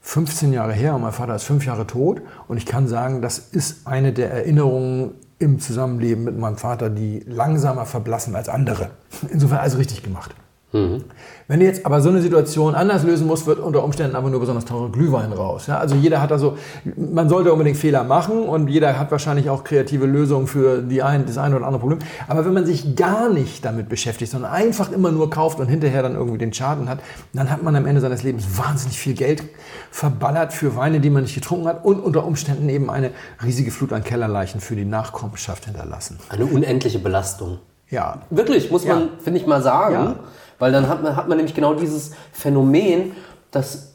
15 0.00 0.54
Jahre 0.54 0.72
her 0.72 0.94
und 0.94 1.02
mein 1.02 1.12
Vater 1.12 1.34
ist 1.34 1.42
fünf 1.42 1.66
Jahre 1.66 1.86
tot. 1.86 2.22
Und 2.48 2.56
ich 2.56 2.64
kann 2.64 2.88
sagen, 2.88 3.20
das 3.20 3.38
ist 3.38 3.86
eine 3.86 4.14
der 4.14 4.30
Erinnerungen 4.30 5.16
im 5.38 5.58
Zusammenleben 5.60 6.24
mit 6.24 6.38
meinem 6.38 6.56
Vater, 6.56 6.88
die 6.88 7.20
langsamer 7.26 7.84
verblassen 7.84 8.34
als 8.34 8.48
andere. 8.48 8.92
Insofern 9.30 9.58
also 9.58 9.76
richtig 9.76 10.02
gemacht. 10.02 10.34
Mhm. 10.72 11.04
Wenn 11.48 11.60
du 11.60 11.66
jetzt 11.66 11.86
aber 11.86 12.00
so 12.00 12.08
eine 12.08 12.20
Situation 12.20 12.74
anders 12.74 13.04
lösen 13.04 13.26
musst, 13.26 13.46
wird 13.46 13.60
unter 13.60 13.84
Umständen 13.84 14.16
aber 14.16 14.30
nur 14.30 14.40
besonders 14.40 14.64
teure 14.64 14.90
Glühwein 14.90 15.32
raus. 15.32 15.68
Ja, 15.68 15.78
also 15.78 15.94
jeder 15.94 16.20
hat 16.20 16.32
da 16.32 16.38
so, 16.38 16.58
man 16.96 17.28
sollte 17.28 17.52
unbedingt 17.52 17.76
Fehler 17.76 18.02
machen 18.02 18.42
und 18.42 18.68
jeder 18.68 18.98
hat 18.98 19.12
wahrscheinlich 19.12 19.48
auch 19.48 19.62
kreative 19.62 20.06
Lösungen 20.06 20.48
für 20.48 20.82
die 20.82 21.02
ein, 21.02 21.24
das 21.24 21.38
eine 21.38 21.56
oder 21.56 21.66
andere 21.66 21.80
Problem. 21.80 22.00
Aber 22.26 22.44
wenn 22.44 22.52
man 22.52 22.66
sich 22.66 22.96
gar 22.96 23.28
nicht 23.28 23.64
damit 23.64 23.88
beschäftigt, 23.88 24.32
sondern 24.32 24.50
einfach 24.50 24.90
immer 24.90 25.12
nur 25.12 25.30
kauft 25.30 25.60
und 25.60 25.68
hinterher 25.68 26.02
dann 26.02 26.16
irgendwie 26.16 26.38
den 26.38 26.52
Schaden 26.52 26.88
hat, 26.88 26.98
dann 27.32 27.48
hat 27.48 27.62
man 27.62 27.76
am 27.76 27.86
Ende 27.86 28.00
seines 28.00 28.24
Lebens 28.24 28.58
wahnsinnig 28.58 28.98
viel 28.98 29.14
Geld 29.14 29.44
verballert 29.92 30.52
für 30.52 30.74
Weine, 30.74 30.98
die 30.98 31.10
man 31.10 31.22
nicht 31.22 31.34
getrunken 31.36 31.68
hat 31.68 31.84
und 31.84 32.00
unter 32.00 32.24
Umständen 32.24 32.68
eben 32.68 32.90
eine 32.90 33.12
riesige 33.44 33.70
Flut 33.70 33.92
an 33.92 34.02
Kellerleichen 34.02 34.60
für 34.60 34.74
die 34.74 34.84
Nachkommenschaft 34.84 35.66
hinterlassen. 35.66 36.18
Eine 36.28 36.46
unendliche 36.46 36.98
Belastung. 36.98 37.60
Ja. 37.88 38.22
Wirklich, 38.30 38.70
muss 38.70 38.84
man, 38.84 39.00
ja. 39.00 39.08
finde 39.22 39.40
ich 39.40 39.46
mal 39.46 39.62
sagen. 39.62 39.94
Ja. 39.94 40.16
Weil 40.58 40.72
dann 40.72 40.88
hat 40.88 41.02
man, 41.02 41.16
hat 41.16 41.28
man 41.28 41.36
nämlich 41.36 41.54
genau 41.54 41.74
dieses 41.74 42.12
Phänomen, 42.32 43.12
dass, 43.50 43.94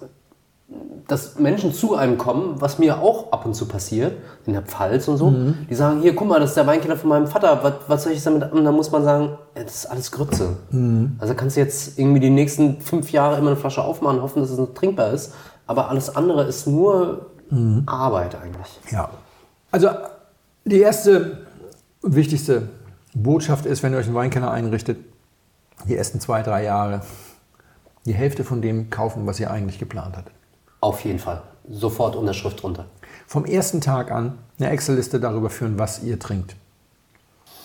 dass 1.07 1.39
Menschen 1.39 1.73
zu 1.73 1.95
einem 1.95 2.17
kommen, 2.17 2.59
was 2.59 2.79
mir 2.79 3.01
auch 3.01 3.31
ab 3.31 3.45
und 3.45 3.53
zu 3.53 3.67
passiert, 3.67 4.13
in 4.45 4.53
der 4.53 4.61
Pfalz 4.61 5.07
und 5.07 5.17
so, 5.17 5.31
mhm. 5.31 5.67
die 5.69 5.75
sagen, 5.75 6.01
hier, 6.01 6.15
guck 6.15 6.27
mal, 6.27 6.39
das 6.39 6.51
ist 6.51 6.57
der 6.57 6.67
Weinkeller 6.67 6.97
von 6.97 7.09
meinem 7.09 7.27
Vater, 7.27 7.59
was, 7.63 7.73
was 7.87 8.03
soll 8.03 8.13
ich 8.13 8.23
damit? 8.23 8.51
Und 8.51 8.63
dann 8.63 8.75
muss 8.75 8.91
man 8.91 9.03
sagen, 9.03 9.37
das 9.55 9.75
ist 9.75 9.85
alles 9.87 10.11
Grütze. 10.11 10.57
Mhm. 10.69 11.15
Also 11.19 11.33
kannst 11.33 11.57
du 11.57 11.61
jetzt 11.61 11.99
irgendwie 11.99 12.19
die 12.19 12.29
nächsten 12.29 12.79
fünf 12.81 13.11
Jahre 13.11 13.37
immer 13.37 13.51
eine 13.51 13.57
Flasche 13.57 13.83
aufmachen, 13.83 14.17
und 14.17 14.23
hoffen, 14.23 14.41
dass 14.41 14.51
es 14.51 14.57
noch 14.57 14.73
trinkbar 14.73 15.11
ist, 15.11 15.33
aber 15.67 15.89
alles 15.89 16.15
andere 16.15 16.43
ist 16.43 16.67
nur 16.67 17.27
mhm. 17.49 17.83
Arbeit 17.85 18.35
eigentlich. 18.35 18.79
Ja. 18.91 19.09
Also 19.71 19.89
die 20.65 20.79
erste 20.79 21.39
und 22.01 22.15
wichtigste 22.15 22.69
Botschaft 23.13 23.65
ist, 23.65 23.83
wenn 23.83 23.93
ihr 23.93 23.99
euch 23.99 24.07
einen 24.07 24.15
Weinkeller 24.15 24.51
einrichtet, 24.51 24.97
die 25.87 25.95
ersten 25.95 26.19
zwei, 26.19 26.41
drei 26.41 26.63
Jahre 26.63 27.01
die 28.05 28.13
Hälfte 28.13 28.43
von 28.43 28.61
dem 28.61 28.89
kaufen, 28.89 29.27
was 29.27 29.39
ihr 29.39 29.51
eigentlich 29.51 29.79
geplant 29.79 30.17
hattet. 30.17 30.33
Auf 30.79 31.01
jeden 31.01 31.19
Fall. 31.19 31.43
Sofort 31.69 32.15
Unterschrift 32.15 32.61
drunter. 32.61 32.85
Vom 33.27 33.45
ersten 33.45 33.81
Tag 33.81 34.11
an 34.11 34.39
eine 34.59 34.69
Excel-Liste 34.69 35.19
darüber 35.19 35.49
führen, 35.49 35.77
was 35.77 36.03
ihr 36.03 36.17
trinkt. 36.19 36.55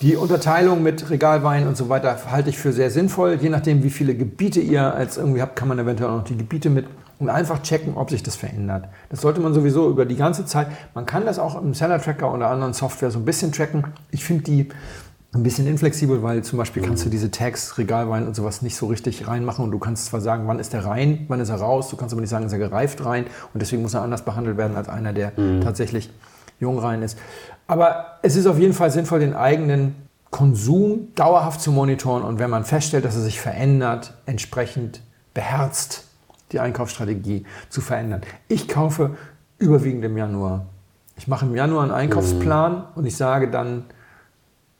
Die 0.02 0.16
Unterteilung 0.16 0.82
mit 0.82 1.08
Regalwein 1.08 1.66
und 1.66 1.76
so 1.76 1.88
weiter 1.88 2.18
halte 2.30 2.50
ich 2.50 2.58
für 2.58 2.72
sehr 2.72 2.90
sinnvoll. 2.90 3.38
Je 3.40 3.48
nachdem, 3.48 3.82
wie 3.82 3.88
viele 3.88 4.14
Gebiete 4.14 4.60
ihr 4.60 4.94
als 4.94 5.16
irgendwie 5.16 5.40
habt, 5.40 5.56
kann 5.56 5.68
man 5.68 5.78
eventuell 5.78 6.10
auch 6.10 6.18
noch 6.18 6.24
die 6.24 6.36
Gebiete 6.36 6.68
mit 6.68 6.84
und 7.18 7.30
einfach 7.30 7.62
checken, 7.62 7.96
ob 7.96 8.10
sich 8.10 8.22
das 8.22 8.36
verändert. 8.36 8.88
Das 9.08 9.22
sollte 9.22 9.40
man 9.40 9.54
sowieso 9.54 9.88
über 9.88 10.04
die 10.04 10.16
ganze 10.16 10.44
Zeit. 10.44 10.68
Man 10.94 11.06
kann 11.06 11.24
das 11.24 11.38
auch 11.38 11.60
im 11.60 11.72
Seller 11.72 11.98
Tracker 11.98 12.32
oder 12.32 12.50
anderen 12.50 12.74
Software 12.74 13.10
so 13.10 13.18
ein 13.18 13.24
bisschen 13.24 13.52
tracken. 13.52 13.84
Ich 14.10 14.22
finde 14.22 14.44
die 14.44 14.68
ein 15.36 15.42
bisschen 15.42 15.66
inflexibel, 15.66 16.22
weil 16.22 16.42
zum 16.42 16.58
Beispiel 16.58 16.82
kannst 16.82 17.04
du 17.04 17.08
mhm. 17.08 17.12
diese 17.12 17.30
Tags, 17.30 17.78
Regalwein 17.78 18.26
und 18.26 18.34
sowas 18.34 18.62
nicht 18.62 18.76
so 18.76 18.86
richtig 18.86 19.26
reinmachen 19.26 19.64
und 19.64 19.70
du 19.70 19.78
kannst 19.78 20.06
zwar 20.06 20.20
sagen, 20.20 20.46
wann 20.46 20.58
ist 20.58 20.72
der 20.72 20.84
rein, 20.84 21.24
wann 21.28 21.40
ist 21.40 21.48
er 21.48 21.56
raus, 21.56 21.88
du 21.88 21.96
kannst 21.96 22.12
aber 22.12 22.20
nicht 22.20 22.30
sagen, 22.30 22.46
ist 22.46 22.52
er 22.52 22.58
gereift 22.58 23.04
rein 23.04 23.26
und 23.52 23.60
deswegen 23.60 23.82
muss 23.82 23.94
er 23.94 24.02
anders 24.02 24.24
behandelt 24.24 24.56
werden 24.56 24.76
als 24.76 24.88
einer, 24.88 25.12
der 25.12 25.32
mhm. 25.36 25.60
tatsächlich 25.60 26.10
jung 26.60 26.78
rein 26.78 27.02
ist. 27.02 27.18
Aber 27.66 28.18
es 28.22 28.36
ist 28.36 28.46
auf 28.46 28.58
jeden 28.58 28.72
Fall 28.72 28.90
sinnvoll, 28.90 29.20
den 29.20 29.34
eigenen 29.34 29.94
Konsum 30.30 31.08
dauerhaft 31.14 31.60
zu 31.60 31.72
monitoren 31.72 32.22
und 32.22 32.38
wenn 32.38 32.50
man 32.50 32.64
feststellt, 32.64 33.04
dass 33.04 33.14
er 33.14 33.22
sich 33.22 33.40
verändert, 33.40 34.14
entsprechend 34.26 35.02
beherzt 35.34 36.04
die 36.52 36.60
Einkaufsstrategie 36.60 37.44
zu 37.68 37.80
verändern. 37.80 38.22
Ich 38.48 38.68
kaufe 38.68 39.16
überwiegend 39.58 40.04
im 40.04 40.16
Januar. 40.16 40.66
Ich 41.16 41.28
mache 41.28 41.46
im 41.46 41.54
Januar 41.54 41.82
einen 41.82 41.92
Einkaufsplan 41.92 42.72
mhm. 42.72 42.84
und 42.94 43.06
ich 43.06 43.16
sage 43.16 43.50
dann, 43.50 43.84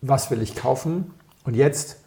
was 0.09 0.31
will 0.31 0.43
ich 0.43 0.55
kaufen. 0.55 1.13
Und 1.45 1.55
jetzt 1.55 1.99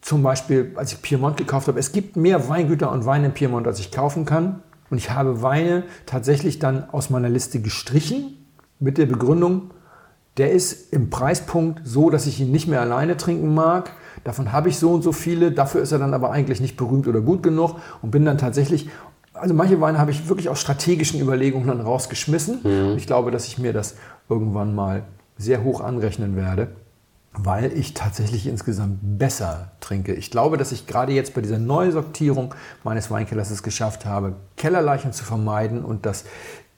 zum 0.00 0.22
Beispiel, 0.22 0.72
als 0.74 0.92
ich 0.92 1.00
Piemont 1.00 1.36
gekauft 1.36 1.68
habe, 1.68 1.78
es 1.78 1.92
gibt 1.92 2.16
mehr 2.16 2.48
Weingüter 2.48 2.90
und 2.90 3.06
Weine 3.06 3.26
in 3.26 3.32
Piemont, 3.32 3.66
als 3.66 3.78
ich 3.78 3.92
kaufen 3.92 4.24
kann. 4.24 4.62
Und 4.90 4.98
ich 4.98 5.10
habe 5.10 5.42
Weine 5.42 5.84
tatsächlich 6.04 6.58
dann 6.58 6.90
aus 6.90 7.08
meiner 7.08 7.28
Liste 7.28 7.60
gestrichen 7.60 8.46
mit 8.78 8.98
der 8.98 9.06
Begründung, 9.06 9.70
der 10.36 10.52
ist 10.52 10.92
im 10.92 11.10
Preispunkt 11.10 11.82
so, 11.84 12.10
dass 12.10 12.26
ich 12.26 12.40
ihn 12.40 12.50
nicht 12.50 12.66
mehr 12.66 12.80
alleine 12.80 13.16
trinken 13.16 13.54
mag. 13.54 13.92
Davon 14.24 14.52
habe 14.52 14.70
ich 14.70 14.78
so 14.78 14.92
und 14.92 15.02
so 15.02 15.12
viele. 15.12 15.52
Dafür 15.52 15.82
ist 15.82 15.92
er 15.92 15.98
dann 15.98 16.14
aber 16.14 16.30
eigentlich 16.30 16.60
nicht 16.60 16.76
berühmt 16.76 17.06
oder 17.06 17.20
gut 17.20 17.42
genug 17.42 17.76
und 18.00 18.10
bin 18.10 18.24
dann 18.24 18.38
tatsächlich, 18.38 18.88
also 19.34 19.54
manche 19.54 19.80
Weine 19.80 19.98
habe 19.98 20.10
ich 20.10 20.28
wirklich 20.28 20.48
aus 20.48 20.60
strategischen 20.60 21.20
Überlegungen 21.20 21.68
dann 21.68 21.80
rausgeschmissen. 21.80 22.60
Mhm. 22.64 22.96
Ich 22.96 23.06
glaube, 23.06 23.30
dass 23.30 23.46
ich 23.46 23.58
mir 23.58 23.72
das 23.72 23.96
irgendwann 24.28 24.74
mal 24.74 25.04
sehr 25.36 25.62
hoch 25.62 25.80
anrechnen 25.80 26.34
werde 26.34 26.68
weil 27.34 27.72
ich 27.72 27.94
tatsächlich 27.94 28.46
insgesamt 28.46 28.98
besser 29.18 29.72
trinke. 29.80 30.14
Ich 30.14 30.30
glaube, 30.30 30.56
dass 30.58 30.72
ich 30.72 30.86
gerade 30.86 31.12
jetzt 31.12 31.34
bei 31.34 31.40
dieser 31.40 31.58
Neusortierung 31.58 32.54
meines 32.84 33.10
Weinkellers 33.10 33.50
es 33.50 33.62
geschafft 33.62 34.04
habe, 34.04 34.34
Kellerleichen 34.56 35.12
zu 35.12 35.24
vermeiden 35.24 35.84
und 35.84 36.04
das 36.04 36.24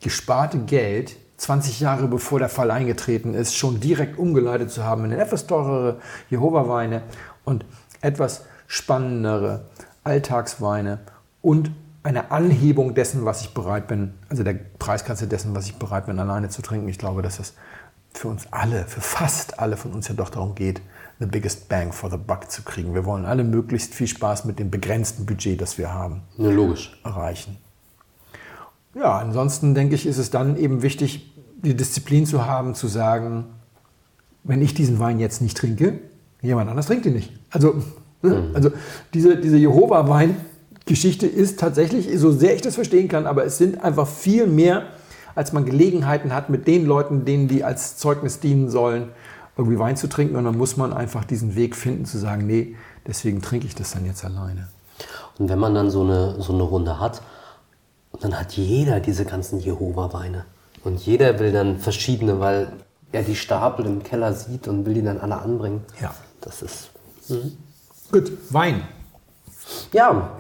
gesparte 0.01 0.59
Geld 0.59 1.17
20 1.37 1.81
Jahre 1.81 2.07
bevor 2.07 2.39
der 2.39 2.49
Fall 2.49 2.71
eingetreten 2.71 3.35
ist, 3.35 3.57
schon 3.57 3.81
direkt 3.81 4.19
umgeleitet 4.19 4.71
zu 4.71 4.85
haben 4.85 5.05
in 5.05 5.13
etwas 5.13 5.47
teurere 5.47 5.99
Jehova-Weine 6.31 7.03
und 7.45 7.65
etwas 8.01 8.45
spannendere 8.67 9.67
Alltagsweine 10.05 11.01
und 11.43 11.73
eine 12.03 12.31
Anhebung 12.31 12.95
dessen, 12.95 13.25
was 13.25 13.41
ich 13.41 13.55
bereit 13.55 13.89
bin, 13.89 14.15
also 14.29 14.43
der 14.43 14.55
Preiskasse 14.79 15.27
dessen, 15.27 15.55
was 15.55 15.67
ich 15.67 15.77
bereit 15.77 16.07
bin, 16.07 16.19
alleine 16.19 16.51
zu 16.51 16.61
trinken. 16.61 16.89
Ich 16.89 16.99
glaube, 16.99 17.23
dass 17.23 17.39
das 17.39 17.55
für 18.17 18.29
uns 18.29 18.47
alle, 18.51 18.85
für 18.87 19.01
fast 19.01 19.59
alle 19.59 19.77
von 19.77 19.93
uns 19.93 20.09
ja 20.09 20.15
doch 20.15 20.31
darum 20.31 20.55
geht, 20.55 20.81
the 21.19 21.27
biggest 21.27 21.69
bang 21.69 21.93
for 21.93 22.11
the 22.11 22.17
buck 22.17 22.51
zu 22.51 22.63
kriegen. 22.63 22.95
Wir 22.95 23.05
wollen 23.05 23.25
alle 23.25 23.45
möglichst 23.45 23.95
viel 23.95 24.07
Spaß 24.07 24.45
mit 24.45 24.59
dem 24.59 24.71
begrenzten 24.71 25.27
Budget, 25.27 25.61
das 25.61 25.79
wir 25.79 25.93
haben, 25.93 26.23
ja, 26.39 26.51
logisch. 26.51 26.99
erreichen. 27.05 27.57
Ja, 28.95 29.19
ansonsten 29.19 29.75
denke 29.75 29.95
ich, 29.95 30.07
ist 30.07 30.19
es 30.19 30.31
dann 30.31 30.57
eben 30.57 30.83
wichtig, 30.83 31.33
die 31.63 31.75
Disziplin 31.75 32.27
zu 32.27 32.47
haben, 32.47 32.75
zu 32.75 32.87
sagen, 32.87 33.47
wenn 34.45 34.63
ich 34.63 34.75
diesen 34.75 34.99
Wein 34.99 35.19
jetzt 35.19 35.41
nicht 35.41 35.57
trinke, 35.57 35.99
jemand 36.43 36.71
anders 36.71 36.87
trinkt 36.87 37.07
ihn 37.07 37.15
nicht. 37.15 37.33
Also, 37.51 37.83
ne? 38.23 38.35
mhm. 38.35 38.55
also 38.55 38.71
diese, 39.15 39.37
diese 39.37 39.57
Jehova-Wein-Geschichte 39.57 41.27
ist 41.27 41.59
tatsächlich, 41.59 42.09
so 42.19 42.31
sehr 42.31 42.55
ich 42.55 42.61
das 42.63 42.75
verstehen 42.75 43.09
kann, 43.09 43.27
aber 43.27 43.45
es 43.45 43.59
sind 43.59 43.83
einfach 43.83 44.07
viel 44.07 44.47
mehr 44.47 44.85
als 45.35 45.53
man 45.53 45.65
Gelegenheiten 45.65 46.35
hat, 46.35 46.51
mit 46.51 46.67
den 46.67 46.87
Leuten, 46.87 47.25
denen 47.25 47.49
die 47.49 47.65
als 47.65 47.97
Zeugnis 47.97 48.41
dienen 48.41 48.71
sollen, 48.71 49.11
irgendwie 49.57 49.79
Wein 49.79 49.97
zu 49.97 50.09
trinken 50.09 50.37
und 50.37 50.45
dann 50.45 50.57
muss 50.57 50.77
man 50.77 50.93
einfach 50.93 51.25
diesen 51.25 51.55
Weg 51.55 51.77
finden 51.77 52.05
zu 52.05 52.19
sagen, 52.19 52.47
nee, 52.47 52.75
deswegen 53.07 53.41
trinke 53.41 53.67
ich 53.67 53.75
das 53.75 53.93
dann 53.93 54.05
jetzt 54.05 54.25
alleine. 54.25 54.69
Und 55.39 55.49
wenn 55.49 55.59
man 55.59 55.75
dann 55.75 55.91
so 55.91 56.03
eine, 56.03 56.41
so 56.41 56.53
eine 56.53 56.63
Runde 56.63 57.01
hat, 57.01 57.23
dann 58.21 58.39
hat 58.39 58.53
jeder 58.53 59.01
diese 59.01 59.25
ganzen 59.25 59.59
Jehova-Weine. 59.59 60.45
Und 60.85 61.05
jeder 61.05 61.39
will 61.39 61.53
dann 61.53 61.79
verschiedene, 61.79 62.41
weil 62.41 62.73
er 63.11 63.23
die 63.23 63.37
Stapel 63.37 63.87
im 63.87 64.03
Keller 64.03 64.33
sieht 64.33 64.69
und 64.69 64.87
will 64.87 64.95
die 64.95 65.03
dann 65.03 65.19
alle 65.19 65.39
anbringen. 65.39 65.83
Ja. 66.01 66.15
Das 66.41 66.63
ist. 66.63 66.91
Gut, 68.13 68.33
Wein. 68.51 68.83
Ja, 69.93 70.31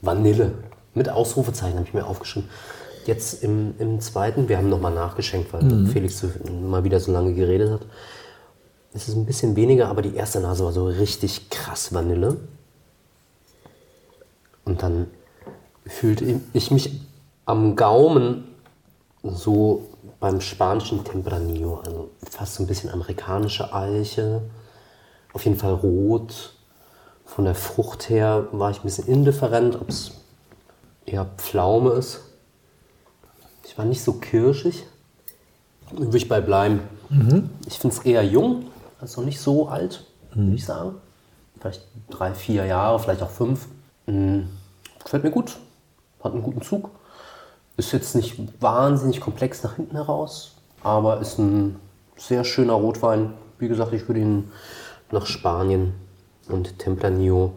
Vanille. 0.00 0.52
Mit 0.94 1.08
Ausrufezeichen 1.08 1.76
habe 1.76 1.86
ich 1.86 1.94
mir 1.94 2.06
aufgeschrieben. 2.06 2.48
Jetzt 3.06 3.42
im, 3.42 3.74
im 3.78 4.00
zweiten, 4.00 4.48
wir 4.48 4.58
haben 4.58 4.68
nochmal 4.68 4.92
nachgeschenkt, 4.92 5.52
weil 5.52 5.86
Felix 5.86 6.18
so, 6.18 6.28
mal 6.50 6.84
wieder 6.84 7.00
so 7.00 7.12
lange 7.12 7.32
geredet 7.34 7.70
hat. 7.70 7.80
Es 8.92 9.08
ist 9.08 9.14
ein 9.14 9.26
bisschen 9.26 9.56
weniger, 9.56 9.88
aber 9.88 10.02
die 10.02 10.14
erste 10.14 10.40
Nase 10.40 10.64
war 10.64 10.72
so 10.72 10.86
richtig 10.86 11.48
krass 11.48 11.94
Vanille. 11.94 12.36
Und 14.64 14.82
dann 14.82 15.06
fühlte 15.86 16.40
ich 16.52 16.70
mich 16.70 17.00
am 17.46 17.76
Gaumen 17.76 18.44
so 19.22 19.88
beim 20.18 20.40
spanischen 20.40 21.04
Tempranillo, 21.04 21.80
also 21.84 22.10
fast 22.28 22.54
so 22.54 22.62
ein 22.62 22.66
bisschen 22.66 22.90
amerikanische 22.90 23.72
Eiche, 23.74 24.42
auf 25.32 25.44
jeden 25.44 25.56
Fall 25.56 25.74
rot. 25.74 26.54
Von 27.24 27.44
der 27.44 27.54
Frucht 27.54 28.08
her 28.08 28.48
war 28.52 28.70
ich 28.70 28.78
ein 28.78 28.82
bisschen 28.82 29.06
indifferent, 29.06 29.76
ob 29.80 29.88
es 29.88 30.12
eher 31.06 31.24
Pflaume 31.36 31.92
ist. 31.92 32.20
War 33.80 33.86
nicht 33.86 34.04
so 34.04 34.12
kirschig. 34.12 34.84
Würde 35.90 36.18
ich 36.18 36.28
bei 36.28 36.42
bleiben. 36.42 36.80
Ich 37.66 37.78
finde 37.78 37.96
es 37.96 38.02
eher 38.04 38.22
jung, 38.22 38.66
also 39.00 39.22
nicht 39.22 39.40
so 39.40 39.68
alt, 39.68 40.04
würde 40.34 40.54
ich 40.54 40.66
sagen. 40.66 40.96
Vielleicht 41.58 41.84
drei, 42.10 42.34
vier 42.34 42.66
Jahre, 42.66 42.98
vielleicht 42.98 43.22
auch 43.22 43.30
fünf. 43.30 43.68
Mm, 44.04 44.40
Gefällt 45.02 45.24
mir 45.24 45.30
gut. 45.30 45.56
Hat 46.22 46.34
einen 46.34 46.42
guten 46.42 46.60
Zug. 46.60 46.90
Ist 47.78 47.92
jetzt 47.92 48.14
nicht 48.14 48.38
wahnsinnig 48.60 49.18
komplex 49.18 49.62
nach 49.62 49.76
hinten 49.76 49.96
heraus, 49.96 50.56
aber 50.82 51.18
ist 51.22 51.38
ein 51.38 51.76
sehr 52.18 52.44
schöner 52.44 52.74
Rotwein. 52.74 53.32
Wie 53.58 53.68
gesagt, 53.68 53.94
ich 53.94 54.06
würde 54.08 54.20
ihn 54.20 54.52
nach 55.10 55.24
Spanien 55.24 55.94
und 56.50 56.78
Tempranillo 56.78 57.54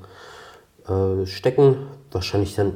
äh, 0.88 1.26
stecken. 1.26 1.76
Wahrscheinlich 2.14 2.56
dann, 2.56 2.76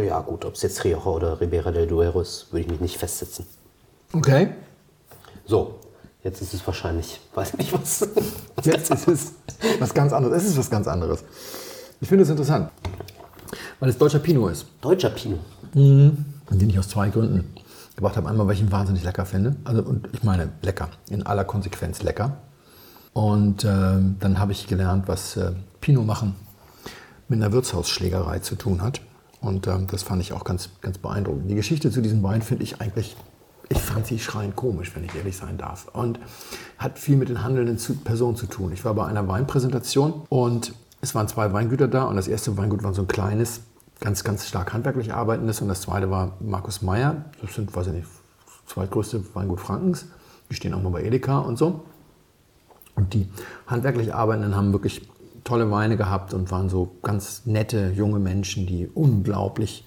ja 0.00 0.20
gut, 0.20 0.44
ob 0.44 0.54
es 0.54 0.62
jetzt 0.62 0.84
Rioja 0.84 1.04
oder 1.04 1.40
Ribera 1.40 1.70
del 1.70 1.86
Duero 1.86 2.20
ist, 2.20 2.52
würde 2.52 2.62
ich 2.64 2.70
mich 2.70 2.80
nicht 2.80 2.98
festsetzen. 2.98 3.46
Okay. 4.12 4.50
So, 5.46 5.76
jetzt 6.22 6.42
ist 6.42 6.54
es 6.54 6.66
wahrscheinlich, 6.66 7.20
weiß 7.34 7.56
nicht 7.56 7.72
was. 7.72 8.08
Jetzt 8.64 8.90
ist 8.90 9.08
es 9.08 9.32
was 9.78 9.94
ganz 9.94 10.12
anderes. 10.12 10.42
Es 10.42 10.50
ist 10.50 10.58
was 10.58 10.68
ganz 10.68 10.88
anderes. 10.88 11.22
Ich 12.00 12.08
finde 12.08 12.24
es 12.24 12.30
interessant, 12.30 12.70
weil 13.80 13.88
es 13.88 13.96
deutscher 13.96 14.18
Pinot 14.18 14.52
ist. 14.52 14.66
Deutscher 14.80 15.10
Pinot. 15.10 15.38
Und 15.74 16.24
den 16.50 16.70
ich 16.70 16.78
aus 16.78 16.88
zwei 16.88 17.08
Gründen 17.08 17.54
gebracht 17.96 18.16
habe. 18.16 18.28
Einmal, 18.28 18.46
weil 18.46 18.54
ich 18.54 18.60
ihn 18.60 18.72
wahnsinnig 18.72 19.04
lecker 19.04 19.24
finde. 19.26 19.56
Also, 19.64 19.82
und 19.82 20.08
ich 20.12 20.22
meine 20.22 20.50
lecker, 20.62 20.88
in 21.08 21.24
aller 21.24 21.44
Konsequenz 21.44 22.02
lecker. 22.02 22.36
Und 23.12 23.64
ähm, 23.64 24.16
dann 24.20 24.38
habe 24.38 24.52
ich 24.52 24.66
gelernt, 24.66 25.08
was 25.08 25.36
äh, 25.36 25.52
Pinot 25.80 26.06
machen 26.06 26.34
mit 27.28 27.42
einer 27.42 27.52
Wirtshausschlägerei 27.52 28.40
zu 28.40 28.56
tun 28.56 28.82
hat. 28.82 29.00
Und 29.40 29.66
ähm, 29.66 29.86
das 29.90 30.02
fand 30.02 30.20
ich 30.20 30.32
auch 30.32 30.44
ganz, 30.44 30.70
ganz 30.80 30.98
beeindruckend. 30.98 31.50
Die 31.50 31.54
Geschichte 31.54 31.90
zu 31.90 32.00
diesem 32.00 32.22
Wein 32.22 32.42
finde 32.42 32.64
ich 32.64 32.80
eigentlich, 32.80 33.16
ich 33.68 33.78
fand 33.78 34.06
sie 34.06 34.18
schreiend 34.18 34.56
komisch, 34.56 34.94
wenn 34.94 35.04
ich 35.04 35.14
ehrlich 35.14 35.36
sein 35.36 35.58
darf. 35.58 35.88
Und 35.92 36.18
hat 36.78 36.98
viel 36.98 37.16
mit 37.16 37.28
den 37.28 37.42
handelnden 37.42 37.78
zu, 37.78 37.94
Personen 37.96 38.36
zu 38.36 38.46
tun. 38.46 38.72
Ich 38.72 38.84
war 38.84 38.94
bei 38.94 39.06
einer 39.06 39.28
Weinpräsentation 39.28 40.22
und 40.28 40.74
es 41.00 41.14
waren 41.14 41.28
zwei 41.28 41.52
Weingüter 41.52 41.88
da. 41.88 42.04
Und 42.04 42.16
das 42.16 42.28
erste 42.28 42.56
Weingut 42.56 42.82
war 42.82 42.94
so 42.94 43.02
ein 43.02 43.08
kleines, 43.08 43.60
ganz, 44.00 44.24
ganz 44.24 44.48
stark 44.48 44.72
handwerklich 44.72 45.12
arbeitendes. 45.12 45.60
Und 45.60 45.68
das 45.68 45.82
zweite 45.82 46.10
war 46.10 46.36
Markus 46.40 46.82
Meyer. 46.82 47.24
Das 47.40 47.54
sind, 47.54 47.74
weiß 47.74 47.88
ich 47.88 47.92
nicht, 47.92 48.08
zweitgrößte 48.66 49.22
Weingut 49.34 49.60
Frankens. 49.60 50.06
Die 50.50 50.54
stehen 50.54 50.74
auch 50.74 50.82
mal 50.82 50.90
bei 50.90 51.04
Edeka 51.04 51.38
und 51.38 51.58
so. 51.58 51.84
Und 52.96 53.14
die 53.14 53.28
handwerklich 53.68 54.12
Arbeitenden 54.12 54.56
haben 54.56 54.72
wirklich 54.72 55.08
tolle 55.48 55.70
Weine 55.70 55.96
gehabt 55.96 56.34
und 56.34 56.50
waren 56.50 56.68
so 56.68 56.98
ganz 57.02 57.46
nette 57.46 57.90
junge 57.96 58.18
Menschen, 58.18 58.66
die 58.66 58.86
unglaublich 58.86 59.86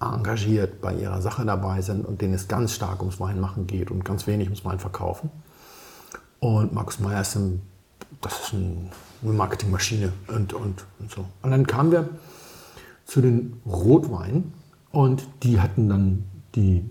engagiert 0.00 0.80
bei 0.80 0.94
ihrer 0.94 1.22
Sache 1.22 1.44
dabei 1.46 1.80
sind 1.80 2.04
und 2.04 2.20
denen 2.20 2.34
es 2.34 2.48
ganz 2.48 2.72
stark 2.72 3.00
ums 3.00 3.20
Weinmachen 3.20 3.66
geht 3.66 3.90
und 3.90 4.04
ganz 4.04 4.26
wenig 4.26 4.48
ums 4.48 4.64
Weinverkaufen. 4.64 5.30
Und 6.40 6.72
Markus 6.72 6.98
Meyer 6.98 7.20
ist 7.20 7.36
ein, 7.36 7.62
das 8.20 8.40
ist 8.40 8.52
ein, 8.52 8.90
eine 9.22 9.32
Marketingmaschine 9.32 10.12
und, 10.28 10.52
und, 10.52 10.84
und 10.98 11.10
so. 11.10 11.24
Und 11.40 11.50
dann 11.52 11.66
kamen 11.66 11.92
wir 11.92 12.08
zu 13.04 13.20
den 13.20 13.60
Rotweinen 13.64 14.52
und 14.90 15.26
die 15.44 15.60
hatten 15.60 15.88
dann 15.88 16.24
die 16.56 16.90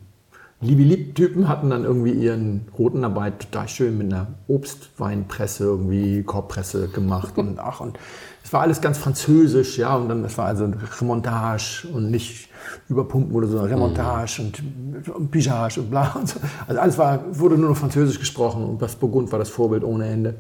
Liebe-Lieb-Typen 0.62 1.48
hatten 1.48 1.70
dann 1.70 1.84
irgendwie 1.84 2.12
ihren 2.12 2.68
roten 2.78 3.02
dabei 3.02 3.32
total 3.32 3.68
schön 3.68 3.98
mit 3.98 4.12
einer 4.12 4.28
Obstweinpresse, 4.48 5.66
irgendwie 5.66 6.24
Korbpresse 6.24 6.88
gemacht 6.88 7.38
und 7.38 7.60
ach 7.60 7.82
und 7.82 8.00
es 8.44 8.54
war 8.54 8.62
alles 8.62 8.80
ganz 8.80 8.98
französisch, 8.98 9.78
ja 9.78 9.96
und 9.96 10.08
dann 10.08 10.24
das 10.24 10.38
war 10.38 10.46
also 10.46 10.66
ein 10.66 10.74
Remontage 10.74 11.88
und 11.92 12.10
nicht 12.10 12.50
überpumpen 12.90 13.36
oder 13.36 13.48
so, 13.48 13.60
Remontage 13.60 14.42
und, 14.42 14.64
und 15.10 15.32
Pigeage 15.32 15.82
und 15.82 15.90
bla 15.90 16.12
und 16.20 16.30
so. 16.30 16.40
Also 16.68 16.80
alles 16.80 16.98
war, 16.98 17.24
wurde 17.38 17.58
nur 17.58 17.70
noch 17.70 17.78
französisch 17.78 18.20
gesprochen 18.20 18.64
und 18.64 18.82
das 18.82 18.96
Burgund 18.96 19.32
war 19.32 19.40
das 19.40 19.50
Vorbild 19.50 19.84
ohne 19.84 20.08
Ende. 20.08 20.36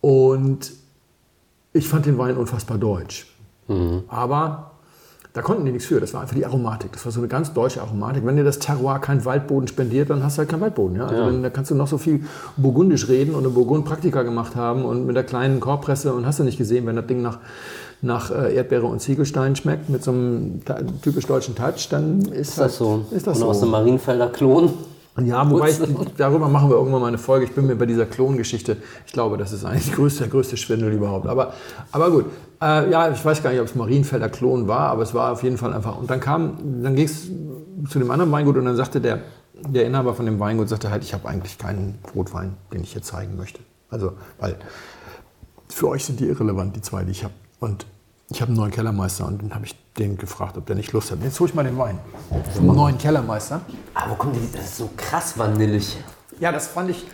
Und 0.00 0.72
ich 1.72 1.88
fand 1.88 2.04
den 2.06 2.18
Wein 2.18 2.36
unfassbar 2.36 2.78
deutsch. 2.78 3.26
Aber 4.08 4.73
da 5.34 5.42
konnten 5.42 5.64
die 5.64 5.72
nichts 5.72 5.86
für. 5.88 6.00
Das 6.00 6.14
war 6.14 6.20
einfach 6.22 6.36
die 6.36 6.46
Aromatik. 6.46 6.92
Das 6.92 7.04
war 7.04 7.10
so 7.12 7.18
eine 7.20 7.26
ganz 7.26 7.52
deutsche 7.52 7.82
Aromatik. 7.82 8.24
Wenn 8.24 8.36
dir 8.36 8.44
das 8.44 8.60
Terroir 8.60 9.00
keinen 9.00 9.24
Waldboden 9.24 9.66
spendiert, 9.66 10.08
dann 10.08 10.22
hast 10.22 10.36
du 10.36 10.38
halt 10.38 10.48
keinen 10.48 10.60
Waldboden. 10.60 10.96
Ja? 10.96 11.06
Also 11.06 11.14
Ja. 11.22 11.26
Wenn, 11.26 11.42
da 11.42 11.50
kannst 11.50 11.72
du 11.72 11.74
noch 11.74 11.88
so 11.88 11.98
viel 11.98 12.24
burgundisch 12.56 13.08
reden 13.08 13.34
und 13.34 13.40
eine 13.44 13.52
Burgund 13.52 13.84
Praktika 13.84 14.22
gemacht 14.22 14.54
haben 14.54 14.84
und 14.84 15.06
mit 15.06 15.16
der 15.16 15.24
kleinen 15.24 15.58
Korbpresse 15.58 16.14
und 16.14 16.24
hast 16.24 16.38
du 16.38 16.44
nicht 16.44 16.56
gesehen, 16.56 16.86
wenn 16.86 16.94
das 16.94 17.06
Ding 17.08 17.20
nach, 17.20 17.40
nach 18.00 18.30
äh, 18.30 18.54
Erdbeere 18.54 18.86
und 18.86 19.00
Ziegelstein 19.00 19.56
schmeckt 19.56 19.90
mit 19.90 20.04
so 20.04 20.12
einem 20.12 20.60
typisch 21.02 21.26
deutschen 21.26 21.56
Touch, 21.56 21.88
dann 21.90 22.20
ist, 22.20 22.50
Ist 22.50 22.58
das 22.58 22.76
so? 22.76 23.04
Ist 23.10 23.26
das 23.26 23.38
Und 23.42 23.48
aus 23.48 23.58
so. 23.58 23.66
dem 23.66 23.72
Marienfelder 23.72 24.28
Klon. 24.28 24.70
Ja, 25.22 25.48
wobei 25.48 25.70
ich, 25.70 25.78
darüber 26.16 26.48
machen 26.48 26.70
wir 26.70 26.76
irgendwann 26.76 27.00
mal 27.00 27.06
eine 27.06 27.18
Folge. 27.18 27.44
Ich 27.44 27.52
bin 27.52 27.66
mir 27.66 27.76
bei 27.76 27.86
dieser 27.86 28.04
Klongeschichte, 28.04 28.78
ich 29.06 29.12
glaube, 29.12 29.36
das 29.36 29.52
ist 29.52 29.64
eigentlich 29.64 29.86
der 29.86 29.94
größte, 29.94 30.24
der 30.24 30.28
größte 30.28 30.56
Schwindel 30.56 30.92
überhaupt. 30.92 31.28
Aber, 31.28 31.54
aber 31.92 32.10
gut, 32.10 32.24
äh, 32.60 32.90
ja, 32.90 33.10
ich 33.12 33.24
weiß 33.24 33.40
gar 33.42 33.50
nicht, 33.50 33.60
ob 33.60 33.66
es 33.66 33.76
Marienfelder 33.76 34.28
Klon 34.28 34.66
war, 34.66 34.88
aber 34.88 35.02
es 35.02 35.14
war 35.14 35.32
auf 35.32 35.44
jeden 35.44 35.56
Fall 35.56 35.72
einfach. 35.72 35.96
Und 35.98 36.10
dann 36.10 36.18
kam, 36.18 36.82
dann 36.82 36.96
ging 36.96 37.04
es 37.04 37.28
zu 37.88 37.98
dem 38.00 38.10
anderen 38.10 38.32
Weingut 38.32 38.56
und 38.56 38.64
dann 38.64 38.74
sagte 38.74 39.00
der, 39.00 39.20
der 39.68 39.86
Inhaber 39.86 40.14
von 40.14 40.26
dem 40.26 40.40
Weingut, 40.40 40.68
sagte 40.68 40.90
halt, 40.90 41.04
ich 41.04 41.14
habe 41.14 41.28
eigentlich 41.28 41.58
keinen 41.58 41.98
Rotwein, 42.14 42.54
den 42.72 42.82
ich 42.82 42.92
hier 42.92 43.02
zeigen 43.02 43.36
möchte. 43.36 43.60
Also, 43.90 44.14
weil 44.40 44.56
für 45.68 45.88
euch 45.88 46.04
sind 46.04 46.18
die 46.18 46.26
irrelevant, 46.26 46.74
die 46.74 46.82
zwei, 46.82 47.04
die 47.04 47.12
ich 47.12 47.22
habe. 47.22 47.34
Und 47.60 47.86
ich 48.30 48.40
habe 48.40 48.48
einen 48.48 48.56
neuen 48.56 48.72
Kellermeister 48.72 49.26
und 49.26 49.42
dann 49.42 49.54
habe 49.54 49.64
ich 49.66 49.76
den 49.98 50.16
gefragt, 50.16 50.56
ob 50.56 50.66
der 50.66 50.76
nicht 50.76 50.92
Lust 50.92 51.10
hat. 51.10 51.18
Jetzt 51.22 51.38
hole 51.38 51.48
ich 51.48 51.54
mal 51.54 51.64
den 51.64 51.78
Wein. 51.78 51.98
Vom 52.54 52.66
neuen 52.66 52.98
Kellermeister. 52.98 53.60
Aber 53.94 54.16
kommt 54.16 54.36
die? 54.36 54.52
Das 54.52 54.64
ist 54.64 54.76
so 54.78 54.90
krass 54.96 55.38
vanillig. 55.38 55.96
Ja, 56.40 56.50
das 56.50 56.66
fand 56.66 56.90
ich 56.90 57.04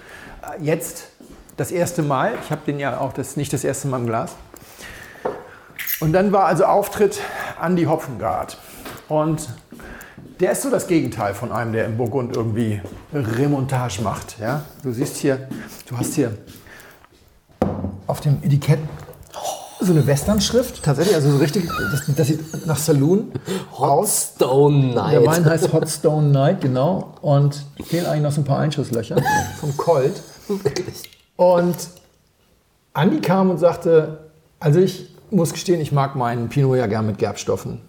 äh, 0.43 0.62
jetzt 0.62 1.09
das 1.57 1.70
erste 1.70 2.02
Mal. 2.02 2.35
Ich 2.43 2.51
habe 2.51 2.62
den 2.66 2.78
ja 2.78 2.98
auch 2.98 3.12
das, 3.12 3.36
nicht 3.36 3.52
das 3.52 3.65
erste 3.65 3.89
Mal 3.89 4.01
im 4.01 4.07
Glas. 4.07 4.35
Und 6.01 6.15
dann 6.15 6.32
war 6.32 6.47
also 6.47 6.65
Auftritt 6.65 7.20
Andy 7.62 7.85
Hopfengart. 7.85 8.57
Und 9.09 9.51
der 10.40 10.52
ist 10.52 10.62
so 10.62 10.70
das 10.70 10.86
Gegenteil 10.86 11.35
von 11.35 11.52
einem, 11.52 11.74
der 11.74 11.85
im 11.85 11.98
Burgund 11.98 12.35
irgendwie 12.35 12.81
Remontage 13.12 14.01
macht. 14.01 14.39
Ja? 14.39 14.65
Du 14.82 14.93
siehst 14.93 15.19
hier, 15.19 15.48
du 15.86 15.98
hast 15.98 16.15
hier 16.15 16.39
auf 18.07 18.20
dem 18.20 18.43
Etikett 18.43 18.81
so 19.81 19.93
eine 19.93 20.07
Western-Schrift, 20.07 20.82
tatsächlich, 20.82 21.15
also 21.15 21.31
so 21.31 21.39
richtig, 21.39 21.69
das, 21.69 22.15
das 22.15 22.27
sieht 22.27 22.66
nach 22.66 22.77
Saloon 22.77 23.32
aus. 23.77 24.32
Stone 24.35 24.93
Der 24.94 25.24
Wein 25.24 25.43
Night. 25.43 25.52
heißt 25.52 25.73
Hot 25.73 25.89
Stone 25.89 26.28
Night, 26.28 26.61
genau. 26.61 27.15
Und 27.23 27.65
fehlen 27.85 28.07
eigentlich 28.07 28.23
noch 28.23 28.32
so 28.32 28.40
ein 28.43 28.44
paar 28.44 28.59
Einschusslöcher 28.59 29.16
vom 29.61 29.77
Colt. 29.77 30.20
Und 31.36 31.77
Andi 32.93 33.20
kam 33.20 33.51
und 33.51 33.59
sagte, 33.59 34.31
also 34.59 34.81
ich 34.81 35.15
muss 35.31 35.52
gestehen, 35.52 35.81
ich 35.81 35.93
mag 35.93 36.16
meinen 36.16 36.48
Pinot 36.48 36.77
ja 36.77 36.86
gern 36.86 37.07
mit 37.07 37.19
Gerbstoffen. 37.19 37.81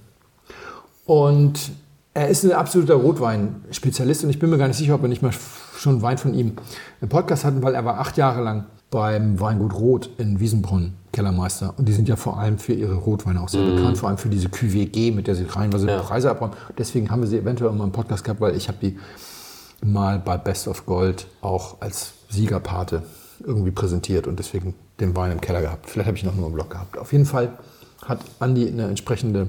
Und 1.05 1.71
er 2.13 2.27
ist 2.27 2.43
ein 2.43 2.51
absoluter 2.51 2.95
Rotwein-Spezialist 2.95 4.23
und 4.23 4.29
ich 4.29 4.39
bin 4.39 4.49
mir 4.49 4.57
gar 4.57 4.67
nicht 4.67 4.77
sicher, 4.77 4.95
ob 4.95 5.01
wir 5.01 5.09
nicht 5.09 5.21
mal 5.21 5.33
schon 5.77 6.01
Wein 6.01 6.17
von 6.17 6.33
ihm 6.33 6.53
im 7.01 7.09
Podcast 7.09 7.43
hatten, 7.43 7.63
weil 7.63 7.73
er 7.73 7.83
war 7.85 7.99
acht 7.99 8.17
Jahre 8.17 8.41
lang 8.41 8.65
beim 8.91 9.39
Weingut 9.39 9.73
Rot 9.73 10.09
in 10.17 10.39
Wiesenbrunn 10.39 10.93
Kellermeister. 11.13 11.73
Und 11.77 11.87
die 11.87 11.93
sind 11.93 12.07
ja 12.07 12.15
vor 12.15 12.37
allem 12.37 12.57
für 12.59 12.73
ihre 12.73 12.95
Rotweine 12.95 13.41
auch 13.41 13.49
sehr 13.49 13.63
bekannt, 13.63 13.97
vor 13.97 14.09
allem 14.09 14.17
für 14.17 14.29
diese 14.29 14.49
QWG, 14.49 15.11
mit 15.11 15.27
der 15.27 15.35
sie 15.35 15.45
reinweise 15.45 15.87
Ja. 15.87 15.99
Preise 15.99 16.29
abräumen. 16.29 16.55
Deswegen 16.77 17.09
haben 17.09 17.21
wir 17.21 17.27
sie 17.27 17.37
eventuell 17.37 17.71
mal 17.71 17.85
im 17.85 17.91
Podcast 17.91 18.23
gehabt, 18.23 18.39
weil 18.41 18.55
ich 18.55 18.67
habe 18.67 18.77
die 18.81 18.97
mal 19.83 20.19
bei 20.19 20.37
Best 20.37 20.67
of 20.67 20.85
Gold 20.85 21.25
auch 21.41 21.77
als 21.81 22.13
Siegerpate 22.29 23.03
irgendwie 23.43 23.71
präsentiert 23.71 24.27
und 24.27 24.37
deswegen 24.39 24.75
den 24.99 25.15
Wein 25.15 25.31
im 25.31 25.41
Keller 25.41 25.61
gehabt. 25.61 25.89
Vielleicht 25.89 26.07
habe 26.07 26.17
ich 26.17 26.23
noch 26.23 26.35
nur 26.35 26.47
im 26.47 26.53
Blog 26.53 26.69
gehabt. 26.69 26.97
Auf 26.97 27.11
jeden 27.11 27.25
Fall 27.25 27.57
hat 28.05 28.19
Andi 28.39 28.67
eine 28.67 28.87
entsprechende, 28.87 29.47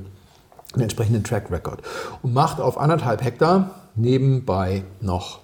einen 0.73 0.83
entsprechenden 0.83 1.23
Track 1.25 1.51
Record 1.51 1.83
und 2.23 2.33
macht 2.33 2.61
auf 2.61 2.79
anderthalb 2.79 3.23
Hektar 3.23 3.71
nebenbei 3.95 4.85
noch 5.01 5.41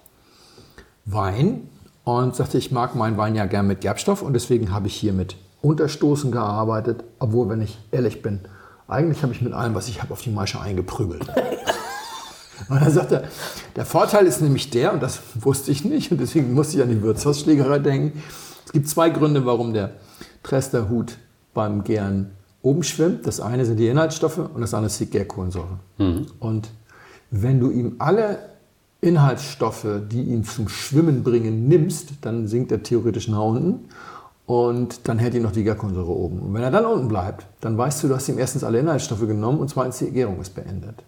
Wein 1.04 1.68
und 2.08 2.34
sagte, 2.34 2.56
ich 2.56 2.72
mag 2.72 2.94
meinen 2.94 3.18
Wein 3.18 3.34
ja 3.34 3.44
gern 3.44 3.66
mit 3.66 3.82
Gerbstoff 3.82 4.22
und 4.22 4.32
deswegen 4.32 4.72
habe 4.72 4.86
ich 4.86 4.94
hier 4.94 5.12
mit 5.12 5.36
Unterstoßen 5.60 6.32
gearbeitet, 6.32 7.04
obwohl, 7.18 7.48
wenn 7.50 7.60
ich 7.60 7.78
ehrlich 7.90 8.22
bin, 8.22 8.40
eigentlich 8.86 9.22
habe 9.22 9.34
ich 9.34 9.42
mit 9.42 9.52
allem, 9.52 9.74
was 9.74 9.88
ich 9.88 10.00
habe, 10.00 10.14
auf 10.14 10.22
die 10.22 10.30
Maische 10.30 10.60
eingeprügelt. 10.60 11.26
Und 12.68 12.82
dann 12.82 12.90
sagt 12.90 13.12
er, 13.12 13.22
der 13.76 13.86
Vorteil 13.86 14.26
ist 14.26 14.42
nämlich 14.42 14.68
der, 14.68 14.92
und 14.92 15.00
das 15.00 15.20
wusste 15.36 15.70
ich 15.70 15.84
nicht, 15.84 16.10
und 16.10 16.20
deswegen 16.20 16.52
musste 16.52 16.76
ich 16.76 16.82
an 16.82 16.90
die 16.90 17.00
Wirtshausschlägerei 17.00 17.78
denken. 17.78 18.20
Es 18.66 18.72
gibt 18.72 18.88
zwei 18.88 19.10
Gründe, 19.10 19.46
warum 19.46 19.72
der 19.72 19.92
Tresterhut 20.42 21.18
beim 21.54 21.84
Gären 21.84 22.32
oben 22.60 22.82
schwimmt. 22.82 23.26
Das 23.28 23.40
eine 23.40 23.64
sind 23.64 23.76
die 23.76 23.86
Inhaltsstoffe 23.86 24.38
und 24.38 24.60
das 24.60 24.74
andere 24.74 24.88
ist 24.88 24.98
die 24.98 25.06
Gärkohlensäure. 25.06 25.78
Mhm. 25.98 26.26
Und 26.40 26.70
wenn 27.30 27.60
du 27.60 27.70
ihm 27.70 27.94
alle 28.00 28.38
Inhaltsstoffe, 29.00 29.86
die 30.10 30.22
ihn 30.22 30.44
zum 30.44 30.68
Schwimmen 30.68 31.22
bringen, 31.22 31.68
nimmst, 31.68 32.14
dann 32.22 32.48
sinkt 32.48 32.72
er 32.72 32.82
theoretisch 32.82 33.28
nach 33.28 33.42
unten 33.42 33.88
und 34.46 35.06
dann 35.06 35.18
hält 35.18 35.34
ihn 35.34 35.42
noch 35.42 35.52
die 35.52 35.62
Gärkohlensäure 35.62 36.10
oben. 36.10 36.40
Und 36.40 36.54
wenn 36.54 36.62
er 36.62 36.70
dann 36.70 36.84
unten 36.84 37.06
bleibt, 37.06 37.46
dann 37.60 37.78
weißt 37.78 38.02
du, 38.02 38.08
du 38.08 38.14
hast 38.16 38.28
ihm 38.28 38.38
erstens 38.38 38.64
alle 38.64 38.80
Inhaltsstoffe 38.80 39.26
genommen 39.26 39.60
und 39.60 39.68
zweitens 39.68 39.98
die 39.98 40.10
Gärung 40.10 40.40
ist 40.40 40.54
beendet. 40.54 41.04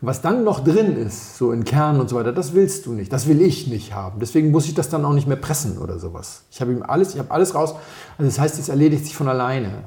Und 0.00 0.08
was 0.08 0.20
dann 0.20 0.44
noch 0.44 0.64
drin 0.64 0.96
ist, 0.96 1.36
so 1.36 1.52
in 1.52 1.64
Kernen 1.64 2.00
und 2.00 2.10
so 2.10 2.16
weiter, 2.16 2.32
das 2.32 2.54
willst 2.54 2.86
du 2.86 2.92
nicht. 2.92 3.12
Das 3.12 3.28
will 3.28 3.40
ich 3.40 3.66
nicht 3.66 3.94
haben. 3.94 4.18
Deswegen 4.18 4.50
muss 4.50 4.66
ich 4.66 4.74
das 4.74 4.88
dann 4.88 5.04
auch 5.04 5.12
nicht 5.12 5.28
mehr 5.28 5.36
pressen 5.36 5.78
oder 5.78 5.98
sowas. 5.98 6.42
Ich 6.50 6.60
habe 6.60 6.72
ihm 6.72 6.82
alles, 6.82 7.14
ich 7.14 7.18
habe 7.18 7.30
alles 7.30 7.54
raus. 7.54 7.74
Also 8.18 8.28
das 8.28 8.38
heißt, 8.38 8.58
es 8.58 8.68
erledigt 8.68 9.04
sich 9.04 9.14
von 9.14 9.28
alleine. 9.28 9.84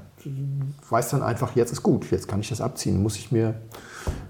Weiß 0.90 1.10
dann 1.10 1.22
einfach, 1.22 1.56
jetzt 1.56 1.72
ist 1.72 1.84
gut, 1.84 2.10
jetzt 2.12 2.28
kann 2.28 2.40
ich 2.40 2.50
das 2.50 2.62
abziehen, 2.62 3.04
muss 3.04 3.18
ich 3.18 3.32
mir 3.32 3.56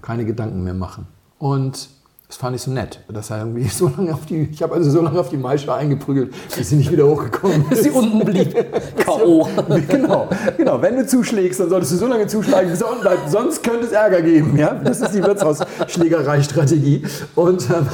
keine 0.02 0.24
Gedanken 0.24 0.64
mehr 0.64 0.74
machen. 0.74 1.06
Und 1.38 1.88
das 2.34 2.40
fand 2.40 2.56
ich 2.56 2.62
so 2.62 2.72
nett, 2.72 2.98
dass 3.06 3.30
er 3.30 3.38
irgendwie 3.38 3.68
so 3.68 3.88
lange 3.96 4.12
auf 4.12 4.26
die, 4.26 4.48
ich 4.50 4.60
habe 4.60 4.74
also 4.74 4.90
so 4.90 5.00
lange 5.00 5.20
auf 5.20 5.28
die 5.28 5.36
Maische 5.36 5.72
eingeprügelt, 5.72 6.34
bis 6.56 6.68
sie 6.68 6.74
nicht 6.74 6.90
wieder 6.90 7.06
hochgekommen 7.06 7.64
ist. 7.70 7.84
sie 7.84 7.90
unten 7.90 8.24
blieb. 8.24 8.52
K.O. 8.96 9.46
genau, 9.88 10.28
genau. 10.56 10.82
Wenn 10.82 10.96
du 10.96 11.06
zuschlägst, 11.06 11.60
dann 11.60 11.68
solltest 11.68 11.92
du 11.92 11.96
so 11.96 12.06
lange 12.08 12.26
zuschlagen, 12.26 12.70
bis 12.70 12.80
er 12.80 12.90
unten 12.90 13.02
bleibt. 13.02 13.30
Sonst 13.30 13.62
könnte 13.62 13.86
es 13.86 13.92
Ärger 13.92 14.20
geben. 14.20 14.58
Ja? 14.58 14.74
Das 14.74 15.00
ist 15.00 15.14
die 15.14 15.22
Wirtshausschlägerei-Strategie. 15.22 17.04
Und 17.36 17.70
ähm, 17.70 17.86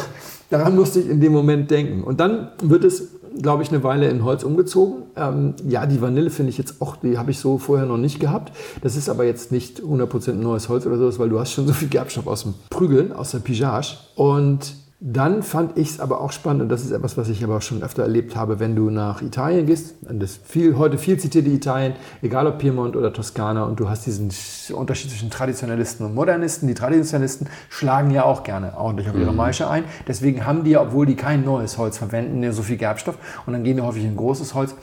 daran 0.48 0.74
musste 0.74 1.00
ich 1.00 1.10
in 1.10 1.20
dem 1.20 1.32
Moment 1.32 1.70
denken. 1.70 2.02
Und 2.02 2.18
dann 2.18 2.48
wird 2.62 2.84
es 2.84 3.08
glaube 3.40 3.62
ich, 3.62 3.70
eine 3.70 3.82
Weile 3.82 4.08
in 4.08 4.24
Holz 4.24 4.42
umgezogen. 4.42 5.04
Ähm, 5.16 5.54
ja, 5.66 5.86
die 5.86 6.00
Vanille 6.00 6.30
finde 6.30 6.50
ich 6.50 6.58
jetzt 6.58 6.80
auch, 6.80 6.96
die 6.96 7.18
habe 7.18 7.30
ich 7.30 7.38
so 7.38 7.58
vorher 7.58 7.86
noch 7.86 7.96
nicht 7.96 8.20
gehabt. 8.20 8.52
Das 8.82 8.96
ist 8.96 9.08
aber 9.08 9.24
jetzt 9.24 9.52
nicht 9.52 9.80
100% 9.82 10.32
neues 10.34 10.68
Holz 10.68 10.86
oder 10.86 10.98
sowas, 10.98 11.18
weil 11.18 11.28
du 11.28 11.38
hast 11.38 11.52
schon 11.52 11.66
so 11.66 11.72
viel 11.72 11.88
Gerbstoff 11.88 12.26
aus 12.26 12.42
dem 12.42 12.54
Prügeln, 12.70 13.12
aus 13.12 13.30
der 13.32 13.38
Pigeage. 13.38 13.96
Und 14.14 14.74
dann 15.02 15.42
fand 15.42 15.78
ich 15.78 15.88
es 15.88 16.00
aber 16.00 16.20
auch 16.20 16.30
spannend, 16.30 16.60
und 16.60 16.68
das 16.68 16.82
ist 16.82 16.90
etwas, 16.90 17.16
was 17.16 17.30
ich 17.30 17.42
aber 17.42 17.56
auch 17.56 17.62
schon 17.62 17.82
öfter 17.82 18.02
erlebt 18.02 18.36
habe, 18.36 18.60
wenn 18.60 18.76
du 18.76 18.90
nach 18.90 19.22
Italien 19.22 19.64
gehst, 19.64 19.94
das 20.02 20.38
viel, 20.44 20.76
heute 20.76 20.98
viel 20.98 21.18
zitierte 21.18 21.48
Italien, 21.48 21.94
egal 22.20 22.46
ob 22.46 22.58
Piemont 22.58 22.96
oder 22.96 23.10
Toskana, 23.10 23.64
und 23.64 23.80
du 23.80 23.88
hast 23.88 24.04
diesen 24.04 24.30
Unterschied 24.74 25.10
zwischen 25.10 25.30
Traditionalisten 25.30 26.04
und 26.04 26.14
Modernisten. 26.14 26.68
Die 26.68 26.74
Traditionalisten 26.74 27.48
schlagen 27.70 28.10
ja 28.10 28.24
auch 28.24 28.42
gerne 28.42 28.76
ordentlich 28.76 29.08
auf 29.08 29.16
ihre 29.16 29.30
mhm. 29.30 29.38
Maische 29.38 29.70
ein. 29.70 29.84
Deswegen 30.06 30.44
haben 30.44 30.64
die 30.64 30.72
ja, 30.72 30.82
obwohl 30.82 31.06
die 31.06 31.16
kein 31.16 31.44
neues 31.44 31.78
Holz 31.78 31.96
verwenden, 31.96 32.52
so 32.52 32.62
viel 32.62 32.76
Gerbstoff. 32.76 33.16
Und 33.46 33.54
dann 33.54 33.64
gehen 33.64 33.76
die 33.76 33.82
häufig 33.82 34.04
in 34.04 34.16
großes 34.16 34.54
Holz 34.54 34.74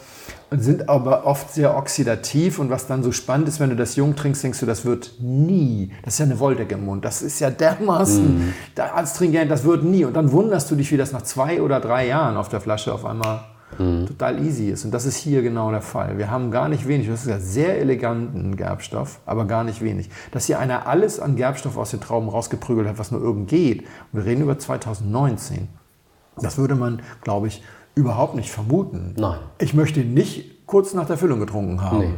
sind 0.52 0.88
aber 0.88 1.26
oft 1.26 1.54
sehr 1.54 1.76
oxidativ. 1.76 2.60
Und 2.60 2.70
was 2.70 2.88
dann 2.88 3.04
so 3.04 3.12
spannend 3.12 3.48
ist, 3.48 3.60
wenn 3.60 3.70
du 3.70 3.76
das 3.76 3.96
jung 3.96 4.16
trinkst, 4.16 4.44
denkst 4.44 4.60
du, 4.60 4.66
das 4.66 4.86
wird 4.86 5.16
nie. 5.20 5.92
Das 6.04 6.16
ist 6.16 6.20
ja 6.20 6.26
eine 6.26 6.40
Wolldecke 6.40 6.76
im 6.76 6.86
Mund. 6.86 7.04
Das 7.04 7.22
ist 7.22 7.40
ja 7.40 7.50
dermaßen 7.50 8.50
mm. 8.50 8.54
astringent, 8.96 9.52
das 9.52 9.64
wird 9.64 9.84
nie. 9.84 10.06
Und 10.06 10.14
dann 10.14 10.32
wunderst 10.32 10.72
du 10.72 10.76
dich, 10.76 10.92
wie 10.92 10.98
das 10.98 11.12
nach 11.12 11.24
zwei 11.24 11.62
oder 11.62 11.80
drei 11.80 12.08
Jahren 12.08 12.38
auf 12.38 12.50
der 12.50 12.62
Flasche 12.62 12.94
auf 12.94 13.06
einmal 13.06 13.42
mm. 13.78 14.06
total 14.06 14.44
easy 14.46 14.70
ist. 14.70 14.86
Und 14.86 14.92
das 14.92 15.06
ist 15.06 15.18
hier 15.18 15.42
genau 15.42 15.70
der 15.72 15.82
Fall. 15.82 16.18
Wir 16.18 16.32
haben 16.32 16.50
gar 16.50 16.70
nicht 16.70 16.88
wenig. 16.88 17.08
Das 17.08 17.22
ist 17.22 17.28
ja 17.28 17.40
sehr 17.40 17.80
eleganten 17.80 18.56
Gerbstoff, 18.56 19.20
aber 19.26 19.46
gar 19.46 19.66
nicht 19.66 19.82
wenig. 19.82 20.10
Dass 20.32 20.46
hier 20.46 20.60
einer 20.60 20.88
alles 20.88 21.20
an 21.20 21.36
Gerbstoff 21.36 21.78
aus 21.78 21.92
den 21.92 22.00
Trauben 22.00 22.30
rausgeprügelt 22.30 22.88
hat, 22.88 23.00
was 23.00 23.12
nur 23.12 23.22
irgend 23.22 23.50
geht. 23.50 23.82
Und 23.82 24.20
wir 24.20 24.26
reden 24.26 24.44
über 24.44 24.58
2019. 24.58 25.68
Das 26.40 26.58
würde 26.58 26.76
man, 26.76 27.02
glaube 27.22 27.48
ich, 27.48 27.64
überhaupt 27.98 28.36
nicht 28.36 28.52
vermuten. 28.52 29.16
Nein. 29.18 29.40
Ich 29.60 29.74
möchte 29.74 30.02
ihn 30.02 30.14
nicht 30.14 30.66
kurz 30.68 30.94
nach 30.94 31.08
der 31.08 31.18
Füllung 31.18 31.40
getrunken 31.40 31.82
haben. 31.82 32.00
Nee. 32.00 32.14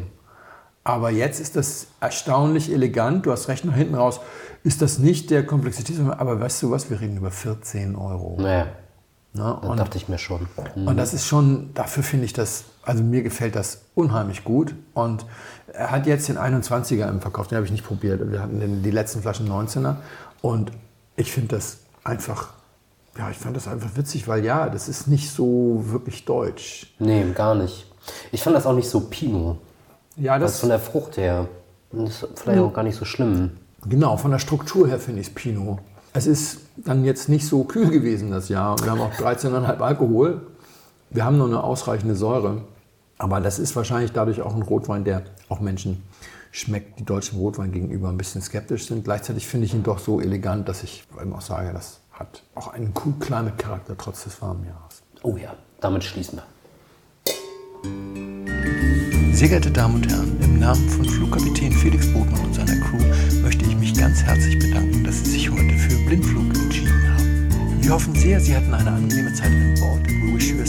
Aber 0.84 1.10
jetzt 1.10 1.39
ist 1.39 1.56
das 1.56 1.88
erstaunlich 1.99 2.72
elegant. 2.72 3.26
Du 3.26 3.31
hast 3.31 3.47
recht, 3.47 3.65
nach 3.65 3.76
hinten 3.76 3.95
raus 3.95 4.19
ist 4.64 4.81
das 4.81 4.99
nicht 4.99 5.30
der 5.30 5.45
Komplexität. 5.45 5.97
Aber 6.18 6.39
weißt 6.39 6.64
du 6.64 6.72
was, 6.72 6.89
wir 6.89 6.99
reden 6.99 7.18
über 7.18 7.31
14 7.31 7.95
Euro. 7.95 8.38
Naja. 8.39 8.68
Na, 9.34 9.60
das 9.61 9.76
dachte 9.77 9.97
ich 9.97 10.10
mir 10.10 10.18
schon. 10.18 10.47
Mhm. 10.76 10.88
Und 10.88 10.97
das 10.97 11.14
ist 11.14 11.27
schon, 11.27 11.73
dafür 11.76 12.01
finde 12.01 12.26
ich 12.26 12.34
das, 12.34 12.64
also 12.84 13.03
mir 13.03 13.22
gefällt 13.22 13.56
das 13.56 13.84
unheimlich 13.93 14.43
gut. 14.43 14.73
Und 14.95 15.26
er 15.72 15.91
hat 15.91 16.07
jetzt 16.07 16.27
den 16.27 16.38
21er 16.38 17.07
im 17.07 17.22
Verkauf, 17.22 17.47
den 17.47 17.57
habe 17.57 17.65
ich 17.65 17.72
nicht 17.72 17.85
probiert. 17.85 18.31
Wir 18.31 18.41
hatten 18.41 18.81
die 18.81 18.91
letzten 18.91 19.22
Flaschen 19.22 19.47
19er. 19.47 19.97
Und 20.41 20.72
ich 21.15 21.31
finde 21.31 21.56
das 21.56 21.77
einfach 22.03 22.49
ja, 23.19 23.29
ich 23.29 23.37
fand 23.37 23.57
das 23.57 23.67
einfach 23.67 23.97
witzig, 23.97 24.29
weil 24.29 24.45
ja, 24.45 24.69
das 24.69 24.87
ist 24.87 25.07
nicht 25.07 25.29
so 25.29 25.83
wirklich 25.87 26.23
deutsch. 26.23 26.93
Nee, 26.99 27.25
gar 27.35 27.53
nicht. 27.53 27.85
Ich 28.31 28.41
fand 28.41 28.55
das 28.55 28.65
auch 28.65 28.73
nicht 28.73 28.89
so 28.89 29.01
Pinot. 29.01 29.57
Ja, 30.15 30.39
das 30.39 30.53
also 30.53 30.61
von 30.61 30.69
der 30.69 30.79
Frucht 30.79 31.17
her. 31.17 31.49
Das 31.91 32.23
ist 32.23 32.39
vielleicht 32.39 32.59
ja. 32.59 32.63
auch 32.63 32.73
gar 32.73 32.83
nicht 32.83 32.95
so 32.95 33.03
schlimm. 33.03 33.57
Genau, 33.85 34.15
von 34.15 34.31
der 34.31 34.39
Struktur 34.39 34.87
her 34.87 34.99
finde 34.99 35.19
ich 35.19 35.27
es 35.27 35.33
Pinot. 35.33 35.79
Es 36.13 36.27
ist 36.27 36.59
dann 36.77 37.03
jetzt 37.03 37.27
nicht 37.27 37.45
so 37.45 37.65
kühl 37.65 37.89
gewesen 37.89 38.31
das 38.31 38.47
Jahr. 38.47 38.81
Wir 38.81 38.91
haben 38.91 39.01
auch 39.01 39.11
13,5 39.11 39.79
Alkohol. 39.79 40.41
Wir 41.09 41.25
haben 41.25 41.37
noch 41.37 41.47
eine 41.47 41.61
ausreichende 41.61 42.15
Säure. 42.15 42.61
Aber 43.17 43.41
das 43.41 43.59
ist 43.59 43.75
wahrscheinlich 43.75 44.13
dadurch 44.13 44.41
auch 44.41 44.55
ein 44.55 44.61
Rotwein, 44.61 45.03
der 45.03 45.23
auch 45.49 45.59
Menschen 45.59 46.03
schmeckt, 46.51 46.99
die 46.99 47.05
deutschen 47.05 47.37
Rotwein 47.37 47.73
gegenüber 47.73 48.07
ein 48.07 48.17
bisschen 48.17 48.41
skeptisch 48.41 48.87
sind. 48.87 49.03
Gleichzeitig 49.03 49.45
finde 49.45 49.65
ich 49.65 49.73
ihn 49.73 49.83
doch 49.83 49.99
so 49.99 50.21
elegant, 50.21 50.69
dass 50.69 50.83
ich 50.83 51.03
eben 51.21 51.33
auch 51.33 51.41
sage, 51.41 51.73
dass 51.73 51.99
hat 52.19 52.43
auch 52.55 52.67
einen 52.67 52.93
cool 53.03 53.13
Climate-Charakter 53.19 53.97
trotz 53.97 54.25
des 54.25 54.41
warmen 54.41 54.65
Jahres. 54.65 55.01
Oh 55.23 55.37
ja, 55.37 55.55
damit 55.79 56.03
schließen 56.03 56.39
wir. 56.39 56.43
Sehr 59.33 59.47
geehrte 59.47 59.71
Damen 59.71 59.95
und 59.95 60.11
Herren, 60.11 60.37
im 60.41 60.59
Namen 60.59 60.89
von 60.89 61.05
Flugkapitän 61.05 61.71
Felix 61.71 62.11
Botmann 62.11 62.41
und 62.41 62.53
seiner 62.53 62.75
Crew 62.81 63.01
möchte 63.41 63.63
ich 63.65 63.75
mich 63.77 63.97
ganz 63.97 64.21
herzlich 64.21 64.59
bedanken, 64.59 65.05
dass 65.05 65.23
Sie 65.23 65.31
sich 65.31 65.49
heute 65.49 65.77
für 65.77 65.95
Blindflug 66.05 66.53
entschieden 66.55 67.13
haben. 67.13 67.81
Wir 67.81 67.91
hoffen 67.91 68.13
sehr, 68.15 68.41
Sie 68.41 68.53
hatten 68.53 68.73
eine 68.73 68.91
angenehme 68.91 69.33
Zeit 69.33 69.51
an 69.51 69.75
Bord. 69.79 70.05
We 70.07 70.33
wish 70.35 70.51
you 70.51 70.59